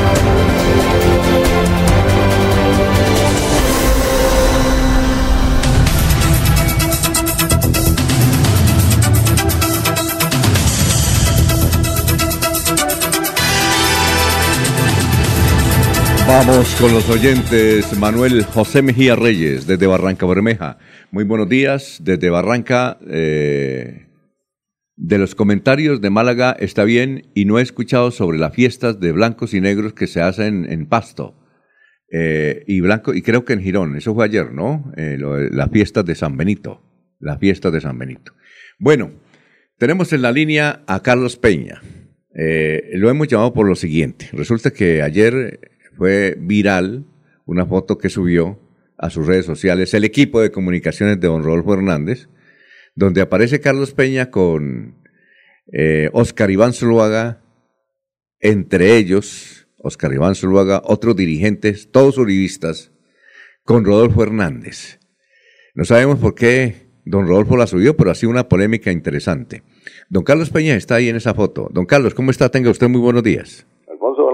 Vamos 16.33 16.73
con 16.79 16.93
los 16.93 17.09
oyentes. 17.09 17.99
Manuel 17.99 18.45
José 18.45 18.81
Mejía 18.81 19.17
Reyes, 19.17 19.67
desde 19.67 19.85
Barranca 19.85 20.25
Bermeja. 20.25 20.77
Muy 21.11 21.25
buenos 21.25 21.49
días, 21.49 21.99
desde 22.01 22.29
Barranca. 22.29 22.97
eh, 23.05 24.07
de 24.95 25.17
los 25.17 25.35
comentarios 25.35 25.99
de 25.99 26.09
Málaga 26.09 26.55
está 26.57 26.85
bien 26.85 27.27
y 27.33 27.43
no 27.43 27.59
he 27.59 27.61
escuchado 27.61 28.11
sobre 28.11 28.37
las 28.37 28.55
fiestas 28.55 29.01
de 29.01 29.11
blancos 29.11 29.53
y 29.53 29.59
negros 29.59 29.91
que 29.91 30.07
se 30.07 30.21
hacen 30.21 30.71
en 30.71 30.85
Pasto. 30.85 31.35
Eh, 32.09 32.63
y 32.65 32.79
blanco, 32.79 33.13
y 33.13 33.21
creo 33.23 33.43
que 33.43 33.51
en 33.51 33.61
Girón, 33.61 33.97
eso 33.97 34.15
fue 34.15 34.23
ayer, 34.23 34.53
¿no? 34.53 34.93
Eh, 34.95 35.17
lo 35.19 35.35
de 35.35 36.15
San 36.15 36.37
Benito. 36.37 36.81
Las 37.19 37.39
fiestas 37.39 37.73
de 37.73 37.81
San 37.81 37.99
Benito. 37.99 38.31
Bueno, 38.79 39.11
tenemos 39.77 40.13
en 40.13 40.21
la 40.21 40.31
línea 40.31 40.81
a 40.87 41.01
Carlos 41.01 41.35
Peña. 41.35 41.81
Eh, 42.33 42.91
lo 42.93 43.09
hemos 43.09 43.27
llamado 43.27 43.53
por 43.53 43.67
lo 43.67 43.75
siguiente. 43.75 44.29
Resulta 44.31 44.71
que 44.71 45.01
ayer 45.01 45.70
fue 46.01 46.35
viral 46.35 47.05
una 47.45 47.67
foto 47.67 47.99
que 47.99 48.09
subió 48.09 48.59
a 48.97 49.11
sus 49.11 49.27
redes 49.27 49.45
sociales 49.45 49.93
el 49.93 50.03
equipo 50.03 50.41
de 50.41 50.49
comunicaciones 50.49 51.19
de 51.19 51.27
don 51.27 51.43
Rodolfo 51.43 51.75
Hernández, 51.75 52.27
donde 52.95 53.21
aparece 53.21 53.59
Carlos 53.59 53.93
Peña 53.93 54.31
con 54.31 54.95
eh, 55.71 56.09
Oscar 56.13 56.49
Iván 56.49 56.73
Zuluaga 56.73 57.43
entre 58.39 58.97
ellos 58.97 59.67
Oscar 59.77 60.11
Iván 60.11 60.33
Zuluaga, 60.33 60.81
otros 60.83 61.15
dirigentes, 61.15 61.91
todos 61.91 62.17
uribistas, 62.17 62.91
con 63.63 63.85
Rodolfo 63.85 64.23
Hernández. 64.23 64.97
No 65.75 65.85
sabemos 65.85 66.17
por 66.17 66.33
qué 66.33 66.87
don 67.05 67.27
Rodolfo 67.27 67.57
la 67.57 67.67
subió, 67.67 67.95
pero 67.95 68.09
ha 68.09 68.15
sido 68.15 68.31
una 68.31 68.49
polémica 68.49 68.91
interesante. 68.91 69.61
Don 70.09 70.23
Carlos 70.23 70.49
Peña 70.49 70.73
está 70.73 70.95
ahí 70.95 71.09
en 71.09 71.15
esa 71.15 71.35
foto. 71.35 71.69
Don 71.71 71.85
Carlos, 71.85 72.15
¿cómo 72.15 72.31
está? 72.31 72.49
Tenga 72.49 72.71
usted 72.71 72.89
muy 72.89 73.01
buenos 73.01 73.21
días. 73.21 73.67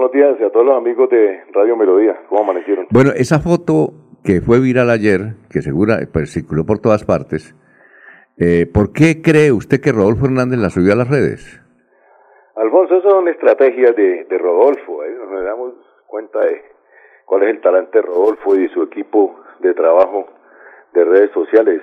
Buenos 0.08 0.36
días 0.38 0.40
y 0.40 0.44
a 0.44 0.50
todos 0.50 0.64
los 0.64 0.76
amigos 0.76 1.10
de 1.10 1.42
Radio 1.52 1.76
Melodía. 1.76 2.16
¿Cómo 2.30 2.42
amanecieron? 2.42 2.86
Bueno, 2.90 3.10
esa 3.14 3.40
foto 3.40 3.92
que 4.24 4.40
fue 4.40 4.58
viral 4.58 4.88
ayer, 4.88 5.34
que 5.50 5.60
segura 5.60 5.98
pues, 6.10 6.32
circuló 6.32 6.64
por 6.64 6.78
todas 6.78 7.04
partes, 7.04 7.54
eh, 8.38 8.66
¿por 8.72 8.92
qué 8.92 9.20
cree 9.22 9.52
usted 9.52 9.80
que 9.82 9.92
Rodolfo 9.92 10.24
Hernández 10.24 10.60
la 10.60 10.70
subió 10.70 10.94
a 10.94 10.96
las 10.96 11.10
redes? 11.10 11.60
Alfonso, 12.56 12.96
eso 12.98 13.10
son 13.10 13.28
estrategias 13.28 13.94
de, 13.96 14.24
de 14.24 14.38
Rodolfo. 14.38 15.04
¿eh? 15.04 15.14
Nos 15.30 15.44
damos 15.44 15.74
cuenta 16.06 16.40
de 16.40 16.62
cuál 17.26 17.42
es 17.42 17.50
el 17.50 17.60
talante 17.60 17.98
de 17.98 18.02
Rodolfo 18.06 18.56
y 18.56 18.66
su 18.70 18.84
equipo 18.84 19.38
de 19.60 19.74
trabajo 19.74 20.26
de 20.94 21.04
redes 21.04 21.30
sociales, 21.32 21.82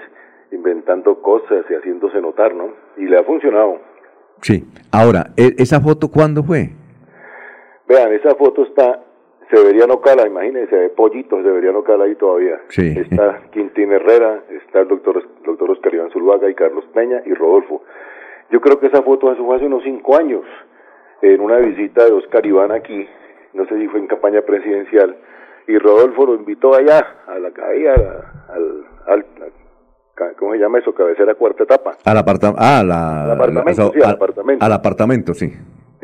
inventando 0.51 1.21
cosas 1.21 1.63
y 1.69 1.73
haciéndose 1.75 2.19
notar, 2.21 2.55
¿no? 2.55 2.69
Y 2.97 3.05
le 3.05 3.19
ha 3.19 3.23
funcionado. 3.23 3.77
Sí. 4.41 4.65
Ahora, 4.91 5.27
¿e- 5.37 5.53
¿esa 5.59 5.79
foto 5.79 6.09
cuándo 6.09 6.43
fue? 6.43 6.71
Vean, 7.87 8.13
esa 8.13 8.35
foto 8.35 8.63
está 8.63 8.99
Severiano 9.49 10.01
Cala, 10.01 10.25
imagínense, 10.27 10.75
de 10.75 10.89
Pollito, 10.89 11.41
Severiano 11.43 11.83
Cala 11.83 12.05
ahí 12.05 12.15
todavía. 12.15 12.59
Sí. 12.69 12.95
Está 12.97 13.41
Quintín 13.51 13.91
Herrera, 13.91 14.41
está 14.65 14.79
el 14.81 14.87
doctor, 14.87 15.21
doctor 15.45 15.71
Oscar 15.71 15.93
Iván 15.93 16.09
Zuluaga 16.11 16.49
y 16.49 16.55
Carlos 16.55 16.85
Peña 16.93 17.21
y 17.25 17.33
Rodolfo. 17.33 17.83
Yo 18.51 18.59
creo 18.61 18.79
que 18.79 18.87
esa 18.87 19.01
foto 19.03 19.35
fue 19.35 19.55
hace 19.55 19.65
unos 19.65 19.83
cinco 19.83 20.15
años, 20.17 20.43
en 21.21 21.41
una 21.41 21.57
visita 21.57 22.05
de 22.05 22.11
Oscar 22.11 22.45
Iván 22.45 22.71
aquí, 22.71 23.07
no 23.53 23.65
sé 23.67 23.77
si 23.79 23.87
fue 23.87 23.99
en 23.99 24.07
campaña 24.07 24.41
presidencial, 24.41 25.15
y 25.67 25.77
Rodolfo 25.77 26.25
lo 26.25 26.35
invitó 26.35 26.75
allá, 26.75 27.05
a 27.27 27.39
la 27.39 27.49
la- 27.49 28.31
al, 29.07 29.25
¿cómo 30.37 30.53
se 30.53 30.59
llama 30.59 30.79
eso? 30.79 30.93
Cabecera 30.93 31.35
cuarta 31.35 31.63
etapa. 31.63 31.97
Al 32.03 32.17
apartamento. 32.17 32.61
Ah, 32.63 32.83
la, 32.85 33.23
Al 33.25 33.31
apartamento, 33.31 33.91
sí, 33.93 33.99
al 34.03 34.11
apartamento. 34.15 34.65
Al 34.65 34.73
apartamento, 34.73 35.33
sí. 35.33 35.53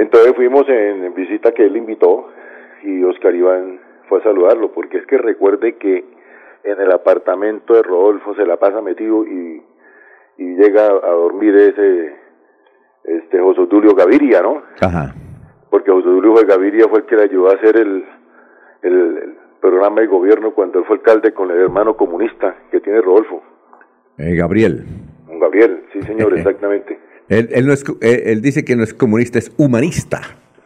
Entonces 0.01 0.33
fuimos 0.35 0.67
en, 0.67 1.03
en 1.03 1.13
visita 1.13 1.51
que 1.51 1.65
él 1.65 1.77
invitó 1.77 2.27
y 2.83 3.03
Oscar 3.03 3.35
Iván 3.35 3.79
fue 4.09 4.19
a 4.19 4.23
saludarlo, 4.23 4.71
porque 4.71 4.97
es 4.97 5.05
que 5.05 5.17
recuerde 5.17 5.75
que 5.77 6.03
en 6.63 6.81
el 6.81 6.91
apartamento 6.91 7.73
de 7.75 7.83
Rodolfo 7.83 8.33
se 8.35 8.45
la 8.45 8.57
pasa 8.57 8.81
metido 8.81 9.25
y, 9.27 9.61
y 10.37 10.55
llega 10.55 10.85
a 10.87 11.11
dormir 11.11 11.55
ese 11.55 12.15
este 13.03 13.39
José 13.39 13.65
Tulio 13.67 13.93
Gaviria, 13.95 14.41
¿no? 14.41 14.61
Ajá. 14.81 15.13
Porque 15.69 15.91
José 15.91 16.05
Tulio 16.05 16.33
Gaviria 16.47 16.87
fue 16.89 16.99
el 16.99 17.05
que 17.05 17.15
le 17.15 17.23
ayudó 17.23 17.49
a 17.51 17.55
hacer 17.55 17.77
el, 17.77 18.03
el, 18.83 18.93
el 19.17 19.37
programa 19.61 20.01
de 20.01 20.07
gobierno 20.07 20.51
cuando 20.53 20.79
él 20.79 20.85
fue 20.85 20.95
alcalde 20.97 21.31
con 21.33 21.51
el 21.51 21.57
hermano 21.57 21.95
comunista 21.95 22.55
que 22.71 22.79
tiene 22.79 23.01
Rodolfo, 23.01 23.43
Eh, 24.17 24.35
Gabriel. 24.35 24.83
Gabriel, 25.39 25.83
sí 25.93 26.01
señor, 26.03 26.33
exactamente. 26.37 26.99
Él, 27.31 27.47
él 27.53 27.65
no 27.65 27.71
es, 27.71 27.85
él, 28.01 28.23
él 28.25 28.41
dice 28.41 28.65
que 28.65 28.75
no 28.75 28.83
es 28.83 28.93
comunista, 28.93 29.39
es 29.39 29.53
humanista. 29.57 30.19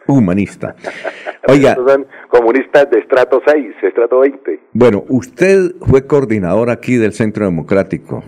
Humanista. 0.08 0.74
Oiga, 1.48 1.76
son 1.76 2.06
comunistas 2.28 2.90
de 2.90 2.98
estrato 2.98 3.40
6, 3.46 3.76
estrato 3.82 4.18
20. 4.18 4.60
bueno, 4.72 5.04
usted 5.08 5.76
fue 5.80 6.08
coordinador 6.08 6.70
aquí 6.70 6.96
del 6.96 7.12
Centro 7.12 7.44
Democrático 7.44 8.24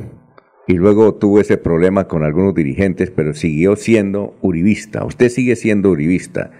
y 0.68 0.74
luego 0.74 1.16
tuvo 1.16 1.40
ese 1.40 1.58
problema 1.58 2.06
con 2.06 2.22
algunos 2.22 2.54
dirigentes, 2.54 3.10
pero 3.10 3.34
siguió 3.34 3.74
siendo 3.74 4.34
uribista. 4.40 5.04
Usted 5.04 5.30
sigue 5.30 5.56
siendo 5.56 5.90
uribista. 5.90 6.52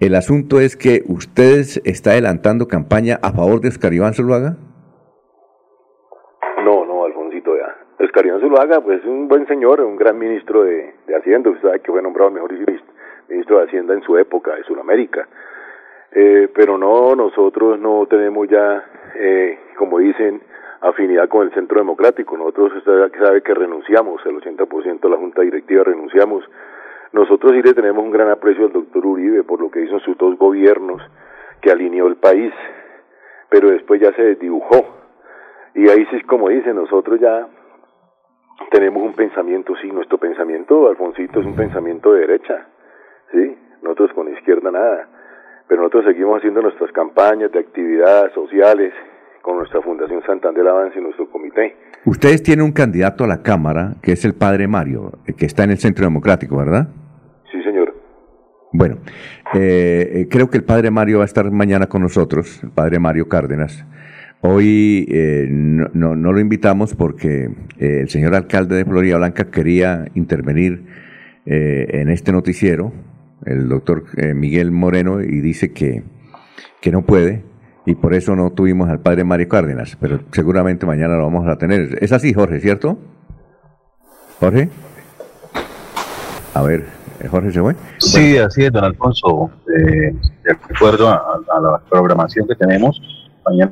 El 0.00 0.14
asunto 0.14 0.58
es 0.58 0.74
que 0.74 1.02
usted 1.06 1.66
está 1.84 2.12
adelantando 2.12 2.66
campaña 2.66 3.18
a 3.22 3.30
favor 3.32 3.60
de 3.60 3.68
Oscar 3.68 3.92
Iván 3.92 4.14
Zuluaga. 4.14 4.56
No, 6.64 6.86
no, 6.86 7.04
Alfonsito, 7.04 7.50
ya. 7.56 7.76
Oscar 8.04 8.26
Iván 8.26 8.40
Zuluaga, 8.40 8.80
pues 8.80 9.00
es 9.00 9.06
un 9.06 9.28
buen 9.28 9.46
señor, 9.46 9.80
un 9.80 9.96
gran 9.96 10.18
ministro 10.18 10.64
de, 10.64 10.94
Hacienda. 11.16 11.50
Usted 11.50 11.68
sabe 11.68 11.80
que 11.80 11.90
fue 11.90 12.02
nombrado 12.02 12.30
mejor 12.30 12.52
ministro 13.28 13.58
de 13.58 13.64
Hacienda 13.64 13.94
en 13.94 14.02
su 14.02 14.18
época, 14.18 14.54
de 14.54 14.64
Sudamérica. 14.64 15.26
Eh, 16.12 16.48
pero 16.54 16.76
no, 16.76 17.16
nosotros 17.16 17.78
no 17.78 18.06
tenemos 18.06 18.48
ya, 18.48 18.84
eh, 19.14 19.58
como 19.76 19.98
dicen, 19.98 20.42
afinidad 20.80 21.28
con 21.28 21.46
el 21.46 21.54
Centro 21.54 21.78
Democrático. 21.78 22.36
Nosotros, 22.36 22.72
usted 22.76 23.12
sabe 23.18 23.42
que 23.42 23.54
renunciamos, 23.54 24.24
el 24.26 24.36
80% 24.36 25.00
de 25.00 25.08
la 25.08 25.16
Junta 25.16 25.42
Directiva 25.42 25.84
renunciamos. 25.84 26.44
Nosotros 27.12 27.52
sí 27.52 27.62
le 27.62 27.74
tenemos 27.74 28.04
un 28.04 28.10
gran 28.10 28.28
aprecio 28.28 28.66
al 28.66 28.72
doctor 28.72 29.06
Uribe 29.06 29.44
por 29.44 29.60
lo 29.60 29.70
que 29.70 29.80
hizo 29.80 29.94
en 29.94 30.00
sus 30.00 30.18
dos 30.18 30.36
gobiernos, 30.36 31.00
que 31.60 31.70
alineó 31.70 32.06
el 32.06 32.16
país, 32.16 32.52
pero 33.48 33.70
después 33.70 34.00
ya 34.00 34.12
se 34.12 34.22
desdibujó. 34.22 34.84
Y 35.74 35.88
ahí 35.88 36.06
sí 36.10 36.20
como 36.22 36.48
dice, 36.48 36.72
nosotros 36.74 37.18
ya 37.18 37.48
tenemos 38.70 39.02
un 39.02 39.14
pensamiento, 39.14 39.74
sí, 39.80 39.90
nuestro 39.90 40.18
pensamiento, 40.18 40.88
Alfonsito, 40.88 41.40
es 41.40 41.46
un 41.46 41.54
pensamiento 41.56 42.12
de 42.12 42.20
derecha, 42.20 42.66
sí, 43.32 43.56
nosotros 43.82 44.12
con 44.14 44.32
izquierda 44.32 44.70
nada, 44.70 45.08
pero 45.68 45.82
nosotros 45.82 46.06
seguimos 46.06 46.38
haciendo 46.38 46.62
nuestras 46.62 46.90
campañas 46.92 47.50
de 47.52 47.58
actividades 47.58 48.32
sociales 48.32 48.92
con 49.42 49.58
nuestra 49.58 49.80
Fundación 49.82 50.22
Santander 50.24 50.66
Avance 50.66 50.98
y 50.98 51.02
nuestro 51.02 51.28
comité. 51.30 51.76
Ustedes 52.06 52.42
tienen 52.42 52.64
un 52.64 52.72
candidato 52.72 53.24
a 53.24 53.26
la 53.26 53.42
Cámara, 53.42 53.94
que 54.02 54.12
es 54.12 54.24
el 54.24 54.34
padre 54.34 54.68
Mario, 54.68 55.12
eh, 55.26 55.34
que 55.34 55.46
está 55.46 55.64
en 55.64 55.70
el 55.70 55.78
Centro 55.78 56.04
Democrático, 56.04 56.56
¿verdad? 56.56 56.88
Sí, 57.50 57.62
señor. 57.62 57.94
Bueno, 58.72 58.96
eh, 59.54 60.10
eh, 60.14 60.28
creo 60.30 60.48
que 60.48 60.58
el 60.58 60.64
padre 60.64 60.90
Mario 60.90 61.18
va 61.18 61.24
a 61.24 61.26
estar 61.26 61.50
mañana 61.50 61.86
con 61.86 62.02
nosotros, 62.02 62.62
el 62.62 62.70
padre 62.70 62.98
Mario 62.98 63.28
Cárdenas. 63.28 63.84
Hoy 64.46 65.06
eh, 65.10 65.46
no, 65.50 65.88
no- 65.94 66.14
no 66.16 66.32
lo 66.34 66.38
invitamos 66.38 66.94
porque 66.94 67.44
eh, 67.78 68.00
el 68.02 68.10
señor 68.10 68.34
alcalde 68.34 68.76
de 68.76 68.84
Florida 68.84 69.16
Blanca 69.16 69.46
quería 69.46 70.04
intervenir 70.14 70.84
eh, 71.46 71.86
en 71.92 72.10
este 72.10 72.30
noticiero, 72.30 72.92
el 73.46 73.70
doctor 73.70 74.04
eh, 74.18 74.34
Miguel 74.34 74.70
Moreno, 74.70 75.22
y 75.22 75.40
dice 75.40 75.72
que, 75.72 76.02
que 76.82 76.92
no 76.92 77.02
puede, 77.06 77.42
y 77.86 77.94
por 77.94 78.12
eso 78.12 78.36
no 78.36 78.50
tuvimos 78.52 78.90
al 78.90 79.00
padre 79.00 79.24
Mario 79.24 79.48
Cárdenas, 79.48 79.96
pero 79.98 80.20
seguramente 80.32 80.84
mañana 80.84 81.16
lo 81.16 81.22
vamos 81.22 81.46
a 81.48 81.56
tener. 81.56 81.96
Es 82.02 82.12
así, 82.12 82.34
Jorge, 82.34 82.60
¿cierto? 82.60 82.98
Jorge. 84.40 84.68
A 86.52 86.62
ver, 86.62 86.84
eh, 87.20 87.28
Jorge 87.28 87.50
se 87.50 87.60
fue. 87.62 87.76
Sí, 87.96 88.36
así 88.36 88.62
es, 88.64 88.72
don 88.72 88.84
Alfonso. 88.84 89.50
Eh, 89.74 90.14
de 90.44 90.52
acuerdo 90.52 91.08
a, 91.08 91.14
a 91.16 91.60
la 91.60 91.80
programación 91.88 92.46
que 92.46 92.54
tenemos, 92.56 93.00
mañana 93.46 93.70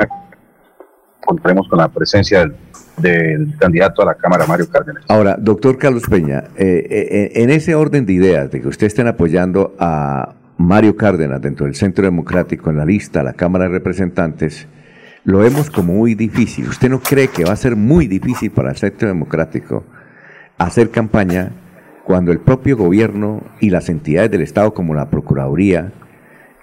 contaremos 1.25 1.69
con 1.69 1.79
la 1.79 1.89
presencia 1.89 2.51
del, 2.97 3.55
candidato 3.59 4.03
a 4.03 4.07
la 4.07 4.15
Cámara, 4.15 4.47
Mario 4.47 4.69
Cárdenas. 4.69 5.05
Ahora, 5.09 5.37
doctor 5.39 5.79
Carlos 5.79 6.05
Peña, 6.09 6.45
eh, 6.57 6.87
eh, 6.91 7.33
en 7.43 7.51
ese 7.51 7.75
orden 7.75 8.07
de 8.07 8.13
ideas 8.13 8.51
de 8.51 8.61
que 8.61 8.69
usted 8.69 8.87
estén 8.87 9.07
apoyando 9.07 9.75
a 9.79 10.35
Mario 10.59 10.97
Cárdenas 10.97 11.41
dentro 11.41 11.67
del 11.67 11.75
Centro 11.75 12.05
Democrático 12.05 12.71
en 12.71 12.77
la 12.77 12.85
lista 12.85 13.21
a 13.21 13.25
la 13.25 13.33
Cámara 13.33 13.65
de 13.65 13.71
Representantes, 13.71 14.69
lo 15.25 15.39
vemos 15.39 15.71
como 15.71 15.95
muy 15.95 16.15
difícil. 16.15 16.69
¿Usted 16.69 16.91
no 16.91 17.01
cree 17.01 17.29
que 17.29 17.45
va 17.45 17.53
a 17.53 17.57
ser 17.57 17.77
muy 17.77 18.07
difícil 18.07 18.51
para 18.51 18.71
el 18.71 18.77
Centro 18.77 19.09
Democrático 19.09 19.85
hacer 20.59 20.91
campaña 20.91 21.53
cuando 22.05 22.33
el 22.33 22.41
propio 22.41 22.77
gobierno 22.77 23.43
y 23.61 23.71
las 23.71 23.89
entidades 23.89 24.31
del 24.31 24.43
Estado 24.43 24.75
como 24.75 24.95
la 24.95 25.11
Procuraduría 25.11 25.93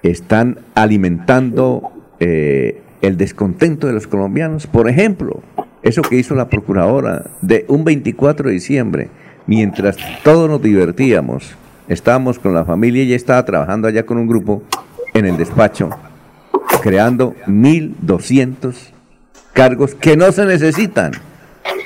están 0.03 0.60
alimentando 0.76 1.91
eh, 2.19 2.81
el 3.02 3.18
descontento 3.18 3.88
de 3.88 3.94
los 3.94 4.08
colombianos? 4.08 4.68
Por 4.68 4.90
ejemplo, 4.90 5.42
eso 5.82 6.02
que 6.02 6.18
hizo 6.18 6.36
la 6.36 6.50
Procuradora 6.50 7.26
de 7.42 7.66
un 7.68 7.84
24 7.84 8.48
de 8.48 8.54
diciembre, 8.54 9.10
mientras 9.48 9.98
todos 10.24 10.50
nos 10.50 10.62
divertíamos, 10.62 11.56
estábamos 11.88 12.40
con 12.40 12.54
la 12.54 12.66
familia 12.66 13.04
y 13.04 13.14
estaba 13.14 13.44
trabajando 13.46 13.88
allá 13.88 14.06
con 14.06 14.18
un 14.18 14.28
grupo 14.28 14.64
en 15.14 15.26
el 15.26 15.38
despacho, 15.38 15.90
creando 16.82 17.36
1.200 17.48 18.76
cargos 19.54 19.96
que 19.96 20.16
no 20.16 20.32
se 20.32 20.46
necesitan, 20.46 21.12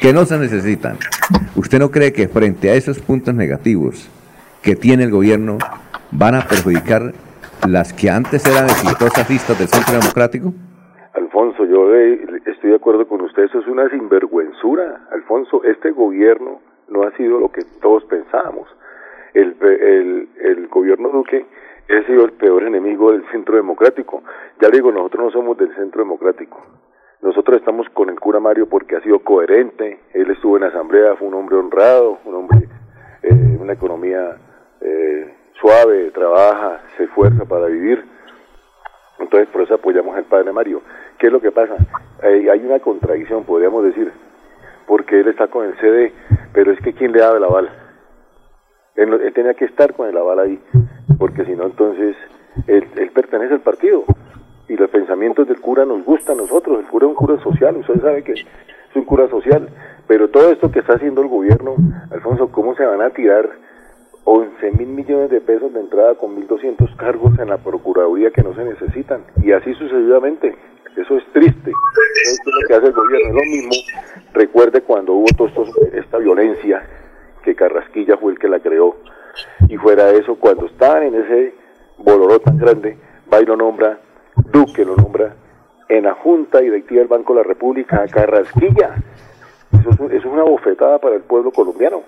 que 0.01 0.13
no 0.13 0.25
se 0.25 0.37
necesitan. 0.37 0.97
¿Usted 1.55 1.79
no 1.79 1.91
cree 1.91 2.13
que 2.13 2.27
frente 2.27 2.69
a 2.69 2.75
esos 2.75 2.99
puntos 2.99 3.33
negativos 3.33 4.07
que 4.61 4.75
tiene 4.75 5.03
el 5.03 5.11
gobierno 5.11 5.57
van 6.11 6.35
a 6.35 6.47
perjudicar 6.47 7.13
las 7.67 7.93
que 7.93 8.09
antes 8.09 8.45
eran 8.45 8.69
exitosas 8.69 9.29
listas 9.29 9.57
del 9.57 9.67
Centro 9.67 9.99
Democrático? 9.99 10.53
Estoy 11.93 12.69
de 12.71 12.75
acuerdo 12.75 13.07
con 13.07 13.21
usted, 13.21 13.43
eso 13.43 13.59
es 13.59 13.67
una 13.67 13.89
sinvergüenzura. 13.89 15.07
Alfonso, 15.11 15.63
este 15.63 15.91
gobierno 15.91 16.61
no 16.87 17.03
ha 17.03 17.11
sido 17.17 17.39
lo 17.39 17.51
que 17.51 17.61
todos 17.81 18.03
pensábamos. 18.05 18.67
El, 19.33 19.55
el, 19.61 20.29
el 20.41 20.67
gobierno 20.67 21.09
Duque 21.09 21.45
ha 21.89 22.03
sido 22.05 22.25
el 22.25 22.33
peor 22.33 22.63
enemigo 22.63 23.11
del 23.11 23.23
centro 23.31 23.55
democrático. 23.55 24.23
Ya 24.61 24.69
le 24.69 24.77
digo, 24.77 24.91
nosotros 24.91 25.25
no 25.25 25.31
somos 25.31 25.57
del 25.57 25.73
centro 25.75 26.01
democrático. 26.01 26.61
Nosotros 27.21 27.57
estamos 27.57 27.87
con 27.89 28.09
el 28.09 28.19
cura 28.19 28.39
Mario 28.39 28.67
porque 28.67 28.97
ha 28.97 29.01
sido 29.01 29.19
coherente, 29.19 29.99
él 30.13 30.29
estuvo 30.31 30.57
en 30.57 30.63
asamblea, 30.63 31.15
fue 31.15 31.29
un 31.29 31.35
hombre 31.35 31.55
honrado, 31.55 32.19
un 32.25 32.35
hombre, 32.35 32.67
eh, 33.21 33.57
una 33.61 33.73
economía 33.73 34.35
eh, 34.81 35.33
suave, 35.53 36.11
trabaja, 36.11 36.81
se 36.97 37.05
esfuerza 37.05 37.45
para 37.45 37.67
vivir. 37.67 38.03
Entonces 39.19 39.47
por 39.49 39.61
eso 39.61 39.75
apoyamos 39.75 40.17
al 40.17 40.25
padre 40.25 40.51
Mario. 40.51 40.81
¿Qué 41.17 41.27
es 41.27 41.33
lo 41.33 41.41
que 41.41 41.51
pasa? 41.51 41.75
Hay 42.21 42.65
una 42.65 42.79
contradicción, 42.79 43.43
podríamos 43.43 43.83
decir, 43.83 44.11
porque 44.87 45.19
él 45.19 45.27
está 45.27 45.47
con 45.47 45.65
el 45.65 45.77
CD, 45.79 46.13
pero 46.53 46.71
es 46.71 46.79
que 46.81 46.93
¿quién 46.93 47.11
le 47.11 47.19
da 47.19 47.35
el 47.35 47.43
aval? 47.43 47.69
Él, 48.95 49.13
él 49.13 49.33
tenía 49.33 49.53
que 49.53 49.65
estar 49.65 49.93
con 49.93 50.07
el 50.07 50.17
aval 50.17 50.39
ahí, 50.39 50.59
porque 51.17 51.45
si 51.45 51.55
no, 51.55 51.65
entonces 51.65 52.15
él, 52.67 52.87
él 52.95 53.09
pertenece 53.11 53.53
al 53.53 53.61
partido 53.61 54.03
y 54.67 54.75
los 54.75 54.89
pensamientos 54.89 55.47
del 55.47 55.59
cura 55.59 55.85
nos 55.85 56.03
gustan 56.03 56.37
a 56.37 56.41
nosotros. 56.41 56.79
El 56.79 56.85
cura 56.85 57.05
es 57.05 57.09
un 57.09 57.15
cura 57.15 57.41
social, 57.41 57.77
usted 57.77 58.01
sabe 58.01 58.23
que 58.23 58.33
es 58.33 58.45
un 58.95 59.05
cura 59.05 59.27
social, 59.29 59.67
pero 60.07 60.29
todo 60.29 60.51
esto 60.51 60.71
que 60.71 60.79
está 60.79 60.93
haciendo 60.93 61.21
el 61.21 61.27
gobierno, 61.27 61.75
Alfonso, 62.11 62.51
¿cómo 62.51 62.75
se 62.75 62.85
van 62.85 63.01
a 63.01 63.09
tirar 63.09 63.49
11 64.25 64.71
mil 64.71 64.87
millones 64.87 65.29
de 65.29 65.41
pesos 65.41 65.73
de 65.73 65.79
entrada 65.79 66.15
con 66.15 66.35
1.200 66.35 66.95
cargos 66.95 67.37
en 67.39 67.49
la 67.49 67.57
Procuraduría 67.57 68.31
que 68.31 68.43
no 68.43 68.53
se 68.55 68.63
necesitan? 68.63 69.23
Y 69.41 69.51
así 69.51 69.73
sucesivamente. 69.73 70.55
Eso 70.95 71.17
es 71.17 71.23
triste. 71.33 71.71
Eso 71.71 72.41
es 72.45 72.61
lo 72.61 72.67
que 72.67 72.73
hace 72.75 72.87
el 72.87 72.93
gobierno. 72.93 73.27
Es 73.29 73.33
lo 73.33 73.51
mismo. 73.51 73.71
Recuerde 74.33 74.81
cuando 74.81 75.13
hubo 75.13 75.27
toda 75.37 75.51
esta 75.93 76.17
violencia, 76.17 76.87
que 77.43 77.55
Carrasquilla 77.55 78.17
fue 78.17 78.33
el 78.33 78.39
que 78.39 78.47
la 78.47 78.59
creó. 78.59 78.95
Y 79.67 79.77
fuera 79.77 80.05
de 80.05 80.19
eso, 80.19 80.35
cuando 80.35 80.65
estaban 80.67 81.03
en 81.03 81.15
ese 81.15 81.53
boloró 81.97 82.39
tan 82.39 82.57
grande, 82.57 82.97
va 83.31 83.41
y 83.41 83.45
lo 83.45 83.55
nombra, 83.55 83.99
Duque 84.51 84.85
lo 84.85 84.95
nombra, 84.95 85.35
en 85.89 86.03
la 86.03 86.13
Junta 86.13 86.59
Directiva 86.59 86.99
del 86.99 87.07
Banco 87.07 87.33
de 87.33 87.41
la 87.41 87.47
República, 87.47 88.01
a 88.01 88.07
Carrasquilla. 88.07 88.95
Eso 89.71 89.89
es, 89.89 89.99
eso 89.99 90.15
es 90.15 90.25
una 90.25 90.43
bofetada 90.43 90.99
para 90.99 91.15
el 91.15 91.21
pueblo 91.21 91.51
colombiano. 91.51 92.01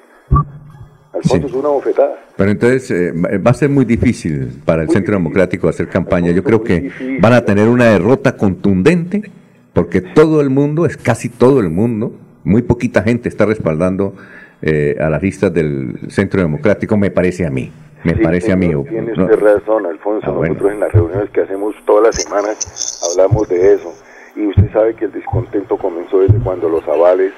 Alfonso, 1.16 1.48
es 1.48 1.54
una 1.54 1.70
bofetada. 1.70 2.16
Pero 2.36 2.52
entonces 2.52 2.92
eh, 2.92 3.12
va 3.40 3.52
a 3.52 3.54
ser 3.54 3.70
muy 3.70 3.86
difícil 3.86 4.62
para 4.66 4.84
el 4.84 4.90
Centro 4.90 5.14
Democrático 5.16 5.68
hacer 5.70 5.88
campaña. 5.88 6.32
Yo 6.32 6.44
creo 6.44 6.64
que 6.64 6.92
van 7.22 7.34
a 7.34 7.46
tener 7.46 7.68
una 7.70 7.86
derrota 7.86 8.36
contundente 8.36 9.32
porque 9.74 10.02
todo 10.02 10.42
el 10.42 10.50
mundo, 10.50 10.86
es 10.86 10.98
casi 10.98 11.30
todo 11.30 11.60
el 11.60 11.70
mundo, 11.70 12.14
muy 12.44 12.62
poquita 12.62 13.02
gente 13.04 13.28
está 13.30 13.46
respaldando 13.46 14.14
eh, 14.62 14.96
a 15.00 15.10
las 15.10 15.22
listas 15.22 15.54
del 15.54 16.00
Centro 16.10 16.42
Democrático, 16.42 16.96
me 16.98 17.12
parece 17.12 17.46
a 17.46 17.50
mí. 17.50 17.72
Me 18.04 18.14
Sí, 18.16 18.22
parece 18.22 18.52
a 18.52 18.56
mí. 18.56 18.68
Tiene 18.88 19.14
no- 19.16 19.26
usted 19.26 19.40
razón, 19.40 19.86
Alfonso. 19.88 20.28
Ah, 20.28 20.32
bueno. 20.32 20.54
Nosotros 20.54 20.74
en 20.74 20.80
las 20.80 20.92
reuniones 20.94 21.30
que 21.32 21.42
hacemos 21.42 21.76
todas 21.86 22.04
las 22.06 22.16
semanas 22.24 23.02
hablamos 23.12 23.50
de 23.50 23.74
eso. 23.74 23.94
Y 24.36 24.46
usted 24.48 24.72
sabe 24.74 24.94
que 24.96 25.06
el 25.06 25.12
descontento 25.12 25.78
comenzó 25.78 26.20
desde 26.20 26.38
cuando 26.40 26.70
los 26.70 26.84
avales 26.88 27.32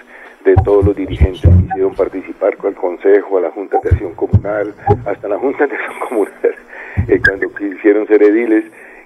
de 0.48 0.56
todos 0.64 0.86
los 0.86 0.96
dirigentes 0.96 1.42
quisieron 1.42 1.94
participar 1.94 2.56
con 2.56 2.70
el 2.70 2.76
Consejo, 2.76 3.38
a 3.38 3.42
la 3.42 3.52
Junta 3.52 3.80
de 3.84 3.90
Acción 3.90 4.16
Comunal, 4.16 4.74
hasta 5.06 5.28
la 5.28 5.38
Junta 5.38 5.68
de 5.68 5.76
Acción 5.76 6.00
Comunal, 6.08 6.56
eh, 7.10 7.22
cuando 7.26 7.54
quisieron 7.54 8.08
ser 8.08 8.24
ediles 8.24 8.64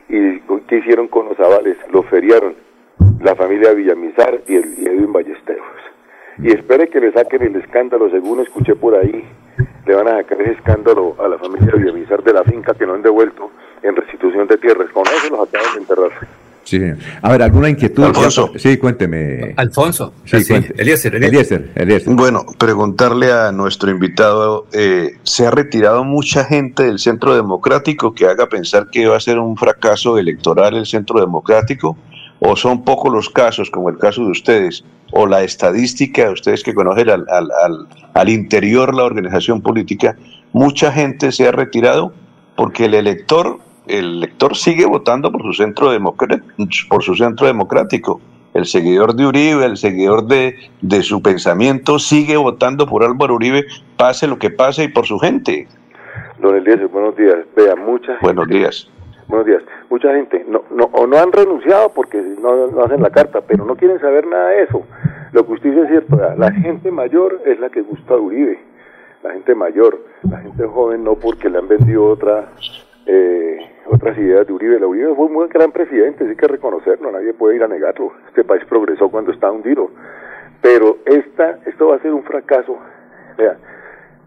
y 0.08 0.40
qué 0.68 0.78
hicieron 0.78 1.08
con 1.08 1.30
los 1.30 1.40
avales, 1.40 1.78
los 1.92 2.06
feriaron 2.06 2.54
la 3.22 3.36
familia 3.36 3.74
Villamizar 3.74 4.42
y, 4.48 4.56
el, 4.56 4.88
Edwin 4.88 5.12
Ballesteros. 5.12 5.66
Y 6.38 6.52
espere 6.52 6.88
que 6.90 7.00
le 7.00 7.12
saquen 7.12 7.42
el 7.42 7.56
escándalo, 7.56 8.10
según 8.12 8.42
escuché 8.42 8.76
por 8.76 8.96
ahí, 8.96 9.26
le 9.86 9.96
van 9.96 10.08
a 10.10 10.18
sacar 10.18 10.42
ese 10.42 10.52
escándalo 10.52 11.16
a 11.20 11.28
la 11.28 11.40
familia 11.40 11.74
Villamizar 11.74 12.24
de 12.24 12.34
la 12.34 12.44
finca 12.44 12.76
que 12.76 12.86
no 12.86 12.94
han 12.94 13.02
devuelto 13.02 13.50
en 13.82 13.96
restitución 13.96 14.48
de 14.48 14.58
tierras. 14.58 14.92
Con 14.92 15.04
eso 15.08 15.30
los 15.32 15.48
acaban 15.48 15.74
de 15.74 15.80
enterrar. 15.82 16.12
Sí. 16.64 16.80
A 17.22 17.32
ver, 17.32 17.42
¿alguna 17.42 17.70
inquietud? 17.70 18.04
Alfonso. 18.04 18.52
Sí, 18.56 18.78
cuénteme. 18.78 19.54
Alfonso. 19.58 20.14
Sí, 20.26 20.44
Sí. 20.44 20.54
Eliezer, 20.78 21.16
Eliezer, 21.16 21.72
Eliezer. 21.76 22.14
Bueno, 22.14 22.46
preguntarle 22.58 23.32
a 23.32 23.52
nuestro 23.52 23.90
invitado, 23.92 24.68
eh, 24.72 25.18
¿se 25.24 25.48
ha 25.48 25.52
retirado 25.52 26.04
mucha 26.04 26.46
gente 26.46 26.84
del 26.84 27.00
Centro 27.00 27.36
Democrático 27.36 28.14
que 28.14 28.28
haga 28.28 28.48
pensar 28.48 28.90
que 28.92 29.08
va 29.08 29.18
a 29.18 29.20
ser 29.20 29.40
un 29.40 29.58
fracaso 29.58 30.18
electoral 30.18 30.76
el 30.76 30.86
Centro 30.86 31.20
Democrático? 31.20 31.98
¿O 32.40 32.56
son 32.56 32.84
pocos 32.84 33.14
los 33.14 33.30
casos, 33.30 33.70
como 33.70 33.90
el 33.90 33.98
caso 33.98 34.24
de 34.24 34.32
ustedes? 34.32 34.84
¿O 35.12 35.28
la 35.28 35.44
estadística 35.44 36.26
de 36.26 36.32
ustedes 36.32 36.64
que 36.64 36.74
conocen 36.74 37.10
al, 37.10 37.26
al, 37.30 37.50
al, 37.64 37.88
al 38.14 38.30
interior 38.30 38.96
la 38.96 39.04
organización 39.04 39.62
política? 39.62 40.16
¿Mucha 40.54 40.92
gente 40.92 41.32
se 41.32 41.48
ha 41.48 41.52
retirado? 41.52 42.14
Porque 42.56 42.86
el 42.86 42.94
elector, 42.96 43.60
el 43.88 44.18
elector 44.18 44.56
sigue 44.56 44.86
votando 44.86 45.32
por 45.32 45.42
su 45.44 45.54
centro, 45.54 45.92
por 46.90 47.04
su 47.04 47.16
centro 47.16 47.48
democrático 47.48 48.22
el 48.54 48.66
seguidor 48.66 49.16
de 49.16 49.26
Uribe, 49.26 49.66
el 49.66 49.78
seguidor 49.78 50.26
de, 50.26 50.56
de 50.82 51.04
su 51.04 51.22
pensamiento, 51.22 52.00
sigue 52.00 52.38
votando 52.38 52.86
por 52.86 53.04
Álvaro 53.04 53.36
Uribe, 53.36 53.66
pase 53.98 54.28
lo 54.28 54.38
que 54.38 54.50
pase 54.50 54.84
y 54.84 54.88
por 54.90 55.06
su 55.06 55.20
gente. 55.20 55.68
Don 56.40 56.56
Eliezer, 56.56 56.88
buenos 56.88 57.16
días. 57.16 57.38
Vea, 57.56 57.76
mucha 57.76 58.08
gente, 58.08 58.24
Buenos 58.24 58.48
días. 58.48 58.90
buenos 59.28 59.48
días. 59.48 59.64
Mucha 59.90 60.14
gente 60.14 60.46
no, 60.50 60.64
no, 60.72 60.86
o 60.92 61.08
no 61.08 61.18
han 61.18 61.32
renunciado 61.32 61.90
porque 61.94 62.22
no, 62.42 62.68
no 62.68 62.84
hacen 62.84 63.02
la 63.02 63.10
carta, 63.10 63.42
pero 63.42 63.64
no 63.66 63.76
quieren 63.76 64.00
saber 64.00 64.28
nada 64.28 64.50
de 64.50 64.64
eso. 64.64 64.84
Lo 65.32 65.46
que 65.46 65.54
usted 65.54 65.70
dice 65.70 65.84
es 65.84 65.90
cierto, 65.90 66.20
la 66.38 66.52
gente 66.52 66.92
mayor 66.92 67.42
es 67.46 67.60
la 67.60 67.70
que 67.70 67.82
gusta 67.82 68.16
a 68.16 68.18
Uribe, 68.18 68.60
la 69.24 69.32
gente 69.32 69.56
mayor, 69.56 69.98
la 70.30 70.40
gente 70.40 70.66
joven 70.66 71.06
no 71.06 71.16
porque 71.16 71.50
le 71.50 71.60
han 71.60 71.70
vendido 71.70 72.06
otra 72.06 72.50
eh, 73.06 73.71
otras 73.92 74.18
ideas 74.18 74.48
de 74.48 74.54
Uribe. 74.54 74.80
La 74.80 74.88
Uribe 74.88 75.14
fue 75.16 75.26
un 75.26 75.50
gran 75.50 75.72
presidente, 75.72 76.28
hay 76.28 76.36
que 76.36 76.48
reconocerlo, 76.48 77.12
nadie 77.12 77.34
puede 77.34 77.58
ir 77.58 77.64
a 77.64 77.68
negarlo. 77.68 78.14
Este 78.28 78.44
país 78.44 78.64
progresó 78.66 79.10
cuando 79.10 79.32
estaba 79.32 79.54
hundido. 79.54 79.90
Pero 80.62 80.98
esta, 81.06 81.60
esto 81.66 81.88
va 81.88 81.96
a 81.96 82.00
ser 82.00 82.14
un 82.14 82.24
fracaso. 82.24 82.78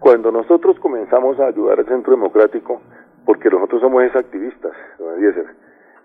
Cuando 0.01 0.31
nosotros 0.31 0.79
comenzamos 0.81 1.39
a 1.41 1.47
ayudar 1.47 1.79
al 1.79 1.87
Centro 1.87 2.11
Democrático, 2.11 2.83
porque 3.25 3.49
nosotros 3.49 3.81
somos 3.81 4.05
activistas, 4.15 4.73
don 4.99 5.17
Eliezer, 5.17 5.47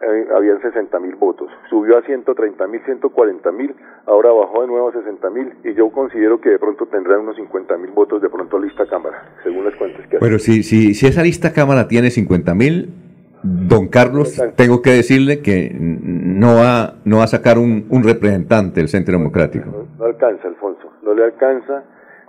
eh, 0.02 0.28
habían 0.34 0.62
60 0.62 0.98
mil 1.00 1.16
votos, 1.16 1.52
subió 1.70 1.98
a 1.98 2.02
130 2.04 2.68
mil, 2.68 2.82
140 2.86 3.52
mil, 3.52 3.76
ahora 4.06 4.32
bajó 4.32 4.62
de 4.62 4.68
nuevo 4.68 4.88
a 4.88 4.94
60 4.94 5.30
mil 5.32 5.54
y 5.66 5.74
yo 5.74 5.90
considero 5.90 6.40
que 6.40 6.52
de 6.52 6.60
pronto 6.60 6.86
tendrá 6.86 7.20
unos 7.20 7.36
50 7.36 7.78
mil 7.78 7.92
votos 7.92 8.22
de 8.22 8.30
pronto 8.30 8.58
lista 8.58 8.86
Cámara, 8.86 9.26
según 9.44 9.66
las 9.66 9.76
cuentas 9.76 10.08
que 10.08 10.18
Bueno, 10.20 10.40
si, 10.40 10.64
si, 10.64 10.94
si 10.94 11.08
esa 11.08 11.22
lista 11.22 11.52
Cámara 11.52 11.90
tiene 11.90 12.12
50 12.12 12.56
mil, 12.56 12.94
don 13.44 13.88
Carlos, 13.88 14.42
tengo 14.56 14.82
que 14.82 14.92
decirle 14.92 15.42
que 15.42 15.76
no 15.80 16.56
va, 16.56 16.96
no 17.06 17.18
va 17.18 17.24
a 17.24 17.28
sacar 17.28 17.58
un, 17.58 17.86
un 17.90 18.04
representante 18.04 18.80
del 18.80 18.90
Centro 18.90 19.18
Democrático. 19.18 19.88
No 19.98 20.06
alcanza, 20.06 20.48
Alfonso, 20.48 20.92
no 21.04 21.14
le 21.14 21.24
alcanza, 21.24 21.84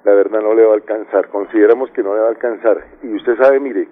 la 0.04 0.12
verdad 0.12 0.40
no 0.40 0.54
le 0.54 0.64
va 0.64 0.72
a 0.72 0.74
alcanzar, 0.74 1.28
consideramos 1.28 1.90
que 1.90 2.02
no 2.02 2.14
le 2.14 2.20
va 2.20 2.26
a 2.26 2.30
alcanzar. 2.30 2.78
Y 3.02 3.14
usted 3.14 3.36
sabe, 3.36 3.60
mire, 3.60 3.88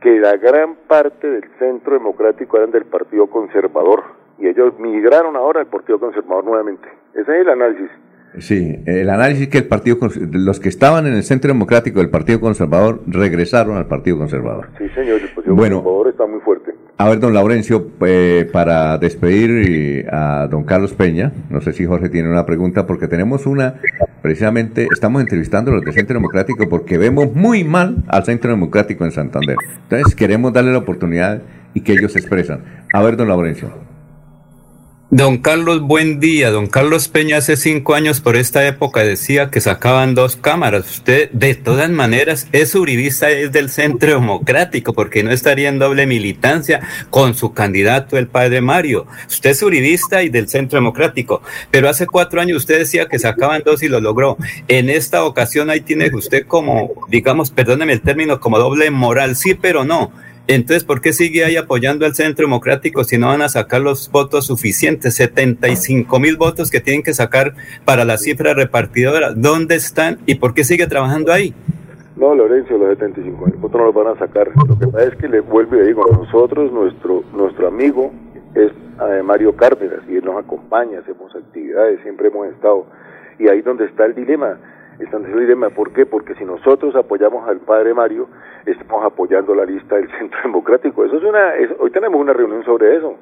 que 0.00 0.18
la 0.18 0.36
gran 0.36 0.74
parte 0.88 1.30
del 1.30 1.44
centro 1.58 1.94
democrático 1.94 2.56
eran 2.56 2.70
del 2.72 2.84
Partido 2.84 3.28
Conservador 3.28 4.02
y 4.38 4.48
ellos 4.48 4.78
migraron 4.78 5.36
ahora 5.36 5.60
al 5.60 5.66
Partido 5.66 6.00
Conservador 6.00 6.44
nuevamente. 6.44 6.88
Ese 7.14 7.22
es 7.22 7.40
el 7.42 7.48
análisis. 7.48 7.90
Sí, 8.38 8.78
el 8.86 9.10
análisis 9.10 9.48
que 9.48 9.58
el 9.58 9.64
Partido 9.64 9.98
los 10.30 10.58
que 10.58 10.68
estaban 10.68 11.06
en 11.06 11.14
el 11.14 11.22
Centro 11.22 11.48
Democrático 11.48 11.98
del 12.00 12.08
Partido 12.08 12.40
Conservador 12.40 13.02
regresaron 13.06 13.76
al 13.76 13.86
Partido 13.86 14.18
Conservador. 14.18 14.68
Sí, 14.78 14.84
señor, 14.94 15.20
el 15.20 15.28
Partido 15.28 15.54
Bueno. 15.54 15.76
Conservador 15.76 16.08
está 16.08 16.26
muy 16.26 16.40
fuerte. 16.40 16.72
A 16.96 17.08
ver, 17.08 17.18
don 17.20 17.34
Laurencio, 17.34 17.90
eh, 18.06 18.48
para 18.52 18.96
despedir 18.96 20.06
a 20.10 20.46
don 20.48 20.64
Carlos 20.64 20.94
Peña, 20.94 21.32
no 21.50 21.60
sé 21.60 21.72
si 21.72 21.84
Jorge 21.84 22.08
tiene 22.08 22.30
una 22.30 22.46
pregunta, 22.46 22.86
porque 22.86 23.08
tenemos 23.08 23.46
una, 23.46 23.74
precisamente, 24.22 24.86
estamos 24.92 25.20
entrevistando 25.20 25.70
a 25.70 25.74
los 25.74 25.84
del 25.84 25.94
Centro 25.94 26.14
Democrático 26.14 26.68
porque 26.68 26.98
vemos 26.98 27.34
muy 27.34 27.64
mal 27.64 28.04
al 28.08 28.24
Centro 28.24 28.50
Democrático 28.50 29.04
en 29.04 29.10
Santander. 29.10 29.56
Entonces 29.82 30.14
queremos 30.14 30.52
darle 30.52 30.72
la 30.72 30.78
oportunidad 30.78 31.42
y 31.74 31.80
que 31.80 31.92
ellos 31.92 32.12
se 32.12 32.20
expresan. 32.20 32.62
A 32.94 33.02
ver, 33.02 33.16
don 33.16 33.28
Laurencio. 33.28 33.91
Don 35.14 35.36
Carlos, 35.36 35.82
buen 35.82 36.20
día. 36.20 36.50
Don 36.50 36.68
Carlos 36.68 37.08
Peña 37.08 37.36
hace 37.36 37.58
cinco 37.58 37.94
años 37.94 38.22
por 38.22 38.34
esta 38.34 38.66
época 38.66 39.00
decía 39.00 39.50
que 39.50 39.60
sacaban 39.60 40.14
dos 40.14 40.36
cámaras. 40.36 40.90
Usted, 40.90 41.30
de 41.32 41.54
todas 41.54 41.90
maneras, 41.90 42.48
es 42.52 42.74
uribista, 42.74 43.28
es 43.28 43.52
del 43.52 43.68
Centro 43.68 44.14
Democrático, 44.14 44.94
porque 44.94 45.22
no 45.22 45.30
estaría 45.30 45.68
en 45.68 45.78
doble 45.78 46.06
militancia 46.06 46.80
con 47.10 47.34
su 47.34 47.52
candidato, 47.52 48.16
el 48.16 48.26
padre 48.26 48.62
Mario. 48.62 49.06
Usted 49.28 49.50
es 49.50 49.62
uribista 49.62 50.22
y 50.22 50.30
del 50.30 50.48
Centro 50.48 50.78
Democrático, 50.78 51.42
pero 51.70 51.90
hace 51.90 52.06
cuatro 52.06 52.40
años 52.40 52.56
usted 52.56 52.78
decía 52.78 53.06
que 53.06 53.18
sacaban 53.18 53.60
dos 53.66 53.82
y 53.82 53.88
lo 53.88 54.00
logró. 54.00 54.38
En 54.66 54.88
esta 54.88 55.24
ocasión 55.24 55.68
ahí 55.68 55.82
tiene 55.82 56.08
usted 56.14 56.46
como, 56.46 56.90
digamos, 57.08 57.50
perdóneme 57.50 57.92
el 57.92 58.00
término, 58.00 58.40
como 58.40 58.58
doble 58.58 58.90
moral, 58.90 59.36
sí, 59.36 59.52
pero 59.52 59.84
no. 59.84 60.10
Entonces, 60.48 60.82
¿por 60.82 61.00
qué 61.00 61.12
sigue 61.12 61.44
ahí 61.44 61.56
apoyando 61.56 62.04
al 62.04 62.14
Centro 62.14 62.44
Democrático 62.44 63.04
si 63.04 63.16
no 63.16 63.28
van 63.28 63.42
a 63.42 63.48
sacar 63.48 63.80
los 63.80 64.10
votos 64.10 64.46
suficientes? 64.46 65.14
75 65.14 66.18
mil 66.18 66.36
votos 66.36 66.70
que 66.70 66.80
tienen 66.80 67.04
que 67.04 67.14
sacar 67.14 67.54
para 67.84 68.04
la 68.04 68.18
cifra 68.18 68.52
repartidora. 68.52 69.34
¿Dónde 69.34 69.76
están 69.76 70.18
y 70.26 70.34
por 70.34 70.52
qué 70.52 70.64
sigue 70.64 70.88
trabajando 70.88 71.32
ahí? 71.32 71.54
No, 72.16 72.34
Lorenzo, 72.34 72.76
los 72.76 72.88
75 72.88 73.46
mil 73.46 73.56
votos 73.56 73.80
no 73.80 73.86
los 73.86 73.94
van 73.94 74.08
a 74.08 74.18
sacar. 74.18 74.50
Lo 74.68 74.78
que 74.78 74.86
pasa 74.88 75.04
es 75.06 75.16
que 75.16 75.28
le 75.28 75.40
vuelvo 75.40 75.76
y 75.76 75.86
digo, 75.86 76.04
nosotros, 76.10 76.72
nuestro, 76.72 77.22
nuestro 77.32 77.68
amigo 77.68 78.12
es 78.54 78.72
eh, 78.72 79.22
Mario 79.22 79.54
Cárdenas 79.54 80.00
y 80.08 80.16
él 80.16 80.24
nos 80.24 80.42
acompaña, 80.42 80.98
hacemos 80.98 81.34
actividades, 81.36 82.00
siempre 82.02 82.28
hemos 82.28 82.48
estado. 82.48 82.86
Y 83.38 83.48
ahí 83.48 83.62
donde 83.62 83.84
está 83.84 84.06
el 84.06 84.14
dilema. 84.14 84.58
El 84.98 85.40
dilema. 85.40 85.70
¿Por 85.70 85.92
qué? 85.92 86.06
Porque 86.06 86.34
si 86.34 86.44
nosotros 86.44 86.94
apoyamos 86.96 87.48
al 87.48 87.58
padre 87.60 87.94
Mario, 87.94 88.28
estamos 88.66 89.04
apoyando 89.04 89.54
la 89.54 89.64
lista 89.64 89.96
del 89.96 90.10
Centro 90.18 90.38
Democrático. 90.42 91.04
Eso 91.04 91.16
es 91.16 91.24
una, 91.24 91.52
hoy 91.78 91.90
tenemos 91.90 92.20
una 92.20 92.32
reunión 92.32 92.64
sobre 92.64 92.96
eso. 92.96 93.16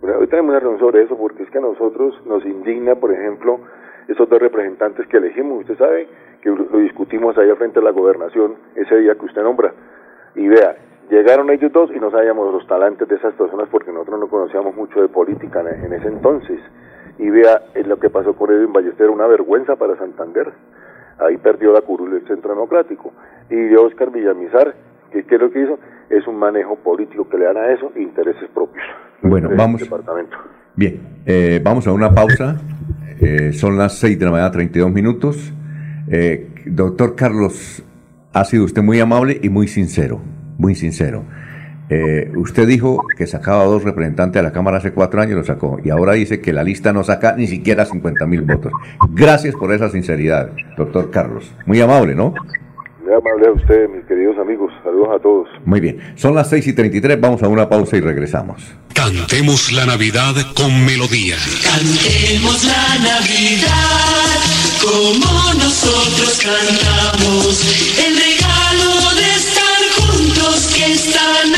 Hoy 0.00 0.26
tenemos 0.28 0.50
una 0.50 0.60
reunión 0.60 0.80
sobre 0.80 1.02
eso 1.02 1.16
porque 1.16 1.42
es 1.42 1.50
que 1.50 1.58
a 1.58 1.62
nosotros 1.62 2.24
nos 2.24 2.44
indigna, 2.44 2.94
por 2.94 3.12
ejemplo, 3.12 3.60
esos 4.06 4.28
dos 4.28 4.40
representantes 4.40 5.06
que 5.08 5.16
elegimos. 5.16 5.60
Usted 5.60 5.76
sabe 5.76 6.08
que 6.40 6.50
lo 6.50 6.78
discutimos 6.78 7.36
ahí 7.36 7.50
frente 7.56 7.80
a 7.80 7.82
la 7.82 7.90
gobernación 7.90 8.56
ese 8.76 8.96
día 8.96 9.14
que 9.16 9.26
usted 9.26 9.42
nombra. 9.42 9.72
Y 10.34 10.46
vea, 10.46 10.76
llegaron 11.10 11.50
ellos 11.50 11.72
dos 11.72 11.90
y 11.94 11.98
no 11.98 12.10
sabíamos 12.10 12.52
los 12.52 12.66
talantes 12.66 13.08
de 13.08 13.16
esas 13.16 13.34
personas 13.34 13.68
porque 13.70 13.92
nosotros 13.92 14.20
no 14.20 14.28
conocíamos 14.28 14.74
mucho 14.74 15.00
de 15.00 15.08
política 15.08 15.60
en, 15.60 15.92
ese 15.92 16.08
entonces. 16.08 16.60
Y 17.18 17.30
vea 17.30 17.62
lo 17.84 17.98
que 17.98 18.10
pasó 18.10 18.34
con 18.34 18.50
Edwin 18.50 18.72
Ballester, 18.72 19.10
una 19.10 19.26
vergüenza 19.26 19.76
para 19.76 19.96
Santander. 19.96 20.52
Ahí 21.18 21.36
perdió 21.36 21.72
la 21.72 21.80
curul 21.80 22.14
el 22.14 22.26
Centro 22.26 22.50
Democrático. 22.50 23.12
Y 23.50 23.56
de 23.56 23.76
Oscar 23.76 24.10
Villamizar, 24.10 24.74
que 25.10 25.24
¿qué 25.24 25.34
es 25.34 25.40
lo 25.40 25.50
que 25.50 25.62
hizo? 25.62 25.78
Es 26.10 26.26
un 26.26 26.38
manejo 26.38 26.76
político 26.76 27.28
que 27.28 27.38
le 27.38 27.46
dan 27.46 27.56
a 27.56 27.72
eso 27.72 27.92
intereses 27.96 28.48
propios. 28.54 28.84
Bueno, 29.22 29.50
vamos. 29.56 29.82
Bien, 30.76 31.00
eh, 31.26 31.60
vamos 31.62 31.86
a 31.86 31.92
una 31.92 32.14
pausa. 32.14 32.56
Eh, 33.20 33.52
son 33.52 33.76
las 33.76 33.98
6 33.98 34.18
de 34.18 34.24
la 34.24 34.30
mañana, 34.30 34.50
32 34.50 34.92
minutos. 34.92 35.52
Eh, 36.10 36.48
doctor 36.66 37.16
Carlos, 37.16 37.82
ha 38.32 38.44
sido 38.44 38.64
usted 38.64 38.82
muy 38.82 39.00
amable 39.00 39.38
y 39.42 39.48
muy 39.48 39.66
sincero 39.66 40.20
muy 40.58 40.74
sincero. 40.74 41.24
Eh, 41.90 42.30
usted 42.36 42.66
dijo 42.66 43.02
que 43.16 43.26
sacaba 43.26 43.64
dos 43.64 43.82
representantes 43.82 44.40
a 44.40 44.42
la 44.42 44.52
Cámara 44.52 44.78
hace 44.78 44.92
cuatro 44.92 45.20
años, 45.20 45.36
lo 45.36 45.44
sacó, 45.44 45.78
y 45.82 45.90
ahora 45.90 46.12
dice 46.12 46.40
que 46.40 46.52
la 46.52 46.62
lista 46.62 46.92
no 46.92 47.02
saca 47.02 47.34
ni 47.36 47.46
siquiera 47.46 47.86
50 47.86 48.26
mil 48.26 48.42
votos. 48.42 48.72
Gracias 49.10 49.54
por 49.54 49.72
esa 49.72 49.88
sinceridad, 49.88 50.50
doctor 50.76 51.10
Carlos. 51.10 51.50
Muy 51.66 51.80
amable, 51.80 52.14
¿no? 52.14 52.34
Muy 53.02 53.14
amable 53.14 53.48
a 53.48 53.52
usted, 53.52 53.88
mis 53.88 54.04
queridos 54.04 54.36
amigos. 54.38 54.70
Saludos 54.84 55.08
a 55.16 55.22
todos. 55.22 55.48
Muy 55.64 55.80
bien. 55.80 55.98
Son 56.14 56.34
las 56.34 56.50
6 56.50 56.66
y 56.66 56.72
33, 56.74 57.18
vamos 57.18 57.42
a 57.42 57.48
una 57.48 57.68
pausa 57.68 57.96
y 57.96 58.00
regresamos. 58.00 58.76
Cantemos 58.92 59.72
la 59.72 59.86
Navidad 59.86 60.34
con 60.54 60.84
melodía. 60.84 61.36
Cantemos 61.64 62.64
la 62.64 62.98
Navidad 62.98 64.38
como 64.82 65.54
nosotros 65.54 66.42
cantamos. 66.42 67.64
El 67.98 68.14
regalo 68.14 69.14
de 69.16 69.28
que 70.74 70.92
esta 70.92 71.20
Navidad 71.44 71.57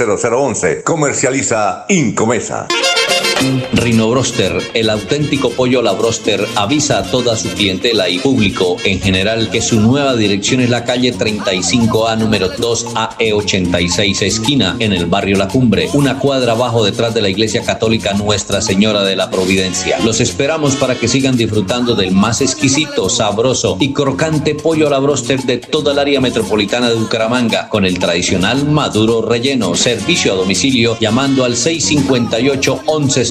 0011 0.01 0.17
301 0.17 0.55
643 0.55 0.81
0011. 0.81 0.83
Comercializa 0.83 1.85
Incomesa. 1.89 2.67
Rino 3.73 4.09
Broster, 4.09 4.61
el 4.75 4.89
auténtico 4.89 5.49
pollo 5.49 5.81
la 5.81 5.93
Broster, 5.93 6.45
avisa 6.55 6.99
a 6.99 7.03
toda 7.03 7.35
su 7.35 7.49
clientela 7.49 8.07
y 8.07 8.19
público 8.19 8.77
en 8.83 8.99
general 8.99 9.49
que 9.49 9.61
su 9.61 9.79
nueva 9.79 10.15
dirección 10.15 10.61
es 10.61 10.69
la 10.69 10.83
calle 10.83 11.13
35A 11.13 12.17
número 12.19 12.49
2 12.49 12.85
AE86 12.93 14.21
esquina 14.21 14.75
en 14.79 14.93
el 14.93 15.07
barrio 15.07 15.37
La 15.37 15.47
Cumbre, 15.47 15.89
una 15.93 16.19
cuadra 16.19 16.51
abajo 16.51 16.83
detrás 16.83 17.15
de 17.15 17.21
la 17.21 17.29
iglesia 17.29 17.63
católica 17.63 18.13
Nuestra 18.13 18.61
Señora 18.61 19.03
de 19.03 19.15
la 19.15 19.31
Providencia. 19.31 19.97
Los 20.03 20.21
esperamos 20.21 20.75
para 20.75 20.95
que 20.95 21.07
sigan 21.07 21.35
disfrutando 21.35 21.95
del 21.95 22.11
más 22.11 22.41
exquisito, 22.41 23.09
sabroso 23.09 23.77
y 23.79 23.91
crocante 23.91 24.53
pollo 24.53 24.89
la 24.89 24.99
Broster 24.99 25.41
de 25.41 25.57
toda 25.57 25.93
el 25.93 25.99
área 25.99 26.21
metropolitana 26.21 26.89
de 26.89 26.95
Bucaramanga 26.95 27.69
con 27.69 27.85
el 27.85 27.97
tradicional 27.97 28.67
maduro 28.67 29.23
relleno, 29.23 29.73
servicio 29.73 30.33
a 30.33 30.35
domicilio 30.35 30.95
llamando 30.99 31.43
al 31.43 31.55
658 31.55 32.81
11 32.85 33.30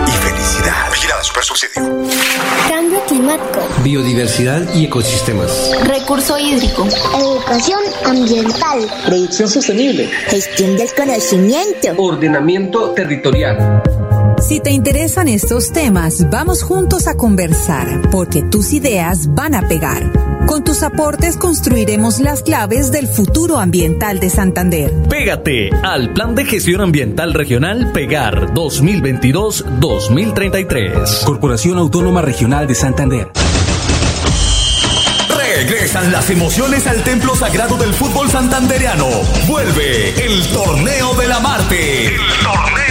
Subsidio. 1.23 1.83
Cambio 2.67 2.99
climático. 3.07 3.59
Biodiversidad 3.83 4.73
y 4.73 4.85
ecosistemas. 4.85 5.71
Recurso 5.83 6.37
hídrico. 6.39 6.87
Educación 7.15 7.79
ambiental. 8.05 8.79
Producción 9.05 9.47
sostenible. 9.47 10.07
Gestión 10.27 10.75
del 10.77 10.91
conocimiento. 10.95 11.93
Ordenamiento 11.97 12.91
territorial. 12.91 13.83
Si 14.51 14.59
te 14.59 14.71
interesan 14.71 15.29
estos 15.29 15.71
temas, 15.71 16.29
vamos 16.29 16.61
juntos 16.61 17.07
a 17.07 17.15
conversar, 17.15 18.01
porque 18.11 18.41
tus 18.41 18.73
ideas 18.73 19.33
van 19.33 19.55
a 19.55 19.65
pegar. 19.65 20.11
Con 20.45 20.65
tus 20.65 20.83
aportes 20.83 21.37
construiremos 21.37 22.19
las 22.19 22.43
claves 22.43 22.91
del 22.91 23.07
futuro 23.07 23.59
ambiental 23.59 24.19
de 24.19 24.29
Santander. 24.29 24.91
Pégate 25.07 25.69
al 25.83 26.11
Plan 26.11 26.35
de 26.35 26.43
Gestión 26.43 26.81
Ambiental 26.81 27.33
Regional 27.33 27.93
Pegar 27.93 28.53
2022-2033. 28.53 31.23
Corporación 31.23 31.77
Autónoma 31.77 32.21
Regional 32.21 32.67
de 32.67 32.75
Santander. 32.75 33.31
Regresan 35.33 36.11
las 36.11 36.29
emociones 36.29 36.87
al 36.87 37.01
templo 37.05 37.37
sagrado 37.37 37.77
del 37.77 37.93
fútbol 37.93 38.29
santandereano. 38.29 39.07
Vuelve 39.47 40.09
el 40.25 40.45
Torneo 40.47 41.13
de 41.13 41.27
la 41.29 41.39
Marte. 41.39 42.07
El 42.07 42.17
Torneo 42.43 42.90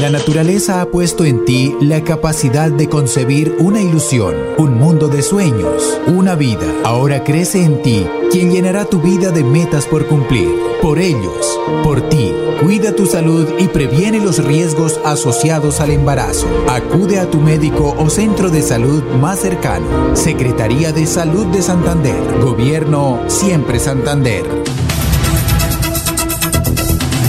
La 0.00 0.10
naturaleza 0.10 0.82
ha 0.82 0.90
puesto 0.90 1.24
en 1.24 1.46
ti 1.46 1.74
la 1.80 2.02
capacidad 2.02 2.70
de 2.70 2.86
concebir 2.86 3.56
una 3.60 3.80
ilusión, 3.80 4.34
un 4.58 4.74
mundo 4.74 5.08
de 5.08 5.22
sueños, 5.22 5.98
una 6.06 6.34
vida. 6.34 6.66
Ahora 6.84 7.24
crece 7.24 7.64
en 7.64 7.80
ti 7.80 8.06
quien 8.30 8.50
llenará 8.50 8.84
tu 8.84 9.00
vida 9.00 9.30
de 9.30 9.42
metas 9.42 9.86
por 9.86 10.06
cumplir. 10.06 10.50
Por 10.82 10.98
ellos, 10.98 11.58
por 11.82 12.10
ti, 12.10 12.30
cuida 12.60 12.94
tu 12.94 13.06
salud 13.06 13.48
y 13.58 13.68
previene 13.68 14.20
los 14.20 14.44
riesgos 14.44 15.00
asociados 15.02 15.80
al 15.80 15.90
embarazo. 15.90 16.46
Acude 16.68 17.18
a 17.18 17.30
tu 17.30 17.40
médico 17.40 17.94
o 17.98 18.10
centro 18.10 18.50
de 18.50 18.60
salud 18.60 19.02
más 19.18 19.38
cercano. 19.38 20.14
Secretaría 20.14 20.92
de 20.92 21.06
Salud 21.06 21.46
de 21.46 21.62
Santander. 21.62 22.20
Gobierno 22.42 23.22
Siempre 23.28 23.78
Santander. 23.78 24.44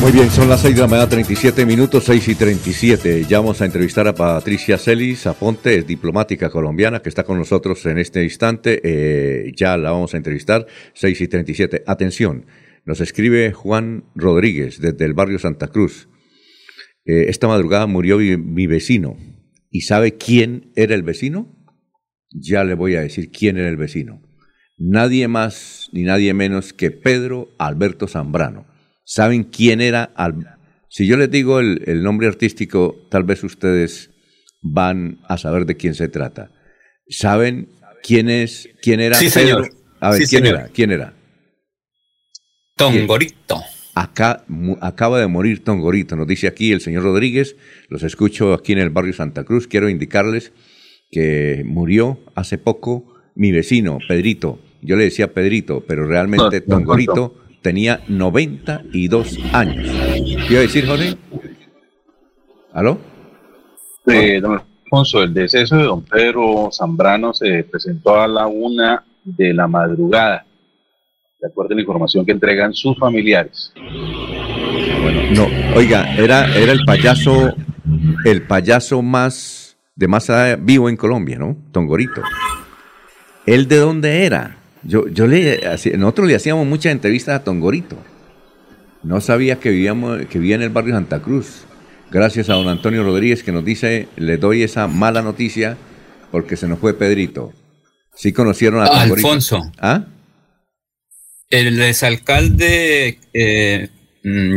Muy 0.02 0.12
bien, 0.12 0.30
son 0.30 0.48
las 0.48 0.62
6 0.62 0.76
de 0.76 0.82
la 0.82 0.88
mañana, 0.88 1.10
37 1.10 1.66
minutos, 1.66 2.04
6 2.06 2.28
y 2.30 2.36
37. 2.36 3.26
Ya 3.28 3.40
vamos 3.40 3.62
a 3.62 3.66
entrevistar 3.66 4.08
a 4.08 4.14
Patricia 4.14 4.78
Celis 4.78 5.26
Aponte, 5.26 5.76
es 5.80 5.88
diplomática 5.88 6.52
colombiana 6.52 7.02
que 7.02 7.10
está 7.10 7.24
con 7.24 7.40
nosotros 7.40 7.84
en 7.88 7.98
este 7.98 8.24
instante. 8.24 8.80
Eh, 8.84 9.52
ya 9.56 9.76
la 9.76 9.92
vamos 9.92 10.14
a 10.14 10.18
entrevistar, 10.18 10.68
6 10.94 11.22
y 11.22 11.28
37. 11.28 11.84
Atención, 11.88 12.46
nos 12.86 13.02
escribe 13.02 13.52
Juan 13.54 14.06
Rodríguez 14.14 14.80
desde 14.80 15.04
el 15.04 15.14
barrio 15.14 15.40
Santa 15.40 15.68
Cruz. 15.68 16.08
Eh, 17.04 17.26
esta 17.30 17.48
madrugada 17.48 17.88
murió 17.88 18.20
mi, 18.20 18.38
mi 18.38 18.68
vecino. 18.68 19.18
¿Y 19.72 19.82
sabe 19.82 20.14
quién 20.14 20.72
era 20.76 20.94
el 20.94 21.02
vecino? 21.02 21.58
Ya 22.30 22.64
le 22.64 22.76
voy 22.76 22.96
a 22.96 23.02
decir 23.02 23.32
quién 23.32 23.58
era 23.58 23.68
el 23.68 23.78
vecino. 23.78 24.22
Nadie 24.78 25.28
más 25.28 25.90
ni 25.92 26.04
nadie 26.04 26.36
menos 26.36 26.72
que 26.72 26.92
Pedro 26.92 27.50
Alberto 27.58 28.08
Zambrano 28.08 28.77
¿Saben 29.10 29.46
quién 29.46 29.80
era? 29.80 30.12
si 30.90 31.08
yo 31.08 31.16
les 31.16 31.32
digo 31.32 31.62
el, 31.62 32.04
nombre 32.04 32.28
artístico, 32.28 33.08
tal 33.10 33.24
vez 33.24 33.42
ustedes 33.42 34.12
van 34.62 35.20
a 35.30 35.38
saber 35.38 35.66
de 35.66 35.78
quién 35.78 35.96
se 35.96 36.10
trata. 36.10 36.52
¿Saben 37.08 37.70
quién 38.04 38.30
es? 38.30 38.68
¿Quién 38.82 39.00
era? 39.00 39.16
Sí, 39.16 39.30
señor. 39.30 39.70
A 40.02 40.12
ver, 40.12 40.24
¿quién 40.28 40.46
era? 40.46 40.68
¿Quién 40.68 40.92
era? 40.92 41.14
Tongorito. 42.76 43.64
Acá, 43.96 44.44
acaba 44.82 45.22
de 45.22 45.28
morir 45.28 45.64
Tongorito, 45.64 46.18
nos 46.18 46.28
dice 46.28 46.48
aquí 46.48 46.74
el 46.74 46.82
señor 46.82 47.04
Rodríguez. 47.04 47.56
Los 47.88 48.04
escucho 48.04 48.54
aquí 48.54 48.74
en 48.74 48.80
el 48.80 48.90
barrio 48.90 49.14
Santa 49.14 49.46
Cruz. 49.46 49.68
Quiero 49.68 49.88
indicarles 49.88 50.52
que 51.10 51.64
murió 51.66 52.20
hace 52.36 52.58
poco 52.58 53.06
mi 53.36 53.54
vecino, 53.54 54.00
Pedrito. 54.06 54.60
Yo 54.82 54.98
le 54.98 55.06
decía 55.06 55.34
Pedrito, 55.34 55.86
pero 55.88 56.06
realmente 56.06 56.60
Tongorito 56.60 57.47
tenía 57.62 58.02
92 58.08 59.38
años. 59.54 59.90
¿Qué 60.14 60.48
iba 60.50 60.60
a 60.60 60.62
decir, 60.62 60.88
Jorge? 60.88 61.16
¿Aló? 62.74 62.98
Eh, 64.06 64.40
don 64.40 64.62
Alfonso, 64.86 65.24
el 65.24 65.34
deceso 65.34 65.76
de 65.76 65.84
don 65.84 66.02
Pedro 66.04 66.70
Zambrano 66.72 67.34
se 67.34 67.64
presentó 67.64 68.20
a 68.20 68.28
la 68.28 68.48
una 68.48 69.04
de 69.24 69.54
la 69.54 69.68
madrugada, 69.68 70.46
de 71.42 71.48
acuerdo 71.48 71.74
a 71.74 71.76
la 71.76 71.82
información 71.82 72.26
que 72.26 72.32
entregan 72.32 72.74
sus 72.74 72.98
familiares. 72.98 73.74
no, 75.36 75.48
oiga, 75.76 76.16
era, 76.16 76.46
era 76.56 76.72
el 76.72 76.86
payaso, 76.86 77.54
el 78.24 78.44
payaso 78.44 79.02
más 79.02 79.68
de 79.96 80.08
más 80.08 80.32
vivo 80.60 80.90
en 80.90 80.96
Colombia, 80.96 81.38
¿no? 81.40 81.58
Tongorito. 81.72 82.22
¿Él 83.46 83.68
de 83.68 83.78
dónde 83.78 84.26
era? 84.26 84.57
Yo, 84.84 85.08
yo 85.08 85.28
le, 85.28 85.62
nosotros 85.98 86.28
le 86.28 86.36
hacíamos 86.36 86.66
muchas 86.66 86.92
entrevistas 86.92 87.36
a 87.36 87.44
Tongorito. 87.44 87.98
No 89.04 89.22
sabía 89.22 89.60
que, 89.60 89.70
vivíamos, 89.70 90.26
que 90.28 90.40
vivía 90.40 90.56
en 90.56 90.64
el 90.64 90.70
barrio 90.70 90.96
Santa 90.96 91.22
Cruz. 91.22 91.66
Gracias 92.12 92.50
a 92.50 92.54
don 92.54 92.68
Antonio 92.70 93.04
Rodríguez 93.04 93.44
que 93.44 93.52
nos 93.52 93.66
dice, 93.66 94.08
le 94.16 94.38
doy 94.38 94.64
esa 94.64 94.88
mala 94.88 95.22
noticia 95.22 95.78
porque 96.32 96.56
se 96.58 96.68
nos 96.68 96.80
fue 96.80 96.94
Pedrito. 96.94 97.54
Sí 98.16 98.32
conocieron 98.32 98.82
a 98.82 98.88
Tongorito. 98.88 99.16
Alfonso. 99.16 99.72
¿Ah? 99.80 100.06
El 101.50 101.82
exalcalde 101.82 103.20
eh, 103.34 103.90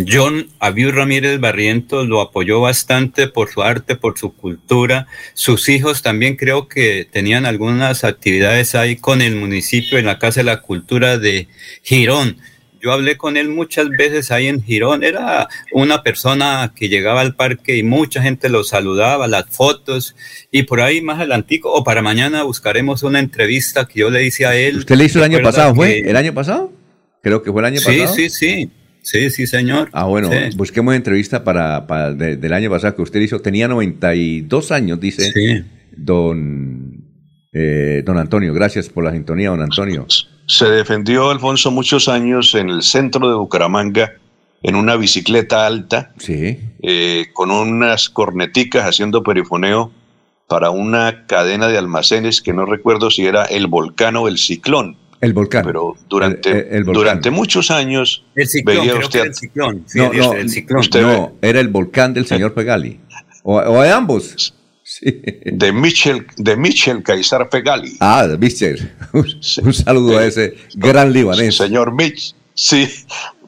John 0.09 0.49
Abiu 0.59 0.91
Ramírez 0.91 1.39
Barrientos 1.39 2.09
lo 2.09 2.21
apoyó 2.21 2.61
bastante 2.61 3.29
por 3.29 3.51
su 3.51 3.63
arte, 3.63 3.95
por 3.95 4.19
su 4.19 4.35
cultura. 4.35 5.07
Sus 5.35 5.69
hijos 5.69 6.03
también 6.03 6.37
creo 6.37 6.67
que 6.67 7.07
tenían 7.11 7.47
algunas 7.47 8.03
actividades 8.03 8.75
ahí 8.75 8.97
con 8.97 9.23
el 9.23 9.37
municipio 9.37 9.99
en 9.99 10.07
la 10.07 10.19
Casa 10.19 10.41
de 10.41 10.45
la 10.45 10.61
Cultura 10.61 11.19
de 11.19 11.47
Girón. 11.83 12.39
Yo 12.83 12.93
hablé 12.93 13.17
con 13.17 13.37
él 13.37 13.49
muchas 13.49 13.91
veces 13.91 14.33
ahí 14.33 14.49
en 14.49 14.63
Girón. 14.63 15.05
Era 15.05 15.47
una 15.73 16.03
persona 16.03 16.73
que 16.75 16.89
llegaba 16.89 17.21
al 17.21 17.37
parque 17.37 17.77
y 17.77 17.83
mucha 17.83 18.23
gente 18.23 18.49
lo 18.49 18.65
saludaba, 18.65 19.29
las 19.29 19.45
fotos. 19.51 20.17
Y 20.51 20.65
por 20.65 20.81
ahí 20.81 21.01
más 21.01 21.19
adelantico, 21.19 21.73
o 21.73 21.85
para 21.85 22.03
mañana 22.03 22.43
buscaremos 22.43 23.03
una 23.03 23.21
entrevista 23.21 23.87
que 23.87 24.01
yo 24.01 24.11
le 24.11 24.25
hice 24.25 24.47
a 24.47 24.57
él. 24.57 24.79
¿Usted 24.79 24.97
le 24.97 25.05
hizo 25.05 25.19
el 25.19 25.25
año 25.25 25.43
pasado, 25.43 25.75
fue? 25.75 25.99
¿El 26.01 26.17
año 26.17 26.35
pasado? 26.35 26.73
Creo 27.23 27.43
que 27.43 27.53
fue 27.53 27.61
el 27.61 27.67
año 27.67 27.81
pasado. 27.85 28.15
Sí, 28.15 28.31
sí, 28.31 28.31
sí. 28.31 28.71
Sí, 29.03 29.31
sí, 29.31 29.47
señor. 29.47 29.89
Ah, 29.93 30.05
bueno, 30.05 30.31
busquemos 30.57 30.95
entrevista 30.95 31.45
para, 31.45 31.87
para 31.87 32.13
del 32.13 32.53
año 32.53 32.71
pasado 32.71 32.97
que 32.97 33.03
usted 33.03 33.21
hizo. 33.21 33.41
Tenía 33.41 33.69
92 33.69 34.73
años, 34.73 35.01
dice 35.01 35.65
don, 35.97 37.05
eh, 37.53 38.03
don 38.05 38.19
Antonio. 38.19 38.53
Gracias 38.53 38.89
por 38.89 39.05
la 39.05 39.13
sintonía, 39.13 39.51
don 39.51 39.63
Antonio. 39.63 40.07
Se 40.47 40.67
defendió 40.67 41.31
Alfonso 41.31 41.71
muchos 41.71 42.09
años 42.09 42.55
en 42.55 42.71
el 42.71 42.83
centro 42.83 43.29
de 43.29 43.37
Bucaramanga 43.37 44.15
en 44.63 44.75
una 44.75 44.97
bicicleta 44.97 45.67
alta, 45.67 46.13
sí. 46.19 46.59
Eh, 46.83 47.27
con 47.33 47.51
unas 47.51 48.11
corneticas 48.11 48.85
haciendo 48.85 49.23
perifoneo 49.23 49.91
para 50.49 50.71
una 50.71 51.27
cadena 51.27 51.69
de 51.69 51.79
almacenes 51.79 52.43
que 52.43 52.53
no 52.53 52.67
recuerdo 52.67 53.11
si 53.11 53.25
era 53.25 53.45
el 53.45 53.69
volcán 53.69 54.17
o 54.17 54.29
el 54.29 54.37
ciclón. 54.37 54.97
El 55.21 55.35
volcán. 55.35 55.65
Pero 55.65 55.97
durante, 56.09 56.83
durante 56.83 57.31
muchos 57.31 57.71
años 57.71 58.25
el 58.35 58.49
ciclón, 58.49 58.77
veía 58.79 58.95
usted... 58.97 59.27
el 59.27 59.35
ciclón. 59.35 59.85
no, 59.95 60.13
no, 60.13 60.33
el 60.33 60.49
ciclón. 60.49 60.85
no, 60.95 61.33
era 61.43 61.61
el 61.61 61.69
volcán 61.69 62.15
del 62.15 62.27
señor 62.27 62.55
Pegali. 62.55 62.99
O, 63.43 63.83
de 63.83 63.91
ambos. 63.91 64.55
De 65.03 65.73
Michel, 65.73 66.27
de 66.37 66.57
Michel 66.57 67.03
Caizar 67.03 67.49
Pegali. 67.49 67.97
Ah, 68.01 68.27
de 68.27 68.39
Michel. 68.39 68.93
Un, 69.13 69.75
saludo 69.75 70.19
a 70.19 70.25
ese 70.25 70.57
gran 70.75 71.13
libanés. 71.13 71.57
Señor 71.57 71.93
Mitch, 71.93 72.35
sí. 72.55 72.89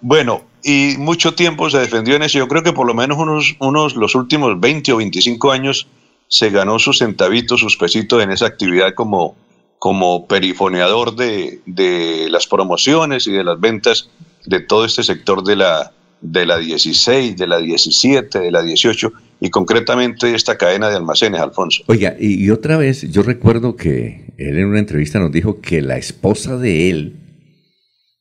Bueno, 0.00 0.44
y 0.62 0.94
mucho 0.98 1.34
tiempo 1.34 1.68
se 1.68 1.78
defendió 1.78 2.16
en 2.16 2.22
eso. 2.22 2.38
Yo 2.38 2.48
creo 2.48 2.62
que 2.62 2.72
por 2.72 2.86
lo 2.86 2.94
menos 2.94 3.18
unos, 3.18 3.56
unos 3.58 3.96
los 3.96 4.14
últimos 4.14 4.60
20 4.60 4.92
o 4.92 4.96
25 4.98 5.52
años 5.52 5.88
se 6.28 6.50
ganó 6.50 6.78
sus 6.78 6.98
centavitos, 6.98 7.60
sus 7.60 7.76
pesitos 7.76 8.22
en 8.22 8.30
esa 8.30 8.46
actividad 8.46 8.94
como 8.94 9.36
como 9.82 10.28
perifoneador 10.28 11.16
de, 11.16 11.58
de, 11.66 12.28
las 12.30 12.46
promociones 12.46 13.26
y 13.26 13.32
de 13.32 13.42
las 13.42 13.58
ventas 13.58 14.08
de 14.46 14.60
todo 14.60 14.84
este 14.84 15.02
sector 15.02 15.42
de 15.42 15.56
la, 15.56 15.90
de 16.20 16.46
la 16.46 16.58
16, 16.58 17.36
de 17.36 17.46
la 17.48 17.58
17, 17.58 18.38
de 18.38 18.52
la 18.52 18.62
18 18.62 19.12
y 19.40 19.50
concretamente 19.50 20.36
esta 20.36 20.56
cadena 20.56 20.88
de 20.88 20.94
almacenes, 20.94 21.40
Alfonso. 21.40 21.82
Oiga, 21.88 22.14
y, 22.16 22.48
otra 22.50 22.76
vez 22.76 23.10
yo 23.10 23.24
recuerdo 23.24 23.74
que 23.74 24.32
él 24.38 24.56
en 24.56 24.66
una 24.66 24.78
entrevista 24.78 25.18
nos 25.18 25.32
dijo 25.32 25.60
que 25.60 25.82
la 25.82 25.96
esposa 25.96 26.56
de 26.58 26.88
él, 26.88 27.16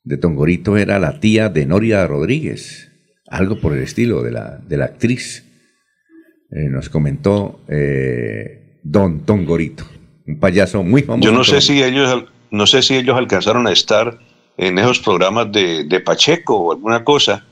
de 0.03 0.17
Tongorito, 0.17 0.77
era 0.77 0.97
la 0.97 1.19
tía 1.19 1.49
de 1.49 1.67
Noria 1.67 2.07
Rodríguez, 2.07 2.89
algo 3.27 3.59
por 3.59 3.73
el 3.73 3.83
estilo 3.83 4.23
de 4.23 4.31
la, 4.31 4.57
de 4.67 4.77
la 4.77 4.85
actriz. 4.85 5.45
Eh, 6.49 6.69
nos 6.69 6.89
comentó 6.89 7.61
eh, 7.67 8.79
Don 8.81 9.27
Tongorito 9.27 10.00
un 10.31 10.39
payaso 10.39 10.83
muy 10.83 11.03
famoso. 11.03 11.29
Yo 11.29 11.31
no 11.31 11.43
sé 11.43 11.61
si 11.61 11.81
ellos, 11.83 12.25
no 12.49 12.65
sé 12.65 12.81
si 12.81 12.95
ellos 12.95 13.17
alcanzaron 13.17 13.67
a 13.67 13.71
estar 13.71 14.19
en 14.57 14.77
esos 14.77 14.99
programas 14.99 15.51
de, 15.51 15.83
de 15.85 15.99
Pacheco 15.99 16.55
o 16.55 16.71
alguna 16.71 17.03
cosa, 17.03 17.45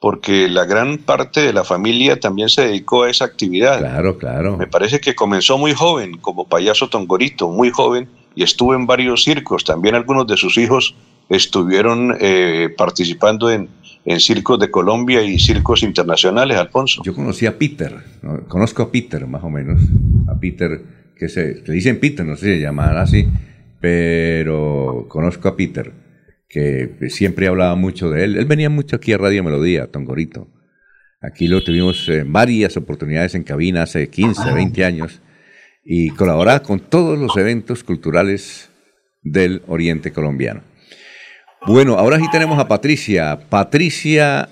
porque 0.00 0.48
la 0.48 0.64
gran 0.64 0.98
parte 0.98 1.40
de 1.40 1.52
la 1.52 1.64
familia 1.64 2.18
también 2.18 2.48
se 2.48 2.62
dedicó 2.62 3.04
a 3.04 3.10
esa 3.10 3.24
actividad. 3.24 3.78
Claro, 3.78 4.18
claro. 4.18 4.56
Me 4.56 4.66
parece 4.66 5.00
que 5.00 5.14
comenzó 5.14 5.58
muy 5.58 5.72
joven, 5.72 6.18
como 6.18 6.48
payaso 6.48 6.88
tongorito, 6.88 7.48
muy 7.48 7.70
joven, 7.70 8.08
y 8.34 8.42
estuvo 8.42 8.74
en 8.74 8.86
varios 8.86 9.24
circos. 9.24 9.64
También 9.64 9.94
algunos 9.94 10.26
de 10.26 10.36
sus 10.36 10.56
hijos 10.56 10.94
estuvieron 11.28 12.16
eh, 12.20 12.68
participando 12.76 13.50
en, 13.50 13.68
en 14.04 14.20
circos 14.20 14.58
de 14.58 14.70
Colombia 14.70 15.22
y 15.22 15.38
circos 15.38 15.82
internacionales, 15.82 16.58
Alfonso. 16.58 17.02
Yo 17.04 17.14
conocí 17.14 17.46
a 17.46 17.56
Peter, 17.56 17.94
conozco 18.48 18.82
a 18.82 18.90
Peter 18.90 19.26
más 19.26 19.44
o 19.44 19.50
menos, 19.50 19.80
a 20.28 20.34
Peter 20.34 20.82
que 21.16 21.28
se 21.28 21.62
le 21.66 21.74
dicen 21.74 22.00
Peter, 22.00 22.24
no 22.24 22.36
sé 22.36 22.46
si 22.46 22.52
se 22.54 22.60
llamará 22.60 23.02
así, 23.02 23.28
pero 23.80 25.06
conozco 25.08 25.48
a 25.48 25.56
Peter, 25.56 25.92
que 26.48 26.96
siempre 27.08 27.48
hablaba 27.48 27.74
mucho 27.74 28.10
de 28.10 28.24
él. 28.24 28.36
Él 28.36 28.44
venía 28.46 28.70
mucho 28.70 28.96
aquí 28.96 29.12
a 29.12 29.18
Radio 29.18 29.44
Melodía, 29.44 29.86
Tongorito. 29.88 30.48
Aquí 31.20 31.46
lo 31.46 31.62
tuvimos 31.62 32.08
en 32.08 32.32
varias 32.32 32.76
oportunidades 32.76 33.34
en 33.34 33.44
cabina 33.44 33.82
hace 33.82 34.08
15, 34.08 34.52
20 34.52 34.84
años 34.84 35.20
y 35.84 36.10
colaboraba 36.10 36.62
con 36.62 36.80
todos 36.80 37.18
los 37.18 37.36
eventos 37.36 37.84
culturales 37.84 38.70
del 39.22 39.62
Oriente 39.68 40.12
colombiano. 40.12 40.62
Bueno, 41.66 41.94
ahora 41.94 42.18
sí 42.18 42.24
tenemos 42.32 42.58
a 42.58 42.66
Patricia. 42.66 43.38
Patricia 43.48 44.48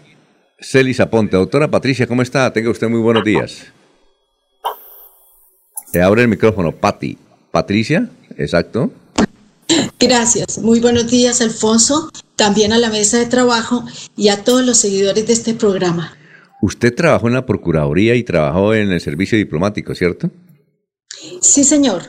Celis 0.61 1.01
Aponte. 1.01 1.37
Doctora 1.37 1.69
Patricia, 1.69 2.07
¿cómo 2.07 2.23
está? 2.23 2.53
Tenga 2.53 2.71
usted 2.71 2.89
muy 2.89 3.01
buenos 3.01 3.25
días. 3.25 3.73
Te 5.91 6.03
abre 6.03 6.23
el 6.23 6.29
micrófono, 6.29 6.73
Pati. 6.73 7.19
Patricia, 7.51 8.09
exacto. 8.37 8.93
Gracias. 9.99 10.59
Muy 10.59 10.79
buenos 10.79 11.11
días, 11.11 11.41
Alfonso, 11.41 12.11
también 12.37 12.73
a 12.73 12.79
la 12.79 12.91
mesa 12.91 13.19
de 13.19 13.27
trabajo 13.27 13.85
y 14.17 14.29
a 14.29 14.45
todos 14.45 14.65
los 14.65 14.79
seguidores 14.79 15.27
de 15.27 15.33
este 15.33 15.55
programa. 15.55 16.17
Usted 16.63 16.95
trabajó 16.95 17.27
en 17.27 17.35
la 17.35 17.47
Procuraduría 17.47 18.15
y 18.15 18.23
trabajó 18.23 18.73
en 18.75 18.93
el 18.93 19.01
Servicio 19.01 19.37
Diplomático, 19.37 19.95
¿cierto? 19.95 20.31
Sí, 21.41 21.65
señor. 21.65 22.03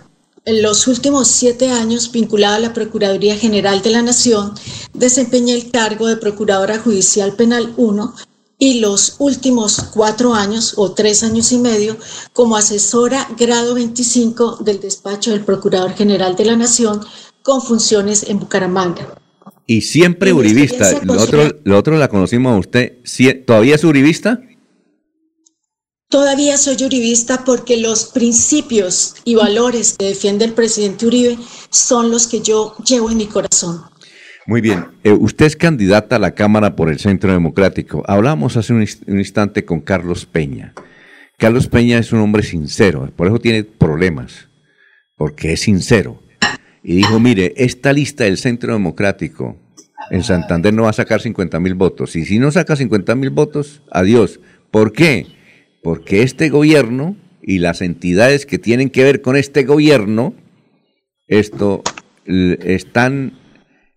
En 0.45 0.61
los 0.61 0.87
últimos 0.87 1.27
siete 1.27 1.69
años, 1.69 2.11
vinculada 2.11 2.55
a 2.55 2.59
la 2.59 2.73
Procuraduría 2.73 3.35
General 3.35 3.81
de 3.81 3.91
la 3.91 4.01
Nación, 4.01 4.53
desempeñé 4.93 5.53
el 5.53 5.71
cargo 5.71 6.07
de 6.07 6.17
Procuradora 6.17 6.79
Judicial 6.79 7.33
Penal 7.33 7.73
1 7.77 8.13
y 8.61 8.79
los 8.79 9.15
últimos 9.17 9.81
cuatro 9.91 10.35
años 10.35 10.75
o 10.77 10.91
tres 10.91 11.23
años 11.23 11.51
y 11.51 11.57
medio 11.57 11.97
como 12.31 12.55
asesora 12.55 13.27
grado 13.35 13.73
25 13.73 14.57
del 14.57 14.79
despacho 14.79 15.31
del 15.31 15.43
Procurador 15.43 15.95
General 15.95 16.35
de 16.35 16.45
la 16.45 16.55
Nación 16.55 17.01
con 17.41 17.63
funciones 17.63 18.21
en 18.29 18.37
Bucaramanga. 18.37 19.17
Y 19.65 19.81
siempre 19.81 20.29
Y 20.29 20.33
uribista. 20.33 21.01
Lo 21.03 21.19
otro, 21.19 21.41
lo 21.63 21.75
otro 21.75 21.97
la 21.97 22.07
conocimos 22.07 22.53
a 22.53 22.59
usted. 22.59 22.99
¿Todavía 23.47 23.73
es 23.73 23.83
uribista? 23.83 24.39
Todavía 26.07 26.55
soy 26.59 26.83
uribista 26.83 27.43
porque 27.43 27.77
los 27.77 28.05
principios 28.05 29.15
y 29.23 29.33
valores 29.33 29.95
que 29.97 30.05
defiende 30.05 30.45
el 30.45 30.53
presidente 30.53 31.07
Uribe 31.07 31.39
son 31.71 32.11
los 32.11 32.27
que 32.27 32.41
yo 32.41 32.75
llevo 32.85 33.09
en 33.09 33.17
mi 33.17 33.25
corazón. 33.25 33.90
Muy 34.51 34.59
bien. 34.59 34.87
Eh, 35.05 35.13
usted 35.13 35.45
es 35.45 35.55
candidata 35.55 36.17
a 36.17 36.19
la 36.19 36.35
Cámara 36.35 36.75
por 36.75 36.89
el 36.89 36.99
Centro 36.99 37.31
Democrático. 37.31 38.03
Hablamos 38.05 38.57
hace 38.57 38.73
un, 38.73 38.85
un 39.07 39.17
instante 39.17 39.63
con 39.63 39.79
Carlos 39.79 40.25
Peña. 40.25 40.73
Carlos 41.37 41.69
Peña 41.69 41.97
es 41.97 42.11
un 42.11 42.19
hombre 42.19 42.43
sincero, 42.43 43.09
por 43.15 43.27
eso 43.27 43.39
tiene 43.39 43.63
problemas, 43.63 44.49
porque 45.15 45.53
es 45.53 45.61
sincero. 45.61 46.21
Y 46.83 46.95
dijo, 46.95 47.17
mire, 47.17 47.53
esta 47.55 47.93
lista 47.93 48.25
del 48.25 48.37
Centro 48.37 48.73
Democrático 48.73 49.55
en 50.09 50.21
Santander 50.21 50.73
no 50.73 50.83
va 50.83 50.89
a 50.89 50.93
sacar 50.93 51.21
50 51.21 51.57
mil 51.61 51.75
votos. 51.75 52.17
Y 52.17 52.25
si 52.25 52.37
no 52.37 52.51
saca 52.51 52.75
50 52.75 53.15
mil 53.15 53.29
votos, 53.29 53.83
adiós. 53.89 54.41
¿Por 54.69 54.91
qué? 54.91 55.27
Porque 55.81 56.23
este 56.23 56.49
gobierno 56.49 57.15
y 57.41 57.59
las 57.59 57.81
entidades 57.81 58.45
que 58.45 58.59
tienen 58.59 58.89
que 58.89 59.05
ver 59.05 59.21
con 59.21 59.37
este 59.37 59.63
gobierno, 59.63 60.33
esto 61.29 61.83
están 62.25 63.39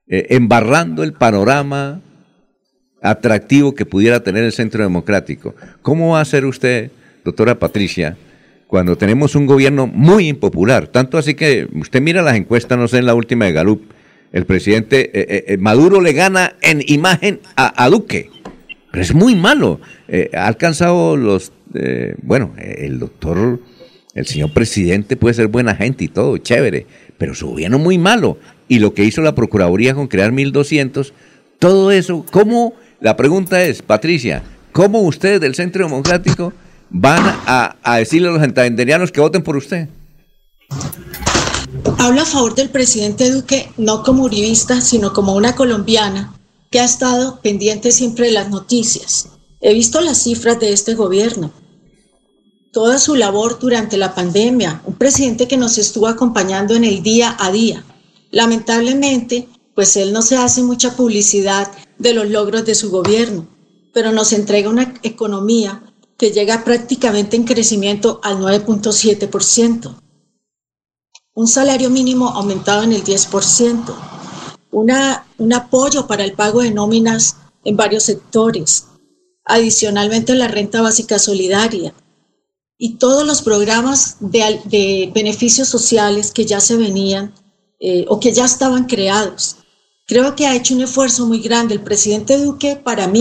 eh, 0.07 0.27
embarrando 0.31 1.03
el 1.03 1.15
panorama 1.15 2.03
atractivo 3.01 3.75
que 3.75 3.87
pudiera 3.87 4.23
tener 4.23 4.45
el 4.45 4.53
Centro 4.53 4.83
Democrático. 4.83 5.55
¿Cómo 5.81 6.11
va 6.11 6.19
a 6.19 6.23
hacer 6.23 6.45
usted, 6.45 6.91
doctora 7.25 7.59
Patricia, 7.59 8.15
cuando 8.67 8.97
tenemos 8.97 9.35
un 9.35 9.47
gobierno 9.47 9.87
muy 9.87 10.29
impopular? 10.29 10.89
Tanto 10.89 11.17
así 11.17 11.35
que 11.35 11.69
usted 11.75 12.03
mira 12.03 12.21
las 12.21 12.37
encuestas, 12.37 12.79
no 12.79 12.87
sé, 12.87 12.99
en 12.99 13.07
la 13.07 13.15
última 13.15 13.47
de 13.47 13.53
Galup, 13.53 13.93
el 14.31 14.45
presidente 14.45 15.11
eh, 15.15 15.45
eh, 15.49 15.57
Maduro 15.57 16.03
le 16.03 16.13
gana 16.13 16.55
en 16.61 16.83
imagen 16.87 17.41
a, 17.57 17.89
Duque, 17.89 18.31
pero 18.91 19.03
es 19.03 19.15
muy 19.15 19.35
malo. 19.35 19.81
Ha 20.37 20.47
alcanzado 20.47 21.17
los, 21.17 21.51
bueno, 22.23 22.53
el 22.59 22.99
doctor, 22.99 23.59
el 24.15 24.27
señor 24.27 24.53
presidente 24.53 25.17
puede 25.17 25.35
ser 25.35 25.47
buena 25.47 25.75
gente 25.75 26.05
y 26.05 26.09
todo, 26.09 26.37
chévere, 26.37 26.87
pero 27.17 27.35
su 27.35 27.49
gobierno 27.49 27.79
muy 27.79 27.97
malo. 27.97 28.39
Y 28.69 28.79
lo 28.79 28.95
que 28.95 29.05
hizo 29.05 29.21
la 29.21 29.35
Procuraduría 29.35 29.95
con 29.95 30.09
crear 30.09 30.33
1.200, 30.33 31.13
todo 31.59 31.91
eso, 31.91 32.25
¿cómo? 32.31 32.75
La 33.01 33.17
pregunta 33.17 33.63
es, 33.63 33.83
Patricia, 33.83 34.43
¿cómo 34.73 35.03
ustedes 35.03 35.41
del 35.41 35.55
Centro 35.55 35.85
Democrático 35.85 36.53
van 36.91 37.23
a, 37.47 37.77
a 37.83 37.97
decirle 37.99 38.29
a 38.29 38.33
los 38.33 38.41
santanderianos 38.41 39.13
que 39.13 39.21
voten 39.21 39.43
por 39.43 39.57
usted? 39.57 39.89
Hablo 41.99 42.23
a 42.23 42.27
favor 42.27 42.55
del 42.55 42.71
presidente 42.71 43.31
Duque 43.31 43.71
no 43.77 44.03
como 44.03 44.25
uribista, 44.25 44.81
sino 44.81 45.13
como 45.13 45.35
una 45.35 45.55
colombiana 45.55 46.35
que 46.71 46.81
ha 46.81 46.85
estado 46.85 47.41
pendiente 47.41 47.93
siempre 47.93 48.27
de 48.27 48.33
las 48.33 48.51
noticias. 48.51 49.29
He 49.61 49.73
visto 49.73 50.01
las 50.01 50.23
cifras 50.23 50.61
de 50.61 50.73
este 50.73 50.95
gobierno, 50.95 51.53
toda 52.73 52.99
su 52.99 53.15
labor 53.15 53.59
durante 53.61 53.97
la 53.97 54.15
pandemia, 54.15 54.83
un 54.85 54.95
presidente 54.95 55.49
que 55.49 55.57
nos 55.57 55.79
estuvo 55.79 56.09
acompañando 56.09 56.75
en 56.75 56.85
el 56.85 57.03
día 57.03 57.37
a 57.39 57.51
día. 57.51 57.85
Lamentablemente, 58.35 59.49
pues 59.75 59.97
él 59.97 60.13
no 60.13 60.21
se 60.21 60.37
hace 60.37 60.63
mucha 60.63 60.95
publicidad 60.95 61.73
de 61.99 62.13
los 62.13 62.29
logros 62.29 62.67
de 62.67 62.75
su 62.75 62.91
gobierno, 62.91 63.49
pero 63.95 64.13
nos 64.13 64.33
entrega 64.33 64.69
una 64.69 64.95
economía 65.03 65.95
que 66.19 66.33
llega 66.33 66.65
prácticamente 66.65 67.37
en 67.37 67.45
crecimiento 67.45 68.21
al 68.23 68.39
9.7% 68.39 70.05
un 71.35 71.49
salario 71.49 71.91
mínimo 71.91 72.29
aumentado 72.29 72.85
en 72.85 72.93
el 72.93 73.03
10%, 73.03 73.95
una, 74.71 75.27
un 75.39 75.53
apoyo 75.53 76.07
para 76.07 76.25
el 76.25 76.35
pago 76.35 76.63
de 76.63 76.71
nóminas 76.71 77.37
en 77.65 77.77
varios 77.77 78.05
sectores, 78.05 78.87
adicionalmente 79.45 80.35
la 80.35 80.49
renta 80.49 80.81
básica 80.81 81.19
solidaria. 81.19 81.93
Y 82.79 82.99
todos 82.99 83.27
los 83.27 83.43
programas 83.43 84.17
de, 84.21 84.61
de 84.65 85.11
beneficios 85.15 85.69
sociales 85.69 86.31
que 86.31 86.45
ya 86.45 86.61
se 86.61 86.77
venían 86.77 87.35
eh, 87.87 88.07
o 88.09 88.19
que 88.19 88.33
ya 88.33 88.47
estaban 88.47 88.87
creados. 88.87 89.57
Creo 90.07 90.35
que 90.35 90.47
ha 90.47 90.57
hecho 90.57 90.75
un 90.75 90.81
esfuerzo 90.81 91.27
muy 91.27 91.41
grande. 91.41 91.75
El 91.75 91.83
presidente 91.83 92.39
Duque 92.39 92.77
para 92.77 93.09
mí 93.09 93.21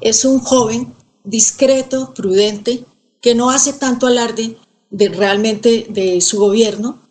es 0.00 0.24
un 0.24 0.38
joven 0.38 0.94
discreto, 1.24 2.14
prudente, 2.14 2.84
que 3.20 3.34
no 3.34 3.50
hace 3.50 3.72
tanto 3.72 4.06
alarde 4.06 4.56
de 4.90 5.08
realmente 5.08 5.86
de 5.88 6.20
su 6.20 6.38
gobierno, 6.38 7.02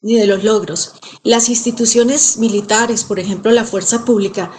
ni 0.00 0.16
de 0.16 0.26
los 0.26 0.42
logros. 0.42 0.94
Las 1.22 1.48
instituciones 1.48 2.36
militares, 2.36 3.04
por 3.04 3.20
ejemplo 3.20 3.52
la 3.52 3.64
fuerza 3.64 4.04
pública, 4.04 4.50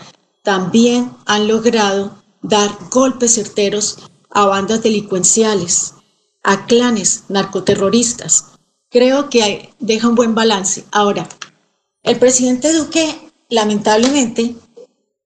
también 0.44 1.12
han 1.26 1.50
logrado 1.50 2.24
dar 2.42 2.72
golpes 2.90 3.36
certeros 3.36 3.98
a 4.30 4.46
bandas 4.46 4.82
delincuenciales, 4.82 5.96
a 6.42 6.66
clanes 6.68 7.26
narcoterroristas. 7.28 8.53
Creo 8.94 9.28
que 9.28 9.74
deja 9.80 10.08
un 10.08 10.14
buen 10.14 10.36
balance. 10.36 10.86
Ahora, 10.92 11.28
el 12.04 12.20
presidente 12.20 12.72
Duque, 12.72 13.32
lamentablemente, 13.50 14.56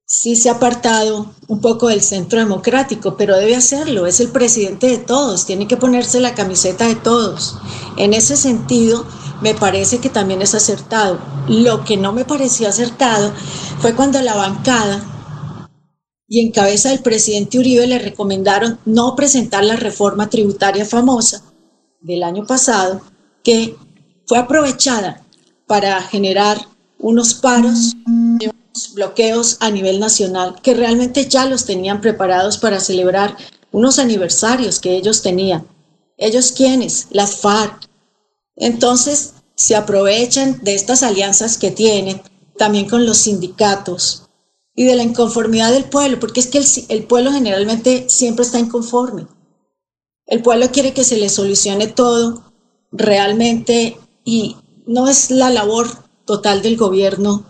sí 0.06 0.38
se 0.38 0.48
ha 0.48 0.53
apartado 0.53 1.34
un 1.49 1.60
poco 1.60 1.89
del 1.89 2.02
centro 2.02 2.39
democrático, 2.39 3.18
pero 3.18 3.35
debe 3.35 3.57
hacerlo. 3.57 4.07
Es 4.07 4.22
el 4.22 4.30
presidente 4.30 4.88
de 4.88 4.99
todos, 4.99 5.45
tiene 5.45 5.68
que 5.68 5.76
ponerse 5.76 6.22
la 6.22 6.34
camiseta 6.34 6.88
de 6.88 6.95
todos. 6.95 7.57
En 7.98 8.14
ese 8.14 8.38
sentido, 8.38 9.06
me 9.41 9.53
parece 9.53 9.99
que 9.99 10.10
también 10.10 10.41
es 10.41 10.56
acertado. 10.56 11.19
Lo 11.49 11.84
que 11.84 11.98
no 11.98 12.14
me 12.14 12.23
pareció 12.23 12.69
acertado 12.69 13.34
fue 13.81 13.95
cuando 13.95 14.22
la 14.22 14.35
bancada 14.35 15.03
y 16.26 16.39
en 16.39 16.53
cabeza 16.53 16.89
del 16.89 17.02
presidente 17.02 17.60
Uribe 17.60 17.85
le 17.85 17.99
recomendaron 17.99 18.80
no 18.85 19.14
presentar 19.18 19.65
la 19.65 19.76
reforma 19.76 20.30
tributaria 20.30 20.85
famosa 20.85 21.41
del 21.99 22.23
año 22.23 22.45
pasado, 22.45 23.02
que 23.48 23.78
fue 24.26 24.40
aprovechada 24.40 25.26
para 25.68 26.02
generar 26.02 26.57
unos 26.99 27.34
paros 27.34 27.94
unos 28.06 28.94
bloqueos 28.94 29.56
a 29.61 29.72
nivel 29.72 30.02
nacional 30.02 30.60
que 30.61 30.74
realmente 30.74 31.30
ya 31.30 31.45
los 31.45 31.64
tenían 31.64 32.02
preparados 32.02 32.57
para 32.57 32.82
celebrar 32.82 33.38
unos 33.72 33.99
aniversarios 33.99 34.82
que 34.82 34.98
ellos 34.98 35.22
tenían. 35.22 35.65
¿Ellos 36.18 36.52
quiénes? 36.52 37.07
Las 37.11 37.38
FARC, 37.38 37.88
entonces, 38.57 39.36
se 39.56 39.78
aprovechan 39.78 40.60
de 40.61 40.76
estas 40.76 41.02
alianzas 41.02 41.57
que 41.57 41.72
tienen 41.72 42.22
también 42.57 42.90
con 42.90 43.06
los 43.06 43.19
sindicatos 43.19 44.24
y 44.76 44.84
de 44.84 44.95
la 44.98 45.03
inconformidad 45.03 45.72
del 45.72 45.86
pueblo, 45.86 46.19
porque 46.19 46.41
es 46.41 46.48
que 46.48 46.61
el 46.94 47.06
pueblo 47.06 47.32
generalmente 47.32 48.10
siempre 48.10 48.44
está 48.44 48.60
inconforme. 48.60 49.26
El 50.26 50.41
pueblo 50.41 50.69
quiere 50.69 50.94
que 50.94 51.06
se 51.06 51.15
le 51.15 51.30
solucione 51.30 51.88
todo 51.88 52.47
realmente 52.91 53.97
y 54.23 54.57
no 54.85 55.07
es 55.07 55.31
la 55.31 55.49
labor 55.49 55.88
total 56.26 56.61
del 56.61 56.77
gobierno 56.77 57.45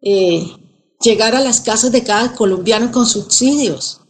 eh, 0.00 0.46
llegar 1.00 1.34
a 1.34 1.40
las 1.40 1.60
casas 1.60 1.92
de 1.92 2.04
cada 2.04 2.34
colombiano 2.34 2.92
con 2.92 3.06
subsidios, 3.06 4.00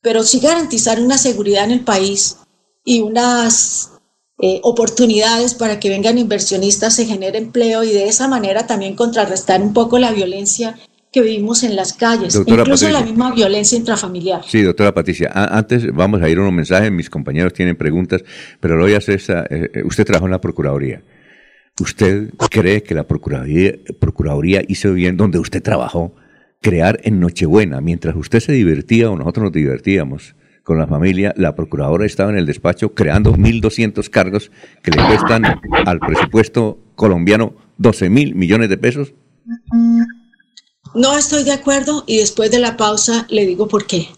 pero 0.00 0.22
sí 0.22 0.40
garantizar 0.40 1.00
una 1.00 1.18
seguridad 1.18 1.64
en 1.64 1.70
el 1.72 1.84
país 1.84 2.38
y 2.84 3.00
unas 3.00 3.90
eh, 4.38 4.60
oportunidades 4.62 5.54
para 5.54 5.80
que 5.80 5.88
vengan 5.88 6.18
inversionistas, 6.18 6.94
se 6.94 7.06
genere 7.06 7.38
empleo 7.38 7.82
y 7.82 7.92
de 7.92 8.06
esa 8.06 8.28
manera 8.28 8.66
también 8.66 8.94
contrarrestar 8.94 9.62
un 9.62 9.72
poco 9.72 9.98
la 9.98 10.12
violencia 10.12 10.78
que 11.16 11.22
vivimos 11.22 11.62
en 11.62 11.76
las 11.76 11.94
calles, 11.94 12.34
Doctora 12.34 12.60
incluso 12.60 12.84
Patricia. 12.84 13.00
la 13.00 13.06
misma 13.10 13.34
violencia 13.34 13.78
intrafamiliar. 13.78 14.42
Sí, 14.44 14.60
doctora 14.60 14.92
Patricia. 14.92 15.30
Antes 15.32 15.90
vamos 15.90 16.20
a 16.20 16.28
ir 16.28 16.36
a 16.36 16.42
unos 16.42 16.52
mensajes, 16.52 16.92
mis 16.92 17.08
compañeros 17.08 17.54
tienen 17.54 17.74
preguntas, 17.74 18.22
pero 18.60 18.76
lo 18.76 18.82
voy 18.82 18.92
a 18.92 18.98
hacer 18.98 19.14
esa. 19.14 19.44
eh, 19.48 19.70
eh, 19.72 19.82
usted 19.82 20.04
trabajó 20.04 20.26
en 20.26 20.32
la 20.32 20.42
Procuraduría. 20.42 21.00
¿Usted 21.80 22.34
cree 22.50 22.82
que 22.82 22.94
la 22.94 23.04
Procuraduría, 23.08 23.76
Procuraduría 23.98 24.60
hizo 24.68 24.92
bien 24.92 25.16
donde 25.16 25.38
usted 25.38 25.62
trabajó? 25.62 26.14
Crear 26.60 27.00
en 27.02 27.18
Nochebuena, 27.18 27.80
mientras 27.80 28.14
usted 28.14 28.40
se 28.40 28.52
divertía 28.52 29.10
o 29.10 29.16
nosotros 29.16 29.44
nos 29.44 29.52
divertíamos 29.52 30.34
con 30.64 30.76
la 30.76 30.86
familia, 30.86 31.32
la 31.38 31.54
Procuradora 31.54 32.04
estaba 32.04 32.28
en 32.30 32.36
el 32.36 32.44
despacho 32.44 32.92
creando 32.92 33.32
1.200 33.32 34.10
cargos 34.10 34.50
que 34.82 34.90
le 34.90 34.98
cuestan 35.06 35.44
al 35.86 35.98
presupuesto 35.98 36.78
colombiano 36.94 37.54
12 37.78 38.10
mil 38.10 38.34
millones 38.34 38.68
de 38.68 38.76
pesos. 38.76 39.14
No 40.96 41.16
estoy 41.16 41.44
de 41.44 41.52
acuerdo 41.52 42.04
y 42.06 42.18
después 42.18 42.50
de 42.50 42.58
la 42.58 42.76
pausa 42.76 43.26
le 43.30 43.46
digo 43.46 43.68
por 43.68 43.86
qué. 43.86 44.08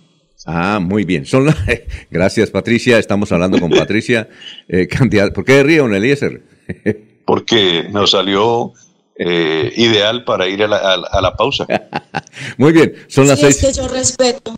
Ah, 0.47 0.79
muy 0.81 1.05
bien. 1.05 1.27
Son 1.27 1.45
la- 1.45 1.57
Gracias, 2.11 2.51
Patricia. 2.51 2.99
Estamos 2.99 3.31
hablando 3.33 3.61
con 3.61 3.71
Patricia. 3.71 4.29
Eh, 4.69 4.87
candidata- 4.87 5.33
¿Por 5.33 5.45
qué 5.45 5.63
ríe, 5.63 5.79
don 5.79 5.95
Eliezer? 5.95 6.43
porque 7.27 7.87
nos 7.91 8.13
salió 8.13 8.73
eh, 9.17 9.73
ideal 9.77 10.25
para 10.25 10.47
ir 10.49 10.63
a 10.63 10.69
la, 10.69 10.77
a 10.77 10.97
la- 10.97 11.09
a 11.09 11.21
la 11.21 11.35
pausa. 11.35 11.67
Muy 12.57 12.73
bien, 12.73 12.95
son 13.09 13.27
las 13.27 13.41
Sí, 13.41 13.47
es 13.47 13.57
seis. 13.57 13.75
que 13.77 13.81
yo 13.83 13.89
respeto 13.89 14.55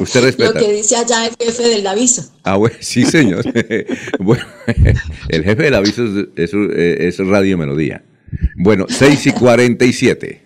Usted 0.00 0.20
lo 0.20 0.26
respeta. 0.26 0.58
que 0.58 0.72
dice 0.72 0.96
allá 0.96 1.26
el 1.26 1.36
jefe 1.38 1.68
del 1.68 1.86
aviso. 1.86 2.22
Ah, 2.42 2.56
bueno, 2.56 2.76
sí, 2.80 3.04
señor. 3.06 3.44
bueno, 4.18 4.44
el 5.28 5.44
jefe 5.44 5.62
del 5.62 5.74
aviso 5.74 6.04
es, 6.36 6.52
es, 6.52 7.20
es 7.20 7.26
Radio 7.26 7.56
Melodía. 7.58 8.02
Bueno, 8.56 8.86
6 8.88 9.26
y 9.28 9.32
47. 9.32 10.45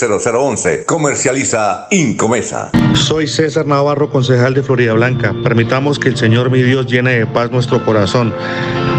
301-643-0011. 0.00 0.84
Comercializa 0.86 1.86
Incomesa. 1.90 2.70
Soy 2.94 3.26
César 3.26 3.66
Navarro, 3.66 4.10
concejal 4.10 4.54
de 4.54 4.62
Florida 4.62 4.94
Blanca. 4.94 5.34
Permitamos 5.42 5.98
que 5.98 6.08
el 6.08 6.16
Señor 6.16 6.50
mi 6.50 6.62
Dios 6.62 6.86
llene 6.86 7.18
de 7.18 7.26
paz 7.26 7.50
nuestro 7.50 7.84
corazón. 7.84 8.34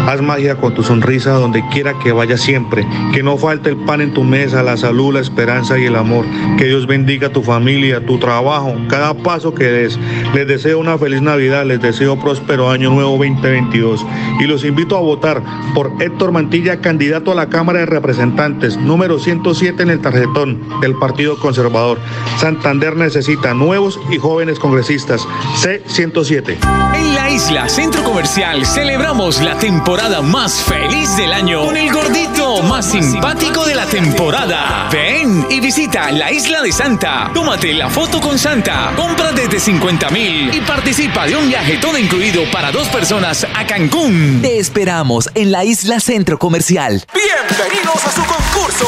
Haz 0.06 0.20
magia 0.20 0.56
con 0.56 0.74
tu 0.74 0.82
sonrisa 0.82 1.32
donde 1.32 1.62
quiera 1.70 1.98
que 1.98 2.12
vaya 2.12 2.36
siempre. 2.36 2.86
Que 3.12 3.22
no 3.22 3.36
falte 3.36 3.70
el 3.70 3.76
pan 3.84 4.00
en 4.00 4.12
tu 4.12 4.24
mesa, 4.24 4.62
la 4.62 4.76
salud, 4.76 5.14
la 5.14 5.20
esperanza 5.20 5.78
y 5.78 5.84
el 5.84 5.96
amor. 5.96 6.24
Que 6.58 6.64
Dios 6.64 6.86
bendiga 6.86 7.30
tu 7.30 7.42
familia, 7.42 8.04
tu 8.04 8.18
trabajo, 8.18 8.74
cada 8.88 9.14
paso 9.14 9.54
que 9.54 9.64
des. 9.64 9.98
Les 10.34 10.46
deseo 10.46 10.80
una 10.80 10.98
feliz 10.98 11.22
Navidad, 11.22 11.64
les 11.64 11.80
deseo 11.80 12.18
próspero 12.18 12.70
año 12.70 12.90
nuevo 12.90 13.12
2022. 13.12 14.04
Y 14.40 14.44
los 14.44 14.64
invito 14.64 14.96
a 14.96 15.00
votar 15.00 15.42
por 15.74 15.92
Héctor 16.00 16.32
Mantilla, 16.32 16.80
candidato 16.80 17.32
a 17.32 17.36
la 17.36 17.48
Cámara 17.48 17.80
de 17.80 17.86
Representantes, 17.86 18.76
número 18.76 19.18
107 19.18 19.82
en 19.82 19.90
el 19.90 20.00
tarjetón 20.00 20.60
del 20.80 20.91
Partido 20.94 21.38
Conservador. 21.38 21.98
Santander 22.38 22.96
necesita 22.96 23.54
nuevos 23.54 23.98
y 24.10 24.18
jóvenes 24.18 24.58
congresistas. 24.58 25.26
C107. 25.62 26.58
En 26.94 27.14
la 27.14 27.30
isla 27.30 27.68
Centro 27.68 28.02
Comercial 28.04 28.64
celebramos 28.66 29.40
la 29.40 29.58
temporada 29.58 30.22
más 30.22 30.62
feliz 30.62 31.16
del 31.16 31.32
año 31.32 31.64
con 31.64 31.76
el 31.76 31.92
gordito 31.92 32.62
más 32.62 32.90
simpático 32.90 33.64
de 33.64 33.74
la 33.74 33.86
temporada. 33.86 34.88
Ven 34.90 35.46
y 35.50 35.60
visita 35.60 36.10
la 36.10 36.30
isla 36.32 36.62
de 36.62 36.72
Santa. 36.72 37.30
Tómate 37.32 37.72
la 37.74 37.88
foto 37.88 38.20
con 38.20 38.38
Santa. 38.38 38.92
Compra 38.96 39.32
desde 39.32 39.58
50 39.58 40.10
mil 40.10 40.54
y 40.54 40.60
participa 40.60 41.26
de 41.26 41.36
un 41.36 41.48
viaje 41.48 41.78
todo 41.78 41.98
incluido 41.98 42.44
para 42.50 42.72
dos 42.72 42.88
personas 42.88 43.46
a 43.54 43.66
Cancún. 43.66 44.40
Te 44.42 44.58
esperamos 44.58 45.30
en 45.34 45.52
la 45.52 45.64
isla 45.64 46.00
Centro 46.00 46.38
Comercial. 46.38 47.04
Bienvenidos 47.12 48.04
a 48.04 48.12
su 48.12 48.24
concurso. 48.24 48.86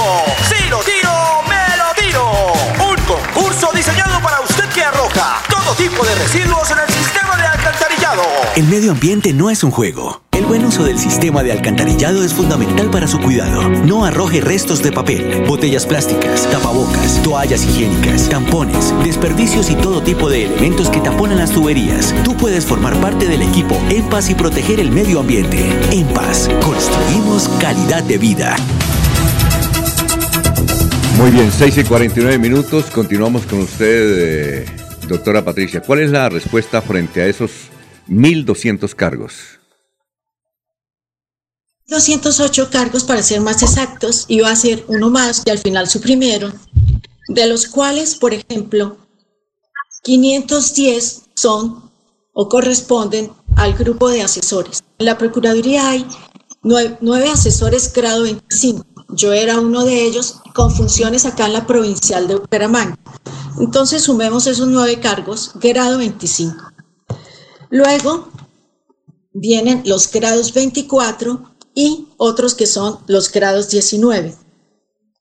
Si 0.49 0.69
lo 0.69 0.79
tiro, 0.81 1.11
me 1.49 1.64
todo 5.75 5.89
tipo 5.89 6.05
de 6.05 6.15
residuos 6.17 6.71
en 6.71 6.79
el 6.79 6.95
sistema 6.95 7.37
de 7.37 7.43
alcantarillado. 7.45 8.23
El 8.57 8.65
medio 8.65 8.93
ambiente 8.93 9.33
no 9.33 9.51
es 9.51 9.65
un 9.65 9.71
juego. 9.71 10.23
El 10.33 10.45
buen 10.45 10.65
uso 10.65 10.85
del 10.85 10.99
sistema 10.99 11.43
de 11.43 11.53
alcantarillado 11.53 12.25
es 12.25 12.35
fundamental 12.35 12.91
para 12.91 13.07
su 13.07 13.21
cuidado. 13.21 13.69
No 13.69 14.05
arroje 14.05 14.41
restos 14.41 14.83
de 14.83 14.93
papel, 14.93 15.45
botellas 15.47 15.87
plásticas, 15.87 16.49
tapabocas, 16.51 17.23
toallas 17.23 17.65
higiénicas, 17.65 18.29
tampones, 18.29 18.93
desperdicios 19.05 19.71
y 19.71 19.77
todo 19.77 20.03
tipo 20.03 20.29
de 20.29 20.47
elementos 20.47 20.91
que 20.91 21.01
taponan 21.01 21.39
las 21.39 21.51
tuberías. 21.51 22.15
Tú 22.25 22.37
puedes 22.37 22.67
formar 22.67 22.95
parte 23.01 23.27
del 23.27 23.43
equipo 23.43 23.81
En 23.91 24.09
Paz 24.09 24.31
y 24.31 24.35
proteger 24.35 24.81
el 24.81 24.91
medio 24.91 25.21
ambiente. 25.21 25.59
En 25.93 26.07
Paz, 26.09 26.49
construimos 26.63 27.49
calidad 27.61 28.03
de 28.03 28.19
vida. 28.19 28.57
Muy 31.17 31.31
bien, 31.31 31.51
6 31.57 31.79
y 31.79 31.85
49 31.85 32.39
minutos. 32.39 32.87
Continuamos 32.87 33.47
con 33.47 33.61
usted, 33.61 34.65
eh, 34.67 34.84
doctora 35.07 35.45
Patricia. 35.45 35.81
¿Cuál 35.81 36.01
es 36.01 36.11
la 36.11 36.29
respuesta 36.29 36.81
frente 36.83 37.23
a 37.23 37.27
esos 37.27 37.51
1.200 38.09 38.95
cargos? 38.95 39.61
208 41.87 42.71
cargos 42.71 43.05
para 43.05 43.23
ser 43.23 43.41
más 43.41 43.63
exactos, 43.63 44.25
iba 44.29 44.51
a 44.51 44.57
ser 44.57 44.85
uno 44.89 45.11
más 45.11 45.43
que 45.43 45.51
al 45.51 45.59
final 45.59 45.89
suprimieron, 45.89 46.55
de 47.29 47.47
los 47.47 47.67
cuales, 47.67 48.15
por 48.15 48.33
ejemplo, 48.33 48.97
510 50.03 51.23
son 51.35 51.91
o 52.33 52.49
corresponden 52.49 53.31
al 53.57 53.75
grupo 53.75 54.09
de 54.09 54.23
asesores. 54.23 54.83
En 54.99 55.07
la 55.07 55.19
Procuraduría 55.19 55.89
hay 55.89 56.07
nueve, 56.63 57.29
asesores 57.31 57.93
grado 57.93 58.23
25. 58.23 58.85
Yo 59.11 59.33
era 59.33 59.61
uno 59.61 59.85
de 59.85 60.05
ellos 60.05 60.41
con 60.55 60.71
funciones 60.75 61.25
acá 61.27 61.47
en 61.47 61.53
la 61.53 61.67
provincial 61.67 62.27
de 62.27 62.37
Bucaramanga. 62.37 62.99
Entonces 63.59 64.03
sumemos 64.03 64.47
esos 64.47 64.69
nueve 64.69 65.01
cargos, 65.01 65.53
grado 65.55 65.99
25. 65.99 66.73
Luego 67.71 68.29
vienen 69.33 69.83
los 69.85 70.11
grados 70.11 70.53
24 70.53 71.55
y 71.75 72.09
otros 72.17 72.55
que 72.55 72.67
son 72.67 72.99
los 73.07 73.31
grados 73.31 73.69
19, 73.69 74.35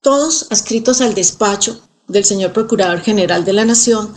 todos 0.02 0.48
adscritos 0.52 1.02
al 1.02 1.16
despacho 1.16 1.82
del 2.08 2.26
señor 2.26 2.54
Procurador 2.54 3.02
General 3.02 3.44
de 3.44 3.54
la 3.54 3.66
Nación, 3.66 4.14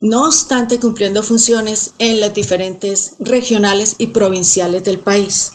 no 0.00 0.26
obstante 0.26 0.78
cumpliendo 0.78 1.22
funciones 1.22 1.92
en 1.98 2.20
las 2.20 2.34
diferentes 2.34 3.14
regionales 3.18 3.96
y 3.98 4.08
provinciales 4.08 4.84
del 4.84 5.00
país. 5.00 5.52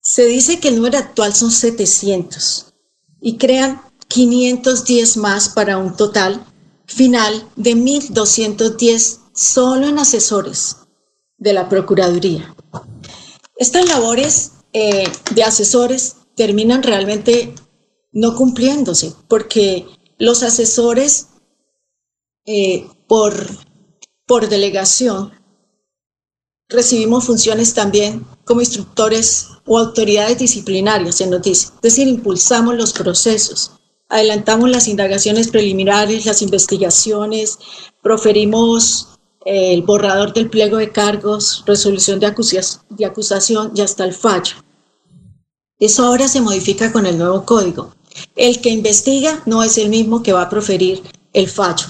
Se 0.00 0.24
dice 0.26 0.60
que 0.60 0.68
el 0.68 0.76
número 0.76 0.98
actual 0.98 1.34
son 1.34 1.50
700 1.50 2.74
y 3.20 3.38
crean 3.38 3.80
510 4.08 5.16
más 5.16 5.48
para 5.48 5.78
un 5.78 5.96
total 5.96 6.44
final 6.86 7.48
de 7.56 7.74
1.210 7.76 9.18
solo 9.32 9.88
en 9.88 9.98
asesores 9.98 10.76
de 11.38 11.52
la 11.52 11.68
Procuraduría. 11.68 12.54
Estas 13.56 13.86
labores 13.88 14.52
eh, 14.72 15.04
de 15.34 15.42
asesores 15.42 16.16
terminan 16.34 16.82
realmente 16.82 17.54
no 18.12 18.34
cumpliéndose, 18.34 19.14
porque 19.28 19.86
los 20.18 20.42
asesores 20.42 21.28
eh, 22.46 22.86
por, 23.06 23.34
por 24.26 24.48
delegación 24.48 25.32
recibimos 26.68 27.24
funciones 27.24 27.74
también 27.74 28.26
como 28.44 28.60
instructores 28.60 29.48
o 29.66 29.78
autoridades 29.78 30.38
disciplinarias 30.38 31.20
en 31.20 31.30
noticias, 31.30 31.72
es 31.76 31.82
decir, 31.82 32.08
impulsamos 32.08 32.76
los 32.76 32.92
procesos, 32.92 33.72
adelantamos 34.08 34.70
las 34.70 34.88
indagaciones 34.88 35.48
preliminares, 35.48 36.26
las 36.26 36.42
investigaciones, 36.42 37.58
proferimos 38.02 39.08
eh, 39.44 39.72
el 39.72 39.82
borrador 39.82 40.32
del 40.32 40.50
pliego 40.50 40.76
de 40.76 40.90
cargos, 40.90 41.62
resolución 41.66 42.20
de, 42.20 42.26
acusación 42.26 43.72
y 43.74 43.80
hasta 43.80 44.04
el 44.04 44.12
fallo. 44.12 44.56
Eso 45.78 46.04
ahora 46.04 46.28
se 46.28 46.40
modifica 46.40 46.92
con 46.92 47.06
el 47.06 47.18
nuevo 47.18 47.44
código. 47.44 47.94
El 48.34 48.60
que 48.60 48.70
investiga 48.70 49.42
no 49.44 49.62
es 49.62 49.76
el 49.76 49.90
mismo 49.90 50.22
que 50.22 50.32
va 50.32 50.42
a 50.42 50.48
proferir 50.48 51.02
el 51.32 51.48
fallo. 51.48 51.86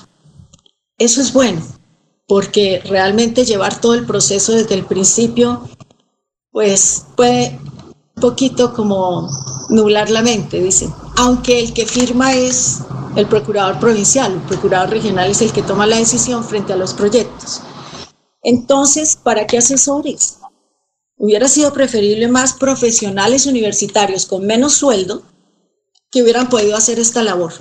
Eso 0.99 1.21
es 1.21 1.33
bueno, 1.33 1.63
porque 2.27 2.83
realmente 2.85 3.45
llevar 3.45 3.81
todo 3.81 3.95
el 3.95 4.07
proceso 4.07 4.53
desde 4.53 4.75
el 4.75 4.85
principio, 4.85 5.69
pues 6.51 7.05
puede 7.17 7.61
un 8.17 8.21
poquito 8.21 8.73
como 8.73 9.29
nublar 9.69 10.11
la 10.11 10.23
mente, 10.23 10.61
dicen. 10.61 10.93
Aunque 11.17 11.61
el 11.61 11.73
que 11.73 11.87
firma 11.87 12.35
es 12.35 12.79
el 13.17 13.27
procurador 13.27 13.79
provincial, 13.81 14.33
el 14.33 14.41
procurador 14.41 14.91
regional 14.91 15.31
es 15.31 15.41
el 15.43 15.53
que 15.53 15.63
toma 15.63 15.87
la 15.87 15.97
decisión 15.97 16.45
frente 16.45 16.73
a 16.73 16.77
los 16.77 16.93
proyectos. 16.95 17.63
Entonces, 18.43 19.17
¿para 19.17 19.47
qué 19.47 19.59
asesores? 19.59 20.39
Hubiera 21.17 21.49
sido 21.49 21.73
preferible 21.73 22.29
más 22.29 22.53
profesionales 22.53 23.47
universitarios 23.47 24.27
con 24.27 24.47
menos 24.47 24.75
sueldo 24.75 25.23
que 26.11 26.23
hubieran 26.23 26.49
podido 26.49 26.77
hacer 26.77 26.99
esta 26.99 27.23
labor. 27.23 27.53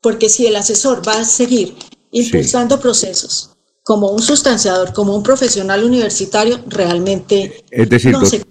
Porque 0.00 0.28
si 0.28 0.46
el 0.46 0.56
asesor 0.56 1.06
va 1.06 1.20
a 1.20 1.24
seguir 1.24 1.76
impulsando 2.10 2.80
procesos 2.80 3.50
como 3.84 4.10
un 4.10 4.22
sustanciador, 4.22 4.92
como 4.92 5.14
un 5.14 5.22
profesional 5.22 5.84
universitario, 5.84 6.58
realmente 6.66 7.62
Es 7.70 7.88
decir, 7.88 8.12
no, 8.12 8.24
se- 8.24 8.44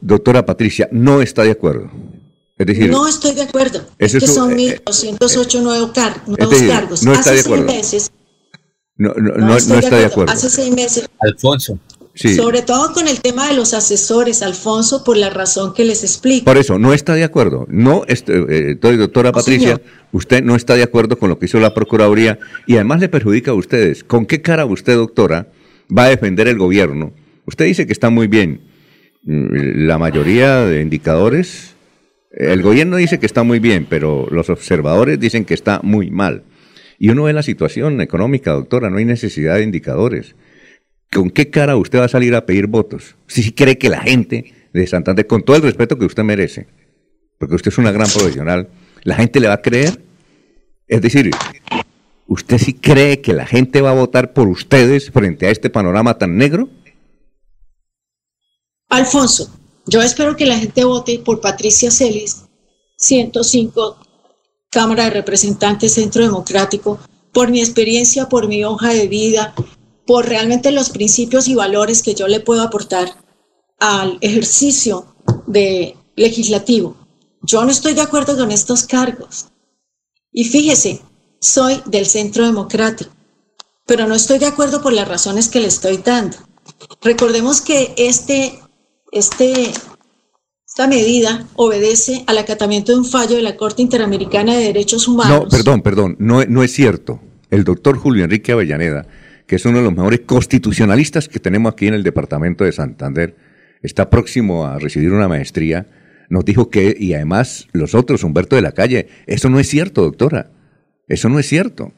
doctora 0.00 0.44
Patricia, 0.46 0.88
no 0.92 1.22
está 1.22 1.42
de 1.42 1.50
acuerdo. 1.52 1.90
Es 2.58 2.66
decir, 2.66 2.90
no 2.90 3.06
estoy 3.06 3.34
de 3.34 3.42
acuerdo. 3.42 3.84
Es 3.98 4.12
que 4.14 4.26
son 4.26 4.58
eh, 4.58 4.80
1.208 4.86 5.62
nuevos, 5.62 5.90
car- 5.92 6.22
nuevos 6.26 6.50
decir, 6.50 6.68
cargos. 6.70 7.02
no 7.02 7.12
está 7.12 7.20
Hace 7.20 7.30
de 7.30 7.36
seis 7.42 7.46
acuerdo. 7.46 7.66
meses, 7.72 8.12
no, 8.96 9.12
no- 9.14 9.34
no- 9.36 9.46
no 9.46 9.56
está 9.56 9.96
de 9.96 10.06
acuerdo. 10.06 10.32
Hace 10.32 10.48
seis 10.50 10.74
meses, 10.74 11.08
Alfonso. 11.20 11.78
Sobre 12.14 12.62
todo 12.62 12.94
con 12.94 13.08
el 13.08 13.20
tema 13.20 13.46
de 13.46 13.54
los 13.54 13.74
asesores, 13.74 14.40
Alfonso, 14.40 15.04
por 15.04 15.18
la 15.18 15.28
razón 15.28 15.74
que 15.74 15.84
les 15.84 16.02
explico. 16.02 16.46
Por 16.46 16.56
eso, 16.56 16.78
no 16.78 16.94
está 16.94 17.12
de 17.12 17.24
acuerdo. 17.24 17.66
No, 17.68 18.04
este, 18.08 18.70
eh, 18.70 18.74
doctora 18.80 19.32
Patricia, 19.32 19.82
usted 20.12 20.42
no 20.42 20.56
está 20.56 20.76
de 20.76 20.82
acuerdo 20.82 21.18
con 21.18 21.28
lo 21.28 21.38
que 21.38 21.44
hizo 21.44 21.60
la 21.60 21.74
Procuraduría 21.74 22.38
y 22.66 22.76
además 22.76 23.00
le 23.00 23.10
perjudica 23.10 23.50
a 23.50 23.54
ustedes. 23.54 24.02
¿Con 24.02 24.24
qué 24.24 24.40
cara 24.40 24.64
usted, 24.64 24.94
doctora, 24.94 25.52
va 25.94 26.04
a 26.04 26.08
defender 26.08 26.48
el 26.48 26.56
gobierno? 26.56 27.12
Usted 27.44 27.66
dice 27.66 27.86
que 27.86 27.92
está 27.92 28.08
muy 28.08 28.28
bien. 28.28 28.62
Mm, 29.24 29.86
la 29.86 29.98
mayoría 29.98 30.60
de 30.64 30.80
indicadores, 30.80 31.74
el 32.36 32.62
gobierno 32.62 32.96
dice 32.96 33.18
que 33.18 33.26
está 33.26 33.42
muy 33.42 33.58
bien, 33.58 33.86
pero 33.88 34.26
los 34.30 34.50
observadores 34.50 35.18
dicen 35.18 35.44
que 35.44 35.54
está 35.54 35.80
muy 35.82 36.10
mal. 36.10 36.44
Y 36.98 37.08
uno 37.08 37.24
ve 37.24 37.32
la 37.32 37.42
situación 37.42 38.00
económica, 38.00 38.52
doctora, 38.52 38.90
no 38.90 38.98
hay 38.98 39.04
necesidad 39.04 39.56
de 39.56 39.62
indicadores. 39.62 40.34
¿Con 41.10 41.30
qué 41.30 41.50
cara 41.50 41.76
usted 41.76 41.98
va 41.98 42.04
a 42.04 42.08
salir 42.08 42.34
a 42.34 42.44
pedir 42.46 42.66
votos? 42.66 43.16
Si 43.26 43.52
cree 43.52 43.78
que 43.78 43.88
la 43.88 44.00
gente 44.00 44.52
de 44.72 44.86
Santander, 44.86 45.26
con 45.26 45.42
todo 45.42 45.56
el 45.56 45.62
respeto 45.62 45.98
que 45.98 46.04
usted 46.04 46.24
merece, 46.24 46.66
porque 47.38 47.54
usted 47.54 47.70
es 47.70 47.78
una 47.78 47.92
gran 47.92 48.08
profesional, 48.08 48.68
¿la 49.02 49.14
gente 49.14 49.40
le 49.40 49.48
va 49.48 49.54
a 49.54 49.62
creer? 49.62 50.02
Es 50.88 51.00
decir, 51.00 51.30
¿usted 52.26 52.58
sí 52.58 52.74
cree 52.74 53.20
que 53.20 53.32
la 53.32 53.46
gente 53.46 53.80
va 53.80 53.90
a 53.90 53.94
votar 53.94 54.34
por 54.34 54.48
ustedes 54.48 55.10
frente 55.10 55.46
a 55.46 55.50
este 55.50 55.70
panorama 55.70 56.18
tan 56.18 56.36
negro? 56.36 56.68
Alfonso, 58.88 59.58
yo 59.86 60.02
espero 60.02 60.36
que 60.36 60.46
la 60.46 60.58
gente 60.58 60.84
vote 60.84 61.18
por 61.20 61.40
Patricia 61.40 61.90
Celis, 61.90 62.44
105 62.96 63.98
Cámara 64.70 65.04
de 65.04 65.10
Representantes 65.10 65.94
Centro 65.94 66.22
Democrático, 66.22 66.98
por 67.32 67.50
mi 67.50 67.60
experiencia, 67.60 68.28
por 68.28 68.48
mi 68.48 68.64
hoja 68.64 68.92
de 68.92 69.08
vida, 69.08 69.54
por 70.06 70.28
realmente 70.28 70.70
los 70.72 70.90
principios 70.90 71.48
y 71.48 71.54
valores 71.54 72.02
que 72.02 72.14
yo 72.14 72.28
le 72.28 72.40
puedo 72.40 72.62
aportar 72.62 73.08
al 73.78 74.18
ejercicio 74.20 75.06
de 75.46 75.96
legislativo. 76.16 76.96
Yo 77.42 77.64
no 77.64 77.70
estoy 77.70 77.94
de 77.94 78.00
acuerdo 78.00 78.36
con 78.36 78.50
estos 78.50 78.84
cargos. 78.84 79.46
Y 80.32 80.44
fíjese, 80.44 81.00
soy 81.40 81.80
del 81.86 82.06
Centro 82.06 82.44
Democrático, 82.44 83.10
pero 83.86 84.06
no 84.06 84.14
estoy 84.14 84.38
de 84.38 84.46
acuerdo 84.46 84.82
por 84.82 84.92
las 84.92 85.06
razones 85.06 85.48
que 85.48 85.60
le 85.60 85.68
estoy 85.68 85.98
dando. 85.98 86.36
Recordemos 87.02 87.60
que 87.60 87.94
este, 87.96 88.60
este 89.12 89.72
esta 90.76 90.88
medida 90.88 91.46
obedece 91.54 92.22
al 92.26 92.36
acatamiento 92.36 92.92
de 92.92 92.98
un 92.98 93.06
fallo 93.06 93.36
de 93.36 93.42
la 93.42 93.56
Corte 93.56 93.80
Interamericana 93.80 94.54
de 94.54 94.64
Derechos 94.64 95.08
Humanos. 95.08 95.44
No, 95.44 95.48
perdón, 95.48 95.80
perdón, 95.80 96.16
no, 96.18 96.44
no 96.44 96.62
es 96.62 96.70
cierto. 96.70 97.18
El 97.50 97.64
doctor 97.64 97.96
Julio 97.96 98.24
Enrique 98.24 98.52
Avellaneda, 98.52 99.06
que 99.46 99.56
es 99.56 99.64
uno 99.64 99.78
de 99.78 99.84
los 99.84 99.94
mejores 99.94 100.20
constitucionalistas 100.26 101.28
que 101.28 101.40
tenemos 101.40 101.72
aquí 101.72 101.86
en 101.86 101.94
el 101.94 102.02
departamento 102.02 102.64
de 102.64 102.72
Santander, 102.72 103.36
está 103.80 104.10
próximo 104.10 104.66
a 104.66 104.78
recibir 104.78 105.12
una 105.12 105.28
maestría, 105.28 105.86
nos 106.28 106.44
dijo 106.44 106.68
que, 106.68 106.94
y 106.98 107.14
además 107.14 107.68
los 107.72 107.94
otros, 107.94 108.22
Humberto 108.22 108.54
de 108.56 108.60
la 108.62 108.72
Calle, 108.72 109.08
eso 109.26 109.48
no 109.48 109.58
es 109.58 109.68
cierto, 109.68 110.02
doctora, 110.02 110.50
eso 111.08 111.30
no 111.30 111.38
es 111.38 111.48
cierto. 111.48 111.92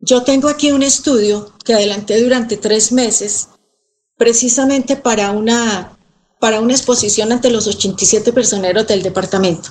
Yo 0.00 0.22
tengo 0.22 0.48
aquí 0.48 0.70
un 0.72 0.82
estudio 0.82 1.54
que 1.64 1.72
adelanté 1.72 2.22
durante 2.22 2.58
tres 2.58 2.92
meses, 2.92 3.48
precisamente 4.18 4.96
para 4.96 5.30
una 5.30 5.96
para 6.40 6.60
una 6.60 6.72
exposición 6.72 7.30
ante 7.30 7.50
los 7.50 7.68
87 7.68 8.32
personeros 8.32 8.86
del 8.88 9.02
departamento. 9.02 9.68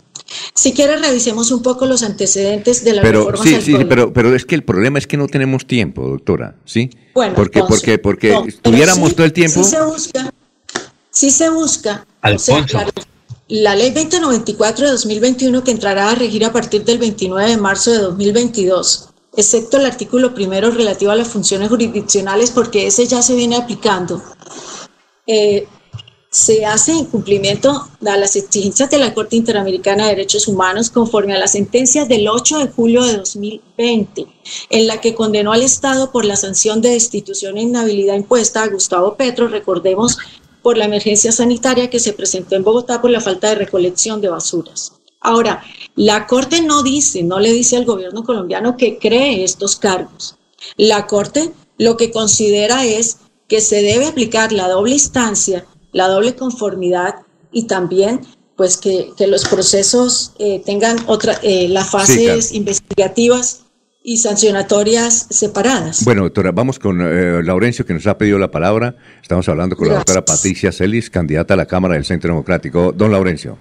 Si 0.54 0.74
quiere, 0.74 0.98
revisemos 0.98 1.52
un 1.52 1.64
poco 1.64 1.88
los 1.88 2.04
antecedentes 2.04 2.84
de 2.84 2.94
la 2.94 3.02
pero, 3.02 3.36
Sí, 3.38 3.60
sí, 3.62 3.76
pero, 3.90 4.14
pero 4.14 4.36
es 4.36 4.46
que 4.46 4.54
el 4.54 4.64
problema 4.64 5.00
es 5.00 5.08
que 5.08 5.18
no 5.18 5.28
tenemos 5.28 5.66
tiempo, 5.66 6.08
doctora, 6.08 6.56
¿sí? 6.66 6.91
Bueno, 7.16 7.34
porque, 7.36 7.64
porque, 7.68 7.98
porque 7.98 8.38
tuviéramos 8.62 9.16
todo 9.16 9.26
el 9.26 9.34
tiempo. 9.34 9.64
Sí 9.64 9.72
se 9.72 9.82
busca, 9.84 10.34
sí 11.10 11.32
se 11.32 11.50
busca. 11.50 12.06
la, 13.48 13.76
ley 13.76 13.90
2094 13.90 14.86
de 14.86 14.91
2021 14.91 15.64
que 15.64 15.72
entrará 15.72 16.12
a 16.12 16.16
regir 16.16 16.46
a 16.46 16.54
partir 16.54 16.86
del 16.86 17.00
29 17.00 17.50
de 17.50 17.58
marzo 17.58 17.91
de 17.91 17.98
2022 17.98 19.10
excepto 19.36 19.78
el 19.78 19.86
artículo 19.86 20.34
primero 20.34 20.70
relativo 20.72 21.12
a 21.12 21.16
las 21.16 21.30
funciones 21.30 21.70
jurisdiccionales, 21.70 22.52
porque 22.52 22.88
ese 22.88 23.08
ya 23.08 23.22
se 23.22 23.36
viene 23.36 23.56
aplicando, 23.56 24.22
eh, 25.28 25.68
se 26.32 26.64
hace 26.64 26.92
en 26.92 27.06
cumplimiento 27.06 27.88
a 28.06 28.18
las 28.18 28.36
exigencias 28.36 28.90
de 28.92 29.00
la 29.00 29.14
Corte 29.14 29.36
Interamericana 29.36 30.04
de 30.04 30.12
Derechos 30.12 30.48
Humanos 30.48 30.92
conforme 30.92 31.34
a 31.34 31.40
la 31.40 31.48
sentencia 31.48 32.06
del 32.06 32.28
8 32.28 32.60
de 32.60 32.68
julio 32.68 33.04
de 33.04 33.18
2020, 33.18 34.28
en 34.70 34.88
la 34.88 35.02
que 35.02 35.16
condenó 35.16 35.54
al 35.54 35.64
Estado 35.64 36.12
por 36.12 36.26
la 36.26 36.36
sanción 36.36 36.82
de 36.82 36.92
destitución 36.92 37.58
e 37.58 37.64
inhabilidad 37.64 38.16
impuesta 38.16 38.62
a 38.62 38.68
Gustavo 38.68 39.16
Petro, 39.16 39.48
recordemos, 39.48 40.20
por 40.62 40.78
la 40.78 40.86
emergencia 40.86 41.32
sanitaria 41.32 41.90
que 41.90 42.00
se 42.00 42.14
presentó 42.14 42.56
en 42.56 42.64
Bogotá 42.64 43.02
por 43.02 43.10
la 43.10 43.22
falta 43.22 43.50
de 43.50 43.56
recolección 43.56 44.22
de 44.22 44.30
basuras. 44.30 44.94
Ahora, 45.22 45.64
la 45.96 46.28
Corte 46.28 46.62
no 46.62 46.84
dice, 46.84 47.24
no 47.24 47.40
le 47.40 47.52
dice 47.52 47.76
al 47.76 47.86
gobierno 47.86 48.24
colombiano 48.24 48.78
que 48.78 49.00
cree 49.00 49.44
estos 49.44 49.78
cargos. 49.78 50.36
La 50.78 51.08
Corte 51.08 51.52
lo 51.78 51.98
que 51.98 52.12
considera 52.12 52.86
es 52.86 53.18
que 53.48 53.62
se 53.62 53.82
debe 53.82 54.06
aplicar 54.06 54.52
la 54.52 54.68
doble 54.68 54.94
instancia 54.94 55.66
la 55.91 56.07
doble 56.07 56.36
conformidad 56.36 57.16
y 57.52 57.68
también 57.68 58.22
pues 58.56 58.76
que, 58.76 59.14
los 59.26 59.48
procesos 59.48 60.34
eh, 60.38 60.61
tengan 60.66 60.98
otra, 61.07 61.40
eh, 61.44 61.70
las 61.70 61.90
fases 61.91 62.52
investigativas 62.52 63.64
y 64.03 64.18
sancionatorias 64.18 65.28
separadas. 65.30 66.03
Bueno, 66.03 66.24
doctora, 66.24 66.52
vamos 66.52 66.78
con 66.78 66.99
eh, 67.02 67.41
Laurencio, 67.44 67.86
que 67.86 67.94
nos 67.94 68.06
ha 68.07 68.18
pedido 68.18 68.38
la 68.38 68.52
palabra. 68.52 68.98
Estamos 69.22 69.48
hablando 69.48 69.78
con 69.78 69.88
la 69.88 69.95
doctora 69.95 70.26
Patricia 70.26 70.72
Celis, 70.72 71.10
candidata 71.10 71.53
a 71.53 71.57
la 71.57 71.66
Cámara 71.68 71.94
del 71.94 72.03
Centro 72.03 72.32
Democrático. 72.32 72.91
Don 72.91 73.11
Laurencio. 73.11 73.57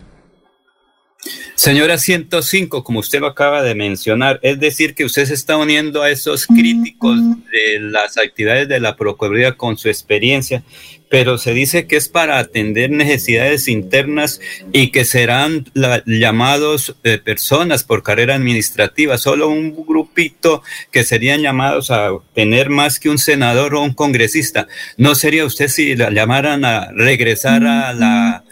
Señora 1.55 1.99
105, 1.99 2.85
como 2.85 3.01
usted 3.01 3.21
lo 3.21 3.27
acaba 3.27 3.63
de 3.63 3.75
mencionar, 3.75 4.39
es 4.43 4.61
decir, 4.61 4.95
que 4.95 5.05
usted 5.05 5.27
se 5.27 5.35
está 5.35 5.57
uniendo 5.57 6.03
a 6.03 6.11
esos 6.11 6.47
críticos 6.47 7.19
de 7.51 7.81
las 7.81 8.17
actividades 8.17 8.69
de 8.69 8.79
la 8.79 8.97
Procuraduría 8.97 9.57
con 9.57 9.77
su 9.77 9.89
experiencia, 9.89 10.63
pero 11.09 11.39
se 11.39 11.55
dice 11.55 11.87
que 11.87 11.97
es 11.97 12.09
para 12.09 12.39
atender 12.39 12.91
necesidades 12.91 13.69
internas 13.69 14.41
y 14.73 14.91
que 14.91 15.05
serán 15.05 15.67
llamados 16.07 16.97
eh, 17.05 17.19
personas 17.19 17.85
por 17.85 18.03
carrera 18.03 18.35
administrativa, 18.35 19.19
solo 19.19 19.49
un 19.49 19.75
grupito 19.87 20.63
que 20.91 21.05
serían 21.05 21.41
llamados 21.41 21.91
a 21.91 22.11
tener 22.35 22.69
más 22.69 23.01
que 23.01 23.11
un 23.11 23.19
senador 23.19 23.75
o 23.75 23.83
un 23.83 23.95
congresista. 23.95 24.69
¿No 24.97 25.15
sería 25.15 25.45
usted 25.45 25.69
si 25.69 25.97
la 25.97 26.11
llamaran 26.11 26.65
a 26.65 26.91
regresar 26.93 27.65
a 27.65 27.93
la 27.93 28.45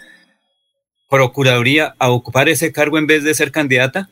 Procuraduría 1.09 1.95
a 1.99 2.09
ocupar 2.09 2.49
ese 2.49 2.73
cargo 2.73 2.97
en 2.97 3.07
vez 3.07 3.23
de 3.23 3.33
ser 3.33 3.51
candidata? 3.51 4.09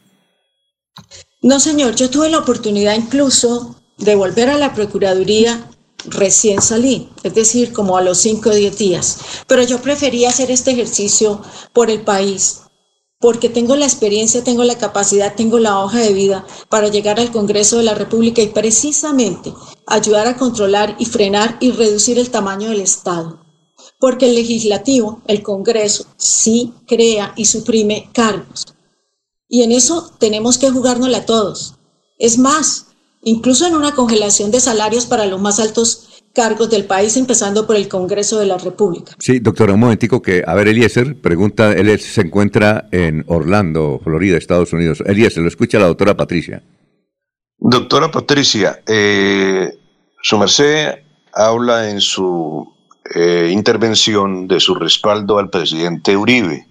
No, 1.41 1.59
señor, 1.59 1.95
yo 1.95 2.09
tuve 2.09 2.29
la 2.29 2.39
oportunidad 2.39 2.95
incluso 2.95 3.81
de 3.97 4.15
volver 4.15 4.49
a 4.49 4.57
la 4.57 4.73
Procuraduría 4.73 5.69
recién 6.07 6.61
salí, 6.61 7.09
es 7.23 7.33
decir, 7.33 7.73
como 7.73 7.97
a 7.97 8.01
los 8.01 8.19
5 8.19 8.49
o 8.49 8.53
10 8.53 8.77
días, 8.77 9.17
pero 9.47 9.63
yo 9.63 9.81
prefería 9.81 10.29
hacer 10.29 10.51
este 10.51 10.71
ejercicio 10.71 11.41
por 11.73 11.89
el 11.89 12.01
país, 12.01 12.61
porque 13.19 13.49
tengo 13.49 13.75
la 13.75 13.85
experiencia, 13.85 14.43
tengo 14.43 14.63
la 14.63 14.77
capacidad, 14.77 15.35
tengo 15.35 15.59
la 15.59 15.79
hoja 15.79 15.99
de 15.99 16.13
vida 16.13 16.45
para 16.69 16.89
llegar 16.89 17.19
al 17.19 17.31
Congreso 17.31 17.77
de 17.77 17.83
la 17.83 17.95
República 17.95 18.41
y 18.41 18.47
precisamente 18.47 19.53
ayudar 19.87 20.27
a 20.27 20.37
controlar 20.37 20.95
y 20.99 21.05
frenar 21.05 21.57
y 21.59 21.71
reducir 21.71 22.19
el 22.19 22.29
tamaño 22.29 22.69
del 22.69 22.81
Estado 22.81 23.45
porque 23.99 24.27
el 24.27 24.35
legislativo, 24.35 25.21
el 25.27 25.41
Congreso, 25.41 26.05
sí 26.17 26.73
crea 26.87 27.33
y 27.35 27.45
suprime 27.45 28.09
cargos. 28.13 28.65
Y 29.47 29.63
en 29.63 29.71
eso 29.71 30.11
tenemos 30.19 30.57
que 30.57 30.69
jugárnosla 30.69 31.25
todos. 31.25 31.75
Es 32.17 32.37
más, 32.37 32.87
incluso 33.25 33.67
en 33.67 33.75
una 33.75 33.93
congelación 33.93 34.51
de 34.51 34.61
salarios 34.61 35.05
para 35.05 35.25
los 35.25 35.41
más 35.41 35.59
altos 35.59 36.23
cargos 36.33 36.69
del 36.69 36.85
país, 36.85 37.17
empezando 37.17 37.65
por 37.65 37.75
el 37.75 37.87
Congreso 37.87 38.39
de 38.39 38.45
la 38.45 38.57
República. 38.57 39.13
Sí, 39.19 39.39
doctora, 39.39 39.73
un 39.73 39.79
momentico 39.79 40.21
que, 40.21 40.43
a 40.45 40.53
ver, 40.53 40.67
Eliezer, 40.67 41.19
pregunta, 41.19 41.73
él 41.73 41.99
se 41.99 42.21
encuentra 42.21 42.87
en 42.91 43.23
Orlando, 43.27 43.99
Florida, 44.03 44.37
Estados 44.37 44.71
Unidos. 44.73 45.01
Eliezer, 45.05 45.41
lo 45.41 45.49
escucha 45.49 45.79
la 45.79 45.87
doctora 45.87 46.15
Patricia. 46.15 46.61
Doctora 47.57 48.11
Patricia, 48.11 48.81
eh, 48.85 49.71
su 50.21 50.37
merced 50.37 50.89
habla 51.33 51.89
en 51.89 52.01
su 52.01 52.67
eh, 53.15 53.49
intervención 53.51 54.47
de 54.47 54.59
su 54.59 54.75
respaldo 54.75 55.39
al 55.39 55.49
presidente 55.49 56.17
Uribe, 56.17 56.67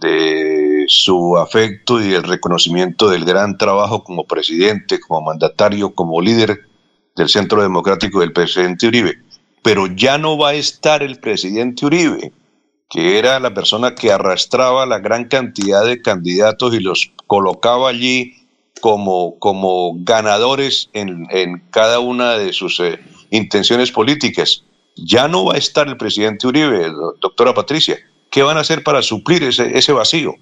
de 0.00 0.55
su 0.86 1.36
afecto 1.36 2.02
y 2.02 2.14
el 2.14 2.22
reconocimiento 2.22 3.08
del 3.08 3.24
gran 3.24 3.58
trabajo 3.58 4.04
como 4.04 4.26
presidente, 4.26 5.00
como 5.00 5.22
mandatario, 5.22 5.94
como 5.94 6.20
líder 6.20 6.66
del 7.16 7.28
Centro 7.28 7.62
Democrático 7.62 8.20
del 8.20 8.32
presidente 8.32 8.86
Uribe. 8.86 9.18
Pero 9.62 9.86
ya 9.86 10.18
no 10.18 10.38
va 10.38 10.50
a 10.50 10.54
estar 10.54 11.02
el 11.02 11.18
presidente 11.18 11.86
Uribe, 11.86 12.32
que 12.88 13.18
era 13.18 13.40
la 13.40 13.52
persona 13.52 13.94
que 13.94 14.12
arrastraba 14.12 14.86
la 14.86 14.98
gran 14.98 15.24
cantidad 15.24 15.84
de 15.84 16.00
candidatos 16.00 16.74
y 16.74 16.80
los 16.80 17.10
colocaba 17.26 17.88
allí 17.88 18.34
como, 18.80 19.38
como 19.38 19.94
ganadores 19.98 20.90
en, 20.92 21.26
cada 21.70 21.98
una 21.98 22.32
de 22.32 22.52
sus 22.52 22.78
eh, 22.80 23.00
intenciones 23.30 23.90
políticas 23.90 24.62
Ya 24.94 25.28
no 25.28 25.46
va 25.46 25.54
a 25.54 25.58
estar 25.58 25.88
el 25.88 25.96
presidente 25.96 26.46
Uribe, 26.46 26.90
doctora 27.20 27.52
Patricia. 27.52 27.98
¿Qué 28.30 28.42
van 28.42 28.56
a 28.56 28.60
hacer 28.60 28.82
para 28.82 29.02
suplir 29.02 29.42
ese, 29.42 29.76
ese 29.76 29.92
vacío? 29.92 30.36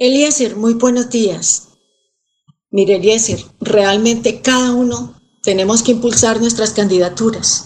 Eliezer, 0.00 0.54
muy 0.54 0.74
buenos 0.74 1.10
días. 1.10 1.70
Mire, 2.70 2.96
Eliezer, 2.96 3.44
realmente 3.58 4.40
cada 4.40 4.70
uno 4.70 5.20
tenemos 5.42 5.82
que 5.82 5.90
impulsar 5.90 6.40
nuestras 6.40 6.70
candidaturas 6.70 7.64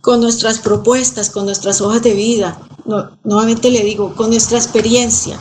con 0.00 0.20
nuestras 0.20 0.58
propuestas, 0.58 1.30
con 1.30 1.44
nuestras 1.44 1.80
hojas 1.80 2.02
de 2.02 2.14
vida. 2.14 2.60
nuevamente 3.22 3.70
le 3.70 3.84
digo, 3.84 4.16
con 4.16 4.30
nuestra 4.30 4.58
experiencia. 4.58 5.40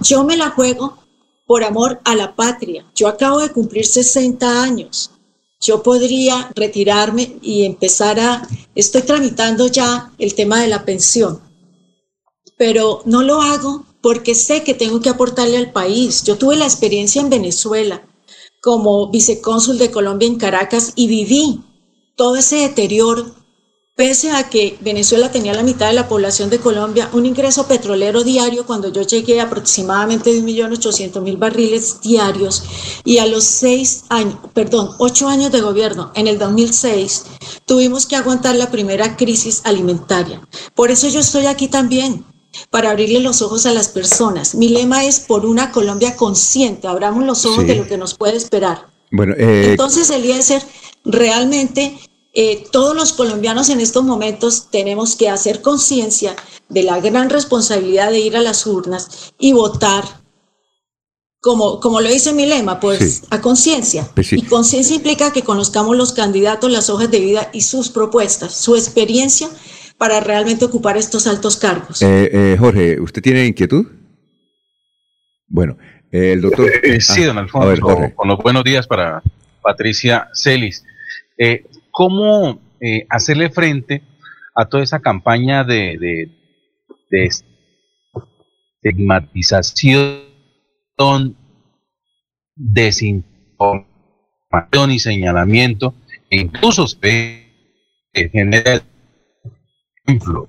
Yo 0.00 0.24
me 0.24 0.36
la 0.36 0.50
juego 0.50 0.98
por 1.46 1.62
amor 1.62 2.00
a 2.04 2.16
la 2.16 2.34
patria. 2.34 2.84
Yo 2.96 3.06
acabo 3.06 3.38
de 3.38 3.52
cumplir 3.52 3.86
60 3.86 4.64
años. 4.64 5.12
Yo 5.60 5.84
podría 5.84 6.50
retirarme 6.56 7.36
y 7.42 7.64
empezar 7.64 8.18
a... 8.18 8.48
Estoy 8.74 9.02
tramitando 9.02 9.68
ya 9.68 10.10
el 10.18 10.34
tema 10.34 10.62
de 10.62 10.68
la 10.68 10.84
pensión, 10.84 11.40
pero 12.56 13.02
no 13.04 13.22
lo 13.22 13.40
hago 13.40 13.84
porque 14.02 14.34
sé 14.34 14.62
que 14.62 14.74
tengo 14.74 15.00
que 15.00 15.10
aportarle 15.10 15.56
al 15.56 15.72
país. 15.72 16.22
Yo 16.24 16.36
tuve 16.36 16.56
la 16.56 16.64
experiencia 16.64 17.20
en 17.20 17.30
Venezuela 17.30 18.06
como 18.60 19.10
vicecónsul 19.10 19.78
de 19.78 19.90
Colombia 19.90 20.28
en 20.28 20.36
Caracas 20.36 20.92
y 20.94 21.06
viví 21.08 21.60
todo 22.16 22.36
ese 22.36 22.56
deterioro. 22.56 23.34
Pese 23.96 24.30
a 24.30 24.48
que 24.48 24.78
Venezuela 24.80 25.30
tenía 25.30 25.52
la 25.52 25.62
mitad 25.62 25.88
de 25.88 25.92
la 25.92 26.08
población 26.08 26.48
de 26.48 26.58
Colombia, 26.58 27.10
un 27.12 27.26
ingreso 27.26 27.66
petrolero 27.66 28.24
diario 28.24 28.64
cuando 28.64 28.90
yo 28.90 29.02
llegué 29.02 29.42
aproximadamente 29.42 30.32
de 30.32 30.42
1.800.000 30.42 31.38
barriles 31.38 32.00
diarios 32.00 32.62
y 33.04 33.18
a 33.18 33.26
los 33.26 33.44
seis 33.44 34.04
años, 34.08 34.36
perdón, 34.54 34.92
ocho 34.98 35.28
años 35.28 35.52
de 35.52 35.60
gobierno, 35.60 36.12
en 36.14 36.28
el 36.28 36.38
2006, 36.38 37.24
tuvimos 37.66 38.06
que 38.06 38.16
aguantar 38.16 38.54
la 38.54 38.70
primera 38.70 39.18
crisis 39.18 39.60
alimentaria. 39.64 40.40
Por 40.74 40.90
eso 40.90 41.08
yo 41.08 41.20
estoy 41.20 41.44
aquí 41.44 41.68
también, 41.68 42.24
para 42.70 42.90
abrirle 42.90 43.20
los 43.20 43.42
ojos 43.42 43.66
a 43.66 43.72
las 43.72 43.88
personas. 43.88 44.54
Mi 44.54 44.68
lema 44.68 45.04
es 45.04 45.20
por 45.20 45.46
una 45.46 45.70
Colombia 45.72 46.16
consciente, 46.16 46.88
abramos 46.88 47.24
los 47.24 47.44
ojos 47.44 47.66
de 47.66 47.76
lo 47.76 47.86
que 47.86 47.98
nos 47.98 48.14
puede 48.14 48.36
esperar. 48.36 48.86
Bueno, 49.10 49.34
eh... 49.36 49.70
Entonces, 49.70 50.10
Eliezer, 50.10 50.62
realmente 51.04 51.98
eh, 52.32 52.64
todos 52.70 52.94
los 52.94 53.12
colombianos 53.12 53.68
en 53.70 53.80
estos 53.80 54.04
momentos 54.04 54.68
tenemos 54.70 55.16
que 55.16 55.28
hacer 55.28 55.62
conciencia 55.62 56.36
de 56.68 56.84
la 56.84 57.00
gran 57.00 57.28
responsabilidad 57.28 58.10
de 58.12 58.20
ir 58.20 58.36
a 58.36 58.42
las 58.42 58.66
urnas 58.66 59.32
y 59.38 59.52
votar. 59.52 60.20
Como, 61.42 61.80
como 61.80 62.02
lo 62.02 62.10
dice 62.10 62.34
mi 62.34 62.44
lema, 62.44 62.78
pues 62.80 63.22
a 63.30 63.40
conciencia. 63.40 64.10
Pues 64.14 64.34
y 64.34 64.42
conciencia 64.42 64.94
implica 64.94 65.32
que 65.32 65.42
conozcamos 65.42 65.96
los 65.96 66.12
candidatos, 66.12 66.70
las 66.70 66.90
hojas 66.90 67.10
de 67.10 67.18
vida 67.18 67.48
y 67.54 67.62
sus 67.62 67.88
propuestas, 67.88 68.54
su 68.54 68.76
experiencia 68.76 69.48
para 70.00 70.18
realmente 70.20 70.64
ocupar 70.64 70.96
estos 70.96 71.26
altos 71.26 71.58
cargos. 71.58 72.00
Eh, 72.00 72.30
eh, 72.32 72.56
Jorge, 72.58 72.98
¿usted 72.98 73.20
tiene 73.20 73.44
inquietud? 73.44 73.86
Bueno, 75.46 75.76
eh, 76.10 76.32
el 76.32 76.40
doctor... 76.40 76.70
sí, 77.00 77.24
don 77.24 77.36
Alfonso, 77.36 78.14
con 78.14 78.28
los 78.28 78.38
buenos 78.38 78.64
días 78.64 78.86
para 78.86 79.22
Patricia 79.60 80.30
Celis. 80.32 80.86
¿Cómo 81.90 82.62
hacerle 83.10 83.50
frente 83.50 84.02
a 84.54 84.64
toda 84.64 84.82
esa 84.82 85.00
campaña 85.00 85.64
de, 85.64 85.98
de, 85.98 86.30
de 87.10 87.28
estigmatización, 88.82 91.36
desinformación 92.56 94.92
y 94.92 94.98
señalamiento, 94.98 95.94
e 96.30 96.40
incluso 96.40 96.88
se 96.88 97.52
genera 98.14 98.82
ejemplo, 100.10 100.48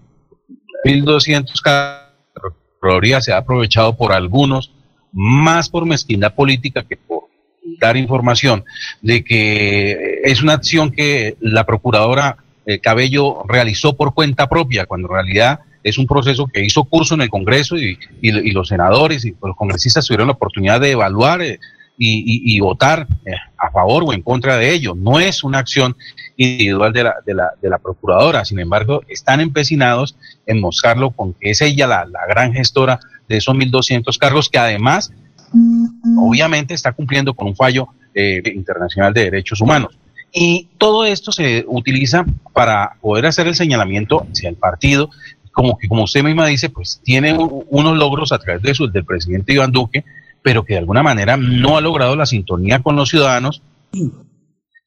1.200 0.85 1.61
carros, 1.61 3.23
se 3.23 3.31
ha 3.31 3.38
aprovechado 3.38 3.95
por 3.95 4.11
algunos, 4.11 4.71
más 5.13 5.69
por 5.69 5.85
mezquindad 5.85 6.33
política 6.33 6.83
que 6.83 6.97
por 6.97 7.25
dar 7.79 7.97
información 7.97 8.63
de 9.01 9.23
que 9.23 10.21
es 10.23 10.41
una 10.41 10.53
acción 10.53 10.91
que 10.91 11.35
la 11.39 11.65
procuradora 11.65 12.38
eh, 12.65 12.79
Cabello 12.79 13.43
realizó 13.47 13.95
por 13.95 14.13
cuenta 14.13 14.47
propia, 14.47 14.85
cuando 14.85 15.07
en 15.09 15.13
realidad 15.13 15.59
es 15.83 15.97
un 15.97 16.07
proceso 16.07 16.47
que 16.47 16.63
hizo 16.63 16.83
curso 16.85 17.15
en 17.15 17.21
el 17.21 17.29
Congreso 17.29 17.75
y, 17.77 17.97
los 18.21 18.67
senadores 18.67 19.25
y 19.25 19.35
los 19.41 19.55
congresistas 19.55 20.05
tuvieron 20.05 20.27
la 20.27 20.33
oportunidad 20.33 20.79
de 20.79 20.91
evaluar 20.91 21.41
y, 22.03 22.60
votar 22.60 23.07
eh, 23.26 23.32
a 23.57 23.69
favor 23.69 24.03
o 24.06 24.14
en 24.14 24.23
contra 24.23 24.57
de 24.57 24.73
ello. 24.73 24.95
No 24.95 25.19
es 25.19 25.44
una 25.44 25.60
acción 25.60 25.95
individual 26.36 26.91
de 26.91 27.03
la, 27.03 27.15
de 27.26 27.34
la, 27.36 27.52
de 27.61 27.69
la 27.69 27.78
procuradora, 27.78 28.44
sin 28.44 28.60
embargo, 28.60 29.02
están 29.07 29.40
empecinados 29.40 30.15
en 30.48 30.60
mostrarlo 30.60 31.11
con 31.11 31.34
que 31.34 31.52
es 31.52 31.61
ella 31.61 31.86
la, 31.86 32.06
la 32.06 32.26
gran 32.28 32.53
gestora 32.53 32.99
de 33.28 33.38
esos 33.38 33.56
1.200 33.56 34.18
cargos 34.18 34.49
que 34.49 34.57
además, 34.57 35.11
obviamente, 36.18 36.73
está 36.73 36.91
cumpliendo 36.91 37.34
con 37.34 37.48
un 37.48 37.56
fallo 37.56 37.90
eh, 38.15 38.41
internacional 38.56 39.14
de 39.14 39.26
derechos 39.26 39.61
humanos. 39.61 39.98
Y 40.34 40.69
todo 40.78 41.06
esto 41.06 41.32
se 41.32 41.65
utiliza 41.68 42.26
para 42.53 42.94
poder 43.02 43.26
hacer 43.26 43.48
el 43.48 43.56
señalamiento 43.56 44.26
hacia 44.32 44.49
el 44.49 44.56
partido, 44.56 45.10
como 45.52 45.78
que, 45.78 45.88
como 45.88 46.03
usted 46.03 46.23
misma 46.23 46.48
dice, 46.48 46.69
pues 46.69 47.02
tiene 47.03 47.38
unos 47.38 47.98
logros 47.98 48.32
a 48.32 48.40
través 48.40 48.61
de 48.64 48.73
su, 48.73 48.90
del 48.90 49.06
presidente 49.06 49.53
Iván 49.53 49.72
Duque, 49.72 50.06
pero 50.41 50.63
que 50.63 50.73
de 50.73 50.80
alguna 50.80 51.03
manera 51.03 51.38
no 51.38 51.77
ha 51.77 51.81
logrado 51.81 52.15
la 52.15 52.26
sintonía 52.26 52.81
con 52.81 52.95
los 52.95 53.09
ciudadanos, 53.09 53.61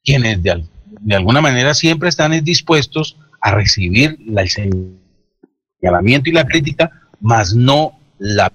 quienes 0.03 0.43
de, 0.43 0.63
de 1.01 1.15
alguna 1.15 1.41
manera 1.41 1.73
siempre 1.73 2.09
están 2.09 2.31
dispuestos 2.43 3.17
a 3.41 3.51
recibir 3.51 4.17
el 4.19 4.49
señalamiento 4.49 6.29
y 6.29 6.33
la 6.33 6.45
crítica, 6.45 6.91
más 7.21 7.53
no 7.53 7.99
la 8.17 8.51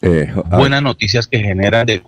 eh, 0.00 0.32
buenas 0.50 0.82
noticias 0.82 1.28
que 1.28 1.38
genera 1.38 1.84
de 1.84 2.02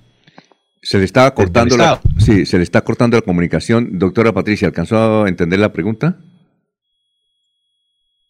se 0.84 0.98
le 0.98 1.04
estaba 1.04 1.32
cortando 1.32 1.78
la, 1.78 2.00
sí, 2.18 2.44
se 2.44 2.58
le 2.58 2.62
está 2.62 2.82
cortando 2.82 3.16
la 3.16 3.22
comunicación. 3.22 3.98
Doctora 3.98 4.32
Patricia, 4.32 4.68
¿alcanzó 4.68 5.24
a 5.24 5.28
entender 5.28 5.58
la 5.58 5.72
pregunta? 5.72 6.18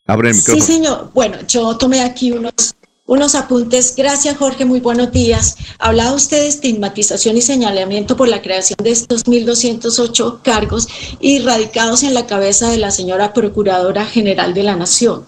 Abre 0.07 0.31
el 0.31 0.37
micrófono. 0.37 0.65
Sí, 0.65 0.73
señor. 0.73 1.11
Bueno, 1.13 1.39
yo 1.49 1.77
tomé 1.77 2.03
aquí 2.03 2.31
unos 2.31 2.74
unos 3.07 3.35
apuntes. 3.35 3.95
Gracias, 3.97 4.37
Jorge. 4.39 4.65
Muy 4.65 4.81
buenos 4.81 5.13
días. 5.13 5.57
Hablaba 5.79 6.13
usted 6.13 6.41
de 6.41 6.49
estigmatización 6.49 7.37
y 7.37 7.43
señalamiento 7.43 8.17
por 8.17 8.29
la 8.29 8.41
creación 8.41 8.79
de 8.83 8.91
estos 8.91 9.27
1.208 9.27 10.41
cargos 10.43 10.89
y 11.21 11.41
radicados 11.41 12.03
en 12.03 12.15
la 12.15 12.27
cabeza 12.27 12.71
de 12.71 12.79
la 12.79 12.91
señora 12.91 13.35
Procuradora 13.35 14.07
General 14.07 14.55
de 14.55 14.63
la 14.63 14.77
Nación. 14.77 15.27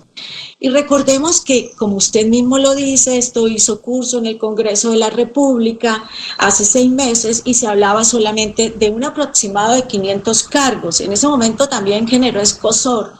Y 0.59 0.71
recordemos 0.71 1.43
que, 1.43 1.73
como 1.77 1.97
usted 1.97 2.27
mismo 2.27 2.57
lo 2.57 2.75
dice, 2.75 3.19
esto 3.19 3.47
hizo 3.47 3.83
curso 3.83 4.19
en 4.19 4.27
el 4.27 4.39
Congreso 4.39 4.91
de 4.91 4.97
la 4.97 5.11
República 5.11 6.09
hace 6.39 6.65
seis 6.65 6.91
meses 6.91 7.43
y 7.45 7.53
se 7.53 7.67
hablaba 7.67 8.05
solamente 8.05 8.71
de 8.71 8.89
un 8.89 9.05
aproximado 9.05 9.75
de 9.75 9.83
500 9.83 10.45
cargos. 10.45 11.03
En 11.03 11.13
ese 11.13 11.29
momento 11.29 11.69
también 11.69 12.09
generó 12.09 12.41
escosor 12.41 13.13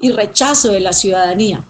y 0.00 0.12
rechazo 0.12 0.68
de 0.68 0.80
la 0.80 0.94
ciudadanía 0.94 1.62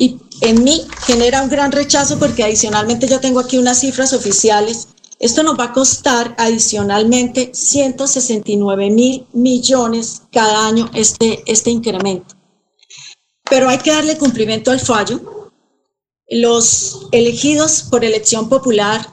y 0.00 0.18
en 0.40 0.64
mí 0.64 0.86
genera 1.06 1.42
un 1.42 1.48
gran 1.48 1.72
rechazo 1.72 2.18
porque 2.18 2.44
adicionalmente 2.44 3.06
yo 3.06 3.20
tengo 3.20 3.40
aquí 3.40 3.58
unas 3.58 3.80
cifras 3.80 4.12
oficiales. 4.12 4.88
Esto 5.18 5.42
nos 5.42 5.58
va 5.58 5.64
a 5.64 5.72
costar 5.72 6.34
adicionalmente 6.38 7.50
169 7.52 8.90
mil 8.90 9.26
millones 9.32 10.22
cada 10.32 10.66
año 10.66 10.90
este, 10.94 11.42
este 11.46 11.70
incremento. 11.70 12.34
Pero 13.48 13.68
hay 13.68 13.78
que 13.78 13.90
darle 13.90 14.16
cumplimiento 14.16 14.70
al 14.70 14.80
fallo. 14.80 15.50
Los 16.28 17.08
elegidos 17.12 17.82
por 17.90 18.04
elección 18.04 18.48
popular 18.48 19.04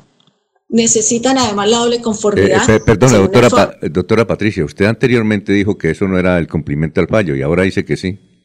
necesitan 0.70 1.38
además 1.38 1.70
la 1.70 1.78
doble 1.78 2.02
conformidad. 2.02 2.70
Eh, 2.70 2.80
perdón, 2.80 3.14
doctora, 3.14 3.78
doctora 3.90 4.28
Patricia, 4.28 4.64
usted 4.64 4.86
anteriormente 4.86 5.52
dijo 5.52 5.78
que 5.78 5.92
eso 5.92 6.08
no 6.08 6.18
era 6.18 6.38
el 6.38 6.48
cumplimiento 6.48 7.02
al 7.02 7.08
fallo 7.08 7.36
y 7.36 7.42
ahora 7.42 7.64
dice 7.64 7.84
que 7.84 7.98
sí. 7.98 8.37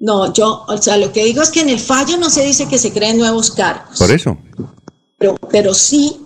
No, 0.00 0.32
yo, 0.32 0.64
o 0.66 0.78
sea, 0.78 0.96
lo 0.96 1.12
que 1.12 1.24
digo 1.24 1.42
es 1.42 1.50
que 1.50 1.60
en 1.60 1.68
el 1.68 1.78
fallo 1.78 2.16
no 2.16 2.30
se 2.30 2.42
dice 2.42 2.66
que 2.66 2.78
se 2.78 2.90
creen 2.90 3.18
nuevos 3.18 3.50
cargos. 3.50 3.98
Por 3.98 4.10
eso. 4.10 4.36
Pero, 5.18 5.36
pero 5.50 5.74
sí 5.74 6.16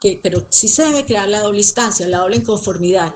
que, 0.00 0.20
pero 0.22 0.46
sí 0.50 0.68
se 0.68 0.84
debe 0.84 1.04
crear 1.04 1.28
la 1.28 1.40
doble 1.40 1.58
instancia, 1.58 2.06
la 2.06 2.18
doble 2.18 2.36
inconformidad. 2.36 3.12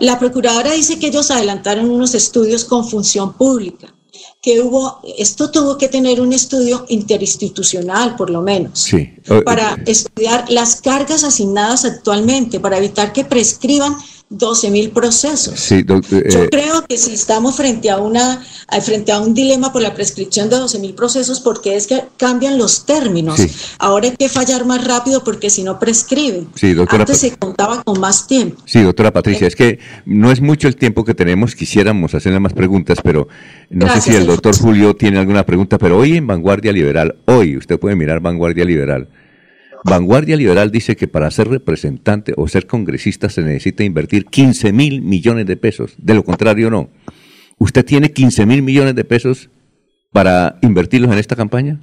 La 0.00 0.18
procuradora 0.18 0.72
dice 0.72 0.98
que 0.98 1.06
ellos 1.06 1.30
adelantaron 1.30 1.88
unos 1.88 2.14
estudios 2.14 2.64
con 2.64 2.88
función 2.88 3.34
pública, 3.34 3.94
que 4.42 4.60
hubo, 4.60 5.00
esto 5.18 5.52
tuvo 5.52 5.78
que 5.78 5.88
tener 5.88 6.20
un 6.20 6.32
estudio 6.32 6.84
interinstitucional, 6.88 8.16
por 8.16 8.30
lo 8.30 8.42
menos, 8.42 8.80
sí. 8.80 9.14
para 9.44 9.76
estudiar 9.86 10.50
las 10.50 10.80
cargas 10.80 11.22
asignadas 11.22 11.84
actualmente, 11.84 12.58
para 12.58 12.78
evitar 12.78 13.12
que 13.12 13.24
prescriban 13.24 13.96
12 14.32 14.70
mil 14.70 14.90
procesos. 14.90 15.58
Sí, 15.58 15.82
doc- 15.82 16.04
eh, 16.12 16.22
Yo 16.30 16.48
creo 16.48 16.86
que 16.86 16.96
si 16.96 17.12
estamos 17.14 17.56
frente 17.56 17.90
a 17.90 17.98
una 17.98 18.40
a- 18.68 18.80
frente 18.80 19.10
a 19.10 19.18
un 19.20 19.34
dilema 19.34 19.72
por 19.72 19.82
la 19.82 19.92
prescripción 19.92 20.48
de 20.48 20.56
12 20.56 20.78
mil 20.78 20.94
procesos, 20.94 21.40
porque 21.40 21.74
es 21.74 21.88
que 21.88 22.04
cambian 22.16 22.56
los 22.56 22.86
términos. 22.86 23.40
Sí. 23.40 23.50
Ahora 23.80 24.06
hay 24.06 24.16
que 24.16 24.28
fallar 24.28 24.64
más 24.64 24.84
rápido 24.84 25.24
porque 25.24 25.50
si 25.50 25.64
no 25.64 25.80
prescriben. 25.80 26.46
Sí, 26.54 26.74
doctora, 26.74 27.02
Antes 27.02 27.18
se 27.18 27.36
contaba 27.36 27.82
con 27.82 27.98
más 27.98 28.28
tiempo. 28.28 28.62
Sí, 28.66 28.80
doctora 28.82 29.12
Patricia, 29.12 29.48
es 29.48 29.56
que 29.56 29.80
no 30.06 30.30
es 30.30 30.40
mucho 30.40 30.68
el 30.68 30.76
tiempo 30.76 31.04
que 31.04 31.14
tenemos, 31.14 31.56
quisiéramos 31.56 32.14
hacerle 32.14 32.38
más 32.38 32.52
preguntas, 32.52 32.98
pero 33.02 33.26
no 33.68 33.86
Gracias, 33.86 34.04
sé 34.04 34.10
si 34.12 34.16
el 34.16 34.26
doctor. 34.28 34.56
Julio 34.56 34.94
tiene 34.94 35.18
alguna 35.18 35.44
pregunta, 35.44 35.76
pero 35.76 35.98
hoy 35.98 36.16
en 36.16 36.28
Vanguardia 36.28 36.70
Liberal, 36.72 37.16
hoy 37.26 37.56
usted 37.56 37.80
puede 37.80 37.96
mirar 37.96 38.20
Vanguardia 38.20 38.64
Liberal. 38.64 39.08
Vanguardia 39.84 40.36
Liberal 40.36 40.70
dice 40.70 40.96
que 40.96 41.08
para 41.08 41.30
ser 41.30 41.48
representante 41.48 42.34
o 42.36 42.48
ser 42.48 42.66
congresista 42.66 43.28
se 43.28 43.42
necesita 43.42 43.82
invertir 43.84 44.26
15 44.26 44.72
mil 44.72 45.02
millones 45.02 45.46
de 45.46 45.56
pesos, 45.56 45.94
de 45.98 46.14
lo 46.14 46.24
contrario 46.24 46.70
no. 46.70 46.90
¿Usted 47.58 47.84
tiene 47.84 48.12
15 48.12 48.46
mil 48.46 48.62
millones 48.62 48.94
de 48.94 49.04
pesos 49.04 49.50
para 50.12 50.58
invertirlos 50.62 51.12
en 51.12 51.18
esta 51.18 51.36
campaña? 51.36 51.80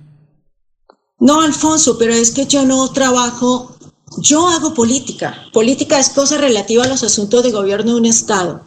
No, 1.19 1.41
Alfonso, 1.41 1.97
pero 1.97 2.13
es 2.13 2.31
que 2.31 2.45
yo 2.45 2.65
no 2.65 2.91
trabajo, 2.91 3.75
yo 4.19 4.47
hago 4.47 4.73
política. 4.73 5.35
Política 5.51 5.99
es 5.99 6.09
cosa 6.09 6.37
relativa 6.37 6.83
a 6.83 6.87
los 6.87 7.03
asuntos 7.03 7.43
de 7.43 7.51
gobierno 7.51 7.93
de 7.93 7.97
un 7.97 8.05
Estado. 8.05 8.63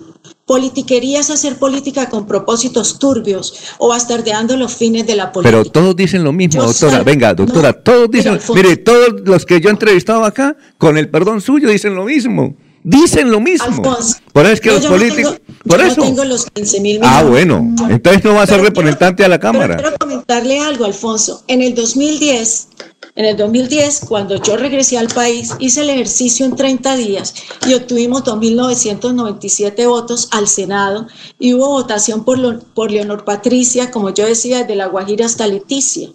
Politiquería 0.50 1.20
es 1.20 1.30
hacer 1.30 1.58
política 1.58 2.08
con 2.08 2.26
propósitos 2.26 2.98
turbios 2.98 3.54
o 3.78 3.86
bastardeando 3.86 4.56
los 4.56 4.74
fines 4.74 5.06
de 5.06 5.14
la 5.14 5.30
política. 5.30 5.56
Pero 5.58 5.70
todos 5.70 5.94
dicen 5.94 6.24
lo 6.24 6.32
mismo, 6.32 6.62
Yo 6.62 6.66
doctora. 6.66 7.04
Venga, 7.04 7.34
doctora, 7.34 7.68
no, 7.70 7.74
todos 7.76 8.10
dicen, 8.10 8.40
mire, 8.52 8.76
todos 8.78 9.20
los 9.24 9.46
que 9.46 9.60
yo 9.60 9.68
he 9.68 9.72
entrevistado 9.72 10.24
acá, 10.24 10.56
con 10.76 10.98
el 10.98 11.08
perdón 11.08 11.40
suyo, 11.40 11.68
dicen 11.68 11.94
lo 11.94 12.04
mismo. 12.04 12.56
Dicen 12.82 13.30
lo 13.30 13.38
mismo. 13.38 13.64
Alfonso, 13.64 14.16
por 14.32 14.44
eso 14.46 14.54
es 14.54 14.60
que 14.60 14.68
no, 14.70 14.74
los 14.74 14.82
yo 14.82 14.90
no 14.90 14.96
políticos... 14.96 15.40
tengo- 15.46 15.58
por 15.68 15.78
yo 15.80 15.86
eso. 15.86 16.00
no 16.00 16.06
tengo 16.06 16.24
los 16.24 16.46
15 16.46 16.80
mil 16.80 16.98
ah, 17.04 17.22
bueno. 17.22 17.72
Entonces 17.88 18.24
no 18.24 18.34
va 18.34 18.42
a 18.42 18.46
ser 18.48 18.60
representante 18.60 19.24
a 19.24 19.28
la 19.28 19.38
Cámara. 19.38 19.76
Pero 19.76 19.90
quiero 19.90 19.98
comentarle 19.98 20.58
algo, 20.58 20.84
Alfonso. 20.84 21.44
En 21.46 21.62
el 21.62 21.76
2010, 21.76 22.68
en 23.16 23.24
el 23.24 23.36
2010, 23.36 24.00
cuando 24.08 24.36
yo 24.42 24.56
regresé 24.56 24.96
al 24.98 25.08
país, 25.08 25.52
hice 25.58 25.80
el 25.82 25.90
ejercicio 25.90 26.46
en 26.46 26.56
30 26.56 26.96
días 26.96 27.34
y 27.66 27.74
obtuvimos 27.74 28.22
2.997 28.24 29.86
votos 29.88 30.28
al 30.30 30.46
Senado 30.48 31.06
y 31.38 31.54
hubo 31.54 31.68
votación 31.70 32.24
por, 32.24 32.38
lo- 32.38 32.60
por 32.60 32.90
Leonor 32.90 33.24
Patricia, 33.24 33.90
como 33.90 34.10
yo 34.14 34.26
decía, 34.26 34.58
desde 34.60 34.76
La 34.76 34.86
Guajira 34.86 35.26
hasta 35.26 35.46
Leticia. 35.46 36.10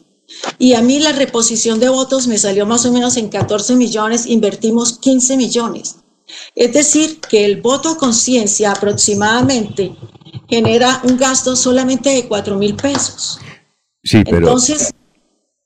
Y 0.58 0.74
a 0.74 0.82
mí 0.82 1.00
la 1.00 1.12
reposición 1.12 1.80
de 1.80 1.90
votos 1.90 2.28
me 2.28 2.38
salió 2.38 2.66
más 2.66 2.86
o 2.86 2.92
menos 2.92 3.16
en 3.18 3.30
14 3.30 3.76
millones, 3.76 4.26
invertimos 4.26 4.98
15 5.00 5.38
millones. 5.38 5.98
Es 6.56 6.74
decir, 6.74 7.20
que 7.22 7.46
el 7.46 7.62
voto 7.62 7.90
a 7.90 7.98
conciencia 7.98 8.72
aproximadamente 8.72 9.96
genera 10.50 11.02
un 11.04 11.18
gasto 11.18 11.56
solamente 11.56 12.10
de 12.10 12.28
4 12.28 12.58
mil 12.58 12.76
pesos. 12.76 13.40
Sí, 14.04 14.24
pero... 14.24 14.38
Entonces, 14.38 14.92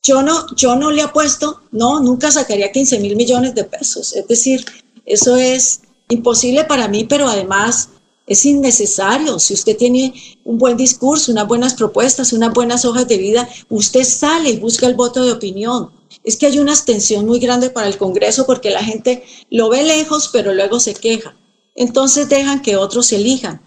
yo 0.10 0.24
no, 0.24 0.56
yo 0.56 0.76
no 0.76 0.90
le 0.90 1.04
apuesto, 1.04 1.62
no, 1.72 2.00
nunca 2.00 2.32
sacaría 2.32 2.72
15 2.72 3.00
mil 3.00 3.16
millones 3.16 3.54
de 3.54 3.64
pesos. 3.64 4.16
Es 4.16 4.28
decir, 4.28 4.66
eso 5.06 5.36
es 5.36 5.82
imposible 6.10 6.64
para 6.64 6.88
mí, 6.88 7.04
pero 7.04 7.28
además 7.28 7.90
es 8.26 8.44
innecesario. 8.44 9.38
Si 9.38 9.54
usted 9.54 9.78
tiene 9.78 10.14
un 10.44 10.58
buen 10.58 10.78
discurso, 10.78 11.32
unas 11.32 11.48
buenas 11.48 11.76
propuestas, 11.76 12.34
unas 12.34 12.52
buenas 12.54 12.86
hojas 12.86 13.08
de 13.08 13.18
vida, 13.18 13.48
usted 13.70 14.04
sale 14.04 14.50
y 14.50 14.58
busca 14.58 14.88
el 14.88 14.96
voto 14.96 15.24
de 15.24 15.32
opinión. 15.32 15.92
Es 16.24 16.38
que 16.38 16.48
hay 16.48 16.58
una 16.58 16.72
abstención 16.72 17.28
muy 17.28 17.40
grande 17.40 17.70
para 17.70 17.88
el 17.88 17.98
Congreso 17.98 18.48
porque 18.48 18.72
la 18.72 18.84
gente 18.84 19.24
lo 19.52 19.70
ve 19.70 19.84
lejos, 19.84 20.30
pero 20.34 20.56
luego 20.56 20.80
se 20.80 20.96
queja. 20.96 21.36
Entonces 21.76 22.30
dejan 22.30 22.64
que 22.64 22.78
otros 22.78 23.12
elijan. 23.12 23.62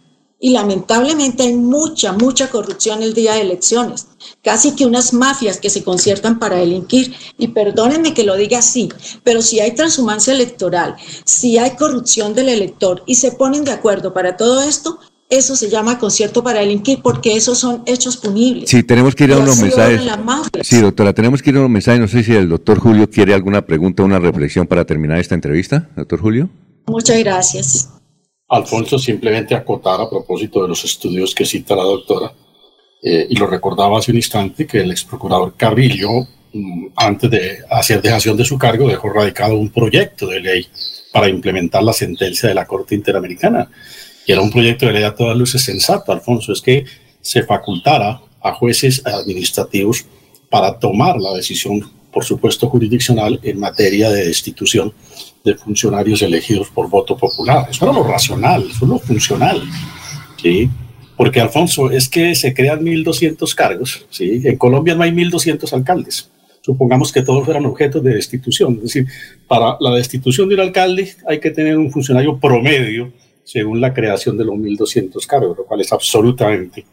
Y 0.44 0.50
lamentablemente 0.50 1.44
hay 1.44 1.54
mucha, 1.54 2.12
mucha 2.12 2.50
corrupción 2.50 3.00
el 3.00 3.14
día 3.14 3.34
de 3.34 3.42
elecciones. 3.42 4.08
Casi 4.42 4.74
que 4.74 4.84
unas 4.84 5.12
mafias 5.12 5.58
que 5.58 5.70
se 5.70 5.84
conciertan 5.84 6.40
para 6.40 6.56
delinquir. 6.56 7.14
Y 7.38 7.48
perdónenme 7.48 8.12
que 8.12 8.24
lo 8.24 8.36
diga 8.36 8.58
así, 8.58 8.88
pero 9.22 9.40
si 9.40 9.60
hay 9.60 9.70
transhumancia 9.70 10.34
electoral, 10.34 10.96
si 11.24 11.58
hay 11.58 11.76
corrupción 11.76 12.34
del 12.34 12.48
elector 12.48 13.04
y 13.06 13.14
se 13.14 13.30
ponen 13.30 13.64
de 13.64 13.70
acuerdo 13.70 14.12
para 14.12 14.36
todo 14.36 14.62
esto, 14.62 14.98
eso 15.30 15.54
se 15.54 15.70
llama 15.70 16.00
concierto 16.00 16.42
para 16.42 16.58
delinquir 16.58 16.98
porque 17.02 17.36
esos 17.36 17.58
son 17.58 17.84
hechos 17.86 18.16
punibles. 18.16 18.68
Sí, 18.68 18.82
tenemos 18.82 19.14
que 19.14 19.24
ir 19.24 19.34
a 19.34 19.38
unos 19.38 19.60
mensajes. 19.60 20.02
Sí, 20.62 20.80
doctora, 20.80 21.12
tenemos 21.12 21.40
que 21.40 21.50
ir 21.50 21.56
a 21.56 21.60
unos 21.60 21.70
mensajes. 21.70 22.00
No 22.00 22.08
sé 22.08 22.24
si 22.24 22.32
el 22.32 22.48
doctor 22.48 22.80
Julio 22.80 23.08
quiere 23.08 23.32
alguna 23.32 23.64
pregunta 23.64 24.02
o 24.02 24.06
una 24.06 24.18
reflexión 24.18 24.66
para 24.66 24.84
terminar 24.84 25.20
esta 25.20 25.36
entrevista. 25.36 25.88
Doctor 25.94 26.20
Julio. 26.20 26.50
Muchas 26.88 27.16
gracias. 27.20 28.01
Alfonso, 28.52 28.98
simplemente 28.98 29.54
acotar 29.54 29.98
a 30.00 30.10
propósito 30.10 30.62
de 30.62 30.68
los 30.68 30.84
estudios 30.84 31.34
que 31.34 31.46
cita 31.46 31.74
la 31.74 31.84
doctora, 31.84 32.32
eh, 33.02 33.26
y 33.30 33.36
lo 33.36 33.46
recordaba 33.46 33.98
hace 33.98 34.10
un 34.10 34.18
instante, 34.18 34.66
que 34.66 34.80
el 34.80 34.90
ex 34.90 35.04
procurador 35.04 35.54
Carrillo, 35.56 36.26
mm, 36.52 36.88
antes 36.94 37.30
de 37.30 37.58
hacer 37.70 38.02
dejación 38.02 38.36
de 38.36 38.44
su 38.44 38.58
cargo, 38.58 38.88
dejó 38.88 39.08
radicado 39.08 39.56
un 39.56 39.70
proyecto 39.70 40.26
de 40.26 40.40
ley 40.40 40.66
para 41.12 41.28
implementar 41.28 41.82
la 41.82 41.94
sentencia 41.94 42.48
de 42.48 42.54
la 42.54 42.66
Corte 42.66 42.94
Interamericana. 42.94 43.70
Y 44.26 44.32
era 44.32 44.42
un 44.42 44.50
proyecto 44.50 44.86
de 44.86 44.92
ley 44.92 45.02
a 45.02 45.14
todas 45.14 45.36
luces 45.36 45.62
sensato, 45.62 46.12
Alfonso, 46.12 46.52
es 46.52 46.60
que 46.60 46.84
se 47.22 47.42
facultara 47.44 48.20
a 48.42 48.52
jueces 48.52 49.02
administrativos 49.06 50.04
para 50.50 50.78
tomar 50.78 51.18
la 51.18 51.32
decisión, 51.32 51.90
por 52.12 52.24
supuesto, 52.24 52.68
jurisdiccional 52.68 53.40
en 53.42 53.58
materia 53.58 54.10
de 54.10 54.26
destitución 54.26 54.92
de 55.42 55.54
funcionarios 55.54 56.22
elegidos 56.22 56.68
por 56.68 56.88
voto 56.88 57.16
popular. 57.16 57.66
Eso 57.70 57.84
era 57.86 57.94
lo 57.94 58.04
racional, 58.04 58.62
eso 58.70 58.84
es 58.84 58.88
lo 58.88 58.98
funcional. 58.98 59.62
¿sí? 60.40 60.68
Porque, 61.16 61.40
Alfonso, 61.40 61.90
es 61.90 62.08
que 62.08 62.34
se 62.34 62.52
crean 62.52 62.84
1.200 62.84 63.54
cargos. 63.54 64.06
¿sí? 64.10 64.42
En 64.44 64.56
Colombia 64.56 64.94
no 64.94 65.02
hay 65.02 65.10
1.200 65.10 65.72
alcaldes. 65.72 66.30
Supongamos 66.60 67.10
que 67.10 67.22
todos 67.22 67.44
fueran 67.44 67.66
objetos 67.66 68.04
de 68.04 68.14
destitución. 68.14 68.74
Es 68.76 68.82
decir, 68.82 69.06
para 69.48 69.76
la 69.80 69.90
destitución 69.92 70.48
de 70.48 70.54
un 70.54 70.60
alcalde 70.60 71.12
hay 71.26 71.40
que 71.40 71.50
tener 71.50 71.76
un 71.76 71.90
funcionario 71.90 72.38
promedio 72.38 73.12
según 73.42 73.80
la 73.80 73.92
creación 73.92 74.36
de 74.36 74.44
los 74.44 74.54
1.200 74.54 75.26
cargos, 75.26 75.58
lo 75.58 75.64
cual 75.64 75.80
es 75.80 75.92
absolutamente 75.92 76.84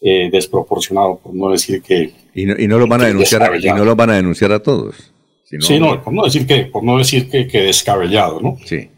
eh, 0.00 0.28
desproporcionado, 0.30 1.18
por 1.18 1.34
no 1.34 1.50
decir 1.50 1.82
que... 1.82 2.12
Y 2.34 2.46
no, 2.46 2.54
y 2.58 2.66
no 2.68 2.78
lo 2.78 2.86
van 2.86 3.02
a 3.02 3.06
denunciar, 3.06 3.42
a- 3.42 3.56
y 3.56 3.64
no 3.66 3.84
lo 3.84 3.94
van 3.96 4.10
a 4.10 4.14
denunciar 4.16 4.52
a 4.52 4.62
todos. 4.62 5.12
Si 5.44 5.56
no- 5.56 5.62
sí, 5.62 5.78
no, 5.80 6.02
por 6.02 6.12
no 6.12 6.24
decir 6.24 6.46
que, 6.46 6.66
por 6.66 6.82
no 6.84 6.98
decir 6.98 7.28
que, 7.28 7.46
que 7.46 7.62
descabellado, 7.62 8.40
¿no? 8.40 8.56
Sí. 8.64 8.88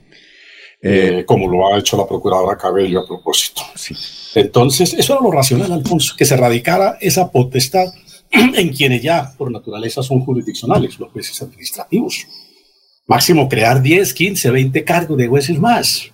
Eh, 0.84 1.24
como 1.26 1.48
lo 1.48 1.72
ha 1.72 1.78
hecho 1.78 1.96
la 1.96 2.06
procuradora 2.08 2.56
Cabello 2.58 3.00
a 3.00 3.06
propósito. 3.06 3.62
Entonces, 4.34 4.94
eso 4.94 5.12
era 5.14 5.22
lo 5.22 5.30
racional, 5.30 5.70
Alfonso, 5.72 6.14
que 6.18 6.24
se 6.24 6.36
radicara 6.36 6.98
esa 7.00 7.30
potestad 7.30 7.86
en 8.32 8.70
quienes 8.70 9.00
ya, 9.02 9.32
por 9.38 9.50
naturaleza, 9.52 10.02
son 10.02 10.20
jurisdiccionales, 10.20 10.98
los 10.98 11.12
jueces 11.12 11.40
administrativos. 11.40 12.26
Máximo 13.06 13.48
crear 13.48 13.80
10, 13.82 14.12
15, 14.14 14.50
20 14.50 14.84
cargos 14.84 15.16
de 15.18 15.28
jueces 15.28 15.58
más. 15.58 16.08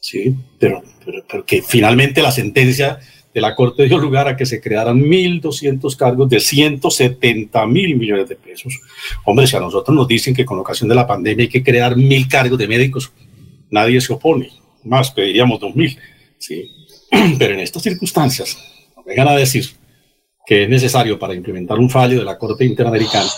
Sí, 0.00 0.34
pero, 0.58 0.82
pero, 1.04 1.24
pero 1.30 1.44
que 1.44 1.62
finalmente 1.62 2.22
la 2.22 2.30
sentencia 2.32 2.98
la 3.40 3.54
Corte 3.54 3.84
dio 3.84 3.98
lugar 3.98 4.28
a 4.28 4.36
que 4.36 4.46
se 4.46 4.60
crearan 4.60 5.00
1.200 5.00 5.96
cargos 5.96 6.28
de 6.28 6.40
170 6.40 7.66
mil 7.66 7.96
millones 7.96 8.28
de 8.28 8.36
pesos. 8.36 8.78
Hombre, 9.24 9.46
si 9.46 9.56
a 9.56 9.60
nosotros 9.60 9.94
nos 9.94 10.08
dicen 10.08 10.34
que 10.34 10.44
con 10.44 10.58
ocasión 10.58 10.88
de 10.88 10.94
la 10.94 11.06
pandemia 11.06 11.44
hay 11.44 11.48
que 11.48 11.62
crear 11.62 11.96
mil 11.96 12.28
cargos 12.28 12.58
de 12.58 12.68
médicos, 12.68 13.12
nadie 13.70 14.00
se 14.00 14.12
opone. 14.12 14.50
Más 14.84 15.10
pediríamos 15.10 15.60
2.000. 15.60 15.98
Sí. 16.38 16.70
Pero 17.38 17.54
en 17.54 17.60
estas 17.60 17.82
circunstancias, 17.82 18.56
no 18.96 19.02
vengan 19.04 19.28
a 19.28 19.36
decir 19.36 19.66
que 20.46 20.64
es 20.64 20.68
necesario 20.68 21.18
para 21.18 21.34
implementar 21.34 21.78
un 21.78 21.90
fallo 21.90 22.18
de 22.18 22.24
la 22.24 22.38
Corte 22.38 22.64
Interamericana 22.64 23.28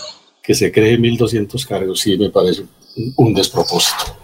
que 0.41 0.55
se 0.55 0.71
cree 0.71 0.97
1.200 0.97 1.67
cargos, 1.67 1.99
sí 1.99 2.17
me 2.17 2.29
parece 2.29 2.63
un 3.17 3.33
despropósito. 3.33 4.17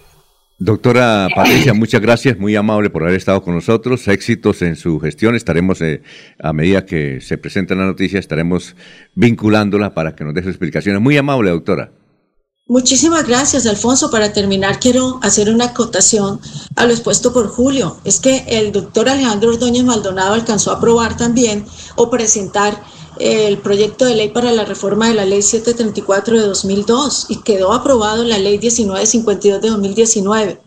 Doctora 0.60 1.28
Patricia, 1.36 1.74
muchas 1.74 2.02
gracias, 2.02 2.38
muy 2.40 2.56
amable 2.56 2.90
por 2.90 3.04
haber 3.04 3.16
estado 3.16 3.44
con 3.44 3.54
nosotros. 3.54 4.08
Éxitos 4.08 4.62
en 4.62 4.76
su 4.76 5.00
gestión. 5.00 5.36
Estaremos, 5.36 5.82
eh, 5.82 6.02
a 6.40 6.52
medida 6.52 6.86
que 6.86 7.22
se 7.22 7.38
presenta 7.38 7.76
la 7.76 7.86
noticia, 7.86 8.20
estaremos 8.20 8.76
vinculándola 9.14 9.94
para 9.94 10.16
que 10.16 10.24
nos 10.24 10.34
dé 10.34 10.42
sus 10.42 10.50
explicaciones. 10.50 11.02
Muy 11.02 11.18
amable, 11.18 11.52
doctora. 11.52 11.92
Muchísimas 12.70 13.26
gracias, 13.26 13.66
Alfonso. 13.66 14.12
Para 14.12 14.34
terminar, 14.34 14.78
quiero 14.80 15.20
hacer 15.24 15.50
una 15.50 15.66
acotación 15.66 16.42
a 16.76 16.86
lo 16.86 16.92
expuesto 16.92 17.32
por 17.32 17.48
Julio. 17.48 17.98
Es 18.04 18.20
que 18.20 18.44
el 18.48 18.74
doctor 18.74 19.08
Alejandro 19.08 19.52
Ordóñez 19.52 19.86
Maldonado 19.86 20.34
alcanzó 20.34 20.72
a 20.72 20.76
aprobar 20.76 21.16
también 21.16 21.66
o 21.96 22.10
presentar 22.10 22.84
el 23.20 23.58
proyecto 23.58 24.06
de 24.06 24.16
ley 24.16 24.30
para 24.30 24.52
la 24.52 24.66
reforma 24.66 25.08
de 25.08 25.16
la 25.16 25.26
ley 25.26 25.42
734 25.42 26.40
de 26.40 26.48
2002 26.48 27.28
y 27.30 27.42
quedó 27.42 27.74
aprobado 27.74 28.24
la 28.24 28.38
ley 28.38 28.58
1952 28.58 29.62
de 29.62 29.70
2019. 29.70 30.60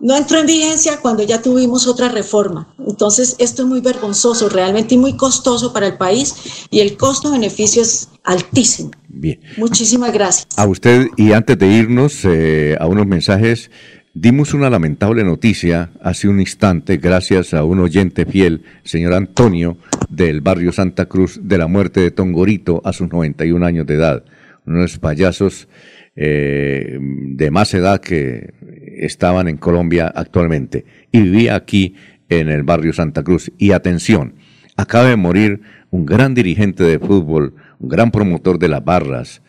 No 0.00 0.16
entró 0.16 0.40
en 0.40 0.46
vigencia 0.46 0.98
cuando 1.00 1.22
ya 1.22 1.40
tuvimos 1.40 1.86
otra 1.86 2.08
reforma. 2.08 2.74
Entonces, 2.88 3.36
esto 3.38 3.62
es 3.62 3.68
muy 3.68 3.80
vergonzoso, 3.80 4.48
realmente 4.48 4.96
y 4.96 4.98
muy 4.98 5.16
costoso 5.16 5.72
para 5.72 5.86
el 5.86 5.96
país 5.96 6.34
y 6.70 6.80
el 6.80 6.96
costo-beneficio 6.96 7.82
es 7.82 8.08
altísimo. 8.24 8.90
Bien. 9.08 9.40
Muchísimas 9.56 10.12
gracias. 10.12 10.48
A 10.56 10.66
usted, 10.66 11.06
y 11.16 11.32
antes 11.32 11.56
de 11.56 11.68
irnos 11.68 12.24
eh, 12.24 12.76
a 12.80 12.86
unos 12.86 13.06
mensajes, 13.06 13.70
Dimos 14.14 14.52
una 14.52 14.68
lamentable 14.68 15.24
noticia 15.24 15.88
hace 16.02 16.28
un 16.28 16.38
instante 16.38 16.98
gracias 16.98 17.54
a 17.54 17.64
un 17.64 17.80
oyente 17.80 18.26
fiel, 18.26 18.62
señor 18.84 19.14
Antonio, 19.14 19.78
del 20.10 20.42
barrio 20.42 20.70
Santa 20.70 21.06
Cruz, 21.06 21.40
de 21.42 21.56
la 21.56 21.66
muerte 21.66 22.00
de 22.00 22.10
Tongorito 22.10 22.82
a 22.84 22.92
sus 22.92 23.10
91 23.10 23.64
años 23.64 23.86
de 23.86 23.94
edad. 23.94 24.24
Unos 24.66 24.98
payasos 24.98 25.66
eh, 26.14 26.98
de 27.00 27.50
más 27.50 27.72
edad 27.72 28.02
que 28.02 28.52
estaban 28.98 29.48
en 29.48 29.56
Colombia 29.56 30.12
actualmente. 30.14 30.84
Y 31.10 31.22
vivía 31.22 31.54
aquí 31.54 31.94
en 32.28 32.50
el 32.50 32.64
barrio 32.64 32.92
Santa 32.92 33.22
Cruz. 33.22 33.50
Y 33.56 33.72
atención, 33.72 34.34
acaba 34.76 35.08
de 35.08 35.16
morir 35.16 35.62
un 35.90 36.04
gran 36.04 36.34
dirigente 36.34 36.84
de 36.84 36.98
fútbol, 36.98 37.54
un 37.78 37.88
gran 37.88 38.10
promotor 38.10 38.58
de 38.58 38.68
las 38.68 38.84
barras. 38.84 39.40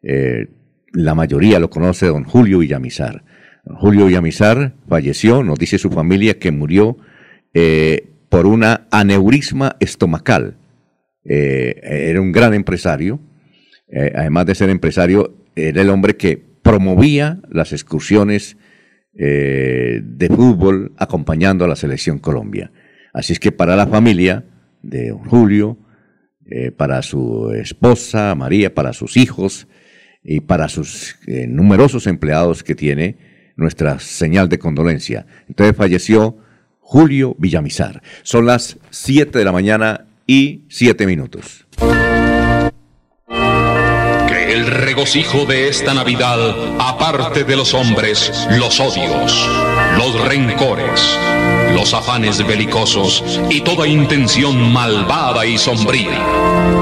Eh, 0.00 0.46
la 0.92 1.16
mayoría 1.16 1.58
lo 1.58 1.70
conoce, 1.70 2.06
don 2.06 2.22
Julio 2.22 2.60
Villamizar. 2.60 3.24
Julio 3.64 4.06
Villamizar 4.06 4.74
falleció, 4.88 5.42
nos 5.42 5.58
dice 5.58 5.78
su 5.78 5.90
familia 5.90 6.38
que 6.38 6.50
murió 6.50 6.96
eh, 7.54 8.08
por 8.28 8.46
una 8.46 8.86
aneurisma 8.90 9.76
estomacal. 9.80 10.56
Eh, 11.24 11.80
era 11.82 12.20
un 12.20 12.32
gran 12.32 12.54
empresario, 12.54 13.20
además 14.14 14.46
de 14.46 14.54
ser 14.54 14.70
empresario, 14.70 15.36
era 15.54 15.82
el 15.82 15.90
hombre 15.90 16.16
que 16.16 16.42
promovía 16.62 17.40
las 17.50 17.72
excursiones 17.72 18.56
de 19.12 20.28
fútbol 20.34 20.92
acompañando 20.96 21.66
a 21.66 21.68
la 21.68 21.76
selección 21.76 22.18
Colombia. 22.18 22.72
Así 23.12 23.34
es 23.34 23.40
que 23.40 23.52
para 23.52 23.76
la 23.76 23.86
familia 23.86 24.46
de 24.82 25.12
Julio, 25.12 25.78
eh, 26.54 26.70
para 26.70 27.02
su 27.02 27.52
esposa 27.52 28.34
María, 28.34 28.74
para 28.74 28.92
sus 28.92 29.16
hijos 29.16 29.68
y 30.24 30.40
para 30.40 30.68
sus 30.68 31.16
eh, 31.26 31.46
numerosos 31.46 32.06
empleados 32.06 32.62
que 32.62 32.74
tiene 32.74 33.16
nuestra 33.56 33.98
señal 33.98 34.48
de 34.48 34.58
condolencia. 34.58 35.26
Entonces 35.48 35.76
falleció 35.76 36.36
Julio 36.80 37.34
Villamizar. 37.38 38.02
Son 38.22 38.46
las 38.46 38.78
7 38.90 39.38
de 39.38 39.44
la 39.44 39.52
mañana 39.52 40.06
y 40.26 40.64
7 40.68 41.06
minutos. 41.06 41.66
Que 44.28 44.52
el 44.52 44.66
regocijo 44.66 45.46
de 45.46 45.68
esta 45.68 45.94
Navidad 45.94 46.38
aparte 46.78 47.44
de 47.44 47.56
los 47.56 47.74
hombres 47.74 48.46
los 48.58 48.80
odios, 48.80 49.48
los 49.96 50.28
rencores 50.28 51.18
los 51.74 51.94
afanes 51.94 52.46
belicosos 52.46 53.40
y 53.50 53.60
toda 53.62 53.86
intención 53.86 54.72
malvada 54.72 55.46
y 55.46 55.58
sombría. 55.58 56.81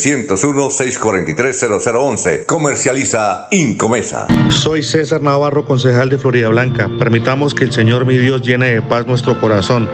Comercializa 2.47 3.47
Incomesa. 3.51 4.25
Soy 4.49 4.81
César 4.81 5.21
Navarro, 5.21 5.63
concejal 5.63 6.09
de 6.09 6.17
Florida 6.17 6.49
Blanca. 6.49 6.89
Permitamos 6.97 7.53
que 7.53 7.65
el 7.65 7.71
Señor 7.71 8.05
mi 8.05 8.17
Dios 8.17 8.41
llene 8.41 8.73
de 8.73 8.81
paz 8.81 9.05
nuestro 9.05 9.39
corazón. 9.39 9.87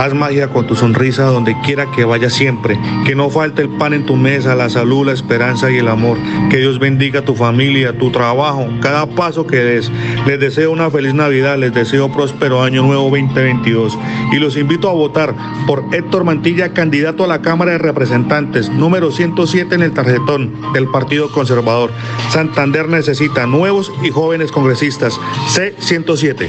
Haz 0.00 0.14
magia 0.14 0.48
con 0.48 0.66
tu 0.66 0.74
sonrisa 0.74 1.24
donde 1.24 1.54
quiera 1.60 1.90
que 1.90 2.06
vaya 2.06 2.30
siempre. 2.30 2.80
Que 3.04 3.14
no 3.14 3.28
falte 3.28 3.60
el 3.60 3.68
pan 3.68 3.92
en 3.92 4.06
tu 4.06 4.16
mesa, 4.16 4.54
la 4.54 4.70
salud, 4.70 5.04
la 5.04 5.12
esperanza 5.12 5.70
y 5.70 5.76
el 5.76 5.88
amor. 5.88 6.16
Que 6.48 6.56
Dios 6.56 6.78
bendiga 6.78 7.20
tu 7.20 7.34
familia, 7.34 7.98
tu 7.98 8.10
trabajo, 8.10 8.66
cada 8.80 9.04
paso 9.04 9.46
que 9.46 9.58
des. 9.58 9.92
Les 10.26 10.40
deseo 10.40 10.72
una 10.72 10.90
feliz 10.90 11.12
Navidad, 11.12 11.58
les 11.58 11.74
deseo 11.74 12.10
próspero 12.10 12.62
año 12.62 12.82
nuevo 12.82 13.10
2022. 13.10 13.98
Y 14.32 14.36
los 14.36 14.56
invito 14.56 14.88
a 14.88 14.94
votar 14.94 15.34
por 15.66 15.84
Héctor 15.92 16.24
Mantilla, 16.24 16.72
candidato 16.72 17.24
a 17.24 17.26
la 17.26 17.42
Cámara 17.42 17.72
de 17.72 17.78
Representantes, 17.78 18.70
número 18.70 19.10
107 19.10 19.74
en 19.74 19.82
el 19.82 19.92
tarjetón 19.92 20.72
del 20.72 20.88
Partido 20.88 21.30
Conservador. 21.30 21.90
Santander 22.30 22.88
necesita 22.88 23.44
nuevos 23.44 23.92
y 24.02 24.08
jóvenes 24.08 24.50
congresistas. 24.50 25.20
C107. 25.54 26.48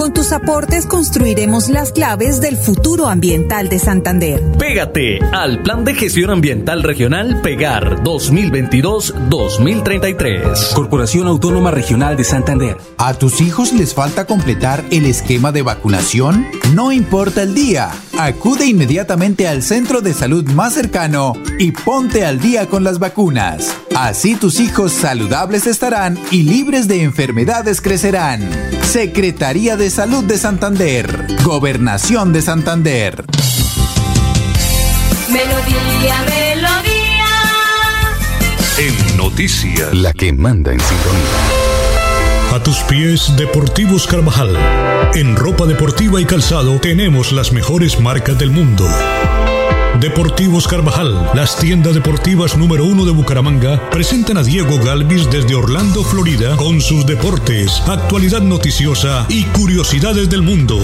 Con 0.00 0.12
tus 0.14 0.32
aportes 0.32 0.86
construiremos 0.86 1.68
las 1.68 1.92
claves 1.92 2.40
del 2.40 2.56
futuro 2.56 3.06
ambiental 3.06 3.68
de 3.68 3.78
Santander. 3.78 4.40
Pégate 4.58 5.18
al 5.34 5.62
Plan 5.62 5.84
de 5.84 5.92
Gestión 5.92 6.30
Ambiental 6.30 6.82
Regional 6.82 7.42
Pegar 7.42 8.02
2022-2033. 8.02 10.72
Corporación 10.72 11.26
Autónoma 11.26 11.70
Regional 11.70 12.16
de 12.16 12.24
Santander. 12.24 12.78
¿A 12.96 13.12
tus 13.12 13.42
hijos 13.42 13.74
les 13.74 13.92
falta 13.92 14.24
completar 14.24 14.82
el 14.90 15.04
esquema 15.04 15.52
de 15.52 15.60
vacunación? 15.60 16.46
No 16.72 16.92
importa 16.92 17.42
el 17.42 17.52
día. 17.52 17.90
Acude 18.18 18.64
inmediatamente 18.64 19.48
al 19.48 19.62
centro 19.62 20.00
de 20.00 20.14
salud 20.14 20.48
más 20.52 20.72
cercano 20.72 21.34
y 21.58 21.72
ponte 21.72 22.24
al 22.24 22.40
día 22.40 22.70
con 22.70 22.84
las 22.84 23.00
vacunas. 23.00 23.76
Así 23.94 24.34
tus 24.34 24.60
hijos 24.60 24.92
saludables 24.92 25.66
estarán 25.66 26.18
y 26.30 26.44
libres 26.44 26.88
de 26.88 27.02
enfermedades 27.02 27.82
crecerán. 27.82 28.48
Secretaría 28.82 29.76
de 29.76 29.90
Salud 29.90 30.24
de 30.24 30.38
Santander. 30.38 31.26
Gobernación 31.44 32.32
de 32.32 32.42
Santander. 32.42 33.24
Melodía, 35.28 36.24
melodía. 36.28 37.26
En 38.78 39.16
noticias. 39.16 39.94
La 39.94 40.12
que 40.12 40.32
manda 40.32 40.72
en 40.72 40.80
sintonía. 40.80 41.70
A 42.52 42.62
tus 42.62 42.78
pies, 42.78 43.36
Deportivos 43.36 44.06
Carvajal. 44.06 44.56
En 45.14 45.36
ropa 45.36 45.66
deportiva 45.66 46.20
y 46.20 46.24
calzado 46.24 46.80
tenemos 46.80 47.30
las 47.32 47.52
mejores 47.52 48.00
marcas 48.00 48.38
del 48.38 48.50
mundo. 48.50 48.88
Deportivos 49.98 50.66
Carvajal, 50.66 51.30
las 51.34 51.58
tiendas 51.58 51.94
deportivas 51.94 52.56
número 52.56 52.86
uno 52.86 53.04
de 53.04 53.10
Bucaramanga, 53.10 53.90
presentan 53.90 54.38
a 54.38 54.42
Diego 54.42 54.78
Galvis 54.78 55.28
desde 55.30 55.54
Orlando, 55.54 56.02
Florida, 56.02 56.56
con 56.56 56.80
sus 56.80 57.04
deportes, 57.04 57.82
actualidad 57.86 58.40
noticiosa 58.40 59.26
y 59.28 59.44
curiosidades 59.46 60.30
del 60.30 60.42
mundo. 60.42 60.78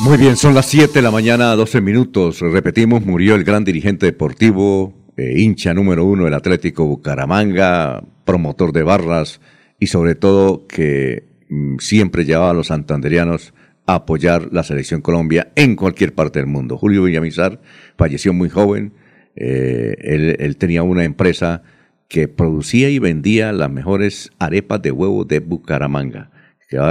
Muy 0.00 0.18
bien, 0.18 0.36
son 0.36 0.54
las 0.54 0.66
7 0.66 0.92
de 0.92 1.02
la 1.02 1.10
mañana, 1.10 1.54
12 1.54 1.80
minutos. 1.80 2.40
Repetimos, 2.40 3.06
murió 3.06 3.36
el 3.36 3.44
gran 3.44 3.64
dirigente 3.64 4.06
deportivo, 4.06 4.92
eh, 5.16 5.34
hincha 5.36 5.72
número 5.72 6.04
uno 6.04 6.24
del 6.24 6.34
Atlético 6.34 6.84
Bucaramanga, 6.84 8.02
promotor 8.24 8.72
de 8.72 8.82
barras 8.82 9.40
y 9.78 9.86
sobre 9.86 10.14
todo 10.14 10.66
que 10.66 11.24
mm, 11.48 11.76
siempre 11.78 12.24
llevaba 12.24 12.50
a 12.50 12.54
los 12.54 12.66
santanderianos 12.66 13.54
a 13.86 13.94
apoyar 13.96 14.48
la 14.52 14.62
selección 14.62 15.00
Colombia 15.00 15.52
en 15.56 15.76
cualquier 15.76 16.14
parte 16.14 16.38
del 16.38 16.46
mundo. 16.48 16.78
Julio 16.78 17.02
Villamizar 17.04 17.60
falleció 17.98 18.32
muy 18.32 18.48
joven. 18.48 18.94
eh, 19.34 19.96
él, 20.00 20.36
él 20.38 20.56
tenía 20.56 20.82
una 20.82 21.04
empresa 21.04 21.62
que 22.08 22.28
producía 22.28 22.90
y 22.90 22.98
vendía 22.98 23.52
las 23.52 23.70
mejores 23.70 24.30
arepas 24.38 24.82
de 24.82 24.92
huevo 24.92 25.24
de 25.24 25.40
Bucaramanga, 25.40 26.30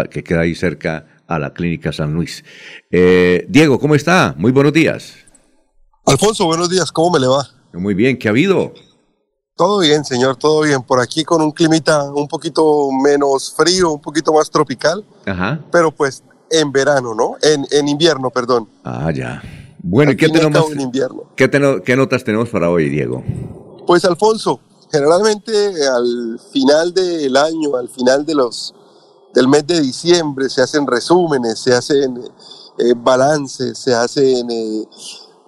que 0.10 0.24
queda 0.24 0.42
ahí 0.42 0.56
cerca 0.56 1.06
a 1.28 1.38
la 1.38 1.54
Clínica 1.54 1.92
San 1.94 2.14
Luis. 2.14 2.44
Eh, 2.90 3.46
Diego, 3.48 3.80
¿cómo 3.80 3.94
está? 3.94 4.34
Muy 4.38 4.52
buenos 4.52 4.74
días. 4.74 5.14
Alfonso, 6.08 6.46
buenos 6.48 6.70
días, 6.70 6.92
¿cómo 6.92 7.12
me 7.12 7.20
le 7.20 7.28
va? 7.28 7.48
Muy 7.74 7.94
bien, 7.94 8.18
¿qué 8.18 8.28
ha 8.28 8.32
habido? 8.32 8.74
Todo 9.56 9.80
bien, 9.82 10.04
señor, 10.04 10.38
todo 10.38 10.62
bien. 10.64 10.82
Por 10.82 11.00
aquí 11.00 11.24
con 11.24 11.42
un 11.44 11.52
climita 11.52 12.12
un 12.12 12.28
poquito 12.28 12.90
menos 12.92 13.54
frío, 13.56 13.92
un 13.92 14.02
poquito 14.02 14.34
más 14.34 14.50
tropical, 14.50 15.06
Ajá. 15.28 15.60
pero 15.72 15.92
pues 15.92 16.24
en 16.52 16.72
verano, 16.72 17.16
¿no? 17.16 17.36
En, 17.42 17.66
en 17.72 17.88
invierno, 17.88 18.30
perdón. 18.30 18.68
Ah, 18.84 19.12
ya. 19.12 19.42
Bueno, 19.84 20.12
¿y 20.12 20.14
Al 20.14 20.18
qué, 20.18 20.26
y 20.28 20.32
tenemos, 20.32 20.72
en 20.72 20.82
invierno. 20.82 21.24
qué 21.36 21.96
notas 21.96 22.24
tenemos 22.24 22.50
para 22.50 22.70
hoy, 22.70 22.90
Diego? 22.90 23.24
Pues 23.88 24.06
Alfonso, 24.06 24.60
generalmente 24.92 25.52
al 25.88 26.40
final 26.52 26.94
del 26.94 27.36
año, 27.36 27.76
al 27.76 27.90
final 27.90 28.26
de 28.26 28.36
los 28.36 28.76
del 29.34 29.48
mes 29.48 29.66
de 29.66 29.80
diciembre, 29.80 30.50
se 30.50 30.62
hacen 30.62 30.86
resúmenes, 30.86 31.60
se 31.60 31.74
hacen 31.74 32.18
eh, 32.78 32.94
balances, 32.96 33.78
se 33.78 33.96
hacen 33.96 34.50
eh, 34.52 34.84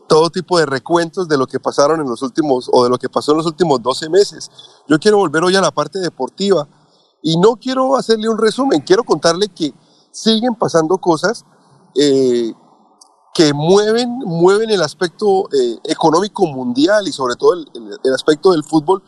todo 0.08 0.30
tipo 0.30 0.58
de 0.58 0.66
recuentos 0.66 1.28
de 1.28 1.38
lo 1.38 1.46
que 1.48 1.60
pasaron 1.60 2.00
en 2.00 2.08
los 2.08 2.22
últimos 2.22 2.70
o 2.72 2.86
de 2.86 2.90
lo 2.90 2.98
que 2.98 3.10
pasó 3.10 3.32
en 3.34 3.40
los 3.40 3.46
últimos 3.48 3.82
12 3.82 4.10
meses. 4.10 4.50
Yo 4.88 5.00
quiero 5.00 5.18
volver 5.18 5.44
hoy 5.44 5.56
a 5.56 5.62
la 5.62 5.72
parte 5.72 6.00
deportiva 6.00 6.68
y 7.22 7.38
no 7.38 7.58
quiero 7.58 7.96
hacerle 7.98 8.30
un 8.30 8.38
resumen, 8.38 8.82
quiero 8.82 9.04
contarle 9.04 9.50
que 9.50 9.74
siguen 10.14 10.56
pasando 10.56 10.98
cosas 11.00 11.44
eh, 11.96 12.54
que 13.34 13.52
mueven, 13.54 14.10
mueven 14.20 14.70
el 14.70 14.82
aspecto 14.82 15.50
eh, 15.52 15.80
económico 15.86 16.46
mundial 16.46 17.08
y 17.08 17.12
sobre 17.12 17.36
todo 17.36 17.54
el, 17.54 17.68
el- 18.04 18.14
aspecto 18.14 18.52
del 18.52 18.64
fútbol 18.64 19.04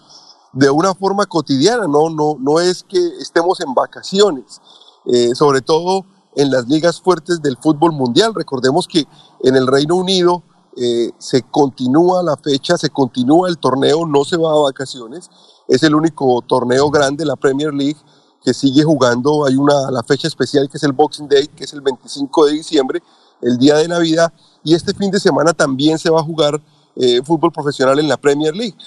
de 0.51 0.69
una 0.69 0.93
forma 0.95 1.25
cotidiana, 1.25 1.85
no, 1.87 2.09
no, 2.09 2.37
no 2.39 2.59
es 2.59 2.83
que 2.83 2.97
estemos 3.19 3.59
en 3.61 3.73
vacaciones, 3.73 4.61
eh, 5.05 5.35
sobre 5.35 5.61
todo 5.61 6.05
en 6.35 6.49
las 6.49 6.67
ligas 6.67 6.99
fuertes 7.01 7.41
del 7.41 7.57
fútbol 7.57 7.91
mundial. 7.91 8.33
Recordemos 8.33 8.87
que 8.87 9.05
en 9.43 9.55
el 9.55 9.67
Reino 9.67 9.95
Unido 9.95 10.43
eh, 10.77 11.11
se 11.19 11.43
continúa 11.43 12.23
la 12.23 12.37
fecha, 12.37 12.77
se 12.77 12.89
continúa 12.89 13.47
el 13.49 13.57
torneo, 13.59 14.05
no 14.05 14.23
se 14.25 14.37
va 14.37 14.51
a 14.53 14.61
vacaciones, 14.63 15.29
es 15.67 15.83
el 15.83 15.93
único 15.93 16.41
torneo 16.41 16.89
grande, 16.89 17.25
la 17.25 17.35
Premier 17.35 17.73
League, 17.73 17.97
que 18.45 18.53
sigue 18.53 18.83
jugando, 18.83 19.45
hay 19.45 19.55
una 19.55 19.89
la 19.89 20.03
fecha 20.03 20.27
especial 20.27 20.69
que 20.69 20.77
es 20.77 20.83
el 20.83 20.93
Boxing 20.93 21.27
Day, 21.27 21.47
que 21.47 21.63
es 21.63 21.73
el 21.73 21.81
25 21.81 22.45
de 22.45 22.53
diciembre, 22.53 23.01
el 23.41 23.57
día 23.57 23.75
de 23.77 23.87
Navidad, 23.87 24.31
y 24.63 24.75
este 24.75 24.93
fin 24.93 25.09
de 25.09 25.19
semana 25.19 25.51
también 25.51 25.97
se 25.97 26.11
va 26.11 26.19
a 26.19 26.23
jugar 26.23 26.61
eh, 26.95 27.21
fútbol 27.23 27.51
profesional 27.51 27.97
en 27.99 28.07
la 28.07 28.17
Premier 28.17 28.55
League. 28.55 28.77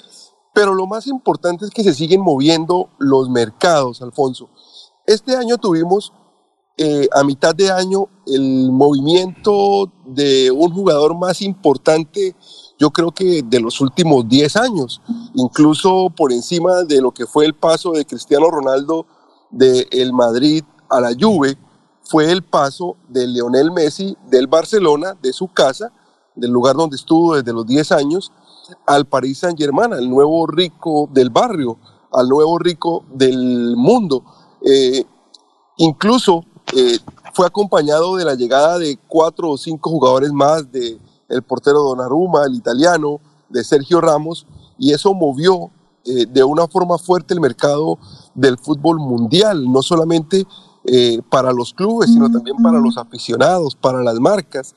Pero 0.53 0.73
lo 0.73 0.87
más 0.87 1.07
importante 1.07 1.65
es 1.65 1.71
que 1.71 1.83
se 1.83 1.93
siguen 1.93 2.21
moviendo 2.21 2.89
los 2.97 3.29
mercados, 3.29 4.01
Alfonso. 4.01 4.49
Este 5.05 5.35
año 5.35 5.57
tuvimos 5.57 6.13
eh, 6.77 7.09
a 7.13 7.25
mitad 7.25 7.53
de 7.53 7.69
año 7.69 8.07
el 8.25 8.71
movimiento 8.71 9.91
de 10.05 10.49
un 10.51 10.73
jugador 10.73 11.13
más 11.17 11.41
importante, 11.41 12.33
yo 12.79 12.91
creo 12.91 13.11
que 13.11 13.41
de 13.43 13.59
los 13.59 13.81
últimos 13.81 14.25
10 14.29 14.55
años, 14.55 15.01
incluso 15.33 16.09
por 16.15 16.31
encima 16.31 16.83
de 16.83 17.01
lo 17.01 17.11
que 17.11 17.25
fue 17.25 17.45
el 17.45 17.53
paso 17.53 17.91
de 17.91 18.05
Cristiano 18.05 18.49
Ronaldo 18.49 19.05
del 19.49 19.87
el 19.91 20.13
Madrid 20.13 20.63
a 20.89 20.99
la 20.99 21.11
Juve, 21.19 21.57
fue 22.03 22.31
el 22.31 22.43
paso 22.43 22.97
de 23.07 23.27
Lionel 23.27 23.71
Messi 23.71 24.17
del 24.29 24.47
Barcelona, 24.47 25.15
de 25.21 25.31
su 25.31 25.47
casa, 25.47 25.91
del 26.35 26.51
lugar 26.51 26.75
donde 26.75 26.95
estuvo 26.95 27.35
desde 27.35 27.53
los 27.53 27.65
10 27.65 27.91
años, 27.91 28.31
al 28.85 29.05
Paris 29.05 29.39
Saint 29.39 29.57
Germain, 29.57 29.93
al 29.93 30.09
nuevo 30.09 30.47
rico 30.47 31.07
del 31.11 31.29
barrio, 31.29 31.77
al 32.11 32.27
nuevo 32.27 32.57
rico 32.57 33.05
del 33.13 33.75
mundo. 33.75 34.23
Eh, 34.65 35.05
incluso 35.77 36.45
eh, 36.75 36.97
fue 37.33 37.45
acompañado 37.45 38.15
de 38.15 38.25
la 38.25 38.35
llegada 38.35 38.77
de 38.79 38.97
cuatro 39.07 39.51
o 39.51 39.57
cinco 39.57 39.89
jugadores 39.89 40.31
más, 40.31 40.71
de 40.71 40.99
el 41.29 41.43
portero 41.43 41.81
Donnarumma, 41.83 42.45
el 42.45 42.55
italiano, 42.55 43.21
de 43.49 43.63
Sergio 43.63 44.01
Ramos, 44.01 44.47
y 44.77 44.93
eso 44.93 45.13
movió 45.13 45.71
eh, 46.05 46.25
de 46.25 46.43
una 46.43 46.67
forma 46.67 46.97
fuerte 46.97 47.33
el 47.33 47.39
mercado 47.39 47.99
del 48.35 48.57
fútbol 48.57 48.99
mundial, 48.99 49.71
no 49.71 49.81
solamente 49.81 50.45
eh, 50.85 51.21
para 51.29 51.51
los 51.51 51.73
clubes, 51.73 52.11
sino 52.11 52.31
también 52.31 52.57
para 52.57 52.79
los 52.79 52.97
aficionados, 52.97 53.75
para 53.75 54.01
las 54.03 54.19
marcas, 54.19 54.75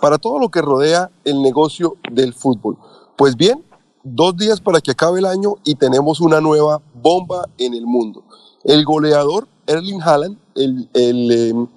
para 0.00 0.18
todo 0.18 0.38
lo 0.38 0.48
que 0.48 0.62
rodea 0.62 1.10
el 1.24 1.42
negocio 1.42 1.96
del 2.12 2.34
fútbol. 2.34 2.78
Pues 3.16 3.36
bien, 3.36 3.64
dos 4.04 4.36
días 4.36 4.60
para 4.60 4.80
que 4.80 4.92
acabe 4.92 5.18
el 5.18 5.26
año 5.26 5.54
y 5.64 5.74
tenemos 5.74 6.20
una 6.20 6.40
nueva 6.40 6.80
bomba 6.94 7.48
en 7.58 7.74
el 7.74 7.86
mundo. 7.86 8.24
El 8.64 8.84
goleador 8.84 9.48
Erling 9.66 10.00
Haaland, 10.02 10.38
el, 10.54 10.88
el, 10.94 11.30
eh, 11.30 11.68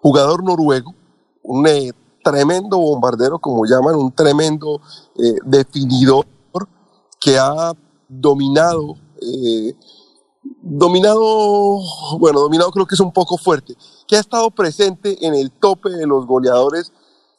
jugador 0.00 0.42
noruego, 0.42 0.94
un 1.42 1.66
eh, 1.66 1.92
tremendo 2.22 2.78
bombardero, 2.78 3.38
como 3.38 3.64
llaman, 3.64 3.94
un 3.94 4.12
tremendo 4.12 4.80
eh, 5.16 5.36
definidor 5.44 6.26
que 7.20 7.38
ha 7.38 7.72
dominado, 8.08 8.96
dominado, 10.62 11.80
bueno, 12.18 12.40
dominado 12.40 12.70
creo 12.70 12.86
que 12.86 12.94
es 12.94 13.00
un 13.00 13.12
poco 13.12 13.36
fuerte, 13.36 13.76
que 14.06 14.16
ha 14.16 14.20
estado 14.20 14.50
presente 14.50 15.26
en 15.26 15.34
el 15.34 15.50
tope 15.50 15.90
de 15.90 16.06
los 16.06 16.26
goleadores 16.26 16.92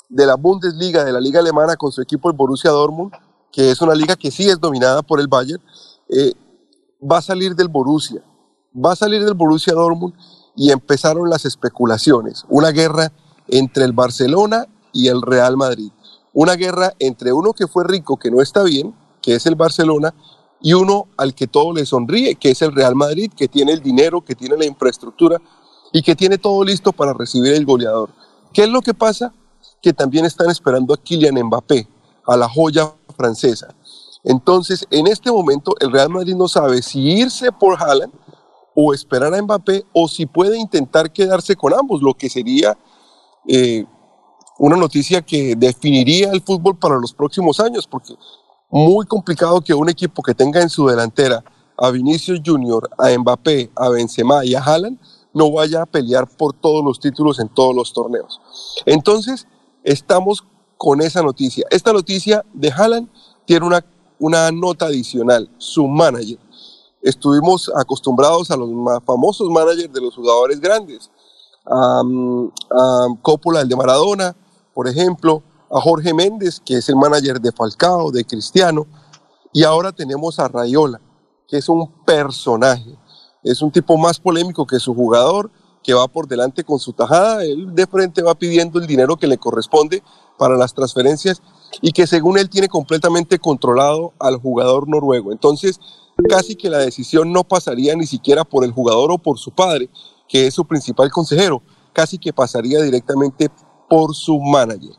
de 0.10 0.26
la 0.26 0.36
Bundesliga, 0.36 1.04
de 1.04 1.12
la 1.12 1.20
liga 1.20 1.40
alemana 1.40 1.76
con 1.76 1.92
su 1.92 2.02
equipo 2.02 2.30
el 2.30 2.36
Borussia 2.36 2.72
Dortmund, 2.72 3.12
que 3.52 3.72
es 3.72 3.82
una 3.82 3.96
liga 3.96 4.16
que 4.16 4.32
sí 4.32 4.50
es 4.50 4.60
dominada 4.60 5.02
por 5.02 5.20
el 5.20 5.28
Bayern, 5.28 5.62
eh, 6.10 6.34
va 7.02 7.18
a 7.18 7.22
salir 7.22 7.56
del 7.56 7.68
Borussia, 7.68 8.22
va 8.74 8.94
a 8.94 8.96
salir 8.96 9.24
del 9.24 9.34
Borussia 9.34 9.74
Dortmund 9.74 10.14
y 10.56 10.72
empezaron 10.72 11.30
las 11.30 11.46
especulaciones, 11.46 12.46
una 12.50 12.72
guerra 12.72 13.12
entre 13.48 13.86
el 13.86 13.94
Barcelona 13.94 14.66
y 14.94 15.08
el 15.08 15.22
Real 15.22 15.58
Madrid, 15.58 15.92
una 16.34 16.54
guerra 16.56 16.94
entre 17.00 17.34
uno 17.34 17.54
que 17.54 17.68
fue 17.68 17.84
rico, 17.86 18.18
que 18.18 18.32
no 18.32 18.42
está 18.42 18.64
bien, 18.64 18.96
que 19.22 19.36
es 19.36 19.46
el 19.46 19.56
Barcelona, 19.56 20.14
y 20.66 20.74
uno 20.74 21.10
al 21.16 21.36
que 21.36 21.46
todo 21.46 21.74
le 21.74 21.86
sonríe, 21.86 22.34
que 22.38 22.50
es 22.50 22.60
el 22.64 22.74
Real 22.74 22.96
Madrid, 22.96 23.32
que 23.38 23.48
tiene 23.48 23.72
el 23.72 23.84
dinero, 23.84 24.26
que 24.26 24.34
tiene 24.34 24.58
la 24.58 24.66
infraestructura 24.66 25.40
y 25.94 26.02
que 26.02 26.16
tiene 26.16 26.40
todo 26.40 26.64
listo 26.64 26.92
para 26.92 27.14
recibir 27.14 27.54
el 27.54 27.68
goleador. 27.68 28.10
¿Qué 28.52 28.64
es 28.64 28.70
lo 28.70 28.82
que 28.82 28.96
pasa? 28.96 29.32
Que 29.80 29.94
también 29.94 30.26
están 30.26 30.50
esperando 30.50 30.96
a 30.96 30.98
Kylian 30.98 31.36
Mbappé. 31.36 31.88
a 32.26 32.36
la 32.36 32.50
joya 32.50 32.92
francesa. 33.16 33.76
Entonces, 34.24 34.88
en 34.90 35.06
este 35.06 35.32
momento, 35.32 35.76
el 35.80 35.92
Real 35.92 36.10
Madrid 36.10 36.34
no 36.34 36.48
sabe 36.48 36.82
si 36.82 37.00
irse 37.00 37.52
por 37.52 37.80
Haaland 37.80 38.12
o 38.74 38.92
esperar 38.92 39.36
a 39.36 39.42
Mbappé 39.44 39.86
o 39.94 40.08
si 40.08 40.26
puede 40.26 40.58
intentar 40.58 41.14
quedarse 41.14 41.56
con 41.56 41.76
ambos, 41.76 42.02
lo 42.02 42.16
que 42.16 42.28
sería 42.28 42.76
eh, 43.48 43.86
una 44.58 44.78
noticia 44.78 45.22
que 45.22 45.56
definiría 45.56 46.32
el 46.32 46.42
fútbol 46.42 46.76
para 46.76 46.98
los 46.98 47.14
próximos 47.14 47.60
años, 47.60 47.86
porque 47.86 48.16
muy 48.76 49.06
complicado 49.06 49.62
que 49.62 49.74
un 49.74 49.88
equipo 49.88 50.22
que 50.22 50.36
tenga 50.36 50.62
en 50.62 50.70
su 50.70 50.86
delantera 50.86 51.42
a 51.78 51.92
Vinicius 51.92 52.42
Junior, 52.46 52.90
a 52.98 53.18
Mbappé, 53.18 53.72
a 53.74 53.88
Benzema 53.88 54.44
y 54.44 54.54
a 54.54 54.62
Haaland 54.62 55.00
no 55.34 55.50
vaya 55.50 55.84
a 55.84 55.86
pelear 55.86 56.28
por 56.28 56.52
todos 56.52 56.84
los 56.84 57.00
títulos 57.00 57.40
en 57.40 57.48
todos 57.48 57.74
los 57.74 57.94
torneos. 57.94 58.42
Entonces, 58.86 59.48
estamos 59.82 60.44
con 60.76 61.00
esa 61.00 61.22
noticia. 61.22 61.66
Esta 61.70 61.94
noticia 61.94 62.44
de 62.54 62.70
Haaland 62.70 63.08
tiene 63.46 63.66
una, 63.66 63.86
una 64.20 64.52
nota 64.52 64.88
adicional, 64.88 65.50
su 65.58 65.88
manager. 65.88 66.38
Estuvimos 67.02 67.72
acostumbrados 67.74 68.52
a 68.52 68.58
los 68.58 68.70
más 68.72 69.00
famosos 69.06 69.50
managers 69.50 69.94
de 69.94 70.02
los 70.02 70.14
jugadores 70.16 70.60
grandes, 70.60 71.10
a, 71.66 72.02
Coppola, 73.22 73.62
el 73.62 73.70
de 73.70 73.76
Maradona, 73.78 74.36
por 74.74 74.90
ejemplo, 74.90 75.44
a 75.70 75.82
Jorge 75.82 76.14
Méndez, 76.14 76.62
que 76.64 76.78
es 76.78 76.90
el 76.90 76.96
manager 76.96 77.40
de 77.40 77.52
Falcao, 77.52 78.12
de 78.12 78.26
Cristiano, 78.26 78.86
y 79.54 79.64
ahora 79.64 79.92
tenemos 79.92 80.40
a 80.40 80.48
Rayola, 80.48 81.00
que 81.48 81.58
es 81.58 81.70
un 81.70 82.04
personaje, 82.04 82.98
es 83.44 83.62
un 83.62 83.72
tipo 83.72 83.98
más 83.98 84.20
polémico 84.20 84.66
que 84.66 84.80
su 84.80 84.94
jugador, 84.94 85.52
que 85.84 85.94
va 85.94 86.08
por 86.08 86.28
delante 86.28 86.64
con 86.64 86.80
su 86.80 86.94
tajada, 86.94 87.44
él 87.44 87.74
de 87.76 87.86
frente 87.86 88.24
va 88.24 88.34
pidiendo 88.34 88.80
el 88.80 88.88
dinero 88.88 89.18
que 89.18 89.28
le 89.28 89.38
corresponde 89.38 90.02
para 90.38 90.58
las 90.58 90.74
transferencias 90.74 91.44
y 91.80 91.92
que 91.92 92.08
según 92.08 92.40
él 92.40 92.50
tiene 92.50 92.68
completamente 92.68 93.38
controlado 93.38 94.14
al 94.20 94.38
jugador 94.38 94.90
noruego. 94.90 95.32
Entonces, 95.32 95.80
casi 96.28 96.56
que 96.56 96.72
la 96.72 96.80
decisión 96.80 97.32
no 97.32 97.44
pasaría 97.44 97.96
ni 97.96 98.08
siquiera 98.08 98.44
por 98.44 98.64
el 98.64 98.72
jugador 98.72 99.12
o 99.12 99.20
por 99.20 99.38
su 99.38 99.52
padre, 99.52 99.90
que 100.28 100.48
es 100.48 100.56
su 100.56 100.66
principal 100.66 101.12
consejero, 101.12 101.62
casi 101.94 102.18
que 102.18 102.34
pasaría 102.34 102.82
directamente 102.82 103.50
por 103.88 104.16
su 104.16 104.40
manager. 104.40 104.96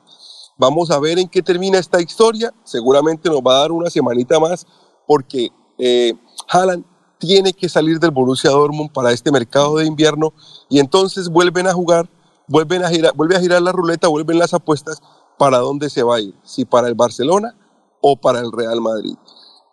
Vamos 0.58 0.90
a 0.90 0.98
ver 0.98 1.18
en 1.18 1.28
qué 1.28 1.42
termina 1.42 1.78
esta 1.78 2.00
historia. 2.00 2.52
Seguramente 2.64 3.28
nos 3.28 3.40
va 3.40 3.56
a 3.56 3.60
dar 3.60 3.72
una 3.72 3.90
semanita 3.90 4.40
más 4.40 4.66
porque 5.06 5.50
eh, 5.78 6.14
Haaland 6.48 6.84
tiene 7.18 7.52
que 7.52 7.68
salir 7.68 7.98
del 7.98 8.10
Borussia 8.10 8.50
Dortmund 8.50 8.90
para 8.92 9.12
este 9.12 9.30
mercado 9.30 9.76
de 9.78 9.86
invierno 9.86 10.32
y 10.68 10.80
entonces 10.80 11.28
vuelven 11.28 11.66
a 11.66 11.72
jugar, 11.72 12.08
vuelven 12.46 12.84
a 12.84 12.88
girar, 12.88 13.14
vuelve 13.14 13.36
a 13.36 13.40
girar 13.40 13.62
la 13.62 13.72
ruleta, 13.72 14.08
vuelven 14.08 14.38
las 14.38 14.54
apuestas 14.54 15.00
para 15.38 15.58
dónde 15.58 15.90
se 15.90 16.02
va 16.02 16.16
a 16.16 16.20
ir, 16.20 16.34
si 16.42 16.64
para 16.64 16.88
el 16.88 16.94
Barcelona 16.94 17.54
o 18.00 18.20
para 18.20 18.40
el 18.40 18.52
Real 18.52 18.80
Madrid. 18.80 19.14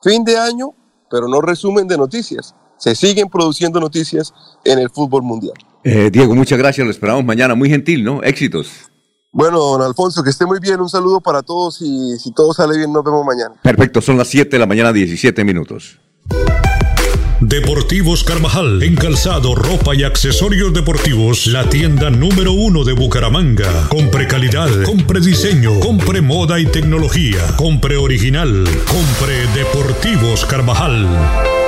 Fin 0.01 0.23
de 0.23 0.37
año, 0.37 0.73
pero 1.09 1.27
no 1.27 1.41
resumen 1.41 1.87
de 1.87 1.97
noticias. 1.97 2.55
Se 2.77 2.95
siguen 2.95 3.29
produciendo 3.29 3.79
noticias 3.79 4.33
en 4.65 4.79
el 4.79 4.89
fútbol 4.89 5.23
mundial. 5.23 5.53
Eh, 5.83 6.09
Diego, 6.11 6.35
muchas 6.35 6.57
gracias. 6.57 6.85
Lo 6.85 6.91
esperamos 6.91 7.23
mañana. 7.23 7.55
Muy 7.55 7.69
gentil, 7.69 8.03
¿no? 8.03 8.23
Éxitos. 8.23 8.92
Bueno, 9.33 9.57
don 9.57 9.81
Alfonso, 9.81 10.23
que 10.23 10.29
esté 10.29 10.45
muy 10.45 10.59
bien. 10.59 10.79
Un 10.79 10.89
saludo 10.89 11.19
para 11.19 11.41
todos 11.41 11.81
y 11.81 12.17
si 12.19 12.31
todo 12.31 12.53
sale 12.53 12.77
bien, 12.77 12.93
nos 12.93 13.03
vemos 13.03 13.25
mañana. 13.25 13.55
Perfecto, 13.63 13.99
son 13.99 14.15
las 14.15 14.27
7 14.27 14.51
de 14.51 14.59
la 14.59 14.67
mañana, 14.67 14.93
17 14.93 15.43
minutos. 15.43 15.99
Deportivos 17.41 18.23
Carvajal, 18.23 18.81
en 18.83 18.95
calzado, 18.95 19.55
ropa 19.55 19.95
y 19.95 20.03
accesorios 20.03 20.71
deportivos, 20.71 21.47
la 21.47 21.67
tienda 21.67 22.09
número 22.09 22.53
uno 22.53 22.85
de 22.85 22.93
Bucaramanga. 22.93 23.89
Compre 23.89 24.27
calidad, 24.27 24.69
compre 24.85 25.19
diseño, 25.19 25.79
compre 25.79 26.21
moda 26.21 26.59
y 26.59 26.67
tecnología, 26.67 27.39
compre 27.57 27.97
original, 27.97 28.63
compre 28.87 29.47
Deportivos 29.55 30.45
Carvajal. 30.45 31.62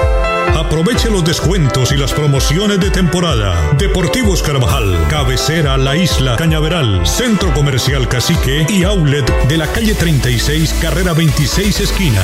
Aproveche 0.54 1.10
los 1.10 1.24
descuentos 1.24 1.92
y 1.92 1.98
las 1.98 2.14
promociones 2.14 2.80
de 2.80 2.92
temporada. 2.92 3.74
Deportivos 3.78 4.44
Carvajal, 4.44 5.08
cabecera 5.10 5.78
La 5.78 5.96
Isla 5.96 6.36
Cañaveral, 6.36 7.06
Centro 7.08 7.54
Comercial 7.54 8.08
Cacique 8.08 8.66
y 8.70 8.84
Outlet 8.84 9.48
de 9.48 9.58
la 9.58 9.68
calle 9.68 9.96
36, 9.96 10.76
carrera 10.82 11.14
26 11.14 11.80
esquina. 11.80 12.24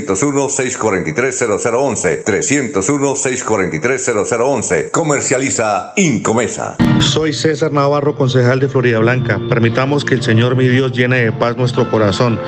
301-643-0011. 0.00 2.24
301-643-0011. 2.24 4.90
Comercializa 4.90 5.92
Incomesa. 5.96 6.76
Soy 6.98 7.32
César 7.32 7.72
Navarro, 7.72 8.16
concejal 8.16 8.60
de 8.60 8.68
Florida 8.68 8.98
Blanca. 8.98 9.40
Permitamos 9.48 10.04
que 10.04 10.12
el 10.14 10.22
Señor 10.22 10.56
mi 10.56 10.68
Dios 10.68 10.92
llene 10.92 11.24
de 11.24 11.32
paz 11.32 11.56
nuestro 11.56 11.90
corazón. 11.90 12.38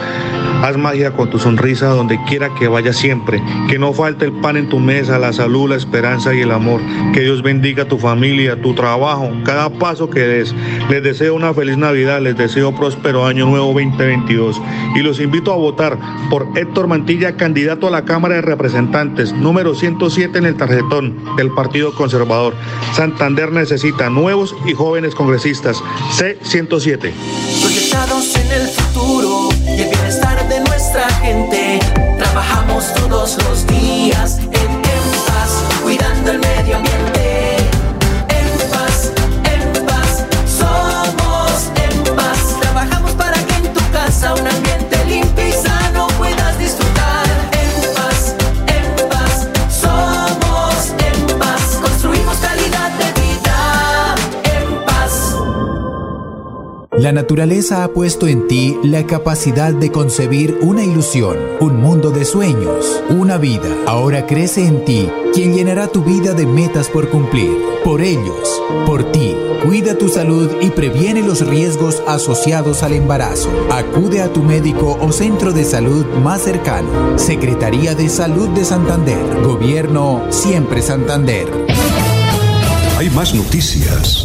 Haz 0.64 0.78
magia 0.78 1.10
con 1.10 1.28
tu 1.28 1.38
sonrisa 1.38 1.88
donde 1.88 2.18
quiera 2.24 2.54
que 2.54 2.68
vaya 2.68 2.94
siempre. 2.94 3.42
Que 3.68 3.78
no 3.78 3.92
falte 3.92 4.24
el 4.24 4.32
pan 4.32 4.56
en 4.56 4.70
tu 4.70 4.78
mesa, 4.78 5.18
la 5.18 5.34
salud, 5.34 5.68
la 5.68 5.76
esperanza 5.76 6.32
y 6.32 6.40
el 6.40 6.50
amor. 6.50 6.80
Que 7.12 7.20
Dios 7.20 7.42
bendiga 7.42 7.84
tu 7.84 7.98
familia, 7.98 8.58
tu 8.62 8.72
trabajo, 8.74 9.30
cada 9.44 9.68
paso 9.68 10.08
que 10.08 10.20
des. 10.20 10.54
Les 10.88 11.02
deseo 11.02 11.34
una 11.34 11.52
feliz 11.52 11.76
Navidad, 11.76 12.22
les 12.22 12.38
deseo 12.38 12.74
próspero 12.74 13.26
año 13.26 13.44
nuevo 13.44 13.74
2022. 13.74 14.58
Y 14.94 15.00
los 15.00 15.20
invito 15.20 15.52
a 15.52 15.56
votar 15.56 15.98
por 16.30 16.48
Héctor 16.56 16.86
Mantilla, 16.86 17.36
candidato 17.36 17.86
a 17.86 17.90
la 17.90 18.06
Cámara 18.06 18.36
de 18.36 18.40
Representantes, 18.40 19.34
número 19.34 19.74
107 19.74 20.38
en 20.38 20.46
el 20.46 20.56
tarjetón 20.56 21.36
del 21.36 21.50
Partido 21.50 21.94
Conservador. 21.94 22.54
Santander 22.94 23.52
necesita 23.52 24.08
nuevos 24.08 24.56
y 24.64 24.72
jóvenes 24.72 25.14
congresistas. 25.14 25.76
C107. 26.16 27.12
Proyectados 27.60 28.34
en 28.36 28.50
el 28.50 28.66
futuro 28.68 29.50
y 29.66 29.82
el 29.82 29.90
bienestar 29.90 30.23
Trabajamos 32.18 32.92
todos 32.94 33.36
los 33.44 33.66
días 33.66 34.44
La 56.97 57.11
naturaleza 57.11 57.82
ha 57.82 57.89
puesto 57.89 58.29
en 58.29 58.47
ti 58.47 58.79
la 58.85 59.05
capacidad 59.05 59.74
de 59.74 59.90
concebir 59.90 60.59
una 60.61 60.85
ilusión, 60.85 61.37
un 61.59 61.81
mundo 61.81 62.11
de 62.11 62.24
sueños, 62.24 63.03
una 63.09 63.37
vida. 63.37 63.69
Ahora 63.85 64.27
crece 64.27 64.64
en 64.64 64.85
ti 64.85 65.11
quien 65.32 65.55
llenará 65.55 65.89
tu 65.89 66.05
vida 66.05 66.35
de 66.35 66.47
metas 66.47 66.89
por 66.89 67.09
cumplir. 67.11 67.51
Por 67.82 68.01
ellos, 68.01 68.63
por 68.87 69.11
ti, 69.11 69.35
cuida 69.64 69.98
tu 69.98 70.09
salud 70.09 70.48
y 70.61 70.71
previene 70.71 71.23
los 71.23 71.45
riesgos 71.45 72.01
asociados 72.06 72.85
al 72.85 72.93
embarazo. 72.93 73.51
Acude 73.73 74.23
a 74.23 74.32
tu 74.32 74.45
médico 74.45 74.97
o 75.01 75.11
centro 75.11 75.53
de 75.53 75.64
salud 75.64 76.06
más 76.23 76.43
cercano. 76.43 77.19
Secretaría 77.19 77.97
de 77.97 78.09
Salud 78.09 78.51
de 78.51 78.64
Santander. 78.64 79.43
Gobierno 79.43 80.29
Siempre 80.31 80.81
Santander. 80.81 81.48
Hay 82.97 83.11
más 83.11 83.35
noticias. 83.35 84.24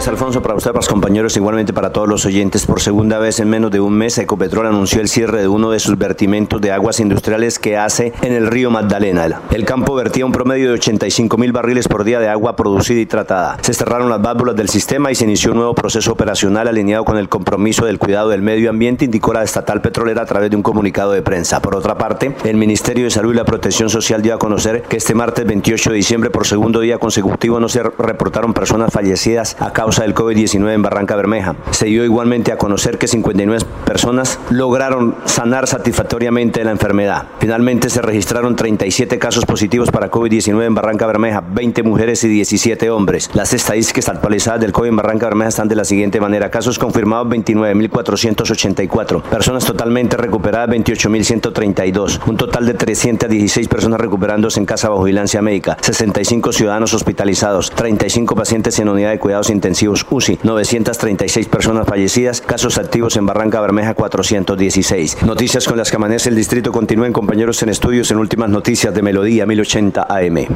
Días, 0.00 0.08
Alfonso, 0.08 0.40
para 0.40 0.54
usted, 0.54 0.70
para 0.70 0.78
los 0.78 0.88
compañeros, 0.88 1.36
igualmente 1.36 1.74
para 1.74 1.92
todos 1.92 2.08
los 2.08 2.24
oyentes. 2.24 2.64
Por 2.64 2.80
segunda 2.80 3.18
vez 3.18 3.38
en 3.38 3.50
menos 3.50 3.70
de 3.70 3.80
un 3.80 3.92
mes, 3.92 4.16
Ecopetrol 4.16 4.68
anunció 4.68 5.02
el 5.02 5.08
cierre 5.08 5.42
de 5.42 5.48
uno 5.48 5.70
de 5.70 5.78
sus 5.78 5.98
vertimientos 5.98 6.58
de 6.62 6.72
aguas 6.72 7.00
industriales 7.00 7.58
que 7.58 7.76
hace 7.76 8.14
en 8.22 8.32
el 8.32 8.46
río 8.46 8.70
Magdalena. 8.70 9.42
El 9.50 9.66
campo 9.66 9.94
vertía 9.94 10.24
un 10.24 10.32
promedio 10.32 10.68
de 10.68 10.74
85 10.76 11.36
mil 11.36 11.52
barriles 11.52 11.86
por 11.86 12.04
día 12.04 12.18
de 12.18 12.28
agua 12.28 12.56
producida 12.56 12.98
y 12.98 13.04
tratada. 13.04 13.58
Se 13.60 13.74
cerraron 13.74 14.08
las 14.08 14.22
válvulas 14.22 14.56
del 14.56 14.70
sistema 14.70 15.10
y 15.10 15.14
se 15.14 15.24
inició 15.24 15.50
un 15.50 15.58
nuevo 15.58 15.74
proceso 15.74 16.12
operacional 16.12 16.66
alineado 16.68 17.04
con 17.04 17.18
el 17.18 17.28
compromiso 17.28 17.84
del 17.84 17.98
cuidado 17.98 18.30
del 18.30 18.40
medio 18.40 18.70
ambiente, 18.70 19.04
indicó 19.04 19.34
la 19.34 19.42
estatal 19.42 19.82
petrolera 19.82 20.22
a 20.22 20.26
través 20.26 20.48
de 20.48 20.56
un 20.56 20.62
comunicado 20.62 21.12
de 21.12 21.20
prensa. 21.20 21.60
Por 21.60 21.76
otra 21.76 21.98
parte, 21.98 22.34
el 22.44 22.56
Ministerio 22.56 23.04
de 23.04 23.10
Salud 23.10 23.34
y 23.34 23.36
la 23.36 23.44
Protección 23.44 23.90
Social 23.90 24.22
dio 24.22 24.34
a 24.34 24.38
conocer 24.38 24.80
que 24.80 24.96
este 24.96 25.14
martes 25.14 25.44
28 25.44 25.90
de 25.90 25.96
diciembre, 25.96 26.30
por 26.30 26.46
segundo 26.46 26.80
día 26.80 26.96
consecutivo, 26.96 27.60
no 27.60 27.68
se 27.68 27.82
reportaron 27.82 28.54
personas 28.54 28.90
fallecidas 28.90 29.58
a 29.60 29.74
causa 29.74 29.89
del 29.98 30.14
COVID-19 30.14 30.72
en 30.72 30.82
Barranca 30.82 31.16
Bermeja. 31.16 31.56
Se 31.72 31.86
dio 31.86 32.04
igualmente 32.04 32.52
a 32.52 32.56
conocer 32.58 32.96
que 32.96 33.08
59 33.08 33.64
personas 33.84 34.38
lograron 34.50 35.16
sanar 35.24 35.66
satisfactoriamente 35.66 36.62
la 36.64 36.70
enfermedad. 36.70 37.26
Finalmente 37.40 37.90
se 37.90 38.00
registraron 38.00 38.54
37 38.54 39.18
casos 39.18 39.44
positivos 39.44 39.90
para 39.90 40.10
COVID-19 40.10 40.64
en 40.64 40.74
Barranca 40.74 41.06
Bermeja, 41.06 41.40
20 41.40 41.82
mujeres 41.82 42.22
y 42.24 42.28
17 42.28 42.88
hombres. 42.90 43.30
Las 43.34 43.52
estadísticas 43.52 44.08
actualizadas 44.08 44.60
del 44.60 44.72
COVID 44.72 44.90
en 44.90 44.96
Barranca 44.96 45.26
Bermeja 45.26 45.48
están 45.48 45.68
de 45.68 45.74
la 45.74 45.84
siguiente 45.84 46.20
manera. 46.20 46.50
Casos 46.50 46.78
confirmados 46.78 47.26
29.484. 47.28 49.22
Personas 49.22 49.64
totalmente 49.64 50.16
recuperadas 50.16 50.70
28.132. 50.70 52.20
Un 52.26 52.36
total 52.36 52.66
de 52.66 52.74
316 52.74 53.66
personas 53.66 54.00
recuperándose 54.00 54.60
en 54.60 54.66
casa 54.66 54.88
bajo 54.88 55.02
vigilancia 55.02 55.42
médica. 55.42 55.76
65 55.80 56.52
ciudadanos 56.52 56.94
hospitalizados. 56.94 57.70
35 57.70 58.36
pacientes 58.36 58.78
en 58.78 58.88
unidad 58.88 59.10
de 59.10 59.18
cuidados 59.18 59.50
intensivos 59.50 59.79
UCI, 59.88 60.38
936 60.42 61.48
personas 61.48 61.86
fallecidas, 61.86 62.40
casos 62.40 62.78
activos 62.78 63.16
en 63.16 63.26
Barranca 63.26 63.60
Bermeja 63.60 63.94
416. 63.94 65.22
Noticias 65.22 65.66
con 65.66 65.78
las 65.78 65.90
que 65.90 65.96
amanece 65.96 66.28
el 66.28 66.36
distrito 66.36 66.72
continúen 66.72 67.12
compañeros 67.12 67.62
en 67.62 67.70
estudios 67.70 68.10
en 68.10 68.18
últimas 68.18 68.50
noticias 68.50 68.94
de 68.94 69.02
Melodía 69.02 69.46
1080 69.46 70.06
AM. 70.08 70.46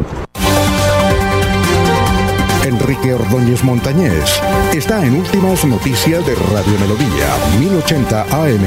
Enrique 2.65 3.15
Ordóñez 3.15 3.63
Montañés 3.63 4.41
está 4.75 5.05
en 5.07 5.17
últimas 5.17 5.65
noticias 5.65 6.27
de 6.27 6.35
Radio 6.35 6.79
Melodía 6.81 7.29
1080 7.61 8.23
AM. 8.23 8.65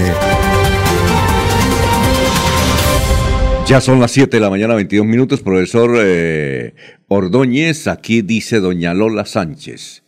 Ya 3.68 3.82
son 3.82 4.00
las 4.00 4.12
7 4.12 4.38
de 4.38 4.40
la 4.40 4.50
mañana, 4.50 4.76
22 4.76 5.06
minutos. 5.06 5.42
Profesor 5.42 5.98
eh, 6.00 6.74
Ordóñez, 7.10 7.88
aquí 7.88 8.22
dice 8.22 8.62
doña 8.62 8.94
Lola 8.94 9.26
Sánchez. 9.26 10.04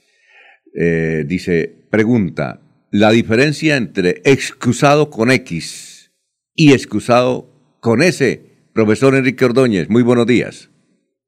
Eh, 0.82 1.26
dice, 1.26 1.76
pregunta, 1.92 2.62
la 2.90 3.12
diferencia 3.12 3.76
entre 3.76 4.22
excusado 4.24 5.10
con 5.10 5.30
X 5.30 6.14
y 6.56 6.72
excusado 6.72 7.48
con 7.82 8.02
S. 8.02 8.42
Profesor 8.74 9.14
Enrique 9.14 9.44
Ordóñez, 9.44 9.90
muy 9.90 10.04
buenos 10.04 10.26
días. 10.26 10.72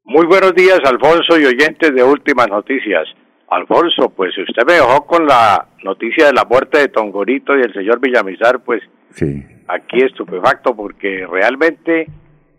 Muy 0.06 0.26
buenos 0.26 0.56
días, 0.56 0.80
Alfonso 0.86 1.38
y 1.38 1.44
oyentes 1.44 1.94
de 1.94 2.02
Últimas 2.02 2.48
Noticias. 2.48 3.10
Alfonso, 3.50 4.10
pues 4.16 4.32
usted 4.38 4.64
me 4.66 4.76
dejó 4.76 5.06
con 5.06 5.28
la 5.28 5.68
noticia 5.84 6.28
de 6.28 6.34
la 6.34 6.46
muerte 6.46 6.78
de 6.78 6.88
Tongorito 6.88 7.52
y 7.58 7.62
el 7.62 7.74
señor 7.74 8.00
Villamizar, 8.00 8.62
pues 8.64 8.82
sí. 9.10 9.44
aquí 9.68 10.02
estupefacto, 10.02 10.74
porque 10.74 11.28
realmente 11.30 12.08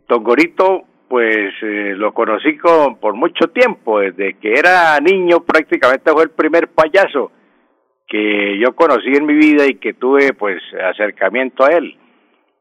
Tongorito, 0.09 0.83
pues 1.13 1.53
eh, 1.61 1.93
lo 1.95 2.15
conocí 2.15 2.57
con, 2.57 2.97
por 2.97 3.13
mucho 3.13 3.49
tiempo, 3.49 4.01
desde 4.01 4.33
que 4.39 4.55
era 4.55 4.99
niño 4.99 5.41
prácticamente 5.41 6.11
fue 6.11 6.23
el 6.23 6.31
primer 6.31 6.69
payaso 6.69 7.31
que 8.09 8.59
yo 8.59 8.75
conocí 8.75 9.09
en 9.15 9.27
mi 9.27 9.35
vida 9.35 9.67
y 9.67 9.75
que 9.75 9.93
tuve 9.93 10.33
pues 10.33 10.63
acercamiento 10.91 11.67
a 11.67 11.73
él. 11.73 11.99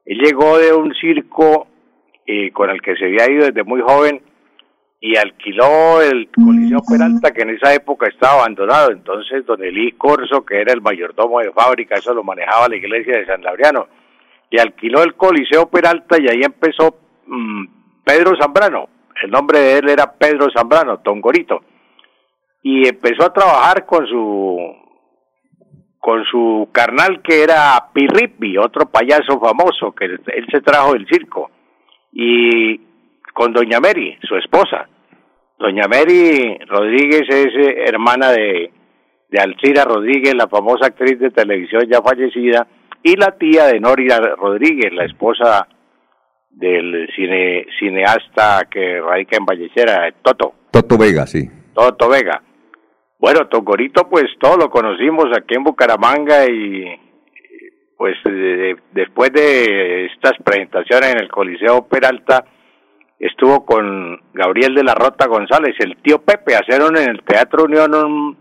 Él 0.04 0.18
llegó 0.18 0.58
de 0.58 0.74
un 0.74 0.94
circo 0.96 1.66
eh, 2.28 2.52
con 2.52 2.70
el 2.70 2.82
que 2.82 2.98
se 2.98 3.06
había 3.06 3.32
ido 3.32 3.46
desde 3.46 3.64
muy 3.64 3.80
joven 3.80 4.22
y 5.00 5.16
alquiló 5.16 6.02
el 6.02 6.28
Coliseo 6.36 6.82
Peralta, 6.86 7.32
que 7.32 7.44
en 7.44 7.52
esa 7.52 7.74
época 7.74 8.10
estaba 8.10 8.42
abandonado. 8.42 8.92
Entonces, 8.92 9.46
don 9.46 9.64
Elí 9.64 9.94
Corso, 9.94 10.46
que 10.46 10.60
era 10.60 10.74
el 10.74 10.82
mayordomo 10.82 11.40
de 11.40 11.54
fábrica, 11.54 11.96
eso 11.96 12.14
lo 12.14 12.26
manejaba 12.26 12.68
la 12.68 12.76
iglesia 12.76 13.18
de 13.18 13.26
San 13.28 13.44
Laureano, 13.44 13.88
y 14.50 14.60
alquiló 14.60 15.04
el 15.04 15.14
Coliseo 15.14 15.70
Peralta 15.70 16.18
y 16.20 16.28
ahí 16.28 16.42
empezó 16.44 16.98
mmm, 17.28 17.80
Pedro 18.04 18.36
Zambrano. 18.40 18.88
El 19.24 19.32
nombre 19.32 19.60
de 19.60 19.78
él 19.80 19.90
era 19.90 20.14
Pedro 20.14 20.48
Zambrano, 20.56 21.00
Tongorito. 21.00 21.62
Y 22.64 22.88
empezó 22.88 23.26
a 23.26 23.34
trabajar 23.34 23.86
con 23.86 24.08
su 24.08 24.82
con 26.00 26.24
su 26.26 26.70
carnal 26.72 27.22
que 27.22 27.44
era 27.44 27.90
Pirripi, 27.94 28.58
otro 28.58 28.88
payaso 28.88 29.40
famoso 29.40 29.92
que 29.92 30.06
él 30.06 30.48
se 30.52 30.62
trajo 30.62 30.94
del 30.94 31.08
circo. 31.08 31.52
Y 32.12 32.80
con 33.34 33.54
doña 33.54 33.80
Mary, 33.80 34.18
su 34.24 34.36
esposa. 34.36 34.88
Doña 35.60 35.88
Mary 35.88 36.58
Rodríguez 36.68 37.24
es 37.30 37.56
eh, 37.56 37.84
hermana 37.86 38.32
de, 38.32 38.72
de 39.30 39.40
Alcira 39.40 39.86
Rodríguez, 39.86 40.34
la 40.34 40.48
famosa 40.48 40.88
actriz 40.88 41.20
de 41.20 41.30
televisión 41.30 41.84
ya 41.88 42.02
fallecida, 42.02 42.68
y 43.04 43.16
la 43.16 43.38
tía 43.38 43.66
de 43.66 43.80
Noria 43.80 44.20
Rodríguez, 44.20 44.92
la 44.92 45.06
esposa 45.06 45.68
del 46.52 47.08
cine, 47.16 47.66
cineasta 47.80 48.68
que 48.70 49.00
radica 49.02 49.38
en 49.38 49.46
Vallecera, 49.46 50.14
Toto. 50.22 50.54
Toto 50.72 50.98
Vega, 50.98 51.26
sí. 51.26 51.50
Toto 51.74 52.10
Vega. 52.10 52.42
Bueno, 53.20 53.48
Tongorito, 53.48 54.10
pues 54.10 54.26
todos 54.40 54.58
lo 54.58 54.70
conocimos 54.70 55.26
aquí 55.38 55.56
en 55.56 55.64
Bucaramanga 55.64 56.46
y 56.46 56.86
pues 57.96 58.16
de, 58.24 58.76
después 58.94 59.32
de 59.32 60.08
estas 60.08 60.34
presentaciones 60.44 61.14
en 61.14 61.20
el 61.20 61.30
Coliseo 61.30 61.88
Peralta, 61.88 62.44
estuvo 63.20 63.64
con 63.64 64.20
Gabriel 64.34 64.74
de 64.74 64.84
la 64.84 64.96
Rota 64.96 65.28
González, 65.28 65.76
el 65.78 65.98
tío 65.98 66.24
Pepe, 66.24 66.54
hicieron 66.60 66.98
en 66.98 67.10
el 67.12 67.22
Teatro 67.22 67.66
Unión 67.66 67.94
un, 67.94 68.38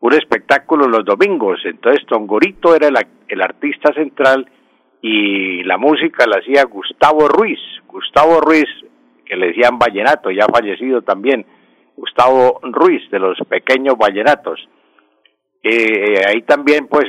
un 0.00 0.12
espectáculo 0.14 0.88
los 0.88 1.04
domingos. 1.04 1.60
Entonces 1.66 2.06
Tongorito 2.06 2.74
era 2.74 2.88
el, 2.88 2.96
el 3.28 3.42
artista 3.42 3.92
central 3.92 4.50
y 5.02 5.62
la 5.64 5.78
música 5.78 6.26
la 6.26 6.38
hacía 6.38 6.64
Gustavo 6.64 7.28
Ruiz, 7.28 7.58
Gustavo 7.86 8.40
Ruiz, 8.40 8.66
que 9.24 9.36
le 9.36 9.48
decían 9.48 9.78
vallenato, 9.78 10.30
ya 10.30 10.46
fallecido 10.46 11.02
también, 11.02 11.44
Gustavo 11.96 12.60
Ruiz, 12.62 13.02
de 13.10 13.18
los 13.18 13.38
pequeños 13.48 13.96
vallenatos. 13.98 14.60
Eh, 15.62 16.20
ahí 16.26 16.42
también, 16.42 16.86
pues, 16.86 17.06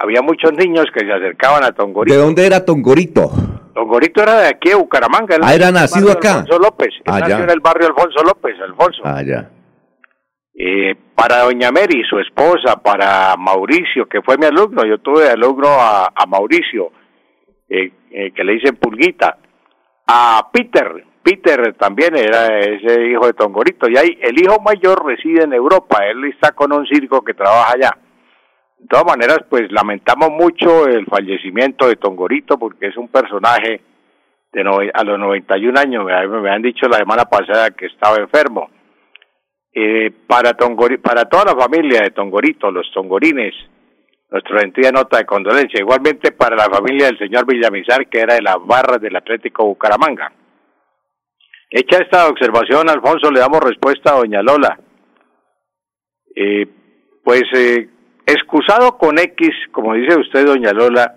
había 0.00 0.22
muchos 0.22 0.52
niños 0.52 0.86
que 0.92 1.00
se 1.00 1.12
acercaban 1.12 1.64
a 1.64 1.72
Tongorito. 1.72 2.14
¿De 2.14 2.20
dónde 2.20 2.46
era 2.46 2.64
Tongorito? 2.64 3.30
Tongorito 3.74 4.22
era 4.22 4.40
de 4.40 4.48
aquí, 4.48 4.70
de 4.70 4.74
Bucaramanga. 4.74 5.36
Ah, 5.42 5.54
era 5.54 5.70
nacido 5.70 6.10
acá. 6.10 6.40
Alfonso 6.40 6.58
López. 6.58 6.94
Ah, 7.06 7.20
nació 7.20 7.44
en 7.44 7.50
el 7.50 7.60
barrio 7.60 7.88
Alfonso 7.88 8.22
López, 8.24 8.56
Alfonso. 8.60 9.02
Ah, 9.04 9.22
ya. 9.22 9.50
Eh, 10.62 10.94
para 11.14 11.44
doña 11.44 11.70
Mary, 11.72 12.02
su 12.04 12.18
esposa, 12.18 12.76
para 12.82 13.34
Mauricio, 13.38 14.04
que 14.06 14.20
fue 14.20 14.36
mi 14.36 14.44
alumno, 14.44 14.84
yo 14.84 14.98
tuve 14.98 15.30
alumno 15.30 15.68
a, 15.70 16.12
Mauricio, 16.28 16.92
eh, 17.66 17.90
eh, 18.10 18.30
que 18.32 18.44
le 18.44 18.52
dicen 18.52 18.76
Pulguita, 18.76 19.38
a 20.06 20.50
Peter, 20.52 21.02
Peter 21.22 21.72
también 21.78 22.14
era 22.14 22.58
ese 22.58 23.06
hijo 23.06 23.24
de 23.24 23.32
Tongorito, 23.32 23.88
y 23.88 23.96
ahí 23.96 24.18
el 24.20 24.38
hijo 24.38 24.60
mayor 24.60 25.02
reside 25.06 25.44
en 25.44 25.54
Europa, 25.54 26.04
él 26.04 26.26
está 26.26 26.52
con 26.52 26.74
un 26.74 26.86
circo 26.86 27.22
que 27.24 27.32
trabaja 27.32 27.72
allá. 27.72 27.96
De 28.78 28.86
todas 28.86 29.06
maneras, 29.06 29.38
pues 29.48 29.72
lamentamos 29.72 30.28
mucho 30.28 30.86
el 30.86 31.06
fallecimiento 31.06 31.88
de 31.88 31.96
Tongorito, 31.96 32.58
porque 32.58 32.88
es 32.88 32.98
un 32.98 33.08
personaje 33.08 33.80
de 34.52 34.62
nove- 34.62 34.90
a 34.92 35.04
los 35.04 35.18
91 35.18 35.80
años, 35.80 36.04
me, 36.04 36.28
me 36.28 36.50
han 36.50 36.60
dicho 36.60 36.86
la 36.86 36.98
semana 36.98 37.24
pasada 37.24 37.70
que 37.70 37.86
estaba 37.86 38.18
enfermo 38.18 38.68
eh, 39.72 40.10
para 40.26 40.54
Tongori, 40.54 40.98
para 40.98 41.26
toda 41.26 41.52
la 41.54 41.60
familia 41.60 42.00
de 42.02 42.10
Tongorito, 42.10 42.70
los 42.70 42.90
tongorines, 42.92 43.54
nuestra 44.30 44.60
sentida 44.60 44.90
nota 44.90 45.18
de 45.18 45.26
condolencia. 45.26 45.80
Igualmente 45.80 46.32
para 46.32 46.56
la 46.56 46.68
familia 46.68 47.06
del 47.06 47.18
señor 47.18 47.46
Villamizar, 47.46 48.08
que 48.08 48.20
era 48.20 48.34
de 48.34 48.42
las 48.42 48.56
barras 48.64 49.00
del 49.00 49.16
Atlético 49.16 49.64
Bucaramanga. 49.64 50.32
Hecha 51.70 51.98
esta 51.98 52.28
observación, 52.28 52.88
Alfonso, 52.90 53.30
le 53.30 53.40
damos 53.40 53.60
respuesta 53.60 54.12
a 54.12 54.18
doña 54.18 54.42
Lola. 54.42 54.78
Eh, 56.34 56.66
pues, 57.22 57.44
eh, 57.54 57.88
excusado 58.26 58.98
con 58.98 59.18
X, 59.18 59.50
como 59.70 59.94
dice 59.94 60.18
usted, 60.18 60.46
doña 60.46 60.72
Lola, 60.72 61.14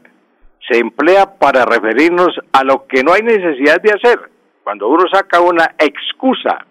se 0.70 0.78
emplea 0.78 1.40
para 1.40 1.66
referirnos 1.66 2.38
a 2.52 2.64
lo 2.64 2.86
que 2.86 3.04
no 3.04 3.14
hay 3.14 3.24
necesidad 3.24 3.82
de 3.82 3.94
hacer. 3.94 4.20
Cuando 4.64 4.88
uno 4.88 5.04
saca 5.12 5.42
una 5.42 5.76
excusa 5.80 6.68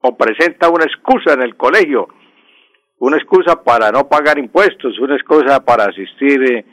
o 0.00 0.16
presenta 0.16 0.68
una 0.68 0.84
excusa 0.84 1.34
en 1.34 1.42
el 1.42 1.56
colegio, 1.56 2.08
una 2.98 3.16
excusa 3.16 3.62
para 3.62 3.90
no 3.90 4.08
pagar 4.08 4.38
impuestos, 4.38 4.98
una 4.98 5.16
excusa 5.16 5.64
para 5.64 5.84
asistir 5.84 6.42
eh, 6.42 6.64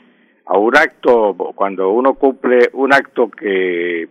a 0.46 0.58
un 0.58 0.76
acto, 0.76 1.34
cuando 1.54 1.90
uno 1.90 2.14
cumple 2.14 2.70
un 2.72 2.92
acto 2.92 3.30
que 3.30 4.08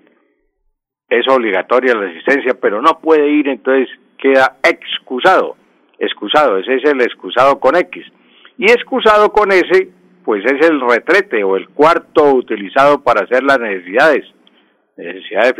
es 1.09 1.27
obligatoria 1.29 1.95
la 1.95 2.09
asistencia, 2.09 2.55
pero 2.59 2.81
no 2.81 2.99
puede 2.99 3.29
ir, 3.29 3.47
entonces 3.47 3.89
queda 4.17 4.57
excusado. 4.63 5.55
excusado, 5.97 6.57
ese 6.57 6.75
es 6.75 6.83
el 6.85 7.01
excusado 7.01 7.59
con 7.59 7.75
X. 7.75 8.05
Y 8.57 8.65
excusado 8.65 9.31
con 9.31 9.51
S, 9.51 9.89
pues 10.23 10.43
es 10.45 10.67
el 10.67 10.81
retrete 10.81 11.43
o 11.43 11.55
el 11.55 11.69
cuarto 11.69 12.33
utilizado 12.33 13.01
para 13.03 13.23
hacer 13.23 13.43
las 13.43 13.59
necesidades, 13.59 14.25
necesidades 14.97 15.53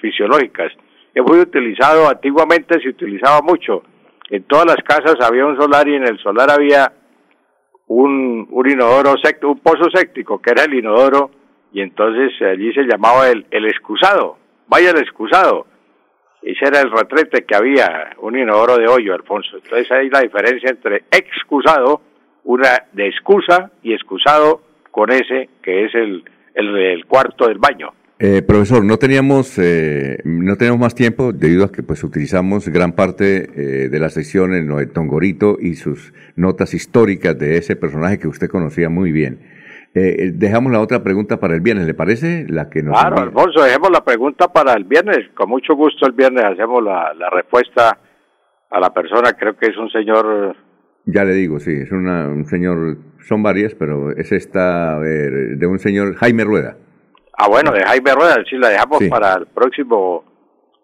fisiológicas. 0.00 0.72
Es 1.14 1.22
muy 1.22 1.40
utilizado, 1.40 2.08
antiguamente 2.08 2.80
se 2.80 2.88
utilizaba 2.88 3.42
mucho. 3.42 3.82
En 4.30 4.44
todas 4.44 4.66
las 4.66 4.82
casas 4.84 5.16
había 5.20 5.44
un 5.44 5.56
solar 5.56 5.86
y 5.88 5.94
en 5.94 6.06
el 6.06 6.18
solar 6.18 6.50
había 6.50 6.92
un, 7.86 8.48
inodoro, 8.66 9.14
un 9.42 9.58
pozo 9.58 9.90
séptico, 9.92 10.40
que 10.40 10.52
era 10.52 10.64
el 10.64 10.74
inodoro, 10.74 11.30
y 11.72 11.80
entonces 11.80 12.32
allí 12.42 12.72
se 12.72 12.84
llamaba 12.84 13.28
el, 13.28 13.46
el 13.50 13.66
excusado. 13.66 14.38
Vaya 14.68 14.90
el 14.90 14.98
excusado. 14.98 15.66
Ese 16.42 16.66
era 16.66 16.80
el 16.80 16.90
retrete 16.90 17.44
que 17.44 17.54
había, 17.54 18.16
un 18.18 18.38
inodoro 18.38 18.76
de 18.76 18.88
hoyo, 18.88 19.14
Alfonso. 19.14 19.56
Entonces 19.56 19.90
ahí 19.92 20.08
la 20.10 20.20
diferencia 20.20 20.70
entre 20.70 21.04
excusado, 21.10 22.00
una 22.44 22.84
de 22.92 23.06
excusa, 23.06 23.70
y 23.82 23.92
excusado 23.92 24.62
con 24.90 25.10
ese, 25.10 25.48
que 25.62 25.84
es 25.84 25.94
el, 25.94 26.24
el, 26.54 27.06
cuarto 27.06 27.46
del 27.46 27.58
baño. 27.58 27.92
Eh, 28.18 28.42
profesor, 28.42 28.84
no 28.84 28.98
teníamos 28.98 29.58
eh, 29.58 30.18
no 30.24 30.56
tenemos 30.56 30.78
más 30.78 30.94
tiempo 30.94 31.32
debido 31.32 31.64
a 31.64 31.72
que 31.72 31.82
pues 31.82 32.04
utilizamos 32.04 32.68
gran 32.68 32.92
parte 32.92 33.48
eh, 33.56 33.88
de 33.88 33.98
la 33.98 34.10
sesión 34.10 34.54
en 34.54 34.68
lo 34.68 34.86
Tongorito 34.88 35.56
y 35.60 35.74
sus 35.74 36.12
notas 36.36 36.72
históricas 36.74 37.36
de 37.38 37.56
ese 37.56 37.74
personaje 37.74 38.18
que 38.18 38.28
usted 38.28 38.48
conocía 38.48 38.88
muy 38.88 39.10
bien. 39.10 39.40
Eh, 39.94 40.30
dejamos 40.34 40.72
la 40.72 40.80
otra 40.80 41.02
pregunta 41.02 41.38
para 41.38 41.54
el 41.54 41.60
viernes, 41.60 41.86
¿le 41.86 41.94
parece? 41.94 42.46
La 42.48 42.70
que 42.70 42.82
nos 42.82 42.98
claro, 42.98 43.18
Alfonso, 43.18 43.62
dejemos 43.62 43.90
la 43.90 44.02
pregunta 44.02 44.48
para 44.48 44.72
el 44.72 44.84
viernes. 44.84 45.28
Con 45.34 45.50
mucho 45.50 45.74
gusto 45.74 46.06
el 46.06 46.12
viernes 46.12 46.44
hacemos 46.44 46.82
la, 46.82 47.12
la 47.14 47.28
respuesta 47.28 47.98
a 48.70 48.80
la 48.80 48.94
persona. 48.94 49.34
Creo 49.34 49.56
que 49.56 49.66
es 49.66 49.76
un 49.76 49.90
señor. 49.90 50.56
Ya 51.04 51.24
le 51.24 51.34
digo, 51.34 51.60
sí, 51.60 51.72
es 51.72 51.92
una, 51.92 52.28
un 52.28 52.46
señor. 52.46 52.96
Son 53.28 53.42
varias, 53.42 53.74
pero 53.74 54.12
es 54.12 54.32
esta, 54.32 54.94
a 54.94 54.98
ver, 54.98 55.58
de 55.58 55.66
un 55.66 55.78
señor 55.78 56.14
Jaime 56.14 56.44
Rueda. 56.44 56.76
Ah, 57.36 57.48
bueno, 57.48 57.72
de 57.72 57.84
Jaime 57.84 58.12
Rueda, 58.14 58.36
sí, 58.48 58.56
la 58.56 58.68
dejamos 58.68 59.02
para 59.08 59.34
el 59.34 59.46
próximo 59.46 60.24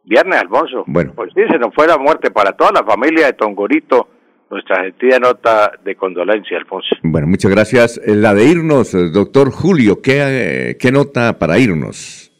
viernes, 0.05 0.41
Alfonso. 0.41 0.85
Bueno. 0.86 1.12
Pues 1.15 1.33
sí, 1.35 1.43
se 1.51 1.59
nos 1.59 1.75
fue 1.75 1.86
la 1.86 1.99
muerte 1.99 2.31
para 2.31 2.52
toda 2.52 2.73
la 2.73 2.85
familia 2.85 3.27
de 3.27 3.33
Tongorito 3.35 4.09
nuestra 4.51 4.83
sentida 4.83 5.18
nota 5.18 5.73
de 5.85 5.94
condolencia, 5.97 6.57
Alfonso. 6.57 6.97
Bueno, 7.02 7.27
muchas 7.27 7.51
gracias. 7.51 8.01
Eh, 8.05 8.15
la 8.15 8.35
de 8.35 8.44
irnos, 8.44 8.94
eh, 8.94 9.10
doctor 9.10 9.51
Julio, 9.51 10.01
¿qué, 10.01 10.77
qué 10.81 10.91
nota 10.91 11.39
para 11.39 11.59
irnos? 11.59 12.33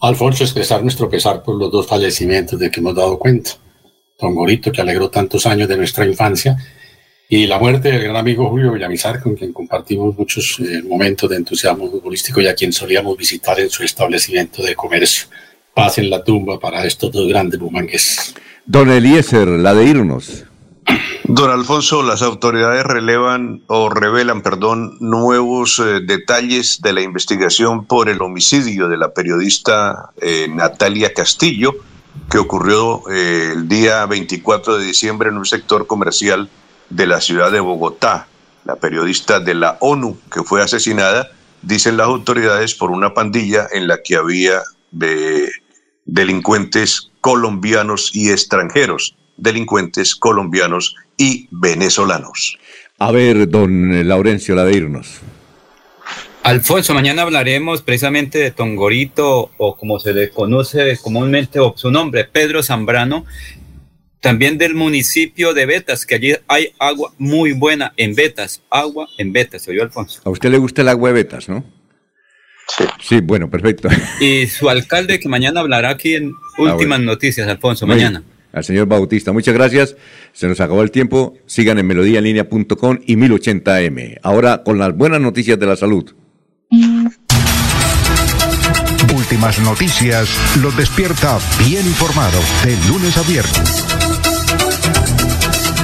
Alfonso, 0.00 0.44
expresar 0.44 0.82
nuestro 0.82 1.08
pesar 1.08 1.42
por 1.42 1.58
los 1.58 1.70
dos 1.70 1.86
fallecimientos 1.86 2.58
de 2.58 2.70
que 2.70 2.80
hemos 2.80 2.94
dado 2.94 3.18
cuenta. 3.18 3.50
Don 4.20 4.34
Gorito, 4.34 4.70
que 4.70 4.80
alegró 4.80 5.10
tantos 5.10 5.46
años 5.46 5.68
de 5.68 5.76
nuestra 5.76 6.06
infancia, 6.06 6.56
y 7.28 7.46
la 7.46 7.58
muerte 7.58 7.90
del 7.90 8.02
gran 8.04 8.16
amigo 8.16 8.48
Julio 8.48 8.72
Villamizar, 8.72 9.20
con 9.22 9.34
quien 9.34 9.52
compartimos 9.52 10.16
muchos 10.16 10.58
eh, 10.60 10.82
momentos 10.82 11.30
de 11.30 11.36
entusiasmo 11.36 11.90
futbolístico 11.90 12.40
y 12.40 12.46
a 12.46 12.54
quien 12.54 12.72
solíamos 12.72 13.16
visitar 13.16 13.58
en 13.60 13.70
su 13.70 13.82
establecimiento 13.82 14.62
de 14.62 14.74
comercio. 14.74 15.26
Paz 15.72 15.98
en 15.98 16.10
la 16.10 16.22
tumba 16.22 16.60
para 16.60 16.84
estos 16.84 17.10
dos 17.10 17.28
grandes 17.28 17.58
bumangues. 17.58 18.34
Don 18.66 18.90
Eliezer, 18.90 19.48
la 19.48 19.74
de 19.74 19.84
irnos. 19.84 20.44
Don 21.24 21.50
Alfonso, 21.50 22.02
las 22.02 22.20
autoridades 22.22 22.84
relevan 22.84 23.62
o 23.66 23.88
revelan, 23.88 24.42
perdón, 24.42 24.98
nuevos 25.00 25.78
eh, 25.78 26.00
detalles 26.04 26.82
de 26.82 26.92
la 26.92 27.00
investigación 27.00 27.86
por 27.86 28.10
el 28.10 28.20
homicidio 28.20 28.88
de 28.88 28.98
la 28.98 29.14
periodista 29.14 30.10
eh, 30.20 30.48
Natalia 30.50 31.14
Castillo, 31.14 31.74
que 32.30 32.38
ocurrió 32.38 33.08
eh, 33.10 33.52
el 33.54 33.68
día 33.68 34.04
24 34.06 34.76
de 34.78 34.84
diciembre 34.84 35.30
en 35.30 35.38
un 35.38 35.46
sector 35.46 35.86
comercial 35.86 36.50
de 36.90 37.06
la 37.06 37.20
ciudad 37.20 37.50
de 37.52 37.60
Bogotá. 37.60 38.26
La 38.64 38.76
periodista 38.76 39.40
de 39.40 39.54
la 39.54 39.76
ONU 39.80 40.18
que 40.32 40.42
fue 40.42 40.62
asesinada, 40.62 41.30
dicen 41.62 41.96
las 41.96 42.06
autoridades, 42.06 42.74
por 42.74 42.90
una 42.90 43.12
pandilla 43.12 43.66
en 43.72 43.86
la 43.88 44.02
que 44.02 44.16
había 44.16 44.62
delincuentes 46.06 47.10
colombianos 47.20 48.10
y 48.14 48.30
extranjeros 48.30 49.16
delincuentes 49.36 50.14
colombianos 50.14 50.96
y 51.16 51.48
venezolanos. 51.50 52.58
A 52.98 53.12
ver, 53.12 53.48
don 53.48 54.06
Laurencio, 54.06 54.54
la 54.54 54.64
de 54.64 54.76
irnos. 54.76 55.20
Alfonso, 56.42 56.92
mañana 56.92 57.22
hablaremos 57.22 57.80
precisamente 57.82 58.38
de 58.38 58.50
Tongorito 58.50 59.50
o 59.56 59.76
como 59.76 59.98
se 59.98 60.12
le 60.12 60.28
conoce 60.28 60.98
comúnmente 60.98 61.58
o 61.58 61.72
su 61.76 61.90
nombre, 61.90 62.24
Pedro 62.24 62.62
Zambrano, 62.62 63.24
también 64.24 64.56
del 64.56 64.74
municipio 64.74 65.52
de 65.52 65.66
Betas, 65.66 66.06
que 66.06 66.14
allí 66.14 66.32
hay 66.48 66.72
agua 66.78 67.12
muy 67.18 67.52
buena 67.52 67.92
en 67.98 68.14
Betas, 68.14 68.62
agua 68.70 69.06
en 69.18 69.34
Betas, 69.34 69.68
¿oyó 69.68 69.82
Alfonso? 69.82 70.22
A 70.24 70.30
usted 70.30 70.50
le 70.50 70.56
gusta 70.56 70.80
el 70.80 70.88
agua 70.88 71.10
de 71.10 71.14
Betas, 71.16 71.46
¿no? 71.46 71.62
Sí. 72.74 72.84
Sí, 73.02 73.20
bueno, 73.20 73.50
perfecto. 73.50 73.90
Y 74.20 74.46
su 74.46 74.70
alcalde 74.70 75.20
que 75.20 75.28
mañana 75.28 75.60
hablará 75.60 75.90
aquí 75.90 76.14
en 76.14 76.32
ah, 76.32 76.62
Últimas 76.62 77.00
Noticias, 77.00 77.46
Alfonso, 77.46 77.86
mañana 77.86 78.24
al 78.54 78.62
señor 78.62 78.86
Bautista. 78.86 79.32
Muchas 79.32 79.52
gracias. 79.52 79.96
Se 80.32 80.46
nos 80.46 80.60
acabó 80.60 80.82
el 80.82 80.92
tiempo. 80.92 81.34
Sigan 81.44 81.78
en 81.80 81.88
melodíaenlínea.com 81.88 83.00
y 83.04 83.16
1080m. 83.16 84.20
Ahora 84.22 84.62
con 84.62 84.78
las 84.78 84.96
buenas 84.96 85.20
noticias 85.20 85.58
de 85.58 85.66
la 85.66 85.74
salud. 85.74 86.14
Últimas 89.12 89.58
noticias 89.58 90.28
los 90.62 90.76
despierta 90.76 91.40
bien 91.66 91.84
informado 91.84 92.38
de 92.64 92.76
lunes 92.88 93.16
a 93.18 93.22
viernes. 93.22 94.13